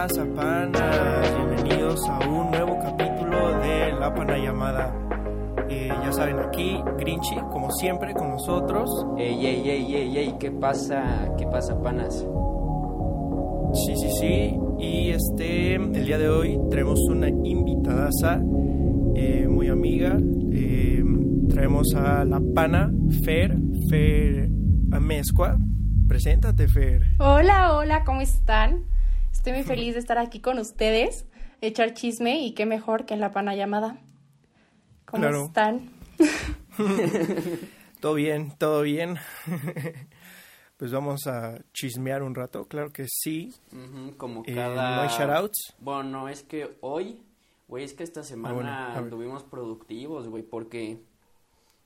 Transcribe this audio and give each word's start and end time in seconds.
pasa, 0.00 0.24
panas? 0.34 1.30
Bienvenidos 1.36 2.08
a 2.08 2.26
un 2.26 2.50
nuevo 2.50 2.78
capítulo 2.78 3.60
de 3.60 3.92
La 4.00 4.14
Pana 4.14 4.38
Llamada. 4.38 4.94
Eh, 5.68 5.88
ya 5.88 6.10
saben, 6.10 6.38
aquí 6.38 6.82
Grinchy, 6.98 7.36
como 7.52 7.70
siempre, 7.72 8.14
con 8.14 8.30
nosotros. 8.30 8.88
Ey, 9.18 9.44
ey, 9.44 9.68
ey, 9.68 9.94
ey, 9.94 10.16
ey, 10.16 10.34
¿qué 10.40 10.50
pasa? 10.52 11.28
¿Qué 11.36 11.46
pasa, 11.46 11.78
panas? 11.82 12.26
Sí, 13.74 13.94
sí, 13.94 14.10
sí. 14.18 14.58
Y 14.78 15.10
este, 15.10 15.74
el 15.74 16.06
día 16.06 16.16
de 16.16 16.30
hoy 16.30 16.58
tenemos 16.70 16.98
una 17.10 17.28
invitadaza 17.28 18.40
eh, 19.14 19.46
muy 19.50 19.68
amiga. 19.68 20.16
Eh, 20.50 21.04
traemos 21.50 21.94
a 21.94 22.24
la 22.24 22.40
pana 22.54 22.90
Fer, 23.22 23.54
Fer 23.90 24.48
Amezcua. 24.92 25.58
Preséntate, 26.08 26.68
Fer. 26.68 27.02
Hola, 27.18 27.76
hola, 27.76 28.02
¿cómo 28.06 28.22
están? 28.22 28.88
Estoy 29.40 29.54
muy 29.54 29.62
feliz 29.62 29.94
de 29.94 30.00
estar 30.00 30.18
aquí 30.18 30.40
con 30.40 30.58
ustedes, 30.58 31.24
echar 31.62 31.94
chisme 31.94 32.40
y 32.40 32.52
qué 32.52 32.66
mejor 32.66 33.06
que 33.06 33.14
en 33.14 33.20
la 33.20 33.32
pana 33.32 33.54
llamada. 33.54 33.98
¿Cómo 35.06 35.22
Claro. 35.22 35.46
están? 35.46 35.90
Todo 38.00 38.14
bien, 38.14 38.52
todo 38.58 38.80
bien. 38.82 39.16
pues 40.78 40.90
vamos 40.90 41.26
a 41.26 41.58
chismear 41.74 42.22
un 42.22 42.34
rato, 42.34 42.64
claro 42.66 42.90
que 42.90 43.04
sí. 43.08 43.52
Como 44.16 44.42
Eh, 44.46 44.54
cada... 44.54 44.96
¿No 44.96 45.02
hay 45.02 45.08
shoutouts? 45.08 45.74
Bueno, 45.80 46.04
no, 46.04 46.28
es 46.30 46.42
que 46.42 46.78
hoy, 46.80 47.20
güey, 47.68 47.84
es 47.84 47.92
que 47.92 48.02
esta 48.04 48.22
semana 48.22 48.52
Ah, 48.52 48.54
bueno, 48.54 48.70
a 48.70 48.88
ver. 48.88 48.96
anduvimos 49.04 49.42
productivos, 49.44 50.28
güey, 50.28 50.42
porque, 50.42 50.98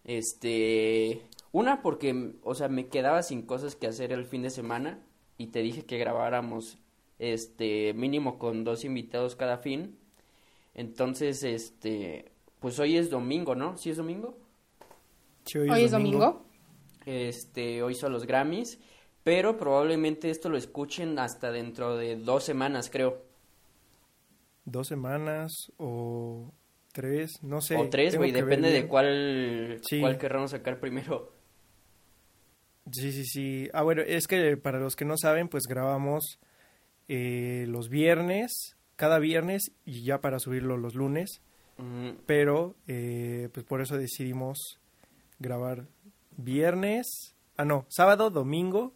este, 0.05 1.22
una 1.50 1.82
porque, 1.82 2.34
o 2.44 2.55
sea, 2.55 2.69
me 2.69 2.86
quedaba 2.86 3.25
sin 3.25 3.42
cosas 3.42 3.75
que 3.75 3.88
hacer 3.88 4.12
el 4.12 4.25
fin 4.25 4.42
de 4.42 4.50
semana 4.50 5.00
y 5.36 5.48
te 5.48 5.62
dije 5.62 5.84
que 5.84 5.98
grabáramos, 5.98 6.78
este, 7.18 7.92
mínimo 7.94 8.38
con 8.38 8.64
dos 8.64 8.84
invitados 8.84 9.36
cada 9.36 9.58
fin. 9.58 9.96
Entonces, 10.74 11.42
este, 11.44 12.32
pues 12.60 12.78
hoy 12.78 12.96
es 12.96 13.10
domingo, 13.10 13.54
¿no? 13.54 13.76
¿Sí 13.78 13.90
es 13.90 13.96
domingo? 13.96 14.36
Sí, 15.44 15.58
Hoy 15.58 15.84
es 15.84 15.90
domingo. 15.90 16.44
Este, 17.06 17.82
hoy 17.82 17.94
son 17.94 18.12
los 18.12 18.26
Grammys, 18.26 18.78
pero 19.22 19.58
probablemente 19.58 20.30
esto 20.30 20.48
lo 20.48 20.56
escuchen 20.56 21.18
hasta 21.18 21.52
dentro 21.52 21.96
de 21.96 22.16
dos 22.16 22.44
semanas, 22.44 22.88
creo. 22.90 23.22
Dos 24.64 24.88
semanas 24.88 25.52
o 25.76 26.50
tres, 26.92 27.32
no 27.42 27.60
sé. 27.60 27.76
o 27.76 27.90
tres, 27.90 28.16
güey, 28.16 28.32
depende 28.32 28.70
de 28.70 28.86
cuál, 28.88 29.80
Sí. 29.82 30.00
cuál 30.00 30.16
querramos 30.16 30.52
sacar 30.52 30.80
primero. 30.80 31.30
Sí, 32.90 33.12
sí, 33.12 33.24
sí. 33.24 33.68
Ah, 33.72 33.82
bueno, 33.82 34.02
es 34.02 34.26
que 34.26 34.56
para 34.56 34.78
los 34.78 34.94
que 34.96 35.04
no 35.04 35.16
saben, 35.18 35.48
pues 35.48 35.64
grabamos 35.68 36.38
eh, 37.08 37.66
los 37.69 37.88
viernes, 37.88 38.77
cada 38.97 39.19
viernes 39.19 39.72
y 39.84 40.02
ya 40.02 40.20
para 40.20 40.38
subirlo 40.38 40.77
los 40.77 40.94
lunes. 40.94 41.41
Mm, 41.78 42.10
Pero, 42.27 42.77
eh, 42.86 43.48
pues 43.52 43.66
por 43.66 43.80
eso 43.80 43.97
decidimos 43.97 44.78
grabar 45.38 45.86
viernes, 46.36 47.34
ah, 47.56 47.64
no, 47.64 47.86
sábado, 47.88 48.30
domingo 48.30 48.94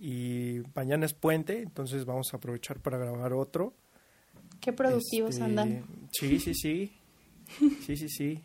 y 0.00 0.60
mañana 0.74 1.06
es 1.06 1.14
puente, 1.14 1.62
entonces 1.62 2.04
vamos 2.04 2.32
a 2.32 2.36
aprovechar 2.38 2.80
para 2.80 2.98
grabar 2.98 3.32
otro. 3.32 3.72
Qué 4.60 4.72
productivos 4.72 5.30
Este, 5.30 5.44
andan. 5.44 5.84
Sí, 6.12 6.38
sí, 6.40 6.54
sí. 6.54 6.92
Sí, 7.86 7.96
sí, 7.96 8.08
sí. 8.08 8.42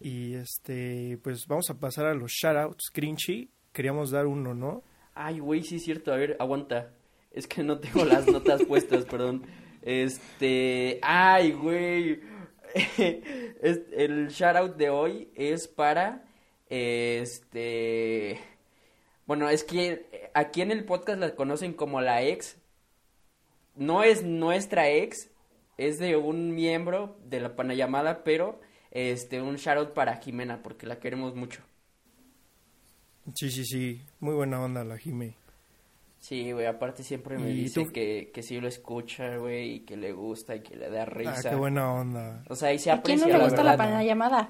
Y 0.00 0.34
este, 0.34 1.18
pues 1.22 1.46
vamos 1.48 1.70
a 1.70 1.74
pasar 1.78 2.06
a 2.06 2.14
los 2.14 2.30
shoutouts. 2.32 2.90
Grinchy, 2.94 3.50
queríamos 3.72 4.10
dar 4.10 4.26
uno, 4.26 4.54
¿no? 4.54 4.82
Ay, 5.14 5.38
güey, 5.38 5.62
sí 5.62 5.76
es 5.76 5.84
cierto, 5.84 6.12
a 6.12 6.16
ver, 6.16 6.36
aguanta. 6.38 6.92
Es 7.34 7.46
que 7.46 7.62
no 7.62 7.78
tengo 7.78 8.04
las 8.06 8.26
notas 8.26 8.62
puestas, 8.64 9.04
perdón. 9.10 9.44
Este, 9.82 10.98
ay, 11.02 11.52
güey. 11.52 12.20
Es- 13.60 13.82
el 13.92 14.28
shoutout 14.28 14.76
de 14.76 14.90
hoy 14.90 15.28
es 15.34 15.68
para, 15.68 16.24
este, 16.68 18.38
bueno, 19.26 19.48
es 19.48 19.64
que 19.64 20.30
aquí 20.34 20.60
en 20.62 20.70
el 20.70 20.84
podcast 20.84 21.18
la 21.20 21.34
conocen 21.34 21.72
como 21.72 22.00
la 22.00 22.22
ex. 22.22 22.56
No 23.76 24.02
es 24.02 24.22
nuestra 24.24 24.88
ex, 24.90 25.30
es 25.78 25.98
de 25.98 26.16
un 26.16 26.54
miembro 26.54 27.16
de 27.24 27.40
la 27.40 27.56
panayamada, 27.56 28.22
pero, 28.24 28.60
este, 28.90 29.40
un 29.42 29.56
shoutout 29.56 29.94
para 29.94 30.16
Jimena, 30.16 30.62
porque 30.62 30.86
la 30.86 30.98
queremos 31.00 31.34
mucho. 31.34 31.62
Sí, 33.34 33.50
sí, 33.50 33.64
sí. 33.64 34.02
Muy 34.20 34.34
buena 34.34 34.60
onda 34.62 34.84
la 34.84 34.98
Jime. 34.98 35.36
Sí, 36.26 36.52
güey, 36.52 36.64
aparte 36.64 37.02
siempre 37.02 37.36
me 37.36 37.50
¿Y 37.50 37.54
dice 37.64 37.84
tú? 37.84 37.92
que, 37.92 38.30
que 38.32 38.42
sí 38.42 38.58
lo 38.58 38.66
escucha, 38.66 39.36
güey, 39.36 39.72
y 39.74 39.80
que 39.80 39.94
le 39.98 40.12
gusta 40.12 40.56
y 40.56 40.60
que 40.62 40.74
le 40.74 40.88
da 40.88 41.02
Ah, 41.02 41.04
risa. 41.04 41.50
qué 41.50 41.54
buena 41.56 41.92
onda. 41.92 42.42
O 42.48 42.54
sea, 42.56 42.70
ahí 42.70 42.78
se 42.78 42.90
¿A 42.90 43.02
quién 43.02 43.18
aprecia 43.18 43.26
no 43.26 43.32
le 43.34 43.38
la 43.38 43.44
gusta 43.44 43.62
la 43.62 43.76
verdad. 43.76 44.02
llamada? 44.02 44.48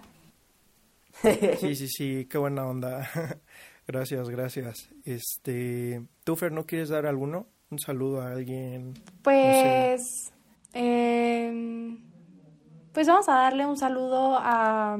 Sí, 1.58 1.74
sí, 1.74 1.88
sí, 1.88 2.26
qué 2.30 2.38
buena 2.38 2.64
onda. 2.66 3.08
gracias, 3.88 4.28
gracias. 4.30 4.88
Este, 5.04 6.02
¿tú, 6.22 6.36
Fer, 6.36 6.52
no 6.52 6.64
quieres 6.64 6.90
dar 6.90 7.06
alguno? 7.06 7.48
Un 7.70 7.80
saludo 7.80 8.20
a 8.22 8.30
alguien. 8.30 8.94
Pues, 9.22 10.32
em, 10.74 11.98
pues 12.92 13.08
vamos 13.08 13.28
a 13.28 13.34
darle 13.34 13.66
un 13.66 13.76
saludo 13.76 14.36
a... 14.38 14.96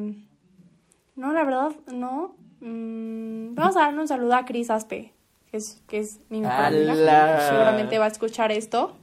No, 1.17 1.33
la 1.33 1.45
verdad, 1.45 1.71
no. 1.93 2.35
Mm, 2.61 3.55
vamos 3.55 3.77
a 3.77 3.81
darle 3.83 4.01
un 4.01 4.09
saludo 4.09 4.35
a 4.35 4.45
Cris 4.45 4.71
Aspe, 4.71 5.13
que 5.55 5.59
es, 5.59 5.81
que 5.87 5.99
es 6.01 6.19
mi 6.31 6.41
mejor 6.41 6.65
amiga. 6.65 7.49
Seguramente 7.49 7.97
va 7.99 8.07
a 8.07 8.09
escuchar 8.09 8.51
esto. 8.51 8.97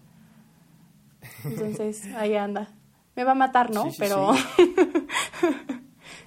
Entonces, 1.45 2.03
ahí 2.17 2.35
anda. 2.35 2.67
Me 3.15 3.23
va 3.23 3.31
a 3.31 3.35
matar, 3.35 3.71
¿no? 3.71 3.85
Sí, 3.85 3.91
sí, 3.91 3.95
Pero, 3.99 4.31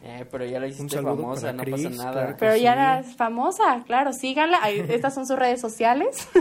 Eh, 0.07 0.27
pero 0.31 0.45
ya 0.47 0.61
la 0.61 0.67
hiciste 0.67 1.01
famosa, 1.01 1.53
no 1.53 1.63
Cris, 1.63 1.75
pasa 1.87 1.91
nada. 1.91 2.13
claro 2.13 2.37
pero 2.39 2.55
sí. 2.55 2.61
ya 2.63 2.99
es 3.01 3.17
famosa, 3.17 3.83
claro, 3.87 4.13
síganla. 4.13 4.59
Ahí- 4.63 4.81
estas 4.89 5.15
son 5.15 5.27
sus 5.27 5.39
redes 5.39 5.61
sociales. 5.61 6.27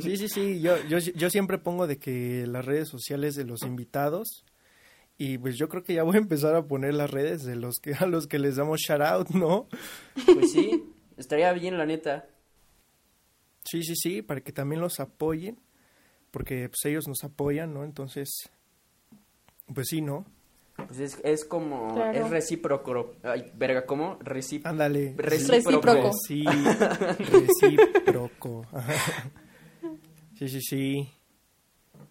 Sí, 0.00 0.16
sí, 0.16 0.28
sí. 0.28 0.60
Yo, 0.62 0.76
yo, 0.88 0.96
yo 0.98 1.28
siempre 1.30 1.58
pongo 1.58 1.86
de 1.86 1.98
que 1.98 2.46
las 2.48 2.64
redes 2.64 2.88
sociales 2.88 3.34
de 3.36 3.44
los 3.44 3.62
invitados. 3.62 4.44
Y 5.18 5.36
pues 5.36 5.56
yo 5.58 5.68
creo 5.68 5.84
que 5.84 5.92
ya 5.94 6.02
voy 6.02 6.16
a 6.16 6.18
empezar 6.20 6.54
a 6.54 6.62
poner 6.66 6.94
las 6.94 7.10
redes 7.10 7.44
de 7.44 7.54
los 7.56 7.76
que 7.80 7.94
a 7.94 8.06
los 8.06 8.26
que 8.26 8.38
les 8.38 8.56
damos 8.56 8.80
shout 8.80 9.02
out, 9.02 9.28
¿no? 9.30 9.68
Pues 10.24 10.50
sí, 10.52 10.82
estaría 11.18 11.52
bien, 11.52 11.76
la 11.76 11.84
neta. 11.84 12.24
Sí, 13.64 13.82
sí, 13.82 13.94
sí, 13.96 14.22
para 14.22 14.40
que 14.40 14.52
también 14.52 14.80
los 14.80 15.00
apoyen, 15.00 15.58
porque 16.30 16.68
pues 16.68 16.84
ellos 16.86 17.06
nos 17.08 17.22
apoyan, 17.24 17.72
¿no? 17.74 17.84
Entonces, 17.84 18.28
pues 19.74 19.88
sí, 19.88 20.00
¿no? 20.00 20.24
Pues 20.86 20.98
es, 21.00 21.20
es 21.24 21.44
como, 21.44 21.94
Claro. 21.94 22.18
es 22.24 22.30
recíproco. 22.30 23.14
Ay, 23.22 23.50
verga, 23.54 23.84
¿cómo? 23.84 24.16
Recíproco. 24.20 24.70
Ándale. 24.70 25.14
Recíproco. 25.16 26.12
Sí, 26.26 26.42
recíproco. 27.18 28.66
Sí, 30.38 30.48
sí, 30.48 30.60
sí. 30.62 31.10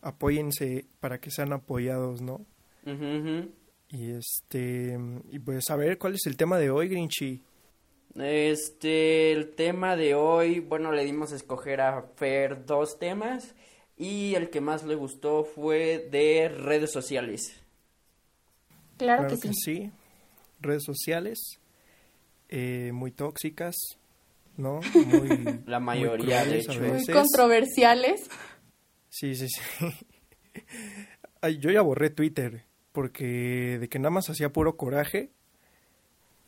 Apóyense 0.01 0.85
para 0.99 1.19
que 1.19 1.31
sean 1.31 1.51
apoyados, 1.51 2.21
¿no? 2.21 2.45
Y 3.89 4.11
este, 4.11 4.97
y 5.31 5.39
pues 5.39 5.69
a 5.69 5.75
ver, 5.75 5.97
¿cuál 5.97 6.13
es 6.13 6.25
el 6.27 6.37
tema 6.37 6.57
de 6.59 6.69
hoy, 6.69 6.87
Grinchy? 6.89 7.43
Este, 8.15 9.31
el 9.31 9.51
tema 9.51 9.95
de 9.95 10.15
hoy, 10.15 10.59
bueno, 10.59 10.91
le 10.91 11.05
dimos 11.05 11.31
a 11.31 11.35
escoger 11.35 11.81
a 11.81 12.01
Fer 12.15 12.65
dos 12.65 12.99
temas 12.99 13.55
y 13.97 14.35
el 14.35 14.49
que 14.49 14.61
más 14.61 14.83
le 14.83 14.95
gustó 14.95 15.43
fue 15.43 16.07
de 16.11 16.49
redes 16.49 16.91
sociales. 16.91 17.61
Claro, 18.97 19.27
que, 19.27 19.37
sí. 19.37 19.53
sí. 19.53 19.91
Redes 20.59 20.83
sociales, 20.83 21.59
eh, 22.49 22.91
muy 22.93 23.11
tóxicas, 23.11 23.75
¿no? 24.57 24.81
Muy, 25.05 25.61
La 25.67 25.79
muy 25.79 25.85
mayoría, 25.85 26.45
de 26.45 26.65
crueles 26.65 26.69
a 26.69 26.73
hecho. 26.73 26.81
Muy 26.81 27.05
controversiales. 27.05 28.29
Sí, 29.09 29.35
sí, 29.35 29.47
sí. 29.47 29.61
Ay, 31.41 31.57
yo 31.59 31.71
ya 31.71 31.81
borré 31.81 32.09
Twitter 32.09 32.65
porque 32.91 33.77
de 33.79 33.87
que 33.87 33.99
nada 33.99 34.09
más 34.09 34.29
hacía 34.29 34.51
puro 34.51 34.75
coraje 34.75 35.31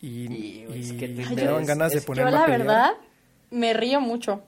y, 0.02 0.08
Y, 0.34 0.66
güey, 0.66 0.80
es 0.82 0.92
y 0.92 0.98
que 0.98 1.08
me 1.10 1.24
Twitter 1.26 1.46
daban 1.46 1.62
es- 1.62 1.68
ganas 1.68 1.92
de 1.92 1.98
es- 2.00 2.06
ponerme 2.06 2.32
Yo 2.32 2.38
a 2.38 2.40
la 2.40 2.46
pelear. 2.46 2.60
verdad 2.62 2.92
me 3.52 3.74
río 3.74 4.02
mucho. 4.02 4.44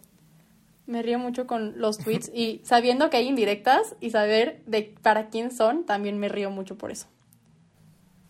Me 0.86 1.02
río 1.02 1.18
mucho 1.20 1.48
con 1.48 1.80
los 1.80 1.98
tweets 2.04 2.30
y 2.34 2.62
sabiendo 2.64 3.10
que 3.10 3.18
hay 3.18 3.28
indirectas 3.28 3.96
y 4.02 4.10
saber 4.10 4.62
de 4.66 4.94
para 5.02 5.30
quién 5.30 5.52
son, 5.52 5.86
también 5.86 6.18
me 6.20 6.28
río 6.30 6.50
mucho 6.50 6.78
por 6.78 6.92
eso. 6.92 7.08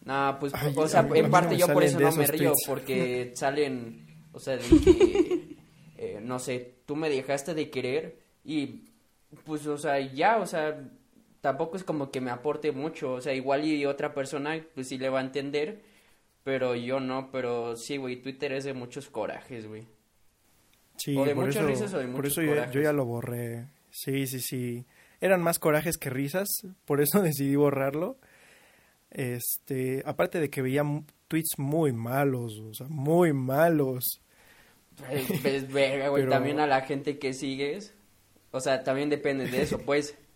No, 0.06 0.38
pues, 0.40 0.54
Ay, 0.54 0.74
o 0.76 0.88
sea, 0.88 1.00
en 1.14 1.26
no 1.26 1.32
parte 1.32 1.54
me 1.54 1.58
yo 1.58 1.68
por 1.72 1.82
eso 1.84 1.98
de 1.98 2.04
no 2.04 2.12
me 2.12 2.28
río, 2.28 2.52
tweets. 2.52 2.68
porque 2.68 3.32
salen, 3.36 4.06
o 4.34 4.40
sea, 4.40 4.58
de 4.58 4.64
que, 4.64 5.56
eh, 5.98 6.20
no 6.22 6.40
sé, 6.40 6.76
tú 6.86 6.98
me 6.98 7.10
dejaste 7.10 7.54
de 7.54 7.70
querer 7.70 8.20
y, 8.44 8.82
pues, 9.46 9.66
o 9.66 9.78
sea, 9.78 10.00
ya, 10.02 10.38
o 10.38 10.46
sea, 10.46 10.78
tampoco 11.40 11.78
es 11.78 11.86
como 11.86 12.12
que 12.12 12.20
me 12.20 12.32
aporte 12.32 12.74
mucho, 12.74 13.14
o 13.14 13.22
sea, 13.22 13.34
igual 13.34 13.64
y 13.66 13.86
otra 13.86 14.14
persona, 14.14 14.62
pues 14.76 14.90
sí 14.90 14.98
le 14.98 15.08
va 15.10 15.20
a 15.20 15.24
entender, 15.24 15.82
pero 16.44 16.76
yo 16.76 17.00
no, 17.00 17.30
pero 17.32 17.76
sí, 17.76 17.98
güey, 17.98 18.22
Twitter 18.22 18.52
es 18.54 18.64
de 18.66 18.74
muchos 18.74 19.10
corajes, 19.10 19.68
güey. 19.68 19.88
Sí, 20.98 21.16
O 21.18 21.26
de 21.26 21.34
por 21.36 21.46
muchas 21.46 21.58
eso, 21.64 21.68
risas 21.68 21.94
o 21.94 21.98
de 22.00 22.06
por 22.06 22.16
muchos 22.18 22.32
eso 22.34 22.42
yo, 22.42 22.50
corajes. 22.50 22.74
yo 22.76 22.82
ya 22.82 22.94
lo 22.94 23.06
borré. 23.06 23.68
Sí, 23.90 24.28
sí, 24.28 24.40
sí. 24.40 24.86
Eran 25.22 25.42
más 25.42 25.58
corajes 25.60 25.98
que 25.98 26.10
risas, 26.10 26.48
por 26.86 27.02
eso 27.02 27.22
decidí 27.22 27.56
borrarlo. 27.56 28.18
Este, 29.12 30.02
aparte 30.06 30.40
de 30.40 30.50
que 30.50 30.62
veía 30.62 30.84
tweets 31.28 31.58
muy 31.58 31.92
malos, 31.94 32.60
o 32.60 32.74
sea, 32.74 32.88
muy 32.90 33.32
malos. 33.34 34.04
Pues, 34.98 35.26
pues, 35.42 35.68
verga, 35.74 36.10
güey, 36.10 36.24
Pero- 36.24 36.32
también 36.34 36.60
a 36.60 36.68
la 36.68 36.82
gente 36.82 37.18
que 37.20 37.34
sigues. 37.34 37.94
O 38.52 38.60
sea, 38.60 38.84
también 38.84 39.10
depende 39.10 39.48
de 39.48 39.62
eso, 39.64 39.80
pues. 39.80 40.16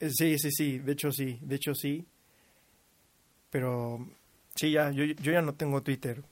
Sí, 0.00 0.38
sí, 0.38 0.50
sí, 0.50 0.78
de 0.78 0.92
hecho 0.92 1.12
sí, 1.12 1.38
de 1.42 1.56
hecho 1.56 1.74
sí. 1.74 2.06
Pero 3.50 3.98
sí, 4.60 4.72
ya, 4.72 4.90
yo, 4.90 5.04
yo 5.04 5.32
ya 5.32 5.40
no 5.40 5.54
tengo 5.54 5.82
Twitter. 5.82 6.22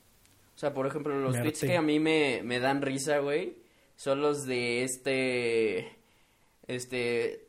O 0.54 0.58
sea, 0.58 0.74
por 0.74 0.86
ejemplo, 0.86 1.18
los 1.18 1.34
Me 1.34 1.40
tweets 1.40 1.60
que 1.60 1.76
a 1.78 1.82
mí 1.82 1.98
me, 1.98 2.42
me 2.44 2.60
dan 2.60 2.82
risa, 2.82 3.20
güey, 3.20 3.56
son 3.96 4.20
los 4.20 4.44
de 4.44 4.82
este, 4.84 5.96
este, 6.66 7.46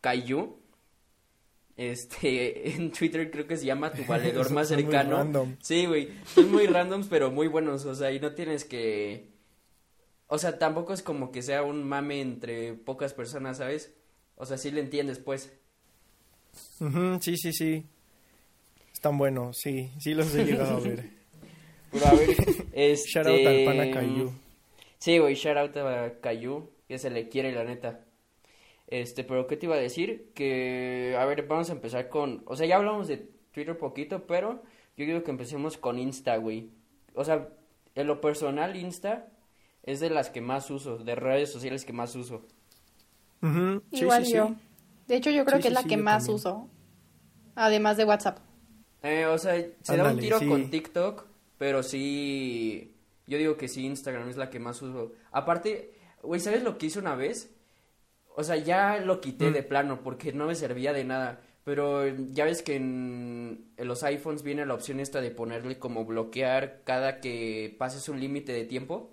Caillou. 0.00 0.56
Este, 1.76 2.70
en 2.76 2.92
Twitter 2.92 3.30
creo 3.30 3.46
que 3.46 3.58
se 3.58 3.66
llama 3.66 3.92
tu 3.92 4.04
valedor 4.08 4.50
más 4.52 4.70
muy 4.70 4.82
cercano. 4.82 5.18
random. 5.18 5.56
Sí, 5.60 5.84
güey, 5.84 6.08
son 6.24 6.50
muy 6.50 6.66
randoms, 6.66 7.08
pero 7.08 7.30
muy 7.30 7.48
buenos, 7.48 7.84
o 7.84 7.94
sea, 7.94 8.10
y 8.10 8.18
no 8.18 8.32
tienes 8.32 8.64
que... 8.64 9.30
O 10.28 10.38
sea, 10.38 10.58
tampoco 10.58 10.94
es 10.94 11.02
como 11.02 11.30
que 11.30 11.42
sea 11.42 11.62
un 11.62 11.86
mame 11.86 12.22
entre 12.22 12.72
pocas 12.72 13.12
personas, 13.12 13.58
¿sabes? 13.58 13.92
O 14.36 14.46
sea, 14.46 14.56
sí 14.56 14.70
le 14.70 14.80
entiendes, 14.80 15.18
pues. 15.18 15.52
Ujú, 16.80 17.18
sí, 17.20 17.36
sí, 17.36 17.52
sí. 17.52 17.84
Están 19.02 19.18
buenos, 19.18 19.56
sí, 19.56 19.90
sí 19.98 20.14
los 20.14 20.32
he 20.36 20.44
llegado 20.44 20.76
a 20.76 20.80
ver. 20.80 21.10
Pero 21.90 22.06
a 22.06 22.12
ver, 22.14 22.30
este... 22.70 23.08
Shout 23.10 23.26
out 23.26 23.44
al 23.48 23.64
pana 23.64 23.90
Caillou. 23.90 24.30
Sí, 24.98 25.18
güey, 25.18 25.34
shout 25.34 25.56
out 25.56 25.76
a 25.78 26.20
Caillou, 26.20 26.70
que 26.86 26.98
se 26.98 27.10
le 27.10 27.28
quiere, 27.28 27.50
la 27.50 27.64
neta. 27.64 28.04
Este, 28.86 29.24
pero 29.24 29.48
¿qué 29.48 29.56
te 29.56 29.66
iba 29.66 29.74
a 29.74 29.78
decir? 29.80 30.30
Que, 30.36 31.16
a 31.18 31.24
ver, 31.24 31.48
vamos 31.48 31.68
a 31.70 31.72
empezar 31.72 32.08
con... 32.10 32.44
O 32.46 32.54
sea, 32.54 32.68
ya 32.68 32.76
hablamos 32.76 33.08
de 33.08 33.16
Twitter 33.50 33.76
poquito, 33.76 34.24
pero 34.28 34.62
yo 34.96 35.04
quiero 35.04 35.24
que 35.24 35.32
empecemos 35.32 35.76
con 35.78 35.98
Insta, 35.98 36.36
güey. 36.36 36.70
O 37.14 37.24
sea, 37.24 37.48
en 37.96 38.06
lo 38.06 38.20
personal, 38.20 38.76
Insta 38.76 39.26
es 39.82 39.98
de 39.98 40.10
las 40.10 40.30
que 40.30 40.40
más 40.40 40.70
uso, 40.70 40.98
de 40.98 41.16
redes 41.16 41.50
sociales 41.50 41.84
que 41.84 41.92
más 41.92 42.14
uso. 42.14 42.46
Sí, 43.92 44.04
Igual 44.04 44.24
sí, 44.24 44.34
yo. 44.34 44.46
sí. 44.46 44.54
De 45.08 45.16
hecho, 45.16 45.30
yo 45.30 45.44
creo 45.44 45.58
Sí, 45.58 45.62
que 45.62 45.70
sí, 45.70 45.74
es 45.74 45.74
la 45.74 45.82
sí, 45.82 45.88
que 45.88 45.96
más 45.96 46.28
también. 46.28 46.36
uso. 46.36 46.68
Además 47.56 47.96
de 47.96 48.04
WhatsApp. 48.04 48.38
Eh, 49.02 49.26
o 49.26 49.36
sea, 49.38 49.54
se 49.82 49.96
da 49.96 50.12
un 50.12 50.18
tiro 50.18 50.38
sí. 50.38 50.46
con 50.46 50.70
TikTok, 50.70 51.24
pero 51.58 51.82
sí, 51.82 52.94
yo 53.26 53.38
digo 53.38 53.56
que 53.56 53.68
sí, 53.68 53.84
Instagram 53.84 54.28
es 54.28 54.36
la 54.36 54.48
que 54.50 54.58
más 54.60 54.80
uso. 54.82 55.12
Aparte, 55.32 55.92
güey, 56.22 56.40
¿sabes 56.40 56.62
lo 56.62 56.78
que 56.78 56.86
hice 56.86 56.98
una 56.98 57.14
vez? 57.16 57.50
O 58.36 58.44
sea, 58.44 58.56
ya 58.56 58.98
lo 58.98 59.20
quité 59.20 59.50
Mm. 59.50 59.52
de 59.54 59.62
plano 59.62 60.00
porque 60.02 60.32
no 60.32 60.46
me 60.46 60.54
servía 60.54 60.92
de 60.92 61.04
nada. 61.04 61.40
Pero 61.64 62.08
ya 62.32 62.44
ves 62.44 62.62
que 62.62 62.74
en, 62.76 63.66
en 63.76 63.86
los 63.88 64.02
iPhones 64.02 64.42
viene 64.42 64.66
la 64.66 64.74
opción 64.74 64.98
esta 64.98 65.20
de 65.20 65.30
ponerle 65.30 65.78
como 65.78 66.04
bloquear 66.04 66.80
cada 66.84 67.20
que 67.20 67.74
pases 67.78 68.08
un 68.08 68.18
límite 68.20 68.52
de 68.52 68.64
tiempo. 68.64 69.10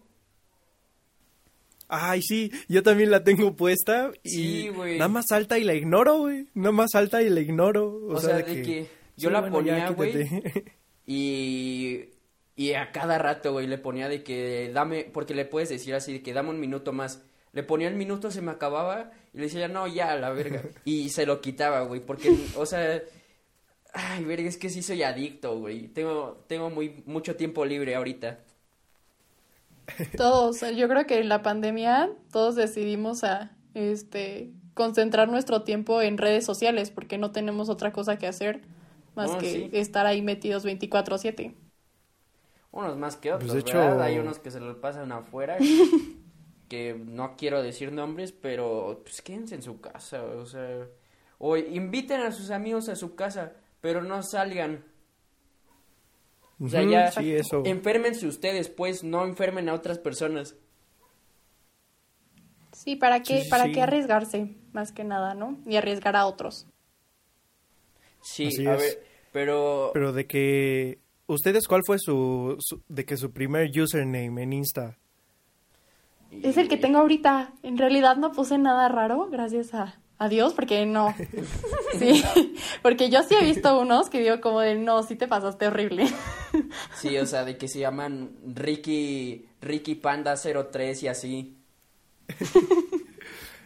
Ay, 1.88 2.21
sí, 2.21 2.51
yo 2.68 2.83
también 2.83 3.09
la 3.09 3.24
tengo 3.24 3.56
puesta 3.56 4.12
y 4.24 4.30
Sí, 4.30 4.69
güey. 4.69 4.97
nada 4.97 5.07
más 5.09 5.25
salta 5.27 5.57
y 5.57 5.63
la 5.63 5.74
ignoro, 5.74 6.19
güey. 6.19 6.47
Nada 6.53 6.71
más 6.71 6.92
salta 6.92 7.21
y 7.24 7.30
la 7.30 7.39
ignoro. 7.39 7.88
O, 7.88 8.13
O 8.15 8.19
sea, 8.19 8.35
de 8.38 8.45
que 8.45 8.88
yo 9.19 9.30
sí, 9.30 9.33
la 9.33 9.42
bueno, 9.42 9.56
ponía, 9.57 9.89
güey. 9.92 10.30
Y, 11.12 12.10
y 12.56 12.74
a 12.74 12.92
cada 12.92 13.18
rato, 13.18 13.51
güey, 13.51 13.66
le 13.66 13.80
ponía 13.80 14.07
de 14.07 14.21
que 14.21 14.69
dame, 14.71 15.06
porque 15.12 15.33
le 15.33 15.45
puedes 15.45 15.69
decir 15.69 15.95
así, 15.95 16.13
de 16.13 16.21
que 16.21 16.33
dame 16.33 16.51
un 16.51 16.60
minuto 16.60 16.94
más. 16.94 17.24
Le 17.51 17.63
ponía 17.63 17.88
el 17.88 17.95
minuto, 17.95 18.30
se 18.30 18.44
me 18.44 18.51
acababa, 18.51 19.12
y 19.33 19.38
le 19.38 19.45
decía, 19.45 19.68
no, 19.68 19.88
ya, 19.88 20.12
a 20.12 20.18
la 20.18 20.30
verga. 20.30 20.62
Y 20.86 21.10
se 21.10 21.25
lo 21.25 21.42
quitaba, 21.42 21.81
güey, 21.81 22.00
porque, 22.00 22.31
o 22.56 22.68
sea, 22.68 23.01
ay, 23.92 24.24
verga, 24.24 24.48
es 24.48 24.57
que 24.57 24.69
sí 24.69 24.83
soy 24.83 25.01
adicto, 25.01 25.57
güey. 25.57 25.88
Tengo, 25.88 26.44
tengo 26.48 26.69
muy, 26.69 27.01
mucho 27.07 27.36
tiempo 27.36 27.66
libre 27.66 27.95
ahorita. 27.95 28.39
Todos, 30.16 30.62
yo 30.75 30.88
creo 30.88 31.07
que 31.07 31.18
en 31.18 31.30
la 31.30 31.42
pandemia 31.42 32.12
todos 32.31 32.56
decidimos 32.56 33.24
a 33.24 33.51
este 33.74 34.51
concentrar 34.75 35.27
nuestro 35.27 35.63
tiempo 35.63 36.01
en 36.01 36.18
redes 36.18 36.45
sociales 36.45 36.92
porque 36.92 37.18
no 37.18 37.31
tenemos 37.31 37.68
otra 37.69 37.92
cosa 37.92 38.18
que 38.18 38.27
hacer 38.27 38.62
más 39.15 39.31
que 39.38 39.51
sí. 39.51 39.69
estar 39.73 40.06
ahí 40.06 40.21
metidos 40.21 40.63
24/7. 40.65 41.56
Unos 42.71 42.97
más 42.97 43.17
que 43.17 43.33
otros, 43.33 43.51
Pues, 43.51 43.63
de 43.65 43.69
hecho- 43.71 43.79
¿verdad? 43.79 44.01
Hay 44.03 44.19
unos 44.19 44.39
que 44.39 44.51
se 44.51 44.59
lo 44.59 44.79
pasan 44.79 45.11
afuera, 45.11 45.57
que 46.69 46.94
no 46.94 47.35
quiero 47.35 47.63
decir 47.63 47.91
nombres, 47.91 48.31
pero 48.31 49.01
pues 49.03 49.21
quédense 49.21 49.56
en 49.56 49.63
su 49.63 49.81
casa, 49.81 50.23
o 50.23 50.45
sea, 50.45 50.85
o 51.39 51.57
inviten 51.57 52.21
a 52.21 52.31
sus 52.31 52.51
amigos 52.51 52.88
a 52.89 52.95
su 52.95 53.15
casa, 53.15 53.53
pero 53.81 54.03
no 54.03 54.21
salgan. 54.21 54.85
O 56.61 56.67
sea, 56.67 56.83
ya 56.83 57.09
sí, 57.11 57.33
eso. 57.33 57.63
enférmense 57.65 58.27
ustedes, 58.27 58.69
pues, 58.69 59.03
no 59.03 59.25
enfermen 59.25 59.69
a 59.69 59.73
otras 59.73 59.97
personas. 59.97 60.56
Sí, 62.73 62.95
¿para 62.95 63.21
qué 63.23 63.38
Sí, 63.39 63.44
sí, 63.45 63.50
para 63.50 63.65
sí. 63.65 63.71
qué 63.71 63.81
arriesgarse 63.81 64.56
más 64.73 64.91
que 64.91 65.03
nada, 65.03 65.33
¿no? 65.33 65.57
Y 65.65 65.75
arriesgar 65.77 66.15
a 66.15 66.25
otros. 66.25 66.67
Sí, 68.21 68.48
Así 68.48 68.68
a 68.68 68.75
es. 68.75 68.81
ver, 68.81 69.04
pero, 69.31 69.92
Pero 69.94 70.13
de 70.13 70.25
que 70.27 71.00
ustedes 71.27 71.68
cuál 71.68 71.83
fue 71.86 71.98
su, 72.00 72.56
su- 72.60 72.81
de 72.88 73.06
que 73.06 73.18
su 73.18 73.31
primer 73.31 73.69
username 73.80 74.44
en 74.44 74.54
Insta. 74.54 74.98
Es 76.44 76.57
el 76.57 76.68
que 76.68 76.77
tengo 76.77 77.00
ahorita. 77.00 77.54
En 77.63 77.77
realidad 77.77 78.18
no 78.18 78.31
puse 78.31 78.57
nada 78.57 78.88
raro, 78.88 79.27
gracias 79.31 79.74
a, 79.74 80.00
a 80.18 80.30
Dios, 80.30 80.54
porque 80.54 80.86
no. 80.86 81.16
Sí, 81.98 82.24
porque 82.83 83.10
yo 83.10 83.24
sí 83.24 83.33
he 83.36 83.44
visto 83.44 83.80
unos 83.80 84.10
que 84.12 84.19
digo 84.19 84.39
como 84.42 84.60
de, 84.62 84.75
no, 84.75 85.01
sí 85.01 85.16
te 85.16 85.27
pasaste 85.27 85.68
horrible. 85.68 86.06
Sí, 86.95 87.18
o 87.18 87.25
sea, 87.25 87.44
de 87.45 87.57
que 87.57 87.68
se 87.68 87.80
llaman 87.80 88.30
Ricky, 88.45 89.48
Ricky 89.62 89.95
Panda 89.95 90.36
03 90.38 91.04
y 91.04 91.07
así. 91.07 91.57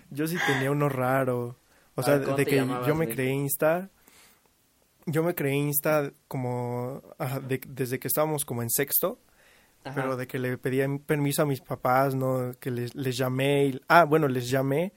Yo 0.10 0.28
sí 0.28 0.38
tenía 0.48 0.72
uno 0.72 0.88
raro. 0.90 1.58
O 1.96 2.04
sea, 2.04 2.16
ver, 2.16 2.24
¿cómo 2.26 2.38
de 2.38 2.46
que 2.46 2.56
llamabas, 2.58 2.88
yo 2.88 2.96
me 2.96 3.08
creé 3.10 3.32
Insta. 3.34 3.90
Yo 5.06 5.24
me 5.24 5.36
creé 5.36 5.56
Insta 5.56 6.12
como 6.28 7.02
ajá, 7.18 7.40
de- 7.40 7.62
desde 7.68 8.00
que 8.00 8.08
estábamos 8.08 8.46
como 8.46 8.62
en 8.62 8.70
sexto. 8.70 9.20
Ajá. 9.84 9.96
Pero 10.02 10.16
de 10.16 10.28
que 10.28 10.40
le 10.40 10.58
pedía 10.58 10.88
permiso 11.06 11.42
a 11.42 11.46
mis 11.46 11.60
papás, 11.60 12.16
¿no? 12.16 12.54
Que 12.60 12.72
les, 12.72 12.96
les 12.96 13.18
llamé. 13.18 13.66
y- 13.66 13.82
ah, 13.90 14.06
bueno, 14.06 14.28
les 14.30 14.50
llamé 14.50 14.94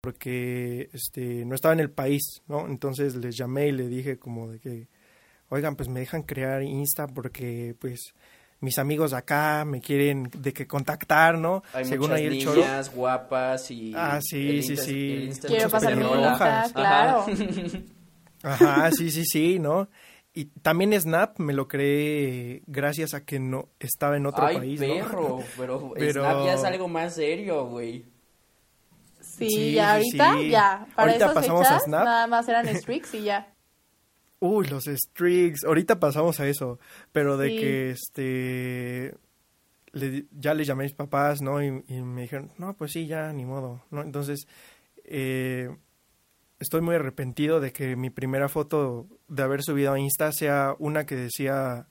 porque 0.00 0.88
este 0.92 1.44
no 1.44 1.54
estaba 1.54 1.74
en 1.74 1.80
el 1.80 1.90
país, 1.90 2.42
¿no? 2.48 2.66
Entonces 2.66 3.16
les 3.16 3.36
llamé 3.36 3.68
y 3.68 3.72
le 3.72 3.86
dije 3.88 4.18
como 4.18 4.48
de 4.50 4.58
que, 4.58 4.88
oigan, 5.48 5.76
pues 5.76 5.88
me 5.88 6.00
dejan 6.00 6.22
crear 6.22 6.62
Insta 6.62 7.06
porque 7.06 7.74
pues 7.78 8.14
mis 8.60 8.78
amigos 8.78 9.12
de 9.12 9.16
acá 9.18 9.64
me 9.66 9.80
quieren 9.80 10.28
de 10.36 10.52
que 10.52 10.66
contactar, 10.66 11.38
¿no? 11.38 11.62
Hay 11.72 11.84
Según 11.86 12.10
muchas 12.10 12.18
ahí 12.18 12.26
el 12.26 12.32
niñas 12.38 12.94
guapas 12.94 13.70
y... 13.70 13.92
Ah, 13.96 14.18
sí, 14.22 14.58
el 14.58 14.62
sí, 14.62 14.76
sí. 14.76 15.30
Quiero 15.46 15.70
pasar 15.70 15.96
mi 15.96 16.04
claro. 16.72 17.26
Ajá, 18.42 18.90
sí, 18.92 19.10
sí, 19.10 19.24
sí, 19.24 19.58
¿no? 19.58 19.88
Y 20.32 20.46
también 20.46 20.98
Snap 20.98 21.38
me 21.40 21.52
lo 21.52 21.66
creé 21.68 22.62
gracias 22.66 23.14
a 23.14 23.24
que 23.24 23.40
no 23.40 23.68
estaba 23.80 24.16
en 24.16 24.26
otro 24.26 24.46
Ay, 24.46 24.56
país, 24.58 24.80
¿no? 24.80 24.86
perro, 24.86 25.38
pero, 25.56 25.92
Pero- 25.96 26.22
Snap 26.22 26.44
ya 26.46 26.54
es 26.54 26.64
algo 26.64 26.88
más 26.88 27.14
serio, 27.14 27.66
güey. 27.66 28.04
Sí, 29.20 29.48
Sí, 29.50 29.72
ya 29.74 29.94
ahorita, 29.94 30.34
sí. 30.38 30.48
ya. 30.50 30.86
Para 30.94 31.08
Ahorita 31.12 31.24
esas 31.26 31.34
pasamos 31.34 31.66
a 31.66 31.70
fechas, 31.70 31.84
Snap. 31.84 32.04
nada 32.04 32.26
más 32.26 32.48
eran 32.48 32.68
streaks 32.68 33.14
y 33.14 33.22
ya. 33.24 33.52
Uy, 34.40 34.66
los 34.68 34.86
streaks. 34.86 35.64
Ahorita 35.64 36.00
pasamos 36.00 36.40
a 36.40 36.46
eso. 36.48 36.78
Pero 37.12 37.36
de 37.36 37.48
Sí. 37.50 37.56
que 37.58 37.90
este. 37.90 39.14
le 39.92 40.24
ya 40.32 40.54
le 40.54 40.64
llamé 40.64 40.84
a 40.84 40.86
mis 40.86 40.94
papás, 40.94 41.42
¿no? 41.42 41.62
Y, 41.62 41.84
y 41.88 42.00
me 42.02 42.22
dijeron, 42.22 42.50
no, 42.58 42.74
pues 42.74 42.92
sí, 42.92 43.06
ya, 43.06 43.32
ni 43.32 43.44
modo, 43.44 43.82
¿no? 43.90 44.02
Entonces, 44.02 44.46
eh, 45.04 45.68
estoy 46.60 46.80
muy 46.82 46.94
arrepentido 46.94 47.58
de 47.60 47.72
que 47.72 47.96
mi 47.96 48.10
primera 48.10 48.48
foto 48.48 49.06
de 49.28 49.42
haber 49.42 49.62
subido 49.62 49.92
a 49.92 49.98
Insta 49.98 50.30
sea 50.32 50.74
una 50.78 51.04
que 51.06 51.16
decía 51.16 51.86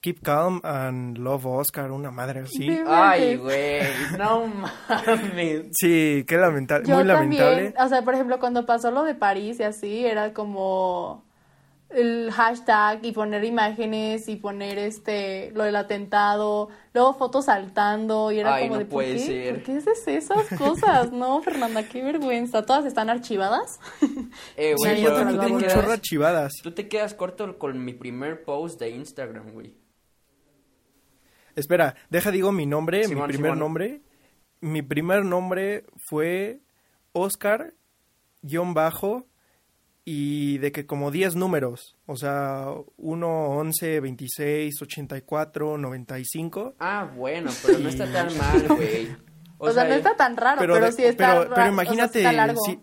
Keep 0.00 0.20
Calm 0.22 0.60
and 0.64 1.18
Love 1.18 1.46
Oscar, 1.46 1.90
una 1.90 2.10
madre 2.10 2.40
así. 2.40 2.58
Sí. 2.68 2.80
Ay, 2.86 3.36
güey, 3.36 3.82
no 4.18 4.46
mames. 4.46 5.66
Sí, 5.72 6.24
qué 6.26 6.36
lamentable, 6.36 6.86
Yo 6.86 6.96
muy 6.96 7.06
también, 7.06 7.42
lamentable. 7.42 7.84
o 7.84 7.88
sea, 7.88 8.02
por 8.02 8.14
ejemplo, 8.14 8.38
cuando 8.38 8.66
pasó 8.66 8.90
lo 8.90 9.02
de 9.04 9.14
París 9.14 9.58
y 9.60 9.62
así, 9.64 10.04
era 10.04 10.32
como 10.32 11.24
el 11.94 12.30
hashtag 12.32 13.04
y 13.04 13.12
poner 13.12 13.44
imágenes 13.44 14.28
y 14.28 14.36
poner 14.36 14.78
este 14.78 15.50
lo 15.54 15.64
del 15.64 15.76
atentado, 15.76 16.68
luego 16.94 17.14
fotos 17.14 17.46
saltando 17.46 18.32
y 18.32 18.38
era 18.40 18.54
Ay, 18.54 18.62
como 18.64 18.74
no 18.74 18.78
de 18.80 18.84
¿por 18.86 18.92
puede 18.94 19.12
qué? 19.14 19.18
ser. 19.18 19.54
¿Por 19.54 19.62
qué 19.64 19.72
haces 19.78 20.08
esas 20.08 20.48
cosas? 20.58 21.12
No, 21.12 21.42
Fernanda, 21.42 21.82
qué 21.88 22.02
vergüenza. 22.02 22.64
Todas 22.64 22.84
están 22.86 23.10
archivadas. 23.10 23.78
Eh, 24.56 24.74
Sí, 24.76 24.84
güey, 24.84 24.96
Sí, 24.96 25.02
yo 25.02 25.12
también 25.14 25.36
tú 25.38 25.44
tengo 25.44 25.46
te 25.46 25.52
un 25.54 25.60
quedas- 25.70 25.74
chorro 25.74 25.92
archivadas. 25.92 26.52
Tú 26.62 26.72
te 26.72 26.88
quedas 26.88 27.14
corto 27.14 27.58
con 27.58 27.84
mi 27.84 27.92
primer 27.94 28.44
post 28.44 28.78
de 28.80 28.90
Instagram, 28.90 29.52
güey. 29.52 29.74
Espera, 31.54 31.94
deja 32.08 32.30
digo 32.30 32.50
mi 32.52 32.66
nombre, 32.66 33.04
Simón, 33.04 33.26
mi 33.26 33.32
primer 33.34 33.50
Simón. 33.52 33.58
nombre. 33.58 34.00
Mi 34.60 34.80
primer 34.80 35.24
nombre 35.24 35.84
fue 35.96 36.60
Oscar, 37.12 37.74
guion 38.42 38.74
bajo, 38.74 39.26
y 40.04 40.58
de 40.58 40.72
que 40.72 40.84
como 40.86 41.10
10 41.10 41.36
números, 41.36 41.96
o 42.06 42.16
sea, 42.16 42.66
1, 42.96 43.48
11, 43.50 44.00
26, 44.00 44.82
84, 44.82 45.78
95. 45.78 46.74
Ah, 46.80 47.10
bueno, 47.16 47.50
pero 47.64 47.78
no 47.78 47.88
está 47.88 48.10
tan 48.12 48.36
mal, 48.38 48.66
güey. 48.68 49.08
O, 49.64 49.70
sea, 49.70 49.84
no 49.84 49.94
está 49.94 50.16
tan 50.16 50.36
raro, 50.36 50.58
pero, 50.58 50.74
de- 50.80 50.90
sí 50.90 51.04
está 51.04 51.34
pero, 51.34 51.40
pero 51.42 51.52
o 51.52 51.56
sea, 51.56 51.68
imagínate, 51.68 52.18
está 52.18 52.32
largo. 52.32 52.60
si- 52.66 52.80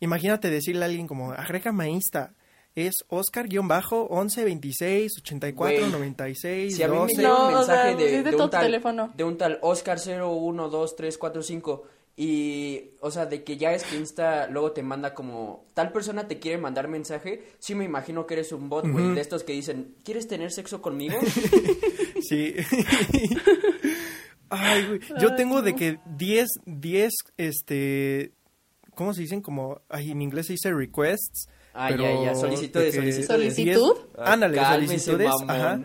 imagínate 0.00 0.50
decirle 0.50 0.82
a 0.84 0.88
alguien 0.88 1.06
como, 1.06 1.32
agrégame 1.32 1.84
a 1.84 1.88
Insta. 1.88 2.34
Es 2.74 2.92
Oscar 3.08 3.48
guion 3.48 3.66
bajo 3.68 4.02
11 4.04 4.44
26 4.44 5.12
84 5.18 5.78
Güey, 5.78 5.90
96 5.90 6.76
Si 6.76 6.82
a 6.82 6.88
mí 6.88 6.92
me 6.94 7.00
12. 7.00 7.16
llega 7.16 7.28
No, 7.30 7.48
un 7.48 7.54
o 7.54 7.56
mensaje 7.56 7.88
sea, 7.88 7.96
de, 7.96 8.18
es 8.18 8.24
de 8.24 8.36
un 8.36 8.50
tal, 8.50 8.62
teléfono. 8.64 9.10
de 9.16 9.24
un 9.24 9.38
tal 9.38 9.58
Oscar 9.62 9.98
012345 9.98 11.82
y, 12.22 12.90
o 13.00 13.10
sea, 13.10 13.24
de 13.24 13.44
que 13.44 13.56
ya 13.56 13.72
es 13.72 13.82
que 13.82 13.96
Insta 13.96 14.46
luego 14.48 14.72
te 14.72 14.82
manda 14.82 15.14
como, 15.14 15.64
tal 15.72 15.90
persona 15.90 16.28
te 16.28 16.38
quiere 16.38 16.58
mandar 16.58 16.86
mensaje, 16.86 17.44
sí 17.60 17.74
me 17.74 17.86
imagino 17.86 18.26
que 18.26 18.34
eres 18.34 18.52
un 18.52 18.68
bot, 18.68 18.86
güey, 18.86 19.14
de 19.14 19.22
estos 19.22 19.42
que 19.42 19.54
dicen, 19.54 19.94
¿quieres 20.04 20.28
tener 20.28 20.52
sexo 20.52 20.82
conmigo? 20.82 21.18
Sí. 22.20 22.54
Ay, 24.50 24.86
güey. 24.86 25.00
Yo 25.18 25.34
tengo 25.34 25.62
de 25.62 25.74
que 25.74 25.98
10, 26.18 26.46
10, 26.66 27.10
este, 27.38 28.32
¿cómo 28.94 29.14
se 29.14 29.22
dicen? 29.22 29.40
Como, 29.40 29.80
ay, 29.88 30.10
en 30.10 30.20
inglés 30.20 30.46
se 30.48 30.52
dice 30.52 30.70
requests. 30.74 31.48
Ah, 31.72 31.86
pero 31.88 32.02
ya, 32.02 32.24
ya, 32.24 32.34
solicitudes, 32.34 32.92
de 32.94 33.00
que 33.00 33.12
solicitudes. 33.12 33.26
¿Solicitud? 33.54 33.94
10 34.16 34.28
ándale, 34.28 34.56
Cálmese, 34.58 34.98
solicitudes. 34.98 35.28
mamón, 35.46 35.50
Ajá. 35.50 35.80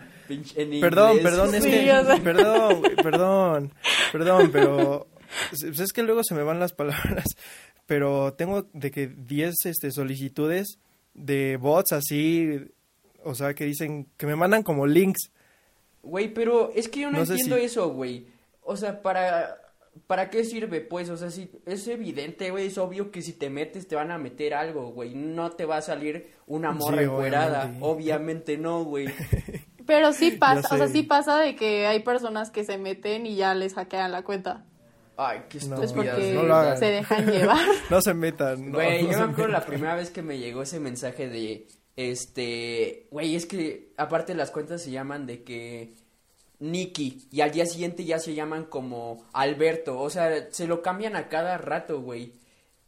Perdón, 0.80 1.18
perdón, 1.22 1.54
es 1.54 1.64
Sí, 1.64 1.70
que, 1.70 1.92
o 1.92 2.04
sea. 2.04 2.16
perdón, 2.22 2.82
perdón, 3.02 3.72
perdón, 4.12 4.50
pero 4.52 5.06
pues 5.50 5.80
es 5.80 5.92
que 5.92 6.02
luego 6.02 6.22
se 6.24 6.34
me 6.34 6.42
van 6.42 6.60
las 6.60 6.72
palabras, 6.72 7.24
pero 7.86 8.34
tengo 8.34 8.66
de 8.72 8.90
que 8.90 9.06
10 9.08 9.54
este, 9.66 9.90
solicitudes 9.90 10.78
de 11.14 11.56
bots 11.56 11.92
así, 11.92 12.66
o 13.24 13.34
sea, 13.34 13.54
que 13.54 13.64
dicen, 13.64 14.06
que 14.16 14.26
me 14.26 14.36
mandan 14.36 14.62
como 14.62 14.86
links. 14.86 15.30
Güey, 16.02 16.32
pero 16.32 16.72
es 16.74 16.88
que 16.88 17.00
yo 17.00 17.10
no, 17.10 17.18
entiendo 17.20 17.56
si- 17.56 17.62
eso, 17.64 17.90
güey. 17.90 18.26
O 18.62 18.76
sea, 18.76 19.02
para... 19.02 19.56
¿Para 20.06 20.28
qué 20.28 20.44
sirve, 20.44 20.82
pues? 20.82 21.08
O 21.08 21.16
sea, 21.16 21.30
si 21.30 21.50
es 21.64 21.88
evidente, 21.88 22.50
güey, 22.50 22.66
es 22.66 22.76
obvio 22.76 23.10
que 23.10 23.22
si 23.22 23.32
te 23.32 23.48
metes 23.48 23.88
te 23.88 23.96
van 23.96 24.10
a 24.10 24.18
meter 24.18 24.52
algo, 24.52 24.90
güey. 24.92 25.14
No 25.14 25.52
te 25.52 25.64
va 25.64 25.78
a 25.78 25.80
salir 25.82 26.34
una 26.46 26.70
morra 26.70 26.98
Sí, 26.98 27.04
encuerada. 27.04 27.60
obviamente. 27.62 27.86
Obviamente 27.86 28.58
no, 28.58 28.84
güey. 28.84 29.08
Pero 29.86 30.12
sí 30.12 30.32
pasa, 30.38 30.68
o 30.74 30.76
sea, 30.76 30.88
sí 30.88 31.02
pasa 31.02 31.38
de 31.38 31.56
que 31.56 31.86
hay 31.86 32.00
personas 32.00 32.50
que 32.50 32.64
se 32.64 32.76
meten 32.76 33.24
y 33.24 33.36
ya 33.36 33.54
les 33.54 33.72
hackean 33.72 34.12
la 34.12 34.22
cuenta. 34.22 34.66
Ay, 35.16 35.42
qué 35.48 35.58
No, 35.66 35.76
Es 35.76 35.90
estúpidas, 35.90 36.14
porque 36.16 36.32
no 36.32 36.40
güey. 36.40 36.48
lo 36.48 36.54
hagan. 36.54 36.78
se 36.78 36.86
dejan 36.86 37.26
llevar. 37.26 37.66
No 37.90 38.02
se 38.02 38.14
metan. 38.14 38.72
Güey, 38.72 39.02
no 39.04 39.12
yo 39.12 39.18
me 39.18 39.24
acuerdo 39.32 39.52
la 39.52 39.64
primera 39.64 39.94
vez 39.94 40.10
que 40.10 40.22
me 40.22 40.38
llegó 40.38 40.62
ese 40.62 40.78
mensaje 40.80 41.28
de, 41.28 41.66
este, 41.96 43.06
güey, 43.10 43.34
es 43.36 43.46
que 43.46 43.92
aparte 43.96 44.34
las 44.34 44.50
cuentas 44.50 44.82
se 44.82 44.90
llaman 44.90 45.26
de 45.26 45.42
que 45.42 45.94
Nicky 46.58 47.28
y 47.30 47.40
al 47.40 47.50
día 47.52 47.66
siguiente 47.66 48.04
ya 48.04 48.18
se 48.18 48.34
llaman 48.34 48.64
como 48.64 49.24
Alberto, 49.32 49.98
o 50.00 50.10
sea, 50.10 50.48
se 50.50 50.66
lo 50.66 50.82
cambian 50.82 51.16
a 51.16 51.28
cada 51.28 51.58
rato, 51.58 52.00
güey. 52.00 52.32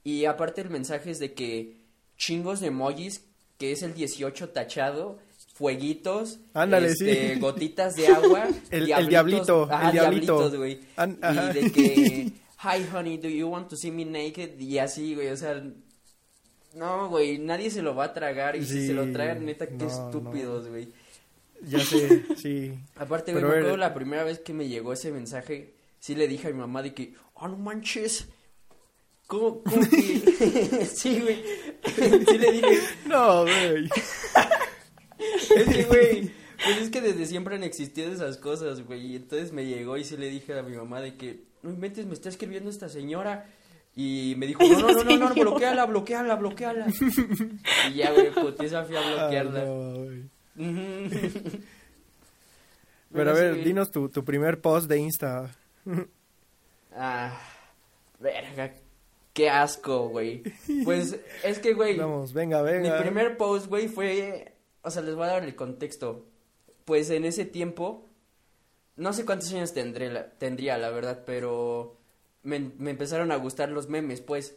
Y 0.04 0.24
aparte 0.24 0.60
el 0.60 0.70
mensaje 0.70 1.10
es 1.10 1.18
de 1.18 1.34
que 1.34 1.76
chingos 2.16 2.60
de 2.60 2.68
emojis, 2.68 3.24
que 3.58 3.72
es 3.72 3.82
el 3.82 3.94
18 3.94 4.50
tachado, 4.50 5.18
fueguitos, 5.58 6.38
Ándale, 6.54 6.88
este, 6.88 7.34
sí. 7.34 7.40
gotitas 7.40 7.96
de 7.96 8.06
agua, 8.06 8.46
El- 8.70 8.92
el 8.92 9.08
diablito, 9.08 9.64
ajá, 9.68 9.86
el 9.88 9.92
diablito. 9.92 10.50
güey. 10.56 10.78
Y 10.96 11.52
de 11.54 11.72
que 11.72 12.32
Hi 12.62 12.86
honey, 12.92 13.18
do 13.18 13.28
you 13.28 13.48
want 13.48 13.68
to 13.68 13.76
see 13.76 13.90
me 13.90 14.04
naked? 14.04 14.58
Y 14.58 14.78
así, 14.78 15.14
güey, 15.14 15.28
o 15.28 15.36
sea, 15.36 15.62
no, 16.74 17.08
güey, 17.08 17.38
nadie 17.38 17.70
se 17.70 17.82
lo 17.82 17.94
va 17.94 18.04
a 18.04 18.14
tragar 18.14 18.54
y 18.56 18.64
si 18.64 18.86
se 18.86 18.92
lo 18.94 19.10
tragan, 19.12 19.44
neta, 19.44 19.66
qué 19.66 19.74
no, 19.74 19.86
estúpidos, 19.86 20.68
güey. 20.68 20.88
Ya 21.66 21.80
sé, 21.80 22.24
sí. 22.36 22.72
Aparte, 22.96 23.32
güey, 23.32 23.42
me 23.42 23.48
acuerdo 23.50 23.76
la 23.76 23.94
primera 23.94 24.22
vez 24.24 24.38
que 24.38 24.52
me 24.52 24.68
llegó 24.68 24.92
ese 24.92 25.10
mensaje, 25.10 25.74
sí 25.98 26.14
le 26.14 26.28
dije 26.28 26.48
a 26.48 26.50
mi 26.52 26.58
mamá 26.58 26.82
de 26.82 26.94
que, 26.94 27.14
oh, 27.34 27.48
no 27.48 27.56
manches, 27.56 28.26
¿cómo, 29.26 29.62
cómo 29.62 29.88
que? 29.88 30.84
sí, 30.86 31.20
güey, 31.20 31.42
sí 32.28 32.38
le 32.38 32.52
dije, 32.52 32.78
No, 33.06 33.42
güey. 33.42 33.88
Es 35.18 35.68
que, 35.68 35.84
güey, 35.84 36.30
pues 36.64 36.78
es 36.82 36.90
que 36.90 37.00
desde 37.00 37.26
siempre 37.26 37.56
han 37.56 37.64
existido 37.64 38.12
esas 38.12 38.36
cosas, 38.38 38.84
güey, 38.84 39.12
y 39.12 39.16
entonces 39.16 39.52
me 39.52 39.66
llegó 39.66 39.96
y 39.96 40.04
sí 40.04 40.16
le 40.16 40.28
dije 40.28 40.58
a 40.58 40.62
mi 40.62 40.76
mamá 40.76 41.00
de 41.00 41.16
que, 41.16 41.44
no 41.62 41.70
inventes, 41.70 42.06
me 42.06 42.14
está 42.14 42.28
escribiendo 42.28 42.70
esta 42.70 42.88
señora, 42.88 43.48
y 43.96 44.34
me 44.36 44.46
dijo, 44.46 44.62
no, 44.62 44.78
no, 44.80 45.04
no, 45.04 45.04
no, 45.04 45.28
no, 45.28 45.34
bloqueala, 45.34 45.86
bloqueala, 45.86 46.36
bloqueala, 46.36 46.86
y 47.90 47.94
ya, 47.94 48.12
güey, 48.12 48.30
putiza 48.32 48.84
fui 48.84 48.96
a 48.96 49.00
bloquearla. 49.00 49.64
no. 49.64 50.06
Pero 53.12 53.30
a 53.30 53.34
ver, 53.34 53.64
dinos 53.64 53.90
tu, 53.90 54.08
tu 54.10 54.24
primer 54.24 54.60
post 54.60 54.88
de 54.88 54.98
Insta. 54.98 55.50
Ah, 56.94 57.40
verga, 58.20 58.74
qué 59.32 59.48
asco, 59.48 60.08
güey. 60.08 60.42
Pues 60.84 61.18
es 61.42 61.58
que, 61.58 61.72
güey, 61.72 61.96
Vamos, 61.96 62.32
venga, 62.32 62.62
mi 62.62 62.70
venga. 62.70 63.00
primer 63.00 63.36
post, 63.36 63.66
güey, 63.66 63.88
fue, 63.88 64.52
o 64.82 64.90
sea, 64.90 65.02
les 65.02 65.14
voy 65.14 65.24
a 65.24 65.32
dar 65.32 65.44
el 65.44 65.54
contexto. 65.54 66.26
Pues 66.84 67.10
en 67.10 67.24
ese 67.24 67.44
tiempo, 67.44 68.06
no 68.96 69.12
sé 69.12 69.24
cuántos 69.24 69.52
años 69.52 69.72
tendré, 69.74 70.10
la- 70.10 70.30
tendría, 70.30 70.78
la 70.78 70.90
verdad, 70.90 71.22
pero 71.26 71.96
me, 72.42 72.58
me 72.78 72.90
empezaron 72.90 73.30
a 73.32 73.36
gustar 73.36 73.68
los 73.70 73.88
memes, 73.88 74.20
pues. 74.20 74.56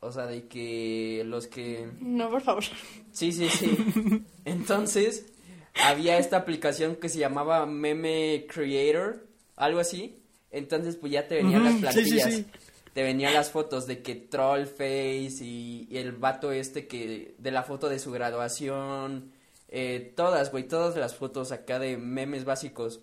O 0.00 0.12
sea, 0.12 0.26
de 0.26 0.46
que 0.46 1.22
los 1.26 1.46
que... 1.46 1.88
No, 2.00 2.30
por 2.30 2.42
favor. 2.42 2.64
Sí, 3.12 3.32
sí, 3.32 3.48
sí. 3.48 4.22
Entonces, 4.44 5.26
había 5.74 6.18
esta 6.18 6.36
aplicación 6.36 6.96
que 6.96 7.08
se 7.08 7.18
llamaba 7.18 7.66
Meme 7.66 8.46
Creator, 8.48 9.26
algo 9.56 9.80
así. 9.80 10.22
Entonces, 10.50 10.96
pues 10.96 11.12
ya 11.12 11.26
te 11.26 11.36
venían 11.36 11.64
las 11.64 11.72
sí, 11.72 11.78
sí, 11.78 11.82
plantillas. 11.82 12.34
sí. 12.34 12.46
Te 12.92 13.02
venían 13.02 13.34
las 13.34 13.50
fotos 13.50 13.86
de 13.86 14.00
que 14.02 14.14
Trollface 14.14 15.44
y, 15.44 15.86
y 15.90 15.96
el 15.98 16.12
vato 16.12 16.52
este 16.52 16.86
que 16.86 17.34
de 17.38 17.50
la 17.50 17.62
foto 17.62 17.88
de 17.88 17.98
su 17.98 18.10
graduación. 18.12 19.32
Eh, 19.68 20.12
todas, 20.16 20.50
güey, 20.50 20.64
todas 20.64 20.96
las 20.96 21.14
fotos 21.14 21.52
acá 21.52 21.78
de 21.78 21.96
memes 21.96 22.44
básicos. 22.44 23.00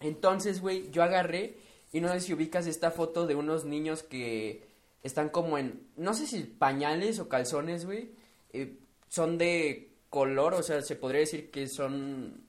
Entonces, 0.00 0.60
güey, 0.60 0.90
yo 0.90 1.02
agarré 1.02 1.56
y 1.92 2.00
no 2.00 2.08
sé 2.08 2.20
si 2.20 2.32
ubicas 2.34 2.66
esta 2.66 2.90
foto 2.90 3.26
de 3.26 3.34
unos 3.34 3.64
niños 3.64 4.02
que 4.02 4.66
están 5.02 5.28
como 5.28 5.58
en, 5.58 5.86
no 5.96 6.14
sé 6.14 6.26
si 6.26 6.42
pañales 6.42 7.18
o 7.18 7.28
calzones, 7.28 7.84
güey. 7.84 8.10
eh, 8.52 8.76
son 9.08 9.36
de 9.38 9.90
color, 10.08 10.54
o 10.54 10.62
sea, 10.62 10.80
se 10.82 10.96
podría 10.96 11.20
decir 11.20 11.50
que 11.50 11.66
son 11.68 12.44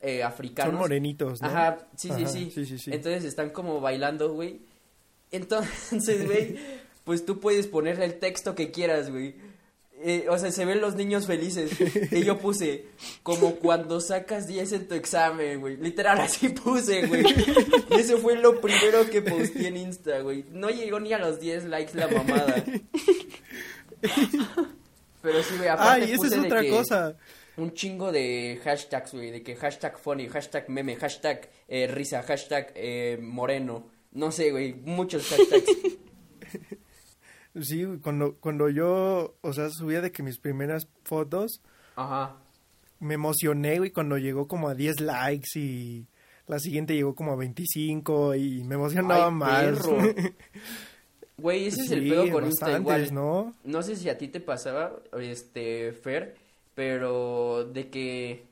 eh, 0.00 0.22
africanos. 0.22 0.72
Son 0.72 0.80
morenitos, 0.80 1.42
¿no? 1.42 1.48
Ajá, 1.48 1.86
sí, 1.96 2.08
sí, 2.08 2.22
Ajá, 2.24 2.28
sí. 2.28 2.50
sí, 2.54 2.66
sí, 2.66 2.78
sí. 2.78 2.90
Entonces 2.92 3.24
están 3.24 3.50
como 3.50 3.80
bailando, 3.80 4.32
güey. 4.32 4.60
Entonces, 5.30 6.24
güey, 6.26 6.56
pues 7.04 7.24
tú 7.26 7.40
puedes 7.40 7.66
ponerle 7.66 8.04
el 8.06 8.18
texto 8.18 8.54
que 8.54 8.70
quieras, 8.70 9.10
güey. 9.10 9.34
Eh, 10.04 10.26
o 10.28 10.36
sea, 10.36 10.50
se 10.50 10.64
ven 10.64 10.80
los 10.80 10.96
niños 10.96 11.26
felices. 11.26 11.70
Y 12.10 12.24
yo 12.24 12.38
puse, 12.38 12.86
como 13.22 13.56
cuando 13.56 14.00
sacas 14.00 14.46
10 14.46 14.72
en 14.72 14.88
tu 14.88 14.94
examen, 14.94 15.60
güey. 15.60 15.76
Literal, 15.76 16.20
así 16.20 16.48
puse, 16.48 17.06
güey. 17.06 17.24
Y 17.90 17.94
eso 17.94 18.18
fue 18.18 18.36
lo 18.36 18.60
primero 18.60 19.08
que 19.08 19.22
posteé 19.22 19.68
en 19.68 19.76
Insta, 19.76 20.20
güey. 20.20 20.44
No 20.50 20.70
llegó 20.70 20.98
ni 21.00 21.12
a 21.12 21.18
los 21.18 21.40
10 21.40 21.66
likes 21.66 21.96
la 21.96 22.08
mamada. 22.08 22.64
Pero 25.22 25.42
sí, 25.42 25.56
güey, 25.56 25.68
aparte 25.68 26.04
Ay, 26.04 26.12
esa 26.12 26.16
puse 26.16 26.34
es 26.34 26.40
de 26.40 26.46
otra 26.46 26.62
que 26.62 26.70
cosa. 26.70 27.16
Un 27.56 27.74
chingo 27.74 28.10
de 28.10 28.60
hashtags, 28.64 29.12
güey, 29.12 29.30
de 29.30 29.42
que 29.42 29.56
hashtag 29.56 29.98
funny, 29.98 30.26
hashtag 30.28 30.68
meme, 30.68 30.96
hashtag 30.96 31.48
eh, 31.68 31.86
risa, 31.86 32.22
hashtag 32.22 32.72
eh, 32.74 33.18
moreno. 33.20 33.90
No 34.12 34.32
sé, 34.32 34.50
güey, 34.50 34.74
muchos 34.74 35.28
hashtags. 35.28 35.64
Sí, 37.60 37.86
cuando, 38.02 38.36
cuando 38.36 38.68
yo, 38.70 39.34
o 39.40 39.52
sea, 39.52 39.68
subía 39.70 40.00
de 40.00 40.10
que 40.10 40.22
mis 40.22 40.38
primeras 40.38 40.88
fotos, 41.04 41.60
Ajá. 41.96 42.36
me 42.98 43.14
emocioné, 43.14 43.78
güey, 43.78 43.90
cuando 43.90 44.16
llegó 44.16 44.48
como 44.48 44.68
a 44.68 44.74
10 44.74 45.00
likes 45.00 45.58
y 45.58 46.06
la 46.46 46.58
siguiente 46.58 46.94
llegó 46.94 47.14
como 47.14 47.32
a 47.32 47.36
25 47.36 48.34
y 48.34 48.64
me 48.64 48.76
emocionaba 48.76 49.26
Ay, 49.26 49.32
más. 49.32 49.86
Güey, 51.38 51.66
ese 51.66 51.82
es 51.82 51.90
el 51.90 52.08
pedo 52.08 52.30
con 52.30 52.44
Insta 52.44 52.78
igual. 52.78 53.12
¿no? 53.12 53.54
No 53.64 53.82
sé 53.82 53.96
si 53.96 54.08
a 54.08 54.16
ti 54.16 54.28
te 54.28 54.38
pasaba, 54.38 54.92
este, 55.18 55.92
Fer, 55.92 56.36
pero 56.74 57.64
de 57.64 57.90
que, 57.90 58.46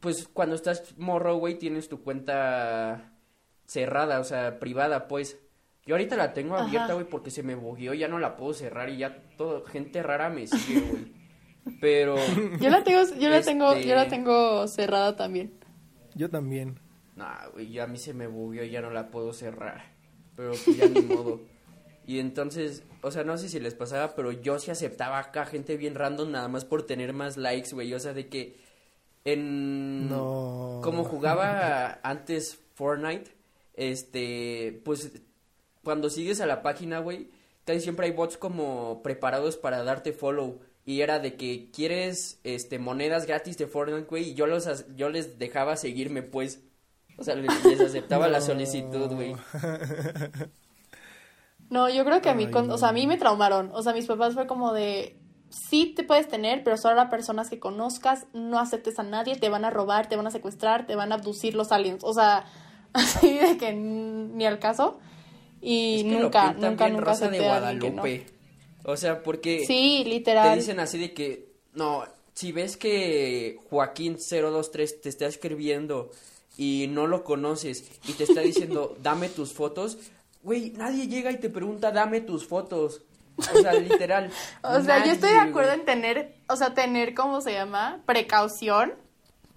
pues, 0.00 0.28
cuando 0.28 0.54
estás 0.54 0.98
morro, 0.98 1.36
güey, 1.36 1.58
tienes 1.58 1.88
tu 1.88 2.02
cuenta 2.02 3.12
cerrada, 3.66 4.20
o 4.20 4.24
sea, 4.24 4.58
privada, 4.58 5.08
pues. 5.08 5.38
Yo 5.88 5.94
ahorita 5.94 6.16
la 6.16 6.34
tengo 6.34 6.54
abierta, 6.54 6.92
güey, 6.92 7.06
porque 7.08 7.30
se 7.30 7.42
me 7.42 7.54
bugueó, 7.54 7.94
ya 7.94 8.08
no 8.08 8.18
la 8.18 8.36
puedo 8.36 8.52
cerrar 8.52 8.90
y 8.90 8.98
ya 8.98 9.22
todo, 9.38 9.64
gente 9.64 10.02
rara 10.02 10.28
me 10.28 10.46
sigue, 10.46 10.80
güey. 10.82 11.12
Pero, 11.80 12.16
Yo 12.60 12.68
la 12.68 12.84
tengo, 12.84 13.00
yo 13.18 13.30
la 13.30 13.40
tengo, 13.40 13.72
Este- 13.72 13.88
yo 13.88 13.94
la 13.94 14.06
tengo 14.06 14.68
cerrada 14.68 15.16
también. 15.16 15.54
Yo 16.14 16.28
también. 16.28 16.78
nah, 17.16 17.48
güey, 17.54 17.70
ya 17.72 17.84
a 17.84 17.86
mí 17.86 17.96
se 17.96 18.12
me 18.12 18.26
bugueó 18.26 18.64
y 18.64 18.70
ya 18.70 18.82
no 18.82 18.90
la 18.90 19.08
puedo 19.10 19.32
cerrar. 19.32 19.82
Pero 20.36 20.50
pues 20.62 20.76
ya 20.76 20.86
ni 20.88 21.00
modo. 21.00 21.40
Y 22.06 22.18
entonces, 22.18 22.84
o 23.00 23.10
sea, 23.10 23.24
no 23.24 23.38
sé 23.38 23.48
si 23.48 23.58
les 23.58 23.74
pasaba, 23.74 24.14
pero 24.14 24.30
yo 24.30 24.58
sí 24.58 24.70
aceptaba 24.70 25.18
acá 25.18 25.46
gente 25.46 25.78
bien 25.78 25.94
random 25.94 26.30
nada 26.30 26.48
más 26.48 26.66
por 26.66 26.82
tener 26.82 27.14
más 27.14 27.38
likes, 27.38 27.70
güey. 27.72 27.94
O 27.94 27.98
sea, 28.00 28.12
de 28.12 28.28
que 28.28 28.56
en... 29.24 30.10
No. 30.10 30.80
Como 30.82 31.04
jugaba 31.04 31.98
antes 32.02 32.60
Fortnite, 32.74 33.30
este, 33.74 34.82
pues 34.84 35.12
cuando 35.88 36.10
sigues 36.10 36.42
a 36.42 36.46
la 36.46 36.60
página, 36.60 36.98
güey, 36.98 37.30
casi 37.64 37.80
siempre 37.80 38.04
hay 38.04 38.12
bots 38.12 38.36
como 38.36 39.00
preparados 39.02 39.56
para 39.56 39.82
darte 39.84 40.12
follow. 40.12 40.60
Y 40.84 41.00
era 41.00 41.18
de 41.18 41.34
que 41.36 41.70
quieres 41.70 42.40
este 42.44 42.78
monedas 42.78 43.24
gratis 43.26 43.56
de 43.56 43.66
Fortnite, 43.66 44.04
güey, 44.06 44.30
y 44.32 44.34
yo 44.34 44.46
los 44.46 44.68
yo 44.96 45.08
les 45.08 45.38
dejaba 45.38 45.76
seguirme, 45.76 46.22
pues. 46.22 46.60
O 47.16 47.24
sea, 47.24 47.36
les, 47.36 47.64
les 47.64 47.80
aceptaba 47.80 48.28
la 48.28 48.38
No. 48.40 48.44
solicitud, 48.44 49.14
güey. 49.14 49.34
No, 51.70 51.88
yo 51.88 52.04
creo 52.04 52.20
que 52.20 52.28
a 52.30 52.34
mí, 52.34 52.44
Ay, 52.46 52.50
con- 52.50 52.70
o 52.70 52.76
sea, 52.78 52.90
a 52.90 52.92
mí 52.92 53.06
me 53.06 53.16
traumaron. 53.16 53.70
O 53.74 53.82
sea, 53.82 53.92
mis 53.94 54.06
papás 54.06 54.34
fue 54.34 54.46
como 54.46 54.72
de, 54.74 55.18
sí 55.50 55.92
te 55.94 56.02
puedes 56.04 56.28
tener, 56.28 56.62
pero 56.64 56.76
solo 56.76 57.00
a 57.00 57.08
personas 57.10 57.48
que 57.50 57.58
conozcas, 57.58 58.26
no 58.34 58.58
aceptes 58.58 58.98
a 58.98 59.02
nadie, 59.02 59.36
te 59.36 59.48
van 59.48 59.64
a 59.64 59.70
robar, 59.70 60.06
te 60.08 60.16
van 60.16 60.26
a 60.26 60.30
secuestrar, 60.30 60.86
te 60.86 60.96
van 60.96 61.12
a 61.12 61.16
abducir 61.16 61.54
los 61.54 61.72
aliens. 61.72 62.04
O 62.04 62.12
sea, 62.14 62.44
así 62.92 63.38
de 63.38 63.56
que 63.58 63.72
ni 63.74 64.44
al 64.46 64.58
caso. 64.58 64.98
Y 65.60 65.98
Es 65.98 66.02
que 66.04 66.10
lo 66.12 66.18
nunca, 66.20 66.52
pintan 66.52 66.70
nunca, 66.70 66.84
bien 66.84 66.96
nunca 66.96 67.10
Rosa 67.10 67.28
de 67.28 67.38
que 67.38 67.42
no. 67.42 67.48
Guadalupe. 67.50 68.26
O 68.84 68.96
sea, 68.96 69.22
porque 69.22 69.64
Sí, 69.66 70.00
te 70.04 70.08
literal. 70.10 70.56
dicen 70.58 70.80
así 70.80 70.98
de 70.98 71.12
que, 71.12 71.46
no, 71.74 72.04
si 72.34 72.52
ves 72.52 72.76
que 72.76 73.58
Joaquín 73.68 74.16
023 74.18 75.00
te 75.00 75.08
está 75.08 75.26
escribiendo 75.26 76.10
y 76.56 76.86
no 76.88 77.06
lo 77.06 77.24
conoces 77.24 77.90
y 78.06 78.12
te 78.12 78.24
está 78.24 78.40
diciendo, 78.40 78.96
dame 79.02 79.28
tus 79.28 79.52
fotos, 79.52 79.98
güey, 80.42 80.70
nadie 80.70 81.06
llega 81.08 81.30
y 81.32 81.38
te 81.38 81.50
pregunta, 81.50 81.90
dame 81.90 82.20
tus 82.20 82.46
fotos. 82.46 83.02
O 83.36 83.60
sea, 83.60 83.72
literal. 83.80 84.30
O 84.62 84.80
sea, 84.80 85.04
yo 85.04 85.12
estoy 85.12 85.30
de 85.30 85.36
nadie, 85.36 85.50
acuerdo 85.50 85.70
güey. 85.70 85.80
en 85.80 85.86
tener, 85.86 86.34
o 86.48 86.56
sea, 86.56 86.74
tener, 86.74 87.14
¿cómo 87.14 87.40
se 87.40 87.52
llama? 87.52 88.00
Precaución. 88.06 88.94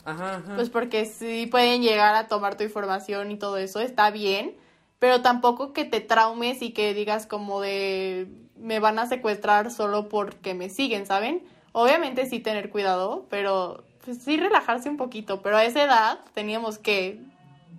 Ajá, 0.03 0.37
ajá. 0.37 0.55
Pues 0.55 0.69
porque 0.69 1.05
sí 1.05 1.47
pueden 1.47 1.81
llegar 1.83 2.15
a 2.15 2.27
tomar 2.27 2.57
tu 2.57 2.63
información 2.63 3.31
y 3.31 3.37
todo 3.37 3.57
eso, 3.57 3.79
está 3.79 4.09
bien, 4.11 4.55
pero 5.01 5.23
tampoco 5.23 5.73
que 5.73 5.83
te 5.83 5.99
traumes 5.99 6.61
y 6.61 6.73
que 6.73 6.93
digas 6.93 7.25
como 7.25 7.59
de 7.59 8.27
me 8.55 8.79
van 8.79 8.99
a 8.99 9.07
secuestrar 9.07 9.71
solo 9.71 10.07
porque 10.09 10.53
me 10.53 10.69
siguen, 10.69 11.07
¿saben? 11.07 11.41
Obviamente 11.71 12.27
sí 12.27 12.39
tener 12.39 12.69
cuidado, 12.69 13.25
pero 13.27 13.83
pues 14.05 14.19
sí 14.19 14.37
relajarse 14.37 14.89
un 14.89 14.97
poquito, 14.97 15.41
pero 15.41 15.57
a 15.57 15.65
esa 15.65 15.83
edad 15.83 16.19
teníamos 16.35 16.77
que 16.77 17.19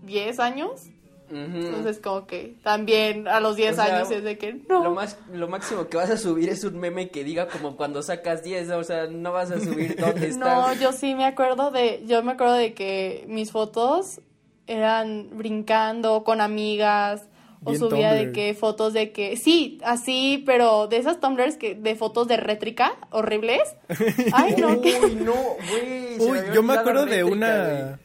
10 0.02 0.40
años, 0.40 0.88
entonces 1.30 2.00
como 2.00 2.26
que 2.26 2.56
también 2.64 3.28
a 3.28 3.38
los 3.38 3.54
10 3.54 3.72
O 3.72 3.76
sea, 3.76 3.84
años 3.84 4.10
es 4.10 4.24
de 4.24 4.36
que 4.36 4.54
no. 4.68 4.82
Lo, 4.82 4.90
más, 4.90 5.16
lo 5.32 5.46
máximo 5.46 5.86
que 5.86 5.98
vas 5.98 6.10
a 6.10 6.16
subir 6.16 6.48
es 6.48 6.64
un 6.64 6.80
meme 6.80 7.10
que 7.10 7.22
diga 7.22 7.46
como 7.46 7.76
cuando 7.76 8.02
sacas 8.02 8.42
10, 8.42 8.68
o 8.70 8.82
sea, 8.82 9.06
no 9.06 9.30
vas 9.30 9.52
a 9.52 9.60
subir 9.60 9.94
dónde 10.00 10.26
estás. 10.26 10.38
No, 10.38 10.74
yo 10.74 10.90
sí 10.90 11.14
me 11.14 11.24
acuerdo 11.24 11.70
de, 11.70 12.02
yo 12.04 12.20
me 12.24 12.32
acuerdo 12.32 12.54
de 12.54 12.74
que 12.74 13.24
mis 13.28 13.52
fotos 13.52 14.20
eran 14.66 15.28
brincando 15.32 16.24
con 16.24 16.40
amigas 16.40 17.28
o 17.64 17.70
Bien 17.70 17.80
subía 17.80 18.12
de 18.12 18.32
que 18.32 18.54
fotos 18.54 18.92
de 18.92 19.12
que 19.12 19.36
sí, 19.36 19.78
así, 19.84 20.42
pero 20.44 20.88
de 20.88 20.96
esas 20.96 21.20
tumblers 21.20 21.56
que 21.56 21.74
de 21.76 21.94
fotos 21.94 22.26
de 22.26 22.36
rétrica 22.36 22.96
horribles. 23.10 23.76
Ay, 24.32 24.56
no, 24.58 24.80
que 24.80 24.98
Uy, 24.98 25.14
no, 25.16 25.32
güey. 25.70 26.18
Uy, 26.18 26.38
yo 26.52 26.62
me 26.62 26.74
acuerdo 26.74 27.06
de 27.06 27.22
Rétrica, 27.22 27.36
una... 27.36 28.00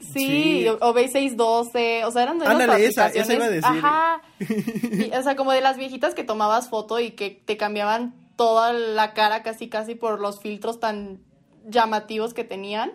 sí, 0.00 0.64
Sí. 0.64 0.68
o, 0.68 0.74
o 0.80 0.94
B612, 0.94 2.04
o 2.04 2.10
sea, 2.10 2.22
eran 2.22 2.38
de 2.38 2.44
esas 2.44 2.60
Ándale, 2.60 2.84
esa, 2.86 3.06
esa 3.08 3.32
iba 3.32 3.44
a 3.46 3.50
decir. 3.50 3.64
Ajá. 3.64 4.22
Y, 4.40 5.10
o 5.16 5.22
sea, 5.22 5.34
como 5.34 5.52
de 5.52 5.62
las 5.62 5.78
viejitas 5.78 6.14
que 6.14 6.24
tomabas 6.24 6.68
foto 6.68 7.00
y 7.00 7.12
que 7.12 7.30
te 7.30 7.56
cambiaban 7.56 8.14
toda 8.36 8.72
la 8.72 9.14
cara 9.14 9.42
casi 9.42 9.68
casi 9.68 9.94
por 9.94 10.20
los 10.20 10.40
filtros 10.40 10.78
tan 10.78 11.20
llamativos 11.66 12.34
que 12.34 12.44
tenían. 12.44 12.92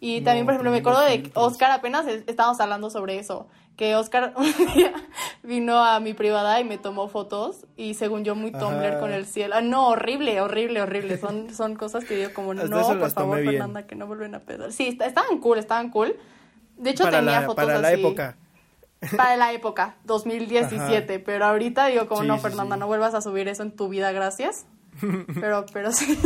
Y 0.00 0.20
No, 0.20 0.24
también, 0.26 0.44
por 0.46 0.54
ejemplo, 0.54 0.70
me 0.70 0.78
acuerdo 0.78 1.00
de. 1.02 1.30
Oscar, 1.34 1.70
apenas 1.72 2.06
es- 2.06 2.22
estábamos 2.28 2.60
hablando 2.60 2.88
sobre 2.90 3.18
eso, 3.18 3.48
que 3.76 3.96
Oscar 3.96 4.32
un 4.36 4.44
día 4.74 4.92
vino 5.42 5.78
a 5.84 5.98
mi 6.00 6.14
privada 6.14 6.60
y 6.60 6.64
me 6.64 6.78
tomó 6.78 7.08
fotos 7.08 7.66
y 7.76 7.94
según 7.94 8.22
yo 8.24 8.34
muy 8.36 8.52
Tumblr 8.52 8.86
Ajá. 8.86 9.00
con 9.00 9.12
el 9.12 9.26
cielo. 9.26 9.54
Ah, 9.56 9.60
no, 9.60 9.88
horrible, 9.88 10.40
horrible, 10.40 10.82
horrible. 10.82 11.18
Son, 11.18 11.50
son 11.54 11.74
cosas 11.74 12.04
que 12.04 12.14
digo 12.16 12.30
como, 12.32 12.52
Hasta 12.52 12.66
no, 12.66 12.98
por 12.98 13.10
favor, 13.10 13.40
bien. 13.40 13.52
Fernanda, 13.54 13.86
que 13.86 13.96
no 13.96 14.06
vuelven 14.06 14.34
a 14.36 14.40
pedar. 14.40 14.72
Sí, 14.72 14.96
estaban 15.00 15.38
cool, 15.38 15.58
estaban 15.58 15.90
cool. 15.90 16.16
De 16.76 16.90
hecho, 16.90 17.02
para 17.04 17.18
tenía 17.18 17.40
la, 17.40 17.46
fotos 17.46 17.64
para 17.64 17.78
la 17.80 17.88
así. 17.88 18.00
época. 18.00 18.36
Para 19.16 19.36
la 19.36 19.52
época, 19.52 19.96
2017. 20.04 21.18
Pero 21.18 21.44
ahorita 21.46 21.86
digo 21.86 22.06
como, 22.06 22.22
Sí, 22.22 22.26
no, 22.28 22.36
sí, 22.36 22.42
Fernanda, 22.42 22.76
sí. 22.76 22.80
no 22.80 22.86
vuelvas 22.86 23.14
a 23.14 23.20
subir 23.20 23.48
eso 23.48 23.64
en 23.64 23.72
tu 23.74 23.88
vida, 23.88 24.12
gracias. 24.12 24.66
Pero, 25.40 25.66
pero 25.72 25.90
sí. 25.92 26.18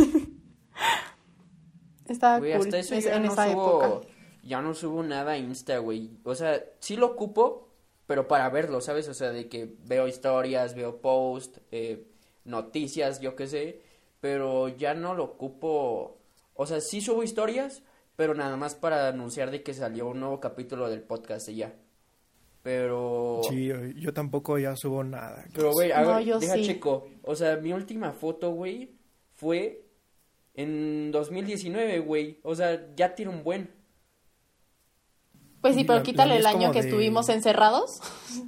Estaba 2.13 2.39
Güey, 2.39 2.53
cool 2.53 2.65
hasta 2.67 2.79
eso 2.79 2.95
es- 2.95 3.03
ya 3.05 3.15
en 3.17 3.23
no 3.23 3.33
esa 3.33 3.51
subo, 3.51 3.83
época. 3.83 4.07
ya 4.43 4.61
no 4.61 4.73
subo 4.73 5.03
nada 5.03 5.33
a 5.33 5.37
Insta, 5.37 5.77
güey. 5.79 6.11
O 6.23 6.33
sea, 6.35 6.63
sí 6.79 6.95
lo 6.95 7.07
ocupo, 7.07 7.67
pero 8.07 8.27
para 8.27 8.49
verlo, 8.49 8.79
¿sabes? 8.81 9.07
O 9.09 9.13
sea, 9.13 9.31
de 9.31 9.49
que 9.49 9.75
veo 9.85 10.07
historias, 10.07 10.75
veo 10.75 11.01
posts, 11.01 11.59
eh, 11.71 12.05
noticias, 12.45 13.19
yo 13.21 13.35
qué 13.35 13.47
sé, 13.47 13.81
pero 14.19 14.67
ya 14.69 14.93
no 14.93 15.13
lo 15.13 15.23
ocupo. 15.25 16.17
O 16.55 16.65
sea, 16.65 16.79
sí 16.81 17.01
subo 17.01 17.23
historias, 17.23 17.81
pero 18.15 18.35
nada 18.35 18.55
más 18.57 18.75
para 18.75 19.07
anunciar 19.07 19.49
de 19.51 19.63
que 19.63 19.73
salió 19.73 20.07
un 20.07 20.19
nuevo 20.19 20.39
capítulo 20.39 20.89
del 20.89 21.01
podcast 21.01 21.49
y 21.49 21.55
ya. 21.55 21.73
Pero... 22.61 23.41
Sí, 23.49 23.69
yo 23.97 24.13
tampoco 24.13 24.57
ya 24.57 24.75
subo 24.75 25.03
nada. 25.03 25.43
Pero, 25.53 25.73
güey, 25.73 25.91
a 25.91 26.01
No, 26.01 26.15
ver, 26.15 26.23
yo 26.25 26.39
deja 26.39 26.53
sí. 26.55 26.65
checo. 26.65 27.09
O 27.23 27.35
sea, 27.35 27.57
mi 27.57 27.73
última 27.73 28.13
foto, 28.13 28.51
güey, 28.51 28.91
fue 29.35 29.82
en 30.55 31.11
2019, 31.11 31.99
güey. 31.99 32.39
O 32.43 32.55
sea, 32.55 32.87
ya 32.95 33.15
tiene 33.15 33.31
un 33.31 33.43
buen. 33.43 33.71
Pues 35.61 35.75
sí, 35.75 35.83
pero 35.83 35.99
la 35.99 36.03
quítale 36.03 36.37
el 36.37 36.45
año 36.45 36.71
que 36.71 36.81
de- 36.81 36.89
estuvimos 36.89 37.29
encerrados. 37.29 38.01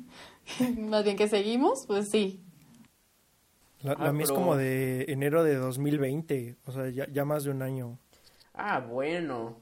Más 0.77 1.03
bien 1.03 1.17
que 1.17 1.27
seguimos, 1.27 1.85
pues 1.87 2.09
sí. 2.09 2.41
La, 3.81 3.93
Ah, 3.93 4.05
la 4.05 4.13
mía 4.13 4.23
es 4.23 4.31
como 4.31 4.55
de 4.55 5.05
enero 5.09 5.43
de 5.43 5.55
2020, 5.55 6.57
o 6.65 6.71
sea, 6.71 6.89
ya, 6.89 7.07
ya 7.11 7.23
más 7.23 7.43
de 7.43 7.51
un 7.51 7.61
año. 7.61 7.99
Ah, 8.53 8.79
bueno. 8.79 9.57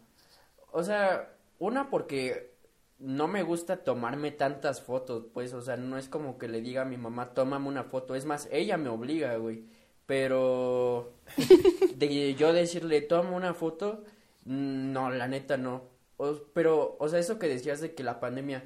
O 0.71 0.83
sea, 0.83 1.35
una 1.59 1.89
porque 1.89 2.53
no 2.99 3.27
me 3.27 3.43
gusta 3.43 3.83
tomarme 3.83 4.31
tantas 4.31 4.81
fotos, 4.81 5.25
pues, 5.33 5.53
o 5.53 5.61
sea, 5.61 5.75
no 5.77 5.97
es 5.97 6.07
como 6.09 6.37
que 6.37 6.47
le 6.47 6.61
diga 6.61 6.83
a 6.83 6.85
mi 6.85 6.97
mamá, 6.97 7.33
tómame 7.33 7.67
una 7.67 7.83
foto. 7.83 8.15
Es 8.15 8.25
más, 8.25 8.47
ella 8.51 8.77
me 8.77 8.89
obliga, 8.89 9.35
güey. 9.37 9.65
Pero 10.05 11.13
de 11.95 12.35
yo 12.35 12.53
decirle, 12.53 13.01
toma 13.01 13.31
una 13.31 13.53
foto, 13.53 14.03
mm, 14.45 14.91
no, 14.91 15.09
la 15.11 15.27
neta 15.27 15.57
no. 15.57 15.83
O- 16.17 16.39
pero, 16.53 16.97
o 16.99 17.09
sea, 17.09 17.19
eso 17.19 17.39
que 17.39 17.47
decías 17.47 17.81
de 17.81 17.93
que 17.95 18.03
la 18.03 18.19
pandemia, 18.19 18.63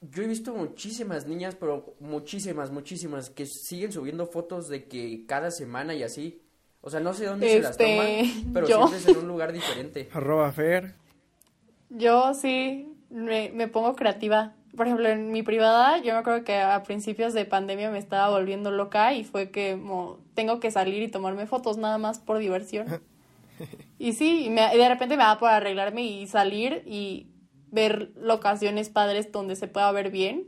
yo 0.00 0.22
he 0.22 0.26
visto 0.26 0.54
muchísimas 0.54 1.26
niñas, 1.26 1.56
pero 1.58 1.94
muchísimas, 2.00 2.70
muchísimas, 2.70 3.30
que 3.30 3.46
siguen 3.46 3.92
subiendo 3.92 4.26
fotos 4.26 4.68
de 4.68 4.84
que 4.84 5.24
cada 5.26 5.50
semana 5.50 5.94
y 5.94 6.02
así. 6.02 6.42
O 6.82 6.90
sea, 6.90 7.00
no 7.00 7.14
sé 7.14 7.24
dónde 7.26 7.48
se 7.48 7.60
las 7.60 7.72
Este, 7.72 7.96
toman, 7.96 8.52
pero 8.54 8.68
yo. 8.68 8.76
siempre 8.86 8.98
es 8.98 9.06
en 9.08 9.16
un 9.22 9.28
lugar 9.28 9.52
diferente. 9.52 10.08
Arroba 10.12 10.52
Fer. 10.52 10.94
Yo 11.88 12.34
sí 12.34 12.92
me, 13.10 13.50
me 13.52 13.68
pongo 13.68 13.94
creativa. 13.96 14.54
Por 14.76 14.86
ejemplo, 14.86 15.08
en 15.08 15.32
mi 15.32 15.42
privada, 15.42 15.98
yo 15.98 16.12
me 16.12 16.18
acuerdo 16.18 16.44
que 16.44 16.56
a 16.58 16.82
principios 16.82 17.32
de 17.32 17.44
pandemia 17.46 17.90
me 17.90 17.98
estaba 17.98 18.28
volviendo 18.30 18.70
loca 18.70 19.14
y 19.14 19.24
fue 19.24 19.50
que 19.50 19.78
tengo 20.34 20.60
que 20.60 20.70
salir 20.70 21.02
y 21.02 21.08
tomarme 21.10 21.46
fotos 21.46 21.78
nada 21.78 21.98
más 21.98 22.18
por 22.18 22.38
diversión. 22.38 22.86
Y 23.98 24.12
sí, 24.12 24.44
y 24.44 24.50
me- 24.50 24.74
y 24.74 24.76
de 24.78 24.88
repente 24.90 25.16
me 25.16 25.22
da 25.22 25.38
por 25.38 25.48
arreglarme 25.48 26.02
y 26.02 26.26
salir 26.26 26.82
y 26.84 27.28
ver 27.70 28.10
locaciones 28.16 28.90
padres 28.90 29.32
donde 29.32 29.56
se 29.56 29.68
pueda 29.68 29.90
ver 29.92 30.10
bien. 30.10 30.44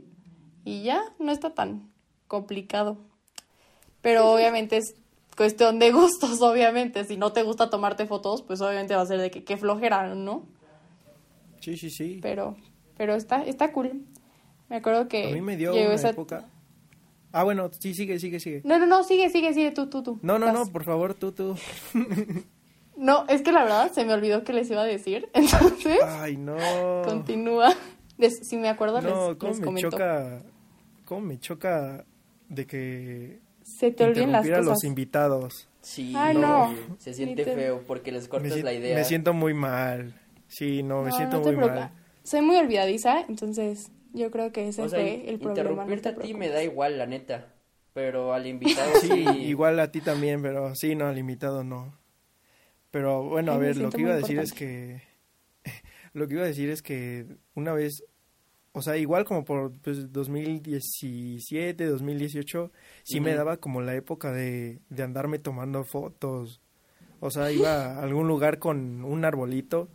Y 0.65 0.83
ya, 0.83 1.01
no 1.17 1.31
está 1.31 1.55
tan 1.55 1.91
complicado. 2.27 2.99
Pero 4.01 4.31
obviamente 4.31 4.77
es 4.77 4.93
cuestión 5.35 5.79
de 5.79 5.91
gustos, 5.91 6.39
obviamente. 6.43 7.03
Si 7.05 7.17
no 7.17 7.31
te 7.33 7.41
gusta 7.41 7.71
tomarte 7.71 8.05
fotos, 8.05 8.43
pues 8.43 8.61
obviamente 8.61 8.95
va 8.95 9.01
a 9.01 9.05
ser 9.07 9.19
de 9.19 9.31
que 9.31 9.43
qué 9.43 9.57
flojera, 9.57 10.13
¿no? 10.13 10.43
Sí, 11.59 11.75
sí, 11.75 11.89
sí. 11.89 12.19
pero 12.21 12.55
pero 12.97 13.15
está 13.15 13.43
está 13.43 13.71
cool 13.71 14.05
me 14.69 14.77
acuerdo 14.77 15.07
que 15.07 15.29
A 15.29 15.33
mí 15.33 15.41
me 15.41 15.57
dio 15.57 15.73
una 15.73 15.93
esa- 15.93 16.09
época. 16.09 16.45
Ah, 17.31 17.43
bueno, 17.43 17.69
sí, 17.77 17.93
sigue, 17.93 18.17
sigue, 18.19 18.39
sigue. 18.39 18.61
no 18.63 18.79
no 18.79 18.85
no 18.87 19.03
sigue 19.03 19.29
sigue 19.29 19.53
sigue 19.53 19.71
tú 19.71 19.87
tú 19.87 20.01
tú 20.01 20.19
No, 20.23 20.39
no, 20.39 20.51
no, 20.51 20.65
por 20.67 20.83
favor, 20.83 21.13
tú, 21.13 21.31
tú. 21.31 21.55
no 22.97 23.25
es 23.27 23.41
que 23.41 23.51
la 23.51 23.63
verdad 23.63 23.91
se 23.91 24.03
me 24.05 24.13
olvidó 24.13 24.43
que 24.43 24.53
les 24.53 24.69
iba 24.71 24.81
a 24.81 24.85
decir 24.85 25.29
entonces 25.33 25.99
Ay, 26.03 26.37
no. 26.37 26.55
continúa 27.05 27.73
Les- 28.17 28.39
si 28.47 28.57
me 28.57 28.67
acuerdo 28.69 29.01
No, 29.01 29.29
les, 29.29 29.37
cómo 29.37 29.51
les 29.51 29.59
me 29.59 29.65
comento 29.65 29.89
choca, 29.91 30.41
cómo 31.05 31.21
me 31.21 31.39
choca 31.39 32.03
de 32.49 32.65
que 32.67 33.39
se 33.63 33.91
te 33.91 34.03
olviden 34.03 34.31
las 34.31 34.43
interrumpir 34.43 34.53
a 34.53 34.57
cosas 34.57 34.69
los 34.69 34.83
invitados. 34.83 35.67
Sí, 35.81 36.13
Ay, 36.17 36.35
no. 36.35 36.73
se 36.97 37.13
siente 37.13 37.45
te- 37.45 37.53
feo 37.53 37.83
porque 37.87 38.11
les 38.11 38.23
Me, 38.23 38.29
cortas 38.29 38.53
si- 38.53 38.63
la 38.63 38.73
idea. 38.73 38.97
me 38.97 39.03
siento 39.05 39.33
muy 39.33 39.53
mal. 39.53 40.19
Sí, 40.47 40.81
no, 40.83 41.03
me 41.03 41.11
No, 41.11 41.15
siento 41.15 41.37
no 41.37 41.43
muy 41.43 41.55
mal. 41.55 41.91
soy 42.23 42.41
muy 42.41 42.57
olvidadiza 42.57 43.21
entonces 43.29 43.91
yo 44.13 44.31
creo 44.31 44.51
que 44.51 44.67
ese 44.67 44.83
o 44.83 44.89
sea, 44.89 44.99
fue 45.01 45.29
el 45.29 45.39
problema 45.39 45.85
no 45.85 45.91
interrumpirte 45.91 46.01
te 46.01 46.09
a 46.09 46.19
ti 46.19 46.33
me 46.33 46.49
da 46.49 46.63
igual, 46.63 46.97
la 46.97 47.05
neta. 47.05 47.53
Pero 47.93 48.33
al 48.33 48.47
invitado 48.47 48.95
Sí, 48.95 49.07
sí. 49.07 49.47
igual 49.49 49.79
a 49.79 49.91
ti 49.91 50.01
también, 50.01 50.41
pero 50.41 50.75
sí, 50.75 50.95
no, 50.95 51.07
al 51.07 51.17
invitado 51.17 51.63
no. 51.63 51.97
Pero 52.91 53.23
bueno, 53.23 53.53
a 53.53 53.55
Ay, 53.55 53.59
me 53.61 53.67
ver, 53.67 53.77
lo 53.77 53.91
que 53.91 54.01
iba 54.01 54.11
a 54.13 54.15
decir 54.17 54.39
es 54.39 54.53
que 54.53 55.01
lo 56.13 56.27
que 56.27 56.35
iba 56.35 56.43
a 56.43 56.47
decir 56.47 56.69
es 56.69 56.81
que 56.81 57.27
una 57.55 57.73
vez, 57.73 58.03
o 58.73 58.81
sea, 58.81 58.97
igual 58.97 59.25
como 59.25 59.45
por 59.45 59.73
pues, 59.81 60.11
2017, 60.13 61.85
2018, 61.85 62.71
sí 63.03 63.19
me 63.21 63.31
Ujú. 63.31 63.37
daba 63.37 63.57
como 63.57 63.81
la 63.81 63.95
época 63.95 64.31
de, 64.31 64.81
de 64.89 65.03
andarme 65.03 65.39
tomando 65.39 65.83
fotos. 65.83 66.61
O 67.19 67.31
sea, 67.31 67.51
iba 67.51 67.95
a 67.97 68.03
algún 68.03 68.27
lugar 68.27 68.59
con 68.59 69.03
un 69.05 69.25
arbolito 69.25 69.89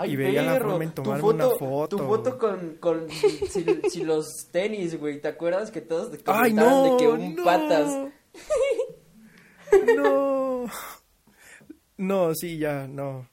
Ay, 0.00 0.12
y 0.12 0.16
veía 0.16 0.42
la 0.42 0.60
forma 0.60 0.84
en 0.84 0.92
tu 0.92 1.02
tomarme 1.02 1.28
una 1.28 1.48
foto. 1.58 1.96
Tu 1.96 2.04
foto 2.04 2.38
con, 2.38 2.76
con 2.76 3.10
si, 3.10 3.80
si 3.90 4.04
los 4.04 4.26
tenis, 4.52 4.96
güey. 4.96 5.20
¿Te 5.20 5.26
acuerdas 5.26 5.72
que 5.72 5.80
todos 5.80 6.12
te 6.12 6.20
¡Ay, 6.26 6.52
no! 6.52 6.84
de 6.84 6.96
que 6.98 7.08
un 7.08 7.34
no. 7.34 7.44
patas? 7.44 8.12
No. 9.96 10.66
No, 11.96 12.32
sí, 12.34 12.58
ya, 12.58 12.86
no. 12.86 13.28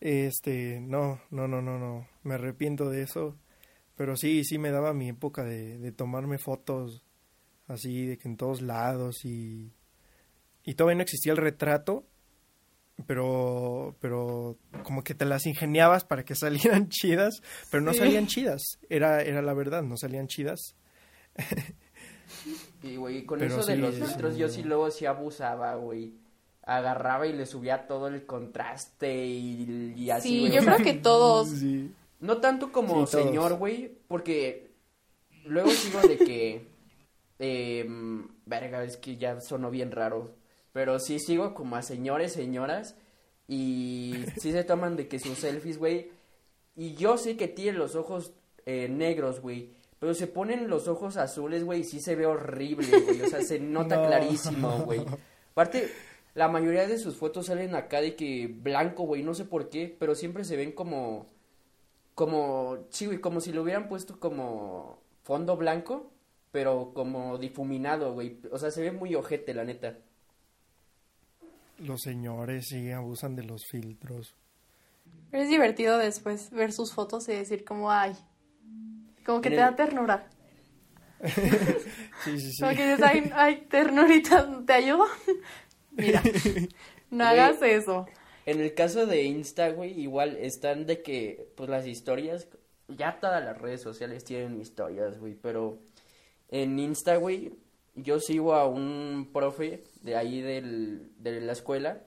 Este, 0.00 0.78
no, 0.80 1.20
no, 1.30 1.48
no, 1.48 1.60
no, 1.60 1.80
no. 1.80 2.08
Me 2.22 2.34
arrepiento 2.34 2.88
de 2.88 3.02
eso. 3.02 3.36
Pero 3.96 4.16
sí, 4.16 4.44
sí 4.44 4.56
me 4.56 4.70
daba 4.70 4.94
mi 4.94 5.08
época 5.08 5.42
de, 5.42 5.78
de 5.78 5.90
tomarme 5.90 6.38
fotos 6.38 7.04
así, 7.66 8.06
de 8.06 8.18
que 8.18 8.28
en 8.28 8.36
todos 8.36 8.62
lados 8.62 9.24
y... 9.24 9.72
Y 10.62 10.74
todavía 10.74 10.96
no 10.96 11.02
existía 11.02 11.32
el 11.32 11.38
retrato, 11.38 12.06
pero, 13.06 13.96
pero 14.00 14.56
como 14.82 15.02
que 15.02 15.14
te 15.14 15.24
las 15.24 15.46
ingeniabas 15.46 16.04
para 16.04 16.24
que 16.24 16.34
salieran 16.36 16.88
chidas, 16.88 17.42
pero 17.70 17.82
no 17.82 17.92
Sí. 17.92 17.98
salían 18.00 18.26
chidas. 18.26 18.62
Era, 18.88 19.22
era 19.22 19.42
la 19.42 19.54
verdad, 19.54 19.82
no 19.82 19.96
salían 19.96 20.26
chidas. 20.28 20.74
Y, 22.82 22.96
güey, 22.96 23.24
con 23.24 23.38
Pero 23.38 23.56
eso 23.56 23.66
de 23.66 23.76
los 23.76 23.94
sí. 23.94 24.02
filtros 24.02 24.36
yo 24.36 24.48
sí 24.48 24.62
luego 24.62 24.90
sí 24.90 25.06
abusaba, 25.06 25.74
güey. 25.76 26.12
Agarraba 26.62 27.26
y 27.26 27.32
le 27.32 27.46
subía 27.46 27.86
todo 27.86 28.08
el 28.08 28.26
contraste 28.26 29.24
y, 29.26 29.94
y 29.96 30.10
así, 30.10 30.46
Sí, 30.48 30.52
yo 30.52 30.62
creo 30.62 30.78
que 30.78 30.94
todos. 30.94 31.48
Sí. 31.60 31.90
No 32.20 32.38
tanto 32.38 32.72
como 32.72 33.06
señor, 33.06 33.54
güey, 33.54 33.92
porque 34.08 34.70
luego 35.44 35.70
sigo 35.70 36.00
de 36.00 36.16
que... 36.18 36.66
Eh, 37.38 37.86
verga, 38.46 38.82
es 38.84 38.96
que 38.96 39.16
ya 39.16 39.40
sonó 39.40 39.70
bien 39.70 39.90
raro. 39.90 40.34
Pero 40.74 40.98
sí 40.98 41.20
sigo 41.20 41.54
como 41.54 41.76
a 41.76 41.82
señores, 41.82 42.32
señoras. 42.32 42.96
Y 43.46 44.16
sí 44.38 44.50
se 44.50 44.64
toman 44.64 44.96
de 44.96 45.06
que 45.06 45.20
sus 45.20 45.38
selfies, 45.38 45.78
güey. 45.78 46.10
Y 46.76 46.94
yo 46.96 47.16
sé 47.16 47.36
que 47.36 47.46
tienen 47.46 47.78
los 47.78 47.94
ojos 47.94 48.32
eh, 48.66 48.88
negros, 48.88 49.40
güey. 49.40 49.70
Pero 50.00 50.12
se 50.14 50.26
ponen 50.26 50.68
los 50.68 50.88
ojos 50.88 51.16
azules, 51.16 51.64
güey, 51.64 51.80
y 51.80 51.84
sí 51.84 52.00
se 52.00 52.16
ve 52.16 52.26
horrible, 52.26 52.88
güey. 53.00 53.22
O 53.22 53.28
sea, 53.28 53.40
se 53.40 53.60
nota 53.60 53.96
No. 53.96 54.06
clarísimo, 54.08 54.78
güey. 54.80 55.00
Aparte, 55.52 55.88
la 56.34 56.48
mayoría 56.48 56.88
de 56.88 56.98
sus 56.98 57.14
fotos 57.14 57.46
salen 57.46 57.76
acá 57.76 58.00
de 58.00 58.16
que 58.16 58.48
blanco, 58.48 59.04
güey. 59.04 59.22
No 59.22 59.34
sé 59.34 59.44
por 59.44 59.70
qué, 59.70 59.94
pero 59.96 60.16
siempre 60.16 60.44
se 60.44 60.56
ven 60.56 60.72
como... 60.72 61.26
Como... 62.16 62.78
Sí, 62.90 63.06
güey, 63.06 63.20
como 63.20 63.40
si 63.40 63.52
lo 63.52 63.62
hubieran 63.62 63.88
puesto 63.88 64.18
como 64.18 64.98
fondo 65.22 65.56
blanco, 65.56 66.10
pero 66.50 66.90
como 66.94 67.38
difuminado, 67.38 68.12
güey. 68.12 68.40
O 68.50 68.58
sea, 68.58 68.72
se 68.72 68.82
ve 68.82 68.90
muy 68.90 69.14
ojete, 69.14 69.54
la 69.54 69.62
neta. 69.64 69.96
Los 71.84 72.02
señores 72.02 72.66
sí 72.68 72.90
abusan 72.90 73.36
de 73.36 73.44
los 73.44 73.66
filtros. 73.66 74.34
Pero 75.30 75.42
es 75.42 75.48
divertido 75.48 75.98
después 75.98 76.50
ver 76.50 76.72
sus 76.72 76.92
fotos 76.94 77.28
y 77.28 77.32
decir 77.32 77.64
como, 77.64 77.90
ay, 77.90 78.14
como 79.26 79.40
que 79.40 79.48
En 79.48 79.54
te 79.54 79.60
el- 79.60 79.66
da 79.70 79.76
ternura. 79.76 80.28
Sí, 82.24 82.38
sí, 82.38 82.52
sí. 82.52 82.62
Como 82.62 82.74
que 82.76 82.86
dices, 82.88 83.02
ay, 83.04 83.30
ay, 83.34 83.66
ternurita, 83.68 84.48
¿te 84.66 84.72
ayudo? 84.72 85.04
Mira, 85.92 86.22
no 87.10 87.24
Güey. 87.24 87.38
hagas 87.38 87.60
eso. 87.62 88.06
En 88.46 88.60
el 88.60 88.74
caso 88.74 89.06
de 89.06 89.22
Insta, 89.24 89.70
güey, 89.70 89.98
igual 90.00 90.36
están 90.36 90.86
de 90.86 91.02
que, 91.02 91.48
pues 91.56 91.68
las 91.70 91.86
historias, 91.86 92.48
ya 92.88 93.18
todas 93.20 93.42
las 93.44 93.58
redes 93.60 93.80
sociales 93.82 94.24
tienen 94.24 94.60
historias, 94.60 95.18
güey, 95.18 95.34
pero 95.34 95.78
en 96.48 96.78
Insta, 96.78 97.16
güey, 97.16 97.52
yo 97.94 98.20
sigo 98.20 98.54
a 98.54 98.66
un 98.66 99.30
profe 99.32 99.84
de 100.02 100.16
ahí 100.16 100.40
del, 100.40 101.10
de 101.18 101.40
la 101.40 101.52
escuela 101.52 102.02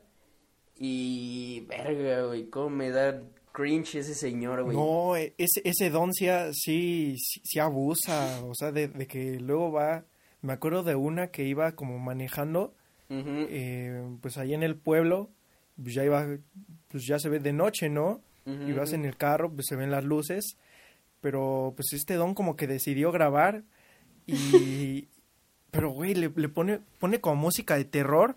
y, 0.80 1.62
verga, 1.68 2.24
güey, 2.24 2.50
cómo 2.50 2.70
me 2.70 2.90
da 2.92 3.22
cringe 3.52 3.96
ese 3.96 4.14
señor, 4.14 4.64
güey. 4.64 4.78
No, 4.78 5.16
e- 5.16 5.34
ese, 5.38 5.62
ese 5.64 5.90
don 5.90 6.14
sí, 6.14 7.16
sí, 7.18 7.60
abusa, 7.60 8.44
o 8.44 8.54
sea, 8.54 8.72
de, 8.72 8.88
de 8.88 9.08
que 9.08 9.40
luego 9.40 9.72
va, 9.72 10.06
me 10.42 10.54
acuerdo 10.54 10.84
de 10.84 10.96
una 10.96 11.28
que 11.28 11.44
iba 11.44 11.72
como 11.72 11.98
manejando, 11.98 12.74
eh, 13.10 14.06
pues 14.22 14.38
ahí 14.38 14.54
en 14.54 14.64
el 14.64 14.76
pueblo, 14.76 15.30
pues 15.82 15.96
ya 15.96 16.04
iba, 16.04 16.28
pues 16.90 17.06
ya 17.08 17.18
se 17.20 17.30
ve 17.30 17.40
de 17.40 17.54
noche, 17.54 17.90
¿no? 17.90 18.22
Y 18.46 18.72
vas 18.72 18.94
en 18.94 19.04
el 19.04 19.18
carro, 19.18 19.52
pues 19.52 19.66
se 19.68 19.76
ven 19.76 19.92
las 19.92 20.06
luces, 20.06 20.56
pero 21.20 21.74
pues 21.76 21.92
este 21.92 22.14
don 22.14 22.34
como 22.34 22.56
que 22.56 22.66
decidió 22.66 23.12
grabar 23.12 23.64
y, 24.26 25.10
pero 25.78 25.92
güey, 25.92 26.16
le, 26.16 26.32
le 26.36 26.50
pone, 26.50 26.80
pone 26.98 27.22
como 27.22 27.36
música 27.36 27.78
de 27.78 27.86
terror 27.86 28.36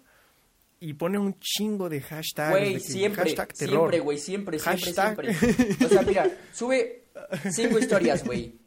y 0.79 0.93
pone 0.93 1.19
un 1.19 1.39
chingo 1.41 1.89
de 1.89 2.03
hashtags. 2.03 2.51
Güey, 2.51 2.81
siempre, 2.81 3.23
hashtag 3.23 3.55
terror. 3.55 3.79
siempre, 3.91 4.01
güey, 4.01 4.19
siempre, 4.19 4.59
siempre, 4.59 4.93
Hashtag. 4.93 5.35
siempre. 5.35 5.87
O 5.87 5.89
sea, 5.89 6.03
mira, 6.03 6.31
sube 6.53 7.05
cinco 7.51 7.79
historias, 7.79 8.25
güey. 8.25 8.59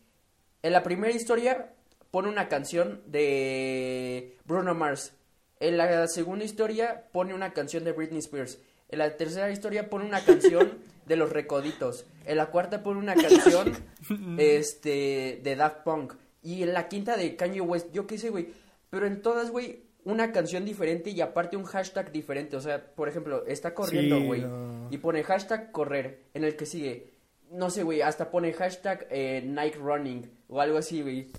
En 0.63 0.73
la 0.73 0.81
primera 0.81 1.13
historia 1.13 1.73
pone 2.09 2.29
una 2.29 2.47
canción 2.49 3.01
de 3.05 4.37
Bruno 4.45 4.73
Mars. 4.73 5.13
En 5.59 5.77
la 5.77 6.07
segunda 6.07 6.43
historia 6.43 7.05
pone 7.11 7.33
una 7.35 7.53
canción 7.53 7.83
de 7.83 7.91
Britney 7.91 8.19
Spears. 8.19 8.57
En 8.89 8.99
la 8.99 9.15
tercera 9.17 9.51
historia 9.51 9.89
pone 9.89 10.05
una 10.05 10.25
canción 10.25 10.79
de 11.05 11.15
Los 11.15 11.31
Recoditos. 11.31 12.05
En 12.25 12.37
la 12.37 12.47
cuarta 12.47 12.81
pone 12.81 12.99
una 12.99 13.15
canción 13.15 13.73
este 14.39 15.39
de 15.43 15.55
Daft 15.55 15.83
Punk. 15.83 16.13
Y 16.43 16.61
en 16.63 16.73
la 16.73 16.89
quinta 16.89 17.15
de 17.15 17.35
Kanye 17.35 17.61
West, 17.61 17.87
yo 17.93 18.05
qué 18.05 18.17
sé, 18.17 18.29
güey. 18.29 18.49
Pero 18.93 19.07
en 19.07 19.23
todas, 19.23 19.49
güey, 19.49 19.85
una 20.03 20.31
canción 20.31 20.65
diferente 20.65 21.09
y 21.09 21.19
aparte 21.19 21.57
un 21.57 21.63
hashtag 21.63 22.11
diferente. 22.11 22.55
O 22.55 22.61
sea, 22.61 22.93
por 22.93 23.09
ejemplo, 23.09 23.43
está 23.47 23.73
corriendo, 23.73 24.19
Sí, 24.19 24.25
güey. 24.27 24.41
no. 24.41 24.87
Y 24.91 24.97
pone 24.99 25.23
hashtag 25.23 25.71
correr. 25.71 26.25
En 26.35 26.43
el 26.43 26.55
que 26.55 26.67
sigue. 26.67 27.09
No 27.49 27.71
sé, 27.71 27.81
güey, 27.81 28.01
hasta 28.01 28.29
pone 28.29 28.53
hashtag 28.53 29.07
eh, 29.09 29.41
night 29.43 29.77
running. 29.77 30.29
O 30.47 30.61
algo 30.61 30.77
así, 30.77 31.01
güey. 31.01 31.31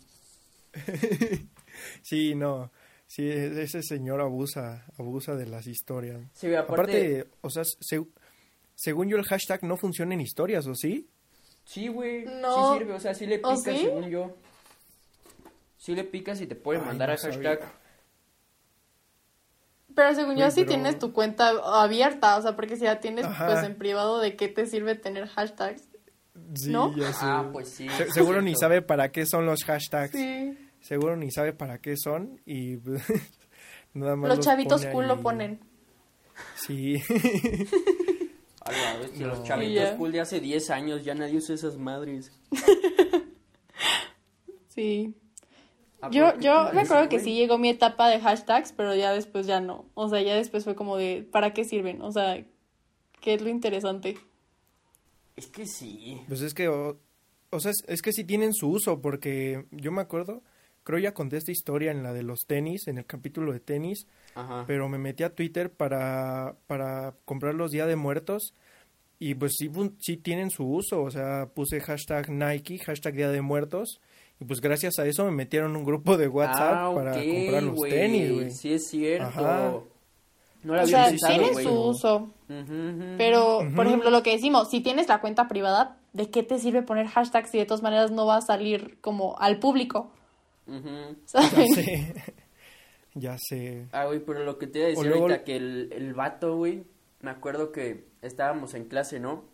Sí, 2.03 2.35
no. 2.35 2.73
Sí, 3.07 3.29
ese 3.29 3.83
señor 3.83 4.21
abusa, 4.21 4.85
abusa 4.99 5.37
de 5.37 5.47
las 5.47 5.67
historias. 5.69 6.21
Sí, 6.33 6.47
güey, 6.49 6.57
aparte... 6.59 6.83
Aparte, 7.21 7.31
o 7.40 7.51
sea, 7.51 7.62
se- 7.64 8.05
según 8.75 9.09
yo 9.09 9.17
el 9.17 9.25
hashtag 9.25 9.62
no 9.62 9.77
funciona 9.77 10.14
en 10.14 10.21
historias, 10.21 10.67
¿o 10.67 10.75
sí? 10.75 11.09
Sí, 11.64 11.87
güey. 11.88 12.25
No. 12.25 12.73
Sí 12.75 12.79
sirve. 12.79 12.95
O 12.95 13.01
sea, 13.01 13.14
sí 13.14 13.27
le 13.27 13.37
¿Oh, 13.45 13.55
picas, 13.57 13.77
sí? 13.77 13.85
según 13.85 14.09
yo. 14.09 14.37
Sí 15.85 15.94
le 15.94 16.03
picas 16.05 16.40
y 16.40 16.47
te 16.47 16.55
puede 16.55 16.81
Ay, 16.81 16.87
mandar 16.87 17.09
no 17.11 17.14
a 17.14 17.18
hashtag. 17.18 17.59
sabía. 17.61 17.73
Pero 19.94 20.14
según 20.14 20.37
yo, 20.37 20.47
Uy, 20.47 20.51
sí 20.51 20.61
pero- 20.61 20.68
tienes 20.70 20.99
tu 20.99 21.12
cuenta 21.12 21.51
abierta, 21.83 22.38
o 22.38 22.42
sea, 22.42 22.57
porque 22.57 22.77
si 22.77 22.85
ya 22.85 23.01
tienes, 23.01 23.27
Ajá. 23.27 23.47
pues 23.47 23.62
en 23.64 23.77
privado, 23.77 24.18
¿de 24.18 24.35
qué 24.35 24.49
te 24.49 24.64
sirve 24.66 24.94
tener 24.94 25.29
hashtags? 25.29 25.83
Sí, 26.55 26.70
¿No? 26.73 26.97
ya 26.97 27.12
sé. 27.12 27.18
Ah, 27.20 27.51
pues 27.53 27.68
sí. 27.68 27.87
Se- 27.90 28.11
seguro 28.12 28.40
ni 28.40 28.57
sabe 28.57 28.81
para 28.81 29.12
qué 29.12 29.27
son 29.27 29.44
los 29.44 29.62
hashtags. 29.64 30.12
Sí. 30.12 30.57
Seguro 30.81 31.16
ni 31.16 31.31
sabe 31.31 31.53
para 31.53 31.77
qué 31.79 31.97
son 31.99 32.40
y 32.47 32.79
nada 33.94 34.16
más 34.16 34.31
Los 34.37 34.40
chavitos 34.40 34.81
pone 34.81 34.92
cool 34.94 35.05
ahí. 35.05 35.09
lo 35.11 35.20
ponen. 35.20 35.61
Sí. 36.57 36.97
A 38.62 38.73
la 38.73 38.97
bestia, 39.01 39.27
los 39.27 39.44
chavitos 39.44 39.90
cool 39.99 40.12
de 40.12 40.20
hace 40.23 40.40
10 40.40 40.70
años 40.70 41.05
ya 41.05 41.14
nadie 41.14 41.37
usa 41.37 41.55
esas 41.55 41.77
madres. 41.77 42.33
Sí. 44.68 45.14
Ah, 46.05 46.11
Yo, 46.11 46.27
pero 46.27 46.33
¿qué 46.35 46.38
te 46.38 46.45
yo 46.45 46.73
decir, 46.73 47.09
que 47.09 47.19
sí 47.21 47.35
llegó 47.35 47.59
mi 47.59 47.71
etapa 47.71 48.09
de 48.09 48.21
hashtags, 48.21 48.73
pero 48.73 48.95
ya 48.95 49.12
después 49.12 49.47
ya 49.47 49.61
no. 49.61 49.87
O 49.95 50.09
sea, 50.09 50.21
ya 50.21 50.35
después 50.35 50.64
fue 50.64 50.75
como 50.75 50.97
de, 50.97 51.27
¿para 51.31 51.55
qué 51.55 51.64
sirven? 51.64 52.03
O 52.03 52.12
sea, 52.12 52.45
¿qué 53.21 53.35
es 53.35 53.43
lo 53.43 53.49
interesante? 53.49 54.19
Es 55.37 55.47
que 55.47 55.67
sí. 55.67 56.21
Pues 56.29 56.43
es 56.43 56.53
que, 56.53 56.69
o, 56.69 56.99
o 57.51 57.61
sea, 57.61 57.71
es, 57.71 57.85
es 57.88 58.03
que 58.03 58.12
sí 58.12 58.25
tienen 58.25 58.53
su 58.53 58.69
uso, 58.69 59.01
porque 59.01 59.64
yo 59.71 59.93
me 59.93 60.03
acuerdo, 60.03 60.43
creo 60.83 60.99
ya 60.99 61.14
conté 61.14 61.38
esta 61.38 61.53
historia 61.53 61.90
en 61.90 62.03
la 62.03 62.12
de 62.12 62.23
los 62.23 62.40
tenis, 62.47 62.87
en 62.87 62.99
el 62.99 63.07
capítulo 63.07 63.53
de 63.53 63.61
tenis, 63.61 64.07
Ajá. 64.35 64.64
pero 64.67 64.88
me 64.88 64.99
metí 64.99 65.23
a 65.23 65.35
Twitter 65.35 65.71
para, 65.73 66.57
para 66.67 67.14
comprar 67.25 67.55
los 67.55 67.71
Día 67.71 67.87
de 67.87 67.97
Muertos 67.97 68.53
y 69.19 69.35
pues 69.35 69.55
sí, 69.57 69.71
sí 70.01 70.17
tienen 70.19 70.51
su 70.51 70.67
uso, 70.67 71.03
o 71.03 71.11
sea, 71.11 71.47
puse 71.55 71.81
hashtag 71.81 72.31
Nike, 72.31 72.79
hashtag 72.79 73.14
Día 73.14 73.31
de 73.31 73.40
Muertos 73.40 74.01
y 74.40 74.44
pues 74.44 74.61
gracias 74.61 74.99
a 74.99 75.07
eso 75.07 75.25
me 75.25 75.31
metieron 75.31 75.77
un 75.77 75.85
grupo 75.85 76.16
de 76.16 76.29
WhatsApp 76.29 76.75
Ah, 76.75 76.92
para 76.94 77.12
comprar 77.14 77.62
los 77.62 77.81
tenis, 77.83 78.33
güey. 78.33 78.51
Sí, 78.51 78.73
es 78.75 78.87
cierto. 78.88 79.27
Ajá. 79.27 79.75
No 80.62 80.73
lo 80.75 80.81
O 80.81 80.83
había 80.83 80.87
sea, 80.87 81.11
pensado, 81.11 81.35
tiene 81.38 81.62
su 81.62 81.73
uso. 81.73 82.31
Pero, 83.18 83.61
por 83.77 83.87
ejemplo, 83.87 84.11
lo 84.11 84.23
que 84.23 84.33
decimos, 84.33 84.70
si 84.70 84.81
tienes 84.81 85.09
la 85.09 85.20
cuenta 85.20 85.47
privada, 85.47 85.99
¿de 86.14 86.31
qué 86.31 86.42
te 86.42 86.59
sirve 86.59 86.83
poner 86.83 87.07
hashtags 87.07 87.51
si 87.51 87.59
de 87.59 87.66
todas 87.66 87.83
maneras 87.83 88.11
no 88.11 88.25
va 88.27 88.38
a 88.38 88.40
salir 88.40 88.99
como 89.03 89.38
al 89.38 89.59
público? 89.59 90.11
Ujú. 90.66 90.88
Ya 90.88 91.16
¿Saben? 91.27 91.75
sé. 91.75 92.14
ya 93.14 93.37
se... 93.38 93.87
Ah, 93.92 94.07
güey, 94.07 94.20
pero 94.20 94.42
lo 94.44 94.59
que 94.59 94.66
te 94.66 94.79
iba 94.79 94.87
a 94.87 94.90
decir 94.90 95.07
luego- 95.07 95.25
ahorita, 95.25 95.44
que 95.44 95.57
el, 95.57 95.90
el 95.92 96.14
vato, 96.14 96.57
güey, 96.57 96.85
me 97.20 97.31
acuerdo 97.31 97.70
que 97.70 98.07
estábamos 98.23 98.73
en 98.73 98.87
clase, 98.87 99.20
¿no? 99.20 99.44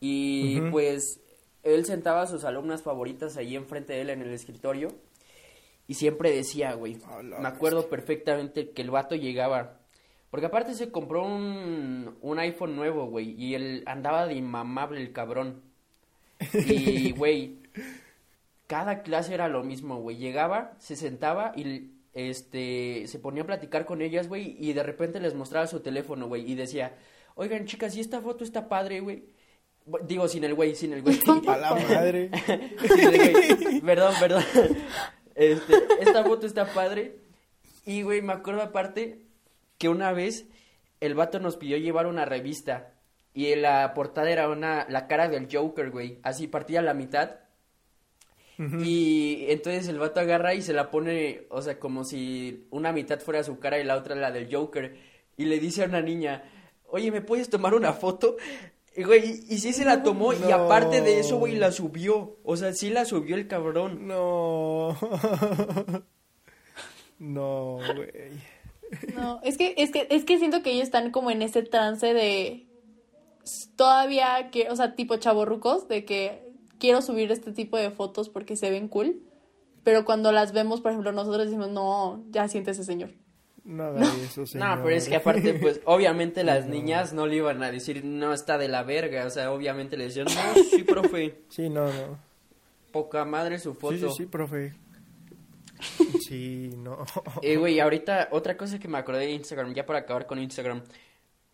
Y 0.00 0.60
pues 0.70 1.20
él 1.64 1.84
sentaba 1.84 2.22
a 2.22 2.26
sus 2.26 2.44
alumnas 2.44 2.82
favoritas 2.82 3.36
ahí 3.36 3.56
enfrente 3.56 3.94
de 3.94 4.02
él 4.02 4.10
en 4.10 4.22
el 4.22 4.32
escritorio 4.32 4.88
y 5.86 5.94
siempre 5.94 6.30
decía, 6.30 6.74
güey, 6.74 6.98
me 7.22 7.48
acuerdo 7.48 7.88
perfectamente 7.88 8.70
que 8.70 8.82
el 8.82 8.90
vato 8.90 9.16
llegaba, 9.16 9.80
porque 10.30 10.46
aparte 10.46 10.74
se 10.74 10.90
compró 10.90 11.24
un, 11.24 12.16
un 12.20 12.38
iPhone 12.38 12.74
nuevo, 12.74 13.06
güey, 13.06 13.34
y 13.38 13.54
él 13.54 13.82
andaba 13.86 14.26
de 14.26 14.34
inmamable 14.34 15.00
el 15.00 15.12
cabrón. 15.12 15.62
Y, 16.52 17.12
güey, 17.16 17.58
cada 18.66 19.02
clase 19.02 19.34
era 19.34 19.48
lo 19.48 19.62
mismo, 19.62 20.00
güey. 20.00 20.16
Llegaba, 20.16 20.72
se 20.78 20.96
sentaba 20.96 21.52
y 21.54 21.90
este 22.14 23.06
se 23.06 23.18
ponía 23.18 23.42
a 23.42 23.46
platicar 23.46 23.84
con 23.84 24.00
ellas, 24.00 24.28
güey, 24.28 24.56
y 24.58 24.72
de 24.72 24.82
repente 24.82 25.20
les 25.20 25.34
mostraba 25.34 25.66
su 25.66 25.80
teléfono, 25.80 26.28
güey, 26.28 26.50
y 26.50 26.54
decía, 26.54 26.96
"Oigan, 27.34 27.66
chicas, 27.66 27.94
¿y 27.96 28.00
esta 28.00 28.20
foto 28.20 28.42
está 28.42 28.68
padre, 28.68 29.00
güey?" 29.00 29.24
Digo, 30.06 30.28
sin 30.28 30.44
el 30.44 30.54
güey, 30.54 30.74
sin 30.74 30.92
el 30.92 31.02
güey. 31.02 31.18
A 31.48 31.56
la 31.58 31.74
madre. 31.74 32.30
Sin 32.80 33.14
el 33.14 33.32
güey. 33.32 33.80
Perdón, 33.80 34.14
perdón. 34.18 34.44
Este, 35.34 35.74
esta 36.00 36.24
foto 36.24 36.46
está 36.46 36.66
padre. 36.66 37.16
Y, 37.84 38.02
güey, 38.02 38.22
me 38.22 38.32
acuerdo 38.32 38.62
aparte 38.62 39.20
que 39.76 39.88
una 39.88 40.12
vez 40.12 40.46
el 41.00 41.14
vato 41.14 41.38
nos 41.38 41.56
pidió 41.56 41.76
llevar 41.76 42.06
una 42.06 42.24
revista. 42.24 42.94
Y 43.34 43.52
en 43.52 43.62
la 43.62 43.92
portada 43.94 44.30
era 44.30 44.48
una, 44.48 44.86
la 44.88 45.06
cara 45.06 45.28
del 45.28 45.48
Joker, 45.52 45.90
güey. 45.90 46.18
Así 46.22 46.46
partida 46.46 46.78
a 46.78 46.82
la 46.82 46.94
mitad. 46.94 47.40
Y 48.56 49.46
entonces 49.48 49.88
el 49.88 49.98
vato 49.98 50.20
agarra 50.20 50.54
y 50.54 50.62
se 50.62 50.72
la 50.72 50.88
pone, 50.92 51.48
o 51.50 51.60
sea, 51.60 51.80
como 51.80 52.04
si 52.04 52.68
una 52.70 52.92
mitad 52.92 53.18
fuera 53.18 53.42
su 53.42 53.58
cara 53.58 53.80
y 53.80 53.84
la 53.84 53.96
otra 53.96 54.14
la 54.14 54.30
del 54.30 54.54
Joker. 54.54 54.96
Y 55.36 55.46
le 55.46 55.58
dice 55.58 55.82
a 55.82 55.86
una 55.86 56.00
niña, 56.00 56.44
oye, 56.86 57.10
¿me 57.10 57.20
puedes 57.20 57.50
tomar 57.50 57.74
una 57.74 57.92
foto? 57.92 58.36
Y, 58.96 59.02
güey, 59.02 59.44
y 59.48 59.58
sí 59.58 59.72
se 59.72 59.84
la 59.84 60.02
tomó 60.02 60.32
y 60.32 60.52
aparte 60.52 61.00
de 61.00 61.18
eso, 61.18 61.38
güey, 61.38 61.56
la 61.56 61.72
subió. 61.72 62.38
O 62.44 62.56
sea, 62.56 62.72
sí 62.72 62.90
la 62.90 63.04
subió 63.04 63.36
el 63.36 63.48
cabrón. 63.48 64.06
No. 64.06 64.96
No, 67.16 67.78
güey. 67.94 68.42
No, 69.14 69.40
es 69.42 69.56
que, 69.56 69.74
es 69.78 69.92
que, 69.92 70.08
es 70.10 70.24
que 70.24 70.38
siento 70.38 70.62
que 70.62 70.72
ellos 70.72 70.82
están 70.82 71.10
como 71.10 71.30
en 71.30 71.42
ese 71.42 71.62
trance 71.62 72.12
de 72.12 72.66
todavía 73.76 74.50
que, 74.50 74.68
o 74.68 74.76
sea, 74.76 74.94
tipo 74.94 75.16
chavorrucos, 75.16 75.88
de 75.88 76.04
que 76.04 76.52
quiero 76.78 77.02
subir 77.02 77.30
este 77.32 77.52
tipo 77.52 77.76
de 77.76 77.90
fotos 77.90 78.28
porque 78.28 78.56
se 78.56 78.70
ven 78.70 78.88
cool, 78.88 79.22
pero 79.84 80.04
cuando 80.04 80.32
las 80.32 80.52
vemos, 80.52 80.80
por 80.80 80.90
ejemplo, 80.90 81.12
nosotros 81.12 81.46
decimos, 81.46 81.70
no, 81.70 82.24
ya 82.30 82.48
siente 82.48 82.72
ese 82.72 82.84
señor. 82.84 83.10
No 83.64 83.84
haga 83.84 84.02
eso, 84.22 84.46
señor. 84.46 84.68
No, 84.76 84.82
pero 84.84 84.96
es 84.96 85.08
que 85.08 85.16
aparte, 85.16 85.54
pues, 85.54 85.80
obviamente 85.86 86.44
las 86.44 86.66
niñas 86.66 87.12
no 87.14 87.26
le 87.26 87.36
iban 87.36 87.62
a 87.62 87.70
decir, 87.72 88.04
no, 88.04 88.34
está 88.34 88.58
de 88.58 88.68
la 88.68 88.82
verga. 88.82 89.24
O 89.26 89.30
sea, 89.30 89.50
obviamente 89.52 89.96
le 89.96 90.04
decían, 90.04 90.26
no, 90.26 90.62
sí, 90.70 90.82
profe, 90.82 91.42
Sí, 91.48 91.68
no, 91.70 91.86
no. 91.86 92.18
poca 92.92 93.24
madre 93.24 93.58
su 93.58 93.74
foto. 93.74 93.94
Sí, 93.94 94.00
sí, 94.00 94.14
sí, 94.18 94.26
profe. 94.26 94.74
Sí, 96.26 96.70
no. 96.78 97.04
Eh, 97.42 97.56
güey, 97.56 97.80
ahorita 97.80 98.28
otra 98.30 98.56
cosa 98.56 98.78
que 98.78 98.88
me 98.88 98.96
acordé 98.98 99.20
de 99.26 99.32
Instagram, 99.32 99.74
ya 99.74 99.84
para 99.84 100.00
acabar 100.00 100.26
con 100.26 100.38
Instagram. 100.38 100.82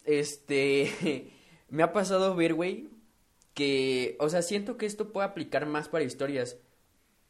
Este, 0.05 1.31
me 1.69 1.83
ha 1.83 1.93
pasado 1.93 2.35
ver, 2.37 2.55
güey, 2.55 2.89
que, 3.55 4.17
o 4.21 4.29
sea, 4.29 4.43
siento 4.43 4.77
que 4.77 4.87
esto 4.87 5.13
puede 5.13 5.27
aplicar 5.27 5.67
más 5.67 5.89
para 5.89 6.05
historias, 6.05 6.59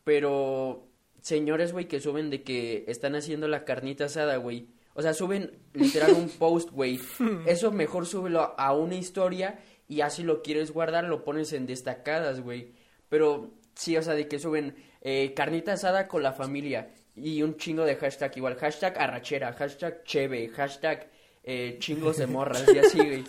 pero 0.04 0.89
señores, 1.22 1.72
güey, 1.72 1.87
que 1.87 2.00
suben 2.00 2.30
de 2.30 2.42
que 2.42 2.85
están 2.88 3.14
haciendo 3.14 3.48
la 3.48 3.64
carnita 3.64 4.06
asada, 4.06 4.37
güey. 4.37 4.68
O 4.94 5.02
sea, 5.02 5.14
suben 5.14 5.59
literal 5.72 6.12
un 6.12 6.28
post, 6.28 6.70
güey. 6.70 7.00
Eso 7.46 7.70
mejor 7.70 8.06
súbelo 8.06 8.54
a 8.59 8.74
una 8.74 8.96
historia 8.96 9.61
y 9.88 10.00
así 10.02 10.22
lo 10.22 10.42
quieres 10.42 10.72
guardar, 10.72 11.04
lo 11.04 11.24
pones 11.24 11.52
en 11.52 11.66
destacadas, 11.66 12.40
güey. 12.40 12.72
Pero 13.09 13.52
sí, 13.74 13.96
o 13.96 14.02
sea, 14.02 14.14
de 14.14 14.28
que 14.28 14.38
suben 14.38 14.76
eh, 15.00 15.33
carnita 15.35 15.72
asada 15.72 16.06
con 16.09 16.22
la 16.22 16.33
familia 16.33 16.94
y 17.16 17.42
un 17.42 17.56
chingo 17.56 17.85
de 17.85 17.96
hashtag 17.96 18.37
igual. 18.37 18.56
Hashtag 18.56 18.98
arrachera, 18.98 19.52
hashtag 19.52 20.04
cheve, 20.04 20.48
hashtag 20.48 21.11
eh, 21.42 21.76
chingos 21.78 22.18
de 22.18 22.26
morras 22.26 22.64
y 22.72 22.78
así, 22.78 22.98
güey. 22.98 23.24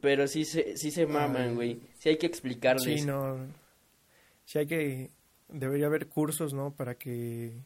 Pero 0.00 0.26
sí 0.26 0.44
se, 0.44 0.76
sí 0.76 0.90
se 0.90 1.06
maman, 1.06 1.54
güey. 1.54 1.80
Sí 1.98 2.10
hay 2.10 2.16
que 2.16 2.26
explicarles. 2.26 3.00
Sí, 3.00 3.06
no. 3.06 3.46
Sí 4.44 4.58
hay 4.58 4.66
que... 4.66 5.10
Debería 5.48 5.86
haber 5.86 6.08
cursos, 6.08 6.52
¿no? 6.54 6.72
Para 6.74 6.96
que 6.96 7.56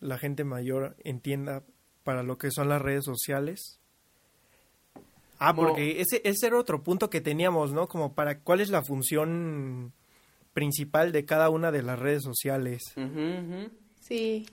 la 0.00 0.18
gente 0.18 0.44
mayor 0.44 0.96
entienda 1.04 1.62
para 2.04 2.22
lo 2.22 2.38
que 2.38 2.50
son 2.50 2.68
las 2.68 2.80
redes 2.82 3.04
sociales. 3.04 3.80
Ah, 5.38 5.54
porque 5.54 6.00
ese, 6.00 6.22
ese 6.24 6.46
era 6.46 6.58
otro 6.58 6.82
punto 6.82 7.10
que 7.10 7.20
teníamos, 7.20 7.72
¿no? 7.72 7.88
Como 7.88 8.14
para 8.14 8.38
cuál 8.38 8.60
es 8.60 8.70
la 8.70 8.82
función 8.82 9.92
principal 10.54 11.12
de 11.12 11.24
cada 11.26 11.50
una 11.50 11.70
de 11.72 11.82
las 11.82 11.98
redes 11.98 12.22
sociales. 12.22 12.82
Sí. 14.00 14.46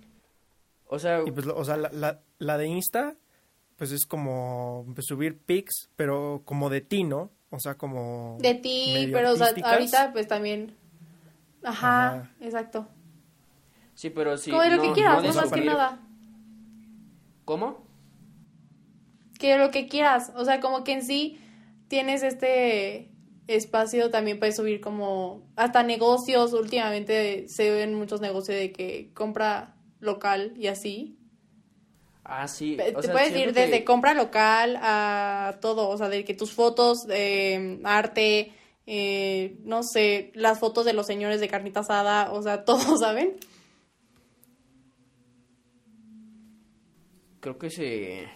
O 0.88 1.00
sea, 1.00 1.22
Y 1.26 1.32
pues, 1.32 1.46
lo- 1.46 1.56
o 1.56 1.64
sea, 1.64 1.78
la, 1.78 1.90
la, 1.94 2.20
la 2.40 2.58
de 2.58 2.68
Insta, 2.68 3.16
pues 3.78 3.92
es 3.92 4.06
como 4.06 4.86
pues, 4.94 5.06
subir 5.08 5.38
pics, 5.38 5.90
pero 5.96 6.42
como 6.44 6.70
de 6.70 6.82
ti, 6.82 7.04
¿no? 7.04 7.32
O 7.50 7.60
sea, 7.60 7.76
como... 7.76 8.38
De 8.42 8.56
ti, 8.56 9.10
pero 9.14 9.32
o 9.32 9.36
sea, 9.38 9.54
ahorita 9.64 10.12
pues 10.12 10.28
también. 10.28 10.76
Ajá, 11.64 12.08
Ajá. 12.08 12.32
exacto. 12.42 12.88
sí, 13.96 14.10
pero 14.10 14.38
sí. 14.38 14.52
como 14.52 14.64
de 14.64 14.72
lo 14.76 14.82
que 14.82 14.92
quieras, 14.94 15.24
no 15.24 15.34
más 15.34 15.52
que 15.52 15.62
nada. 15.62 16.00
¿Cómo? 17.46 17.86
Que 19.40 19.58
lo 19.58 19.72
que 19.72 19.88
quieras. 19.88 20.32
O 20.36 20.46
sea, 20.46 20.60
como 20.60 20.84
que 20.84 20.94
en 20.94 21.04
sí 21.04 21.40
tienes 21.88 22.24
este 22.24 23.10
espacio 23.48 24.10
también 24.10 24.40
puedes 24.40 24.56
subir 24.56 24.80
como 24.82 25.42
hasta 25.56 25.84
negocios. 25.84 26.54
Últimamente 26.54 27.48
se 27.50 27.70
ven 27.72 27.94
muchos 27.96 28.22
negocios 28.22 28.58
de 28.58 28.72
que 28.72 29.12
compra 29.14 29.76
local 30.00 30.54
y 30.58 30.68
así. 30.68 31.18
Ah, 32.24 32.48
sí. 32.48 32.78
Te 32.78 33.02
sea, 33.02 33.12
puedes 33.12 33.36
ir 33.36 33.52
desde 33.54 33.80
que- 33.80 33.84
compra 33.86 34.14
local 34.14 34.80
a 34.82 35.58
todo, 35.60 35.90
o 35.90 35.98
sea, 35.98 36.08
de 36.08 36.24
que 36.24 36.34
tus 36.34 36.54
fotos, 36.54 37.06
eh, 37.10 37.82
arte, 37.84 38.54
eh, 38.86 39.58
no 39.64 39.84
sé, 39.84 40.32
las 40.36 40.60
fotos 40.60 40.86
de 40.86 40.94
los 40.94 41.06
señores 41.06 41.40
de 41.40 41.48
carnita 41.48 41.82
asada, 41.82 42.32
o 42.32 42.42
sea, 42.42 42.66
todo, 42.66 42.98
¿saben? 42.98 43.38
Creo 47.40 47.58
que 47.58 47.70
se, 47.70 48.28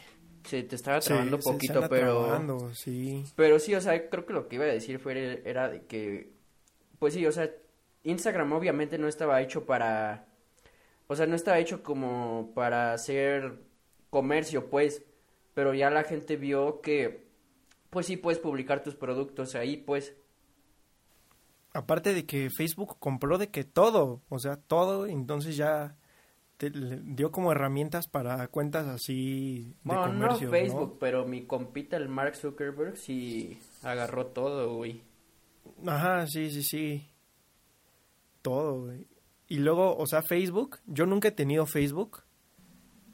se 0.44 0.64
te 0.64 0.76
estaba 0.76 1.00
trabando 1.00 1.42
se 1.42 1.52
poquito, 1.52 1.88
pero... 1.90 2.26
trabando, 2.26 2.74
sí. 2.74 3.24
Pero 3.36 3.60
sí, 3.60 3.76
o 3.76 3.82
sea, 3.82 4.10
creo 4.10 4.26
que 4.26 4.34
lo 4.34 4.48
que 4.48 4.56
iba 4.56 4.66
a 4.66 4.70
decir 4.70 5.00
fue, 5.00 5.42
era 5.46 5.70
de 5.70 5.86
que... 5.86 6.32
Pues 7.00 7.14
sí, 7.14 7.26
o 7.26 7.32
sea, 7.32 7.52
Instagram 8.04 8.52
obviamente 8.54 8.98
no 8.98 9.08
estaba 9.08 9.42
hecho 9.42 9.66
para... 9.66 10.26
O 11.08 11.16
sea, 11.16 11.26
no 11.26 11.36
estaba 11.36 11.60
hecho 11.60 11.84
como 11.84 12.52
para 12.54 12.92
hacer 12.92 13.60
comercio, 14.10 14.70
pues. 14.70 15.04
Pero 15.54 15.74
ya 15.74 15.90
la 15.90 16.04
gente 16.04 16.36
vio 16.36 16.82
que... 16.82 17.28
Pues 17.90 18.08
sí, 18.08 18.18
puedes 18.18 18.40
publicar 18.40 18.84
tus 18.84 18.96
productos 18.96 19.56
ahí, 19.56 19.78
pues. 19.78 20.16
Aparte 21.78 22.14
de 22.14 22.26
que 22.26 22.50
Facebook 22.50 22.98
compró 23.00 23.38
de 23.38 23.50
que 23.50 23.64
todo, 23.64 24.22
o 24.30 24.40
sea, 24.40 24.56
todo, 24.58 25.06
entonces 25.06 25.56
ya 25.58 25.96
te 26.58 26.72
le 26.72 26.98
dio 27.04 27.32
como 27.32 27.52
herramientas 27.52 28.08
para 28.08 28.48
cuentas 28.48 28.88
así 28.88 29.66
de 29.66 29.74
Bueno, 29.84 30.08
no 30.08 30.12
comercio, 30.28 30.50
Facebook, 30.50 30.98
pero 31.00 31.28
mi 31.28 31.46
compita, 31.46 31.96
el 31.98 32.10
Mark 32.10 32.36
Zuckerberg, 32.36 32.98
sí 32.98 33.60
agarró 33.84 34.26
todo, 34.26 34.74
güey. 34.76 35.04
Ajá, 35.86 36.26
sí, 36.26 36.50
sí, 36.50 36.64
sí. 36.64 37.08
Todo, 38.42 38.86
güey. 38.86 39.08
Y 39.48 39.58
luego, 39.60 39.96
o 39.98 40.08
sea, 40.08 40.22
Facebook, 40.24 40.80
yo 40.88 41.06
nunca 41.06 41.28
he 41.28 41.32
tenido 41.32 41.66
Facebook. 41.68 42.24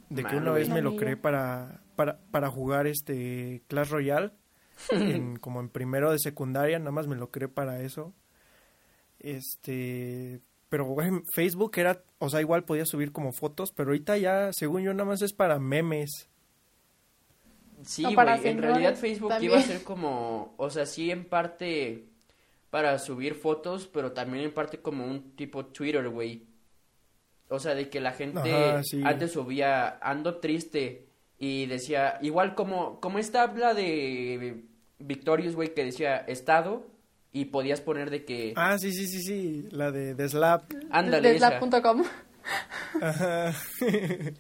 De 0.09 0.23
que 0.23 0.35
una 0.37 0.51
vez 0.51 0.69
me 0.69 0.81
lo 0.81 0.95
creé 0.95 1.17
para, 1.17 1.81
para, 1.95 2.19
para 2.31 2.49
jugar 2.49 2.87
este 2.87 3.61
Clash 3.67 3.89
Royale. 3.89 4.31
en- 4.91 5.35
como 5.37 5.59
en 5.59 5.69
primero 5.69 6.11
de 6.11 6.19
secundaria, 6.19 6.79
nada 6.79 6.91
más 6.91 7.07
me 7.07 7.15
lo 7.15 7.29
creé 7.29 7.49
para 7.49 7.81
eso. 7.81 8.13
Este, 9.23 10.41
pero 10.69 10.85
güey, 10.85 11.09
Facebook 11.33 11.71
era, 11.77 12.03
o 12.19 12.29
sea, 12.29 12.41
igual 12.41 12.65
podía 12.65 12.85
subir 12.85 13.11
como 13.11 13.31
fotos, 13.31 13.71
pero 13.71 13.89
ahorita 13.89 14.17
ya, 14.17 14.51
según 14.53 14.83
yo, 14.83 14.93
nada 14.93 15.09
más 15.09 15.21
es 15.21 15.33
para 15.33 15.57
memes. 15.57 16.29
Sí, 17.83 18.03
güey, 18.03 18.47
en 18.47 18.61
realidad 18.61 18.95
Facebook 18.95 19.29
también. 19.29 19.51
iba 19.51 19.59
a 19.59 19.63
ser 19.63 19.83
como, 19.83 20.53
o 20.57 20.69
sea, 20.69 20.85
sí 20.85 21.09
en 21.09 21.25
parte 21.25 22.05
para 22.69 22.97
subir 22.99 23.35
fotos, 23.35 23.87
pero 23.87 24.11
también 24.11 24.45
en 24.45 24.53
parte 24.53 24.79
como 24.79 25.05
un 25.05 25.35
tipo 25.35 25.65
Twitter, 25.65 26.07
güey. 26.09 26.47
O 27.49 27.59
sea, 27.59 27.75
de 27.75 27.89
que 27.89 28.01
la 28.01 28.11
gente 28.11 28.51
Ajá, 28.51 28.83
sí. 28.83 29.01
antes 29.05 29.33
subía 29.33 29.99
ando 30.01 30.37
triste 30.37 31.07
y 31.37 31.67
decía, 31.67 32.17
igual 32.21 32.55
como 32.55 32.99
como 32.99 33.19
esta 33.19 33.43
habla 33.43 33.73
de 33.73 34.63
Victorious, 34.97 35.55
güey, 35.55 35.73
que 35.73 35.85
decía 35.85 36.17
estado 36.17 36.92
y 37.33 37.45
podías 37.45 37.81
poner 37.81 38.09
de 38.11 38.23
que 38.25 38.53
Ah, 38.55 38.77
sí, 38.79 38.93
sí, 38.93 39.07
sí, 39.07 39.21
sí, 39.23 39.67
la 39.71 39.91
de, 39.91 40.13
de 40.15 40.29
Slap. 40.29 40.71
ándale 40.91 41.33
de 41.33 41.39
slap.com. 41.39 42.03
Ajá. 43.01 43.53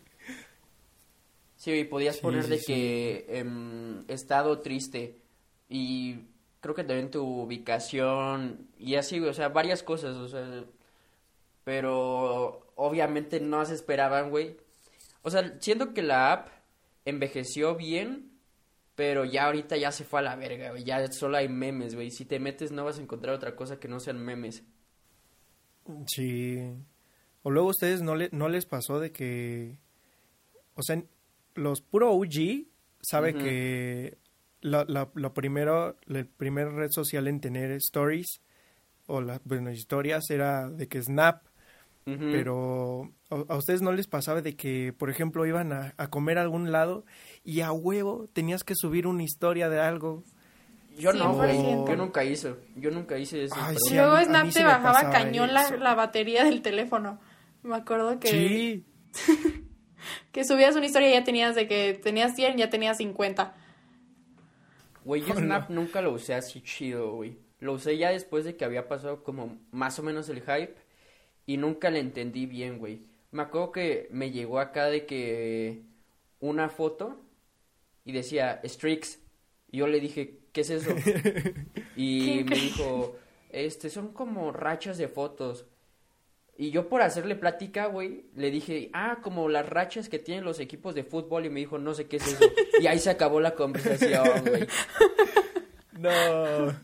Sí, 1.55 1.71
y 1.71 1.83
podías 1.85 2.17
Sí, 2.17 2.21
poner 2.21 2.43
sí, 2.43 2.49
de 2.49 2.57
sí. 2.57 2.65
que 2.65 3.25
em, 3.29 4.03
estado 4.09 4.59
triste 4.59 5.21
y 5.69 6.17
creo 6.59 6.75
que 6.75 6.83
también 6.83 7.09
tu 7.09 7.23
ubicación 7.25 8.67
y 8.77 8.95
así, 8.95 9.17
güey, 9.19 9.31
o 9.31 9.33
sea, 9.33 9.47
varias 9.47 9.81
cosas, 9.81 10.17
o 10.17 10.27
sea, 10.27 10.65
pero 11.63 12.67
obviamente 12.75 13.39
no 13.39 13.63
se 13.65 13.75
esperaban, 13.75 14.29
güey. 14.29 14.57
O 15.21 15.29
sea, 15.31 15.57
siento 15.61 15.93
que 15.93 16.01
la 16.01 16.33
app 16.33 16.49
envejeció 17.05 17.75
bien, 17.75 18.32
pero 18.95 19.25
ya 19.25 19.45
ahorita 19.45 19.77
ya 19.77 19.91
se 19.91 20.03
fue 20.03 20.19
a 20.19 20.23
la 20.23 20.35
verga, 20.35 20.71
güey, 20.71 20.83
ya 20.83 21.11
solo 21.11 21.37
hay 21.37 21.49
memes, 21.49 21.95
güey. 21.95 22.11
Si 22.11 22.25
te 22.25 22.39
metes 22.39 22.71
no 22.71 22.85
vas 22.85 22.99
a 22.99 23.01
encontrar 23.01 23.35
otra 23.35 23.55
cosa 23.55 23.79
que 23.79 23.87
no 23.87 23.99
sean 23.99 24.23
memes. 24.23 24.63
Sí. 26.07 26.59
O 27.41 27.51
luego 27.51 27.69
a 27.69 27.71
ustedes 27.71 28.01
no, 28.01 28.15
le, 28.15 28.29
no 28.31 28.49
les 28.49 28.65
pasó 28.65 28.99
de 28.99 29.11
que, 29.11 29.77
o 30.75 30.83
sea, 30.83 31.03
los 31.55 31.81
puro 31.81 32.11
OG 32.13 32.67
sabe 33.01 33.33
que 33.33 34.17
la, 34.61 34.85
la, 34.87 35.09
lo 35.13 35.33
primero, 35.33 35.97
la 36.05 36.25
primera 36.37 36.69
red 36.71 36.89
social 36.91 37.27
en 37.27 37.41
tener 37.41 37.71
stories 37.71 38.41
o 39.07 39.21
las 39.21 39.41
bueno, 39.43 39.71
historias 39.71 40.29
era 40.29 40.69
de 40.69 40.87
que 40.87 41.01
Snap, 41.01 41.43
Pero 42.05 43.09
a, 43.29 43.53
a 43.53 43.57
ustedes 43.57 43.81
no 43.81 43.91
les 43.93 44.07
pasaba 44.07 44.41
de 44.41 44.55
que, 44.55 44.93
por 44.97 45.09
ejemplo, 45.09 45.45
iban 45.45 45.71
a, 45.71 45.93
a 45.97 46.09
comer 46.09 46.37
a 46.37 46.41
algún 46.41 46.71
lado 46.71 47.05
y 47.45 47.61
a 47.61 47.71
huevo 47.71 48.27
tenías 48.33 48.63
que 48.63 48.73
subir 48.75 49.07
una 49.07 49.23
historia 49.23 49.69
de 49.69 49.79
algo. 49.79 50.23
Yo 50.97 51.13
no, 51.13 51.33
güey, 51.33 51.57
100%. 51.57 51.87
yo 51.87 51.95
nunca 51.95 52.23
hice, 52.23 52.55
yo 52.75 52.91
nunca 52.91 53.17
hice 53.17 53.45
eso. 53.45 53.55
Ay, 53.57 53.77
sí, 53.87 53.95
luego 53.95 54.17
Snap 54.21 54.49
te 54.51 54.63
bajaba 54.63 55.09
cañón 55.11 55.53
la, 55.53 55.69
la 55.77 55.95
batería 55.95 56.43
del 56.43 56.61
teléfono. 56.61 57.19
Me 57.63 57.75
acuerdo 57.77 58.19
que, 58.19 58.27
Sí. 58.27 58.85
que 60.31 60.43
subías 60.45 60.75
una 60.75 60.85
historia 60.85 61.09
y 61.09 61.13
ya 61.13 61.23
tenías 61.23 61.55
de 61.55 61.67
que 61.67 61.93
tenías 62.03 62.35
100, 62.35 62.57
ya 62.57 62.69
tenías 62.69 62.97
50. 62.97 63.55
Güey, 65.05 65.21
yo 65.21 65.33
Oh, 65.33 65.39
Snap 65.39 65.69
nunca 65.69 66.01
lo 66.01 66.11
usé 66.11 66.35
así 66.35 66.61
chido, 66.61 67.13
güey. 67.15 67.37
Lo 67.59 67.73
usé 67.73 67.97
ya 67.97 68.09
después 68.11 68.43
de 68.43 68.57
que 68.57 68.65
había 68.65 68.87
pasado 68.87 69.23
como 69.23 69.57
más 69.71 69.97
o 69.97 70.03
menos 70.03 70.27
el 70.29 70.41
hype 70.41 70.75
y 71.45 71.57
nunca 71.57 71.89
le 71.89 71.99
entendí 71.99 72.45
bien, 72.45 72.79
güey. 72.79 73.01
Me 73.31 73.43
acuerdo 73.43 73.71
que 73.71 74.07
me 74.11 74.31
llegó 74.31 74.59
acá 74.59 74.85
de 74.85 75.05
que 75.05 75.81
una 76.39 76.69
foto 76.69 77.19
y 78.05 78.11
decía 78.11 78.61
Strix 78.63 79.19
y 79.71 79.77
yo 79.77 79.87
le 79.87 79.99
dije, 79.99 80.39
¿qué 80.51 80.61
es 80.61 80.69
eso? 80.69 80.95
Y 81.95 82.43
me 82.49 82.55
dijo, 82.55 83.17
este, 83.49 83.89
son 83.91 84.13
como 84.13 84.51
rachas 84.51 84.97
de 84.97 85.07
fotos. 85.07 85.65
Y 86.57 86.71
yo 86.71 86.89
por 86.89 87.01
hacerle 87.01 87.35
plática, 87.35 87.85
güey, 87.87 88.25
le 88.35 88.51
dije, 88.51 88.89
ah, 88.93 89.19
como 89.21 89.49
las 89.49 89.67
rachas 89.67 90.09
que 90.09 90.19
tienen 90.19 90.43
los 90.43 90.59
equipos 90.59 90.95
de 90.95 91.03
fútbol 91.03 91.45
y 91.45 91.49
me 91.49 91.59
dijo, 91.59 91.77
no 91.77 91.93
sé 91.93 92.07
qué 92.07 92.17
es 92.17 92.27
eso. 92.27 92.45
Y 92.79 92.87
ahí 92.87 92.99
se 92.99 93.09
acabó 93.09 93.39
la 93.39 93.55
conversación, 93.55 94.43
güey. 94.45 94.67
No. 96.03 96.75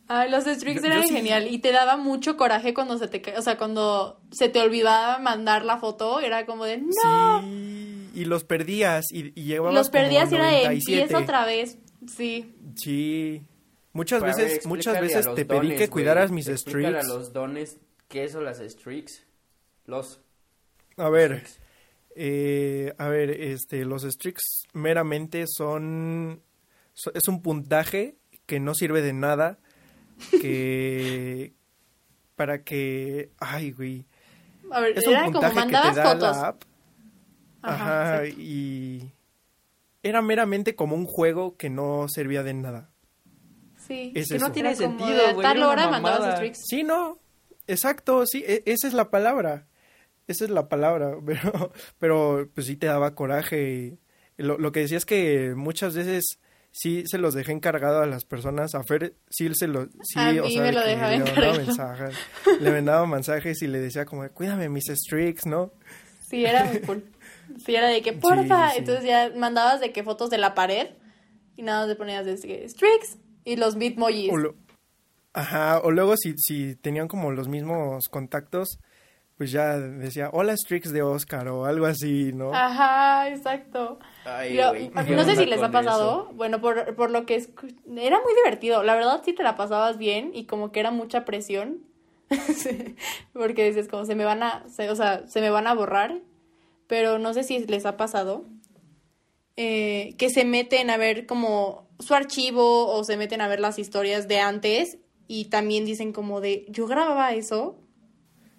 Ay, 0.08 0.30
los 0.30 0.46
streaks 0.46 0.82
Yo- 0.82 0.88
yo 0.88 0.92
eran 0.94 1.06
sí- 1.08 1.14
genial 1.14 1.46
y 1.48 1.58
te 1.58 1.70
daba 1.72 1.96
mucho 1.96 2.36
coraje 2.36 2.74
cuando 2.74 2.98
se 2.98 3.08
te, 3.08 3.36
o 3.38 3.42
sea, 3.42 3.56
cuando 3.56 4.20
se 4.32 4.48
te 4.48 4.60
olvidaba 4.60 5.18
mandar 5.18 5.64
la 5.64 5.78
foto, 5.78 6.20
era 6.20 6.44
como 6.46 6.64
de 6.64 6.78
no. 6.78 7.42
Sí, 7.42 8.10
y 8.14 8.24
los 8.24 8.44
perdías 8.44 9.04
y, 9.12 9.32
y 9.38 9.44
llevabas 9.44 9.74
los 9.74 9.90
perdías 9.90 10.30
y 10.32 10.34
era 10.34 10.46
de 10.46 10.52
97. 10.64 11.02
empieza 11.02 11.22
otra 11.22 11.44
vez. 11.46 11.78
Sí. 12.06 12.54
Sí. 12.76 13.42
Muchas 13.92 14.20
Pero 14.22 14.32
a 14.32 14.36
ver, 14.36 14.44
veces, 14.46 14.66
muchas 14.66 15.00
veces 15.00 15.26
te 15.34 15.44
pedí 15.44 15.58
dones, 15.68 15.78
que 15.78 15.88
cuidaras 15.88 16.32
mis 16.32 16.48
Explícale 16.48 16.98
streaks. 16.98 17.10
a 17.10 17.16
los 17.16 17.32
dones, 17.32 17.78
¿qué 18.08 18.28
son 18.28 18.44
las 18.44 18.58
streaks? 18.58 19.24
Los 19.86 20.20
A 20.96 21.08
ver, 21.10 21.32
streaks. 21.34 21.60
eh, 22.16 22.92
a 22.98 23.06
ver, 23.08 23.30
este, 23.30 23.84
los 23.84 24.02
streaks 24.02 24.64
meramente 24.72 25.44
son, 25.46 26.42
so- 26.92 27.12
es 27.14 27.28
un 27.28 27.40
puntaje 27.40 28.16
que 28.46 28.60
no 28.60 28.74
sirve 28.74 29.02
de 29.02 29.12
nada, 29.12 29.58
que 30.40 31.52
para 32.36 32.62
que, 32.64 33.30
ay, 33.38 33.70
güey, 33.72 34.06
A 34.70 34.80
ver, 34.80 34.98
es 34.98 35.06
un 35.06 35.12
era 35.14 35.24
como 35.26 35.40
que 35.40 35.54
mandabas 35.54 35.94
te 35.94 36.00
da 36.00 36.06
fotos. 36.12 36.36
la 36.36 36.48
app. 36.48 36.62
Ajá, 37.62 38.26
y 38.26 39.10
era 40.02 40.20
meramente 40.20 40.74
como 40.74 40.96
un 40.96 41.06
juego 41.06 41.56
que 41.56 41.70
no 41.70 42.06
servía 42.08 42.42
de 42.42 42.52
nada. 42.54 42.90
Sí. 43.86 44.12
Es 44.14 44.28
Que 44.28 44.38
no 44.38 44.46
eso. 44.46 44.52
tiene 44.52 44.70
Era 44.72 44.78
como 44.78 44.98
sentido, 44.98 45.34
güey, 45.34 45.42
tal 45.46 45.62
hora 45.62 45.88
mandabas. 45.90 46.40
Sí, 46.68 46.82
no, 46.84 47.18
exacto, 47.66 48.26
sí, 48.26 48.44
e- 48.46 48.62
esa 48.66 48.86
es 48.88 48.94
la 48.94 49.10
palabra, 49.10 49.66
esa 50.26 50.44
es 50.44 50.50
la 50.50 50.68
palabra, 50.68 51.16
pero, 51.26 51.72
pero 51.98 52.48
pues 52.54 52.66
sí 52.66 52.76
te 52.76 52.86
daba 52.86 53.14
coraje. 53.14 53.98
y 54.38 54.42
Lo, 54.42 54.58
lo 54.58 54.72
que 54.72 54.80
decía 54.80 54.98
es 54.98 55.06
que 55.06 55.54
muchas 55.56 55.94
veces 55.94 56.38
sí 56.74 57.04
se 57.06 57.18
los 57.18 57.34
dejé 57.34 57.52
encargado 57.52 58.02
a 58.02 58.06
las 58.06 58.24
personas, 58.24 58.74
a 58.74 58.82
Fer 58.82 59.14
sí 59.30 59.48
se 59.54 59.68
lo, 59.68 59.86
sí, 60.02 60.18
A 60.18 60.30
o 60.42 60.46
mí 60.46 60.54
sea, 60.54 60.62
me 60.62 60.72
lo 60.72 60.80
dejaba 60.84 61.12
le 61.12 61.18
mandaba 61.20 61.56
mensajes, 61.56 62.16
le 62.60 62.70
mandaba 62.72 63.06
mensajes 63.06 63.62
y 63.62 63.68
le 63.68 63.78
decía 63.78 64.04
como, 64.04 64.28
cuídame 64.30 64.68
mis 64.68 64.88
streaks, 64.88 65.46
¿no? 65.46 65.72
Sí, 66.28 66.44
era 66.44 66.64
muy 66.64 66.80
cool. 66.80 67.04
Sí, 67.64 67.76
era 67.76 67.88
de 67.88 68.02
que 68.02 68.12
porfa. 68.12 68.70
sí, 68.70 68.72
sí. 68.72 68.78
Entonces 68.78 69.04
ya 69.04 69.30
mandabas 69.36 69.80
de 69.80 69.92
que 69.92 70.02
fotos 70.02 70.30
de 70.30 70.38
la 70.38 70.54
pared 70.54 70.88
y 71.56 71.62
nada 71.62 71.80
más 71.80 71.88
le 71.88 71.94
ponías 71.94 72.26
de 72.26 72.36
que 72.36 72.64
streaks 72.64 73.18
y 73.44 73.56
los 73.56 73.76
bitmojis. 73.76 74.32
Ajá, 75.32 75.80
o 75.80 75.90
luego 75.90 76.16
si, 76.16 76.34
si 76.38 76.74
tenían 76.74 77.06
como 77.06 77.30
los 77.30 77.48
mismos 77.48 78.08
contactos, 78.08 78.78
pues 79.44 79.52
ya 79.52 79.78
decía, 79.78 80.30
hola 80.32 80.54
streaks 80.54 80.90
de 80.92 81.02
Oscar 81.02 81.48
o 81.48 81.66
algo 81.66 81.84
así, 81.86 82.32
¿no? 82.32 82.54
Ajá, 82.54 83.28
exacto. 83.28 83.98
Ay, 84.24 84.56
Yo- 84.56 84.70
güey, 84.70 84.88
¿qué 84.88 85.14
no 85.14 85.24
sé 85.24 85.36
si 85.36 85.44
les 85.44 85.62
ha 85.62 85.70
pasado, 85.70 86.22
eso? 86.28 86.34
bueno, 86.34 86.60
por, 86.62 86.94
por 86.96 87.10
lo 87.10 87.26
que 87.26 87.36
escu- 87.40 87.74
era 87.98 88.20
muy 88.22 88.34
divertido. 88.42 88.82
La 88.82 88.94
verdad 88.94 89.20
sí 89.24 89.34
te 89.34 89.42
la 89.42 89.54
pasabas 89.54 89.98
bien 89.98 90.30
y 90.34 90.46
como 90.46 90.72
que 90.72 90.80
era 90.80 90.90
mucha 90.90 91.24
presión. 91.24 91.80
Sí, 92.54 92.96
Porque 93.34 93.66
dices 93.66 93.86
como 93.86 94.06
se 94.06 94.14
me 94.14 94.24
van 94.24 94.42
a, 94.42 94.64
se- 94.68 94.88
o 94.90 94.96
sea, 94.96 95.26
se 95.28 95.40
me 95.42 95.50
van 95.50 95.66
a 95.66 95.74
borrar. 95.74 96.20
Pero 96.86 97.18
no 97.18 97.34
sé 97.34 97.42
si 97.44 97.58
les 97.66 97.84
ha 97.86 97.96
pasado 97.98 98.44
eh, 99.56 100.14
que 100.18 100.30
se 100.30 100.44
meten 100.44 100.90
a 100.90 100.96
ver 100.96 101.26
como 101.26 101.88
su 101.98 102.14
archivo 102.14 102.88
o 102.88 103.04
se 103.04 103.16
meten 103.16 103.40
a 103.40 103.48
ver 103.48 103.60
las 103.60 103.78
historias 103.78 104.26
de 104.26 104.40
antes 104.40 104.98
y 105.28 105.46
también 105.46 105.84
dicen 105.84 106.12
como 106.12 106.40
de 106.40 106.64
yo 106.68 106.86
grababa 106.86 107.32
eso. 107.34 107.78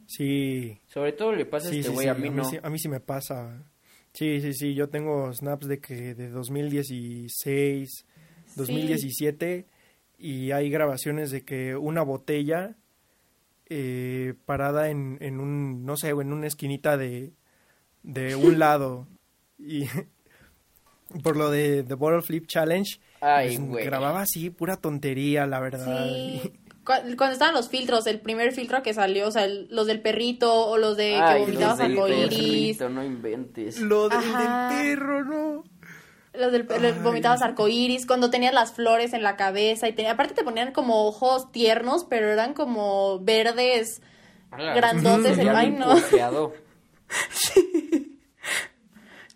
Sí, 0.08 0.80
Sobre 0.88 1.14
todo 1.14 1.32
le 1.34 1.46
pasa 1.46 1.68
a 1.68 1.72
sí, 1.72 1.80
este 1.80 1.92
güey, 1.92 2.06
sí, 2.06 2.10
a 2.10 2.14
mí 2.14 2.30
no. 2.30 2.44
sí, 2.46 2.58
a 2.62 2.70
mí 2.70 2.78
sí 2.80 2.88
me 2.90 3.00
pasa. 3.00 3.64
Sí, 4.14 4.40
sí, 4.42 4.54
sí, 4.54 4.74
yo 4.76 4.88
tengo 4.90 5.34
snaps 5.34 5.68
de 5.68 5.80
que 5.80 6.14
de 6.16 6.30
2016, 6.30 8.06
2017 8.56 9.66
y 10.18 10.52
hay 10.52 10.70
grabaciones 10.70 11.32
de 11.32 11.44
que 11.44 11.76
una 11.76 12.02
botella 12.04 12.76
eh, 13.68 14.34
parada 14.46 14.90
en, 14.90 15.18
en 15.22 15.40
un, 15.40 15.86
no 15.86 15.98
sé, 15.98 16.10
en 16.10 16.32
una 16.32 16.48
esquinita 16.48 16.98
de, 16.98 17.34
de 18.04 18.36
un 18.36 18.58
lado 18.60 19.08
y 19.58 19.86
por 21.24 21.36
lo 21.36 21.50
de 21.52 21.84
The 21.84 21.96
Bottle 21.96 22.22
Flip 22.22 22.46
Challenge, 22.48 23.00
Ay, 23.22 23.58
pues, 23.58 23.70
güey. 23.70 23.86
grababa 23.86 24.22
así 24.22 24.50
pura 24.50 24.78
tontería, 24.78 25.46
la 25.46 25.60
verdad. 25.60 26.14
Sí. 26.14 26.54
Cu- 26.86 27.16
Cuando 27.18 27.34
estaban 27.34 27.54
los 27.56 27.68
filtros, 27.70 28.06
el 28.08 28.20
primer 28.22 28.52
filtro 28.52 28.84
que 28.84 28.94
salió, 28.94 29.28
o 29.28 29.32
sea, 29.32 29.46
el- 29.46 29.68
los 29.72 29.88
del 29.88 30.02
perrito 30.02 30.54
o 30.68 30.78
los 30.78 30.96
de 30.98 31.16
Ay, 31.16 31.22
que 31.22 31.40
los 31.40 31.48
vomitabas 31.48 31.78
del 31.80 31.92
arcoíris, 31.94 32.30
perrito, 32.78 32.90
no 32.90 33.04
inventes. 33.04 33.80
Lo 33.82 34.08
del, 34.10 34.20
del 34.22 34.28
perro, 34.70 35.26
¿no? 35.26 35.64
los 36.34 36.52
del 36.52 36.66
pe- 36.68 36.76
Ay. 36.76 36.94
vomitabas 37.02 37.42
arcoíris, 37.42 38.06
cuando 38.06 38.30
tenías 38.30 38.54
las 38.54 38.74
flores 38.74 39.14
en 39.14 39.24
la 39.24 39.36
cabeza 39.38 39.88
y 39.88 39.94
tenía, 39.94 40.12
aparte 40.12 40.34
te 40.34 40.44
ponían 40.44 40.74
como 40.74 41.06
ojos 41.08 41.50
tiernos, 41.54 42.04
pero 42.06 42.28
eran 42.30 42.54
como 42.54 43.20
verdes. 43.22 44.02
Ala, 44.52 44.74
Grandotes, 44.76 45.38
ya 45.38 45.58
ay, 45.58 45.72
no. 45.72 45.96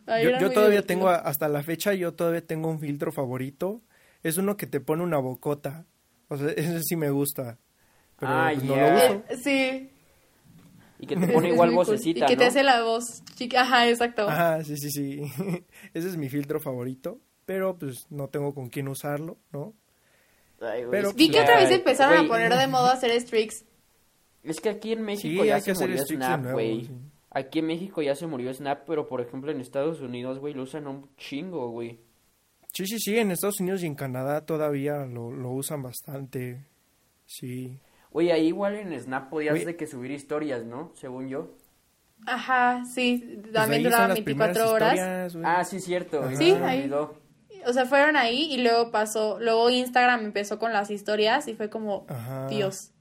Yo, 0.07 0.15
todavía 0.39 0.39
divertido. 0.39 0.83
tengo, 0.83 1.09
hasta 1.09 1.47
la 1.47 1.61
fecha, 1.61 1.93
yo 1.93 2.13
todavía 2.15 2.45
tengo 2.45 2.69
un 2.69 2.79
filtro 2.79 3.11
favorito. 3.11 3.81
Es 4.23 4.37
uno 4.37 4.57
que 4.57 4.65
te 4.67 4.79
pone 4.79 5.03
una 5.03 5.19
bocota. 5.19 5.85
O 6.29 6.37
sea, 6.37 6.47
ese 6.55 6.81
sí 6.83 6.95
me 6.95 7.09
gusta. 7.09 7.57
Pero 8.19 8.31
Ah, 8.31 8.51
pues, 8.53 8.63
no 8.63 8.75
ya. 8.75 8.89
lo 8.89 8.95
uso. 8.97 9.23
Eh, 9.29 9.37
sí. 9.37 9.89
Y 10.99 11.07
que 11.07 11.15
te 11.15 11.25
Es- 11.25 11.31
pone 11.31 11.47
es 11.49 11.53
igual 11.53 11.69
cool. 11.69 11.75
vocecita, 11.77 12.25
Y 12.25 12.27
que 12.27 12.37
te 12.37 12.45
hace 12.45 12.63
la 12.63 12.83
voz 12.83 13.23
chica. 13.35 13.61
Ajá, 13.61 13.87
exacto. 13.89 14.27
Ajá, 14.29 14.63
sí, 14.63 14.75
sí, 14.77 14.89
sí. 14.91 15.21
ese 15.93 16.07
es 16.07 16.17
mi 16.17 16.29
filtro 16.29 16.59
favorito. 16.59 17.19
Pero 17.45 17.77
pues 17.77 18.05
no 18.09 18.27
tengo 18.27 18.53
con 18.53 18.69
quién 18.69 18.87
usarlo, 18.87 19.37
¿no? 19.51 19.73
Ay, 20.61 20.79
güey, 20.83 20.91
Pero- 20.91 21.13
Vi 21.13 21.31
que 21.31 21.41
otra 21.41 21.57
vez 21.57 21.71
empezaron 21.71 22.13
güey, 22.27 22.43
a 22.43 22.47
poner 22.47 22.59
de 22.59 22.67
moda 22.67 22.93
hacer 22.93 23.11
streaks. 23.11 23.65
Es 24.43 24.59
que 24.61 24.69
aquí 24.69 24.91
en 24.93 25.01
México 25.01 25.41
Sí, 25.43 25.47
ya 25.49 25.59
se 25.59 25.73
murió 25.73 26.05
Snap, 26.05 26.51
güey. 26.51 26.85
sí. 26.85 26.91
Aquí 27.31 27.59
en 27.59 27.67
México 27.67 28.01
ya 28.01 28.15
se 28.15 28.25
murió 28.27 28.53
Snap, 28.53 28.83
pero 28.87 29.07
por 29.07 29.21
ejemplo 29.21 29.51
en 29.51 29.61
Estados 29.61 30.01
Unidos, 30.01 30.39
güey, 30.39 30.53
lo 30.53 30.63
usan 30.63 30.87
un 30.87 31.09
chingo, 31.17 31.69
güey. 31.69 31.99
Sí, 32.73 32.85
sí, 32.85 32.99
sí. 32.99 33.17
En 33.17 33.31
Estados 33.31 33.59
Unidos 33.59 33.83
y 33.83 33.87
en 33.87 33.95
Canadá 33.95 34.45
todavía 34.45 35.05
lo, 35.05 35.31
lo 35.31 35.51
usan 35.51 35.81
bastante. 35.81 36.65
Sí. 37.25 37.79
Oye, 38.11 38.31
ahí 38.31 38.47
igual 38.47 38.75
en 38.75 38.99
Snap 38.99 39.29
podías 39.29 39.65
de 39.65 39.75
que 39.75 39.85
subir 39.85 40.11
historias, 40.11 40.65
¿no? 40.65 40.91
Según 40.95 41.29
yo. 41.29 41.51
Ajá, 42.25 42.83
sí, 42.85 43.39
Pues 43.41 43.53
también 43.53 43.79
ahí 43.79 43.83
duraba 43.83 44.03
están 44.03 44.09
las 44.09 44.19
primeras 44.21 44.57
24 44.57 44.71
horas. 44.73 45.37
Ah, 45.43 45.63
sí, 45.63 45.79
cierto. 45.79 46.29
Sí, 46.35 46.51
ahí. 46.51 46.91
O 47.65 47.73
sea, 47.73 47.85
fueron 47.85 48.15
ahí 48.15 48.53
y 48.53 48.61
luego 48.61 48.91
pasó, 48.91 49.39
luego 49.39 49.69
Instagram 49.69 50.25
empezó 50.25 50.59
con 50.59 50.73
las 50.73 50.89
historias 50.89 51.47
y 51.47 51.55
fue 51.55 51.69
como, 51.69 52.05
Ajá. 52.09 52.47
Dios. 52.47 52.91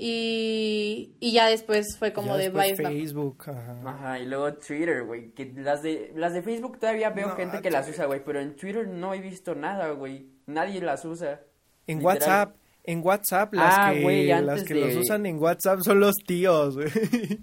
Y, 0.00 1.16
y 1.18 1.32
ya 1.32 1.48
después 1.48 1.96
fue 1.98 2.12
como 2.12 2.28
Ya 2.28 2.36
de 2.36 2.42
después. 2.50 2.76
Facebook, 2.76 3.44
ajá. 3.48 3.80
Ajá, 3.84 4.18
y 4.20 4.26
luego 4.26 4.54
Twitter, 4.54 5.02
güey. 5.04 5.30
Que 5.32 5.52
las 5.56 5.82
de, 5.82 6.12
las 6.14 6.32
de 6.34 6.42
Facebook 6.42 6.78
todavía 6.78 7.10
veo 7.10 7.28
No, 7.28 7.34
gente 7.36 7.60
que 7.60 7.70
las 7.70 7.88
usa, 7.88 8.06
güey. 8.06 8.22
Pero 8.24 8.40
en 8.40 8.54
Twitter 8.54 8.86
no 8.86 9.12
he 9.12 9.20
visto 9.20 9.56
nada, 9.56 9.90
güey. 9.90 10.28
Nadie 10.46 10.80
las 10.80 11.04
usa. 11.04 11.40
En 11.88 11.98
Literal. 11.98 12.04
WhatsApp, 12.16 12.56
en 12.84 13.00
WhatsApp, 13.04 13.54
las 13.54 13.74
Ah, 13.76 13.92
que, 13.92 14.26
las 14.42 14.62
que 14.64 14.74
de- 14.74 14.80
los 14.82 14.94
usan 14.96 15.26
en 15.26 15.38
WhatsApp 15.42 15.80
son 15.80 15.98
los 15.98 16.14
tíos, 16.26 16.76
güey. 16.76 16.88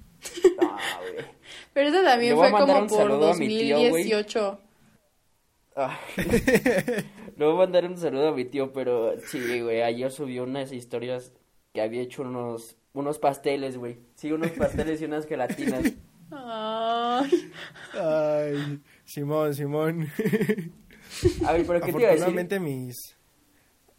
Ah. 0.59 0.77
Pero 1.73 1.89
eso 1.89 2.01
también 2.03 2.35
fue 2.37 2.49
como 2.51 2.79
un 2.79 2.87
por 2.87 2.97
saludo 2.97 3.31
a 3.31 3.35
mi 3.35 3.47
tío, 3.49 3.75
güey. 3.77 3.89
2018. 4.09 4.59
Ah. 5.75 5.99
Le 7.37 7.45
voy 7.45 7.53
a 7.53 7.57
mandar 7.57 7.85
un 7.85 7.97
saludo 7.97 8.29
a 8.29 8.31
mi 8.33 8.45
tío, 8.45 8.71
pero 8.71 9.19
sí, 9.27 9.59
güey, 9.61 9.81
ayer 9.81 10.09
subió 10.09 10.43
unas 10.43 10.71
historias 10.71 11.33
que 11.75 11.81
había 11.81 12.01
hecho 12.01 12.21
unos, 12.21 12.77
unos 12.93 13.19
pasteles, 13.19 13.77
güey. 13.77 13.97
Sí, 14.15 14.31
unos 14.31 14.51
pasteles 14.57 15.01
y 15.01 15.05
unas 15.05 15.27
gelatinas. 15.27 15.93
Ay. 16.31 17.51
Ay, 17.93 18.81
Simón, 19.03 19.53
Simón. 19.53 20.07
A 21.45 21.51
ver, 21.51 21.65
pero 21.67 21.81
¿qué 21.81 21.91
te 21.91 21.99
iba 21.99 22.09
a 22.09 22.13
decir? 22.13 22.23
Afortunadamente 22.23 22.59
mis... 22.59 22.95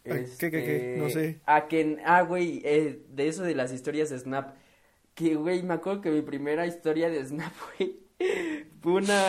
¿qué, 0.03 0.25
qué, 0.39 0.49
qué? 0.51 0.95
No 0.97 1.09
sé. 1.09 1.39
Ah, 1.45 1.67
que, 1.67 1.99
ah, 2.03 2.23
güey, 2.23 2.61
eh, 2.65 2.99
de 3.09 3.27
eso 3.27 3.43
de 3.43 3.53
las 3.53 3.71
historias 3.71 4.09
de 4.09 4.17
Snap. 4.17 4.55
Que, 5.13 5.35
güey, 5.35 5.61
me 5.61 5.75
acuerdo 5.75 6.01
que 6.01 6.09
mi 6.09 6.23
primera 6.23 6.65
historia 6.65 7.09
de 7.09 7.23
Snap, 7.23 7.53
güey, 7.77 7.99
fue 8.81 8.93
una... 8.93 9.27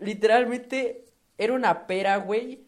Literalmente, 0.00 1.04
era 1.36 1.52
una 1.52 1.86
pera, 1.86 2.16
güey, 2.16 2.64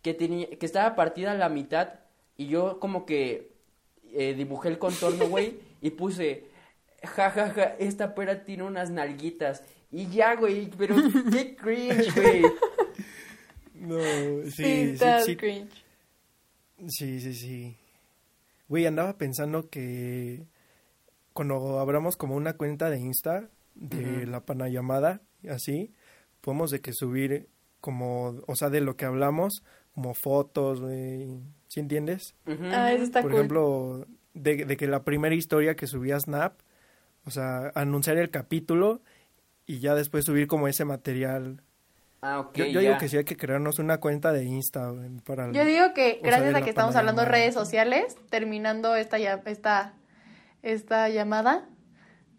que 0.00 0.14
tenía, 0.14 0.48
que 0.48 0.66
estaba 0.66 0.94
partida 0.94 1.32
a 1.32 1.34
la 1.34 1.48
mitad 1.48 1.94
y 2.36 2.46
yo 2.46 2.78
como 2.78 3.06
que 3.06 3.53
eh, 4.14 4.34
dibujé 4.34 4.68
el 4.68 4.78
contorno, 4.78 5.26
güey, 5.28 5.58
y 5.80 5.90
puse, 5.90 6.44
ja, 7.02 7.30
ja, 7.30 7.50
ja, 7.50 7.62
esta 7.78 8.14
pera 8.14 8.44
tiene 8.44 8.62
unas 8.64 8.90
nalguitas. 8.90 9.62
Y 9.90 10.08
ya, 10.08 10.34
güey, 10.34 10.70
pero 10.76 10.96
qué 11.30 11.54
cringe, 11.56 12.12
güey. 12.14 12.42
No, 13.74 14.42
Sí, 14.44 14.50
sí, 14.50 14.88
sí, 14.88 14.92
está 14.92 15.24
sí, 15.24 15.36
cringe. 15.36 15.84
sí, 16.88 17.20
sí, 17.20 17.34
sí. 17.34 17.76
Güey, 18.68 18.86
andaba 18.86 19.18
pensando 19.18 19.68
que 19.68 20.46
cuando 21.32 21.78
abramos 21.80 22.16
como 22.16 22.36
una 22.36 22.54
cuenta 22.56 22.90
de 22.90 22.98
Insta 23.00 23.50
de 23.74 24.22
Ujú. 24.22 24.30
la 24.30 24.44
panayamada, 24.44 25.20
así, 25.48 25.92
podemos 26.40 26.70
de 26.70 26.80
que 26.80 26.92
subir 26.92 27.48
como, 27.80 28.40
o 28.46 28.54
sea, 28.56 28.70
de 28.70 28.80
lo 28.80 28.96
que 28.96 29.04
hablamos, 29.04 29.62
como 29.94 30.14
fotos, 30.14 30.80
güey, 30.80 31.28
¿sí 31.74 31.80
entiendes? 31.80 32.36
Ujú. 32.46 32.66
Ah, 32.70 32.92
eso 32.92 33.02
está 33.02 33.20
Por 33.20 33.32
cool. 33.32 33.40
ejemplo, 33.40 34.06
de, 34.32 34.64
de 34.64 34.76
que 34.76 34.86
la 34.86 35.02
primera 35.02 35.34
historia 35.34 35.74
que 35.74 35.88
subía 35.88 36.20
Snap, 36.20 36.60
o 37.24 37.32
sea, 37.32 37.72
anunciar 37.74 38.16
el 38.16 38.30
capítulo 38.30 39.02
y 39.66 39.80
ya 39.80 39.96
después 39.96 40.24
subir 40.24 40.46
como 40.46 40.68
ese 40.68 40.84
material. 40.84 41.62
Ah, 42.22 42.38
ok, 42.38 42.56
Yo, 42.56 42.64
yo 42.66 42.72
ya. 42.74 42.80
digo 42.80 42.98
que 42.98 43.08
sí 43.08 43.16
hay 43.16 43.24
que 43.24 43.36
crearnos 43.36 43.80
una 43.80 43.98
cuenta 43.98 44.32
de 44.32 44.44
Insta 44.44 44.92
para... 45.24 45.50
Yo 45.50 45.64
digo 45.64 45.92
que 45.94 46.20
gracias 46.22 46.54
a 46.54 46.60
que 46.62 46.70
estamos 46.70 46.94
hablando 46.94 47.22
de 47.22 47.28
redes 47.28 47.54
sociales, 47.54 48.16
terminando 48.30 48.94
esta, 48.94 49.18
ya- 49.18 49.42
esta, 49.44 49.94
esta 50.62 51.08
llamada, 51.08 51.68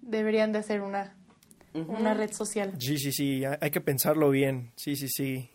deberían 0.01 0.53
de 0.53 0.59
hacer 0.59 0.79
una, 0.79 1.13
una 1.73 2.13
red 2.13 2.31
social. 2.31 2.71
Sí, 2.79 2.97
sí, 2.99 3.11
sí, 3.11 3.43
hay 3.43 3.69
que 3.69 3.81
pensarlo 3.81 4.29
bien, 4.29 4.71
sí, 4.77 4.95
sí, 4.95 5.09
sí. 5.09 5.49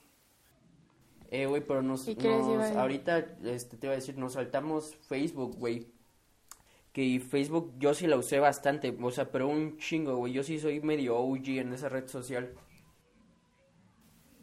Eh, 1.31 1.47
güey, 1.47 1.63
pero 1.65 1.81
nos, 1.83 2.09
¿Y 2.09 2.17
qué 2.17 2.29
les 2.29 2.39
iba 2.41 2.47
a 2.47 2.57
nos 2.57 2.63
decir? 2.65 2.79
ahorita, 2.79 3.19
este, 3.45 3.77
te 3.77 3.87
iba 3.87 3.93
a 3.93 3.97
decir, 3.97 4.19
nos 4.19 4.33
saltamos 4.33 4.97
Facebook, 5.07 5.57
güey. 5.57 5.87
Que 6.93 7.21
Facebook 7.21 7.73
yo 7.79 7.95
sí 7.95 8.09
la 8.09 8.17
usé 8.17 8.41
bastante, 8.41 8.97
o 9.01 9.11
sea, 9.13 9.31
pero 9.31 9.47
un 9.47 9.79
chingo, 9.79 10.17
güey. 10.17 10.33
Yo 10.33 10.43
sí 10.43 10.59
soy 10.59 10.81
medio 10.81 11.17
OG 11.19 11.59
en 11.61 11.73
esa 11.73 11.89
red 11.89 12.09
social. 12.09 12.53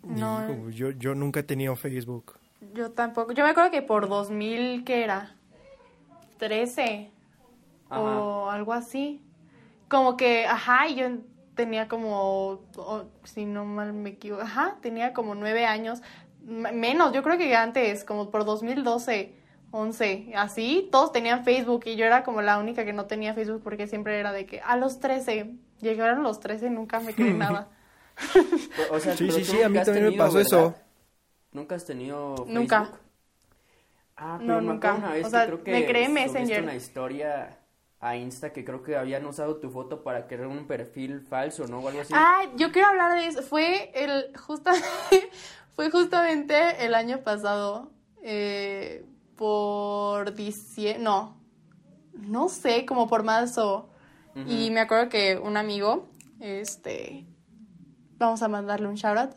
No, 0.04 0.70
yo, 0.70 0.92
yo 0.92 1.16
nunca 1.16 1.42
he 1.42 1.44
tenido 1.44 1.76
Facebook. 1.76 2.36
yo 2.74 2.92
tampoco. 2.92 3.34
Yo 3.34 3.44
me 3.44 3.50
acuerdo 3.50 3.72
que 3.72 3.82
por 3.82 4.08
2000, 4.08 4.84
¿qué 4.86 5.04
era? 5.04 5.36
13 6.38 7.12
Ajá. 7.90 8.00
o 8.20 8.50
algo 8.50 8.72
así. 8.74 9.22
Como 9.90 10.16
que, 10.16 10.46
ajá, 10.46 10.88
y 10.88 10.96
yo 10.96 11.08
tenía 11.56 11.88
como, 11.88 12.62
o- 12.78 13.06
si 13.24 13.46
no 13.46 13.66
mal 13.66 13.92
me 13.94 14.12
equivoco, 14.12 14.44
ajá, 14.44 14.78
tenía 14.82 15.14
como 15.14 15.34
nueve 15.36 15.66
años, 15.66 16.02
menos, 16.48 17.14
yo 17.14 17.24
creo 17.24 17.38
que 17.38 17.56
antes, 17.56 18.04
como 18.04 18.32
por 18.32 18.46
2012, 18.46 19.36
11, 19.72 20.32
así, 20.36 20.88
todos 20.92 21.12
tenían 21.12 21.44
Facebook 21.44 21.84
y 21.86 21.96
yo 21.98 22.06
era 22.06 22.24
como 22.24 22.42
la 22.42 22.58
única 22.58 22.86
que 22.86 22.94
no 22.94 23.06
tenía 23.06 23.34
Facebook 23.34 23.62
porque 23.64 23.86
siempre 23.88 24.20
era 24.20 24.32
de 24.32 24.46
que 24.46 24.62
a 24.62 24.78
los 24.78 25.00
13, 25.00 25.54
llegaron 25.82 26.24
los 26.24 26.40
13 26.40 26.70
nunca 26.70 27.00
me 27.02 27.14
creí 27.14 27.34
nada. 27.34 27.70
O 28.92 29.00
sea, 29.00 29.16
Sí, 29.16 29.30
sí, 29.32 29.44
sí, 29.44 29.62
a 29.62 29.70
mí 29.70 29.80
también 29.84 30.06
me 30.06 30.12
pasó 30.14 30.38
¿verdad? 30.38 30.48
eso. 30.48 30.76
¿Nunca 31.52 31.76
has 31.76 31.86
tenido 31.86 32.36
Facebook? 32.38 32.54
Nunca. 32.54 32.92
Ah, 34.16 34.38
No, 34.42 34.56
pero 34.56 34.62
me 34.62 34.68
nunca. 34.74 34.88
acuerdo 34.90 35.08
una 35.08 35.16
vez 35.16 35.26
O 35.28 35.30
sea, 35.30 35.42
que 35.42 35.48
creo 35.48 35.64
que 35.64 35.72
me 35.72 35.86
creé 35.86 36.06
subiste 36.08 36.28
Messenger. 36.28 36.64
una 36.64 36.76
historia 36.76 37.60
a 38.00 38.16
Insta 38.16 38.54
que 38.54 38.64
creo 38.64 38.82
que 38.84 38.96
habían 38.96 39.26
usado 39.26 39.58
tu 39.58 39.70
foto 39.70 40.04
para 40.04 40.28
crear 40.28 40.48
un 40.48 40.66
perfil 40.68 41.22
falso, 41.22 41.68
¿no? 41.68 41.80
O 41.80 41.88
algo 41.88 42.02
así. 42.02 42.14
Ah, 42.16 42.44
yo 42.56 42.72
quiero 42.72 42.88
hablar 42.90 43.14
de 43.20 43.28
eso. 43.28 43.42
Fue 43.44 43.92
el 43.94 44.36
justa, 44.38 44.72
fue 45.78 45.92
justamente 45.92 46.84
el 46.86 46.96
año 46.96 47.24
pasado. 47.24 47.92
eh, 48.24 49.06
por 49.36 50.34
diciembre. 50.34 51.04
No. 51.04 51.38
No 52.14 52.50
sé, 52.50 52.86
como 52.88 53.08
por 53.08 53.24
marzo. 53.24 53.90
Y 54.48 54.70
me 54.72 54.80
acuerdo 54.82 55.10
que 55.10 55.38
un 55.38 55.56
amigo, 55.56 56.10
este. 56.40 57.26
Vamos 58.18 58.42
a 58.42 58.48
mandarle 58.48 58.88
un 58.88 58.96
shout 58.96 59.18
out. 59.18 59.32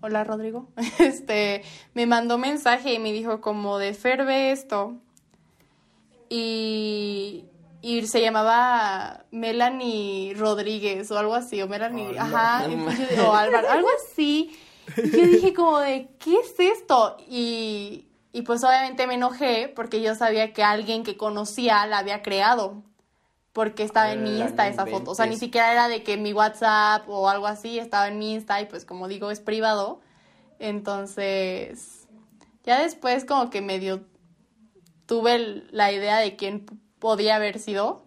Hola 0.00 0.24
Rodrigo. 0.24 0.68
Este. 0.98 1.62
Me 1.92 2.06
mandó 2.06 2.38
mensaje 2.38 2.94
y 2.94 2.98
me 2.98 3.12
dijo 3.12 3.40
como 3.42 3.78
de 3.78 3.92
Fer 3.94 4.24
ve 4.24 4.52
esto. 4.52 4.96
Y. 6.30 7.44
Y 7.82 8.06
se 8.06 8.22
llamaba 8.22 9.26
Melanie 9.30 10.32
Rodríguez 10.34 11.10
o 11.10 11.18
algo 11.18 11.34
así, 11.34 11.60
o 11.60 11.68
Melanie, 11.68 12.18
ajá, 12.18 12.66
no 12.66 13.28
o 13.28 13.34
Álvaro, 13.34 13.68
algo 13.68 13.88
así. 14.00 14.58
Y 15.02 15.10
yo 15.10 15.26
dije 15.26 15.54
como 15.54 15.78
de, 15.78 16.08
¿qué 16.18 16.36
es 16.36 16.54
esto? 16.58 17.16
Y, 17.28 18.08
y 18.32 18.42
pues 18.42 18.62
obviamente 18.64 19.06
me 19.06 19.14
enojé 19.14 19.72
porque 19.74 20.02
yo 20.02 20.14
sabía 20.14 20.52
que 20.52 20.62
alguien 20.62 21.04
que 21.04 21.16
conocía 21.16 21.86
la 21.86 21.98
había 21.98 22.22
creado. 22.22 22.82
Porque 23.52 23.84
estaba 23.84 24.12
en 24.12 24.24
mi 24.24 24.40
Ah, 24.40 24.46
Insta 24.46 24.66
esa 24.66 24.84
foto. 24.84 25.12
O 25.12 25.14
sea, 25.14 25.26
ni 25.26 25.36
siquiera 25.36 25.70
era 25.70 25.86
de 25.86 26.02
que 26.02 26.16
mi 26.16 26.32
WhatsApp 26.32 27.08
o 27.08 27.28
algo 27.28 27.46
así 27.46 27.78
estaba 27.78 28.08
en 28.08 28.18
mi 28.18 28.34
Insta 28.34 28.60
y 28.60 28.66
pues 28.66 28.84
como 28.84 29.06
digo 29.06 29.30
es 29.30 29.38
privado. 29.38 30.00
Entonces, 30.58 32.08
ya 32.64 32.82
después 32.82 33.24
como 33.24 33.50
que 33.50 33.60
medio 33.60 34.02
tuve 35.06 35.66
la 35.70 35.92
idea 35.92 36.18
de 36.18 36.36
quién 36.36 36.66
podía 36.98 37.36
haber 37.36 37.58
sido, 37.58 38.03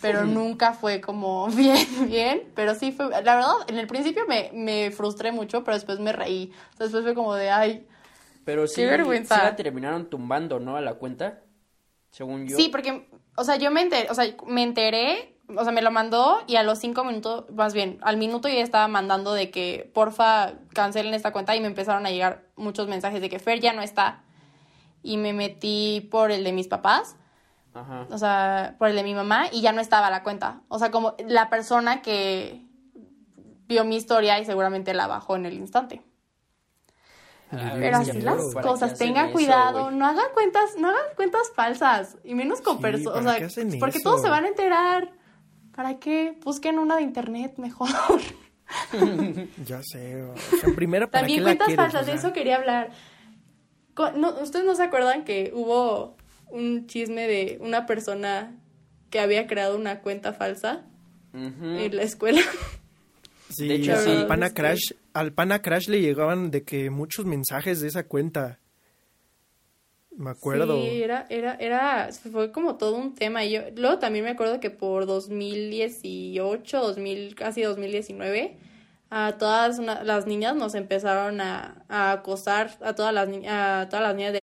pero 0.00 0.24
nunca 0.24 0.72
fue 0.72 1.00
como 1.00 1.46
bien, 1.54 1.86
bien, 2.08 2.42
pero 2.54 2.74
sí 2.74 2.92
fue, 2.92 3.08
la 3.10 3.34
verdad, 3.36 3.52
en 3.68 3.78
el 3.78 3.86
principio 3.86 4.24
me, 4.28 4.50
me 4.52 4.90
frustré 4.90 5.32
mucho, 5.32 5.64
pero 5.64 5.76
después 5.76 5.98
me 6.00 6.12
reí, 6.12 6.52
después 6.78 7.02
fue 7.04 7.14
como 7.14 7.34
de, 7.34 7.50
ay, 7.50 7.86
Pero 8.44 8.66
sí, 8.66 8.84
vergüenza. 8.84 9.34
sí 9.36 9.40
la 9.42 9.56
terminaron 9.56 10.08
tumbando, 10.08 10.58
¿no? 10.60 10.76
A 10.76 10.80
la 10.80 10.94
cuenta, 10.94 11.42
según 12.10 12.46
yo. 12.46 12.56
sí, 12.56 12.68
porque, 12.68 13.08
o 13.36 13.44
sea, 13.44 13.56
yo 13.56 13.70
me 13.70 13.82
enteré, 13.82 14.10
o 14.10 14.14
sea, 14.14 14.24
me 14.46 14.62
enteré, 14.62 15.36
o 15.54 15.62
sea, 15.64 15.72
me 15.72 15.82
lo 15.82 15.90
mandó 15.90 16.38
y 16.46 16.56
a 16.56 16.62
los 16.62 16.78
cinco 16.78 17.04
minutos, 17.04 17.50
más 17.50 17.74
bien, 17.74 17.98
al 18.02 18.16
minuto 18.16 18.48
yo 18.48 18.54
ya 18.54 18.62
estaba 18.62 18.88
mandando 18.88 19.32
de 19.34 19.50
que, 19.50 19.90
porfa, 19.94 20.54
cancelen 20.74 21.14
esta 21.14 21.32
cuenta 21.32 21.56
y 21.56 21.60
me 21.60 21.66
empezaron 21.66 22.06
a 22.06 22.10
llegar 22.10 22.44
muchos 22.56 22.88
mensajes 22.88 23.20
de 23.20 23.28
que 23.28 23.38
Fer 23.38 23.60
ya 23.60 23.72
no 23.72 23.82
está, 23.82 24.22
y 25.02 25.16
me 25.16 25.32
metí 25.32 26.08
por 26.10 26.30
el 26.30 26.44
de 26.44 26.52
mis 26.52 26.68
papás, 26.68 27.16
Ajá. 27.74 28.06
o 28.10 28.18
sea, 28.18 28.74
por 28.78 28.88
el 28.88 28.96
de 28.96 29.02
mi 29.04 29.14
mamá 29.14 29.46
y 29.52 29.60
ya 29.60 29.72
no 29.72 29.80
estaba 29.80 30.10
la 30.10 30.22
cuenta. 30.22 30.62
O 30.68 30.78
sea, 30.78 30.90
como 30.90 31.14
la 31.26 31.48
persona 31.50 32.02
que 32.02 32.64
vio 33.66 33.84
mi 33.84 33.96
historia 33.96 34.38
y 34.40 34.44
seguramente 34.44 34.94
la 34.94 35.06
bajó 35.06 35.36
en 35.36 35.46
el 35.46 35.54
instante. 35.54 36.02
Pero 37.50 37.96
así 37.98 38.12
¿para 38.20 38.34
las 38.34 38.54
cosas, 38.56 38.98
tengan 38.98 39.26
eso, 39.26 39.32
cuidado, 39.34 39.90
no 39.90 40.04
hagan 40.06 40.26
cuentas, 40.34 40.76
no 40.78 40.88
hagan 40.88 41.00
cuentas 41.16 41.50
falsas 41.54 42.18
y 42.22 42.34
menos 42.34 42.60
con 42.60 42.76
Sí, 42.76 42.82
personas, 42.82 43.20
o 43.20 43.24
¿para 43.24 43.30
sea, 43.30 43.38
qué 43.38 43.44
hacen 43.46 43.78
porque 43.80 43.98
eso? 43.98 44.08
todos 44.10 44.20
se 44.22 44.28
van 44.28 44.44
a 44.44 44.48
enterar. 44.48 45.12
¿Para 45.74 45.98
qué? 45.98 46.38
Busquen 46.44 46.78
una 46.78 46.96
de 46.96 47.02
internet 47.02 47.54
mejor. 47.56 47.88
Ya 49.64 49.80
sé, 49.82 50.22
o 50.24 50.36
sea, 50.36 50.74
primero 50.74 51.10
para 51.10 51.22
También 51.22 51.38
qué 51.38 51.42
la 51.44 51.48
cuentas 51.50 51.66
quieres, 51.68 51.84
falsas, 51.86 52.02
o 52.02 52.04
sea? 52.04 52.12
de 52.12 52.18
eso 52.18 52.32
quería 52.34 52.56
hablar. 52.56 52.90
No, 54.14 54.28
¿Ustedes 54.42 54.66
no 54.66 54.74
se 54.74 54.82
acuerdan 54.82 55.24
que 55.24 55.52
hubo 55.54 56.17
un 56.50 56.86
chisme 56.86 57.26
de 57.26 57.58
una 57.60 57.86
persona 57.86 58.56
que 59.10 59.20
había 59.20 59.46
creado 59.46 59.76
una 59.76 60.00
cuenta 60.00 60.32
falsa? 60.32 60.84
En 61.34 61.94
la 61.96 62.02
escuela. 62.02 62.40
Sí, 63.50 63.66
De 63.66 63.76
hecho, 63.76 63.92
al 63.94 64.04
sí. 64.04 64.24
Pana 64.28 64.48
Sí. 64.48 64.54
Crash, 64.54 64.92
al 65.14 65.32
Pana 65.32 65.62
Crash 65.62 65.88
le 65.88 66.02
llegaban 66.02 66.50
de 66.50 66.64
que 66.64 66.90
muchos 66.90 67.24
mensajes 67.24 67.80
de 67.80 67.88
esa 67.88 68.04
cuenta. 68.06 68.58
Me 70.14 70.28
acuerdo. 70.30 70.74
Sí, 70.82 71.02
era, 71.02 71.26
era, 71.30 71.54
era, 71.54 72.10
fue 72.30 72.52
como 72.52 72.76
todo 72.76 72.96
un 72.96 73.14
tema. 73.14 73.46
Y 73.46 73.52
yo, 73.52 73.60
luego 73.74 73.98
también 73.98 74.26
me 74.26 74.32
acuerdo 74.32 74.60
que 74.60 74.68
por 74.68 75.06
2018, 75.06 76.78
2000, 76.78 77.34
casi 77.36 77.62
2019, 77.62 78.58
a 79.10 79.36
todas 79.38 79.78
una- 79.78 80.02
las 80.04 80.26
niñas 80.26 80.54
nos 80.54 80.74
empezaron 80.74 81.40
a, 81.40 81.84
a 81.88 82.12
acosar, 82.12 82.76
a 82.82 82.94
todas 82.94 83.14
las, 83.14 83.28
a 83.48 83.86
todas 83.88 84.02
las 84.02 84.14
niñas 84.14 84.34
de 84.34 84.40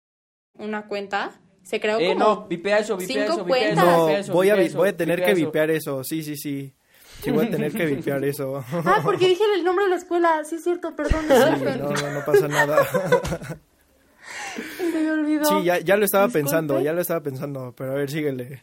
una 0.58 0.88
cuenta. 0.88 1.40
Se 1.66 1.80
creó 1.80 2.00
Eh, 2.00 2.14
como... 2.14 2.20
no, 2.20 2.48
vipea 2.48 2.78
eso, 2.80 2.96
vipea 2.96 3.26
cinco 3.26 3.34
eso, 3.34 3.44
vipea 3.46 3.58
eso, 3.70 3.76
cuentas. 3.76 3.86
No, 3.98 4.06
vipea 4.06 4.20
eso, 4.20 4.34
voy 4.34 4.50
a, 4.50 4.56
eso, 4.62 4.78
voy 4.78 4.90
a 4.90 4.96
tener 4.98 5.16
vipea 5.20 5.34
que 5.34 5.42
vipear 5.42 5.72
eso. 5.72 6.04
Sí, 6.04 6.22
sí, 6.24 6.38
sí. 6.38 6.74
Sí, 7.24 7.32
voy 7.32 7.48
a 7.48 7.50
tener 7.50 7.72
que 7.74 7.86
vipear 7.88 8.24
eso. 8.26 8.64
Ah, 8.86 9.00
porque 9.04 9.28
dije 9.28 9.44
el 9.56 9.64
nombre 9.64 9.86
de 9.86 9.90
la 9.92 9.96
escuela. 9.98 10.44
Sí, 10.46 10.56
es 10.56 10.64
cierto, 10.64 10.96
perdón. 10.96 11.22
Sí, 11.28 11.64
no, 11.64 11.90
no, 11.90 12.12
no 12.12 12.26
pasa 12.26 12.48
nada. 12.48 12.86
Se 14.78 14.84
me 15.00 15.12
olvidó. 15.12 15.46
Sí, 15.46 15.64
ya, 15.66 15.80
ya 15.80 15.98
lo 15.98 16.06
estaba 16.06 16.26
Disculpe. 16.26 16.44
pensando, 16.44 16.82
ya 16.82 16.94
lo 16.94 17.02
estaba 17.02 17.22
pensando. 17.22 17.74
Pero 17.76 17.92
a 17.92 17.96
ver, 17.96 18.10
síguele. 18.12 18.62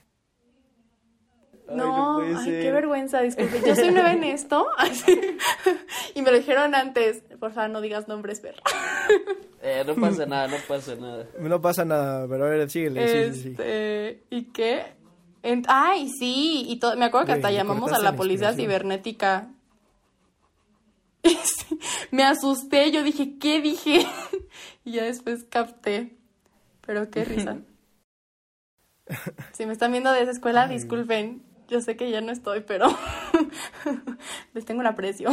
Ay, 1.72 1.76
No, 1.78 2.14
puede 2.18 2.36
ay, 2.36 2.44
ser. 2.44 2.62
qué 2.62 2.72
vergüenza, 2.72 3.20
disculpe. 3.20 3.60
Yo 3.66 3.74
soy 3.74 3.90
nueva 3.90 4.12
en 4.12 4.24
esto. 4.24 4.66
Y 6.14 6.22
me 6.22 6.30
lo 6.30 6.36
dijeron 6.38 6.74
antes. 6.74 7.22
Por 7.40 7.52
favor, 7.52 7.70
no 7.70 7.80
digas 7.80 8.08
nombres, 8.08 8.40
perra. 8.40 8.62
Eh, 9.64 9.84
no 9.86 9.94
pasa 9.94 10.26
nada, 10.26 10.48
no 10.48 10.56
pasa 10.66 10.96
nada. 10.96 11.24
No 11.38 11.62
pasa 11.62 11.84
nada, 11.84 12.26
pero 12.28 12.46
a 12.46 12.48
ver, 12.48 12.68
síguele. 12.68 13.30
Sí, 13.30 13.32
sí, 13.34 13.42
sí. 13.42 13.48
Este, 13.50 14.24
¿y 14.28 14.46
qué? 14.46 14.82
En- 15.44 15.62
ay, 15.68 16.08
sí, 16.08 16.64
y 16.68 16.80
todo, 16.80 16.96
me 16.96 17.04
acuerdo 17.04 17.26
que 17.26 17.32
hasta 17.34 17.52
llamamos 17.52 17.92
a 17.92 18.00
la 18.00 18.16
policía 18.16 18.52
cibernética. 18.54 19.48
Sí, 21.22 21.78
me 22.10 22.24
asusté, 22.24 22.90
yo 22.90 23.04
dije, 23.04 23.38
¿qué 23.38 23.60
dije? 23.60 24.04
y 24.84 24.90
ya 24.92 25.04
después 25.04 25.44
capté. 25.48 26.16
Pero 26.84 27.08
qué 27.12 27.24
risa. 27.24 27.58
si 29.52 29.64
me 29.66 29.72
están 29.72 29.92
viendo 29.92 30.10
de 30.10 30.22
esa 30.22 30.32
escuela, 30.32 30.66
disculpen. 30.66 31.42
Yo 31.72 31.80
sé 31.80 31.96
que 31.96 32.10
ya 32.10 32.20
no 32.20 32.30
estoy, 32.32 32.60
pero 32.60 32.86
les 34.54 34.64
tengo 34.66 34.80
un 34.80 34.86
aprecio. 34.86 35.30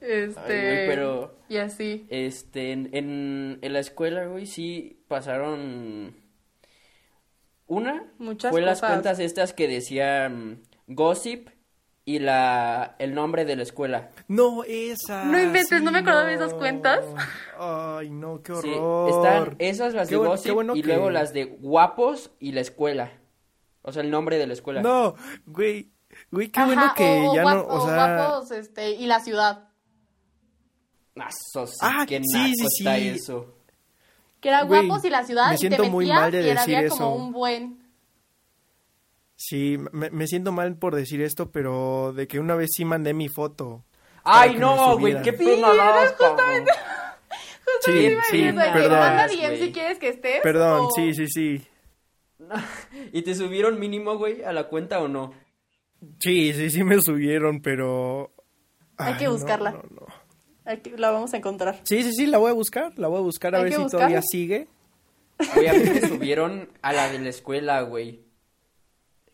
este, 0.00 0.40
Ay, 0.40 0.74
güey, 0.74 0.86
pero- 0.88 1.36
y 1.50 1.58
así. 1.58 2.06
Este, 2.08 2.72
en, 2.72 2.88
en, 2.92 3.58
en 3.60 3.72
la 3.74 3.80
escuela, 3.80 4.24
güey, 4.26 4.46
sí 4.46 5.04
pasaron... 5.08 6.16
Una 7.66 8.04
Muchas 8.18 8.50
fue 8.50 8.60
las 8.62 8.80
cosas. 8.80 8.90
cuentas 8.94 9.18
estas 9.18 9.52
que 9.54 9.68
decían 9.68 10.62
gossip 10.88 11.48
y 12.04 12.18
la 12.18 12.96
el 12.98 13.14
nombre 13.14 13.44
de 13.44 13.56
la 13.56 13.62
escuela. 13.62 14.10
No, 14.28 14.64
esa. 14.64 15.24
No 15.24 15.38
inventes, 15.40 15.78
sí, 15.78 15.84
no 15.84 15.90
me 15.92 16.00
acordaba 16.00 16.24
de 16.26 16.34
esas 16.34 16.52
cuentas. 16.54 17.00
Ay, 17.58 18.10
no, 18.10 18.42
qué 18.42 18.54
Sí, 18.56 18.70
horror. 18.76 19.10
están 19.10 19.56
esas 19.58 19.94
las 19.94 20.08
Qué 20.08 20.16
de 20.16 20.20
gossip 20.26 20.46
qué 20.46 20.52
bueno 20.52 20.74
y 20.76 20.82
que- 20.82 20.88
luego 20.88 21.10
las 21.10 21.32
de 21.32 21.44
guapos 21.44 22.30
y 22.40 22.52
la 22.52 22.60
escuela. 22.60 23.12
O 23.82 23.92
sea, 23.92 24.02
el 24.02 24.10
nombre 24.10 24.38
de 24.38 24.46
la 24.46 24.52
escuela. 24.52 24.80
No, 24.82 25.14
güey. 25.46 25.90
Güey, 26.30 26.48
qué 26.50 26.60
Ajá, 26.60 26.66
bueno 26.66 26.92
que 26.96 27.26
o, 27.28 27.34
ya 27.34 27.42
guap- 27.42 27.54
no, 27.54 27.66
o 27.66 27.86
sea, 27.86 27.94
guapos, 28.16 28.50
este, 28.50 28.90
y 28.90 29.06
la 29.06 29.20
ciudad. 29.20 29.68
Ah, 31.16 31.28
eso 31.28 31.66
sí, 31.66 31.76
Ah, 31.80 32.04
qué 32.06 32.20
sí, 32.22 32.36
naco 32.38 32.54
sí, 32.54 32.66
está 32.84 32.96
sí. 32.96 33.08
eso. 33.08 33.54
Que 34.40 34.48
era 34.50 34.62
Güey, 34.64 34.86
guapos 34.86 35.04
y 35.04 35.10
la 35.10 35.24
ciudad, 35.24 35.48
me 35.48 35.54
y 35.54 35.58
te 35.58 35.68
siento 35.68 35.84
muy 35.84 36.06
mal 36.08 36.30
de 36.30 36.42
decir 36.42 36.58
había 36.58 36.80
eso. 36.80 36.96
como 36.96 37.16
un 37.16 37.32
buen... 37.32 37.82
sí, 39.36 39.78
me, 39.92 40.10
me 40.10 40.26
siento 40.26 40.52
mal 40.52 40.76
por 40.76 40.94
decir 40.94 41.20
esto, 41.22 41.50
pero 41.50 42.12
de 42.12 42.26
que 42.28 42.38
una 42.40 42.54
vez 42.56 42.70
sí 42.74 42.84
mandé 42.84 43.14
mi 43.14 43.28
foto. 43.28 43.84
Ay, 44.24 44.56
no, 44.56 44.98
güey, 44.98 45.20
qué 45.22 45.32
pena. 45.32 45.68
Sí, 47.84 47.90
Iba 47.92 48.20
a 48.20 48.24
sí, 48.24 48.42
que 48.42 48.52
perdón. 48.52 48.98
manda. 48.98 49.26
DM 49.28 49.56
si 49.58 49.72
quieres 49.72 49.98
que 49.98 50.08
estés. 50.08 50.40
Perdón, 50.42 50.86
o- 50.86 50.90
sí, 50.94 51.14
sí, 51.14 51.26
sí. 51.28 51.66
¿Y 53.12 53.22
te 53.22 53.34
subieron 53.34 53.78
mínimo, 53.80 54.16
güey, 54.16 54.42
a 54.42 54.52
la 54.52 54.68
cuenta 54.68 55.00
o 55.00 55.08
no? 55.08 55.32
Sí, 56.20 56.52
sí, 56.52 56.70
sí 56.70 56.84
me 56.84 57.00
subieron, 57.00 57.60
pero... 57.62 58.32
Hay 58.98 59.12
Ay, 59.14 59.18
que 59.18 59.24
no, 59.26 59.32
buscarla. 59.32 59.70
no, 59.72 59.82
no. 59.90 60.06
Aquí 60.64 60.90
la 60.96 61.10
vamos 61.10 61.34
a 61.34 61.38
encontrar. 61.38 61.80
Sí, 61.84 62.02
sí, 62.02 62.12
sí, 62.12 62.26
la 62.26 62.38
voy 62.38 62.50
a 62.50 62.54
buscar, 62.54 62.96
la 62.98 63.08
voy 63.08 63.18
a 63.18 63.22
buscar 63.22 63.54
a 63.54 63.58
Hay 63.58 63.64
ver 63.64 63.72
que 63.72 63.76
si 63.76 63.82
buscarla. 63.82 64.06
todavía 64.06 64.22
sigue. 64.22 64.68
Güey, 65.54 65.66
a 65.66 65.72
mí 65.72 65.80
me 65.90 66.00
subieron 66.08 66.68
a 66.82 66.92
la 66.92 67.10
de 67.10 67.18
la 67.18 67.28
escuela, 67.30 67.80
güey. 67.82 68.22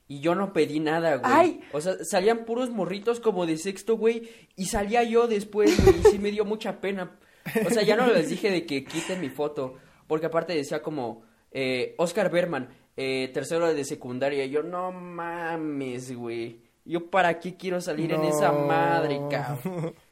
Y 0.06 0.20
yo 0.20 0.34
no 0.34 0.54
pedí 0.54 0.80
nada, 0.80 1.16
güey. 1.16 1.30
Ay. 1.30 1.60
O 1.72 1.82
sea, 1.82 1.96
salían 2.02 2.46
puros 2.46 2.70
morritos 2.70 3.20
como 3.20 3.44
de 3.44 3.58
sexto, 3.58 3.98
güey. 3.98 4.30
Y 4.56 4.66
salía 4.66 5.02
yo 5.02 5.26
después, 5.28 5.84
güey. 5.84 5.98
Y 6.00 6.02
sí 6.12 6.18
me 6.18 6.30
dio 6.30 6.46
mucha 6.46 6.80
pena. 6.80 7.18
O 7.66 7.70
sea, 7.70 7.82
ya 7.82 7.94
no 7.96 8.06
les 8.06 8.30
dije 8.30 8.50
de 8.50 8.64
que 8.64 8.84
quiten 8.84 9.20
mi 9.20 9.28
foto. 9.28 9.74
Porque 10.06 10.26
aparte 10.26 10.54
decía 10.54 10.80
como, 10.82 11.24
eh, 11.50 11.94
Oscar 11.98 12.30
Berman, 12.30 12.70
eh, 13.00 13.30
tercero 13.32 13.72
de 13.72 13.84
secundaria. 13.84 14.44
Y 14.44 14.50
yo, 14.50 14.64
no 14.64 14.90
mames, 14.90 16.12
güey. 16.16 16.60
Yo 16.84 17.10
para 17.10 17.38
qué 17.38 17.56
quiero 17.56 17.80
salir 17.80 18.12
en 18.12 18.24
esa 18.24 18.50
madre, 18.50 19.20
cabrón. 19.30 19.94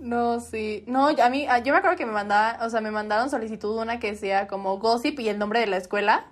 No, 0.00 0.40
sí. 0.40 0.82
No, 0.86 1.08
a 1.08 1.28
mí, 1.28 1.46
yo 1.62 1.74
me 1.74 1.78
acuerdo 1.78 1.98
que 1.98 2.06
me 2.06 2.12
mandaban, 2.12 2.62
o 2.62 2.70
sea, 2.70 2.80
me 2.80 2.90
mandaron 2.90 3.28
solicitud 3.28 3.76
una 3.76 4.00
que 4.00 4.12
decía 4.12 4.48
como 4.48 4.78
gossip 4.78 5.20
y 5.20 5.28
el 5.28 5.38
nombre 5.38 5.60
de 5.60 5.66
la 5.66 5.76
escuela. 5.76 6.26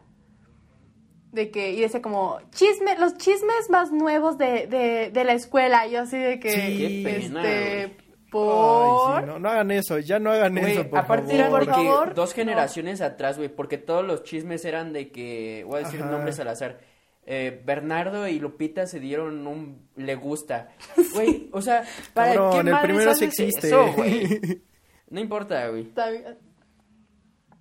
De 1.32 1.50
que, 1.50 1.72
y 1.72 1.80
decía 1.82 2.00
como, 2.00 2.38
chisme, 2.50 2.98
los 2.98 3.18
chismes 3.18 3.68
más 3.68 3.92
nuevos 3.92 4.38
de, 4.38 4.66
de, 4.68 5.10
de 5.10 5.24
la 5.24 5.34
escuela. 5.34 5.86
Y 5.86 5.90
yo 5.90 6.00
así 6.00 6.16
de 6.16 6.40
que, 6.40 6.50
Sí. 6.50 7.04
Este. 7.06 8.07
Por... 8.30 9.14
Ay, 9.16 9.20
sí, 9.22 9.26
no, 9.26 9.38
no 9.38 9.48
hagan 9.48 9.70
eso, 9.70 9.98
ya 9.98 10.18
no 10.18 10.30
hagan 10.30 10.54
Güey, 10.56 10.72
eso, 10.72 10.88
por 10.88 10.98
aparte 10.98 11.36
favor. 11.38 11.50
por 11.50 11.60
de 11.60 11.66
que 11.66 11.72
favor, 11.88 12.14
dos 12.14 12.30
no. 12.30 12.34
generaciones 12.36 13.00
atrás, 13.00 13.36
güey, 13.38 13.48
porque 13.48 13.78
todos 13.78 14.04
los 14.04 14.22
chismes 14.22 14.64
eran 14.64 14.92
de 14.92 15.10
que, 15.10 15.64
voy 15.66 15.80
a 15.80 15.84
decir 15.84 16.00
Ajá. 16.02 16.10
nombres 16.10 16.38
al 16.40 16.48
azar, 16.48 16.80
eh, 17.26 17.62
Bernardo 17.64 18.26
y 18.28 18.38
Lupita 18.38 18.86
se 18.86 19.00
dieron 19.00 19.46
un 19.46 19.88
le 19.96 20.14
gusta. 20.14 20.70
Güey, 21.14 21.48
o 21.52 21.60
sea, 21.60 21.84
¿para 22.14 22.34
Cabrón, 22.34 22.52
qué 22.52 22.58
el 22.58 22.64
madres 22.72 22.82
primero 22.90 23.14
sí 23.14 23.24
existe. 23.26 23.66
eso, 23.66 23.92
güey? 23.94 24.62
No 25.10 25.20
importa, 25.20 25.68
güey. 25.68 25.90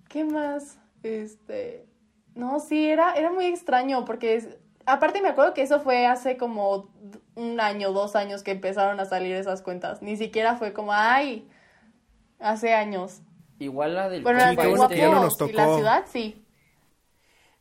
¿Qué 0.08 0.24
más? 0.24 0.78
Este, 1.02 1.86
no, 2.34 2.60
sí, 2.60 2.88
era, 2.90 3.14
era 3.14 3.32
muy 3.32 3.46
extraño 3.46 4.04
porque 4.04 4.36
es- 4.36 4.56
aparte 4.88 5.20
me 5.22 5.28
acuerdo 5.28 5.54
que 5.54 5.62
eso 5.62 5.80
fue 5.80 6.06
hace 6.06 6.36
como 6.36 6.90
un 7.34 7.60
año, 7.60 7.92
dos 7.92 8.16
años 8.16 8.42
que 8.42 8.50
empezaron 8.52 8.98
a 9.00 9.04
salir 9.04 9.34
esas 9.36 9.62
cuentas. 9.62 10.02
Ni 10.02 10.16
siquiera 10.16 10.56
fue 10.56 10.72
como, 10.72 10.92
ay, 10.92 11.48
hace 12.40 12.74
años. 12.74 13.20
Igual 13.58 13.94
la 13.94 14.08
del 14.08 14.22
Bueno, 14.22 14.40
compa 14.46 14.66
bueno 14.68 14.88
que 14.88 14.96
ya 14.96 15.08
no 15.10 15.22
nos 15.22 15.40
y 15.40 15.52
la 15.52 15.64
tocó. 15.64 15.76
ciudad, 15.76 16.04
sí. 16.10 16.44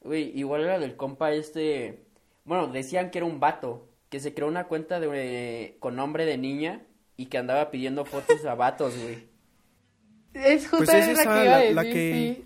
Güey, 0.02 0.32
igual 0.38 0.66
la 0.66 0.80
del 0.80 0.96
compa 0.96 1.32
este, 1.32 2.06
bueno, 2.46 2.68
decían 2.68 3.10
que 3.12 3.18
era 3.20 3.26
un 3.26 3.40
vato, 3.40 3.90
que 4.10 4.20
se 4.20 4.34
creó 4.34 4.48
una 4.48 4.66
cuenta 4.68 5.00
de 5.00 5.76
con 5.80 5.96
nombre 5.96 6.26
de 6.26 6.38
niña 6.38 6.82
y 7.18 7.26
que 7.26 7.38
andaba 7.38 7.72
pidiendo 7.72 8.06
fotos 8.06 8.46
a 8.46 8.56
vatos, 8.56 8.98
güey. 9.02 9.28
Es 10.34 10.70
justo 10.70 10.86
Pues 10.86 11.08
es 11.10 11.18
la 11.18 11.24
que 11.24 11.30
iba 11.30 11.42
a 11.42 11.44
la- 11.46 11.58
decir, 11.60 11.76
la 11.76 11.84
que- 11.84 12.36
sí. 12.38 12.44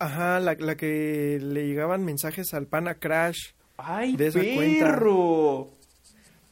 Ajá, 0.00 0.38
la, 0.40 0.54
la 0.54 0.76
que 0.76 1.38
le 1.42 1.66
llegaban 1.66 2.04
mensajes 2.04 2.54
al 2.54 2.68
pana 2.68 2.94
Crash. 2.94 3.54
¡Ay, 3.78 4.16
De 4.16 4.26
esa 4.26 4.40
cuenta. 4.40 4.84
perro! 4.84 5.68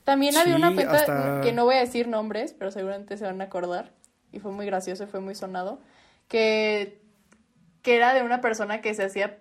También 0.05 0.37
había 0.37 0.57
una 0.57 0.73
cuenta 0.73 0.95
hasta- 0.95 1.41
que 1.43 1.53
no 1.53 1.65
voy 1.65 1.75
a 1.75 1.81
decir 1.81 2.07
nombres, 2.09 2.55
pero 2.59 2.71
seguramente 2.71 3.17
se 3.17 3.25
van 3.25 3.41
a 3.41 3.45
acordar. 3.45 3.93
Y 4.33 4.39
fue 4.39 4.53
muy 4.53 4.65
gracioso 4.67 5.05
y 5.05 5.07
fue 5.07 5.21
muy 5.21 5.35
sonado. 5.35 5.81
Que, 6.29 7.01
que 7.83 7.97
era 7.97 8.15
de 8.15 8.23
una 8.23 8.41
persona 8.41 8.81
que 8.81 8.95
se 8.95 9.05
hacía, 9.05 9.39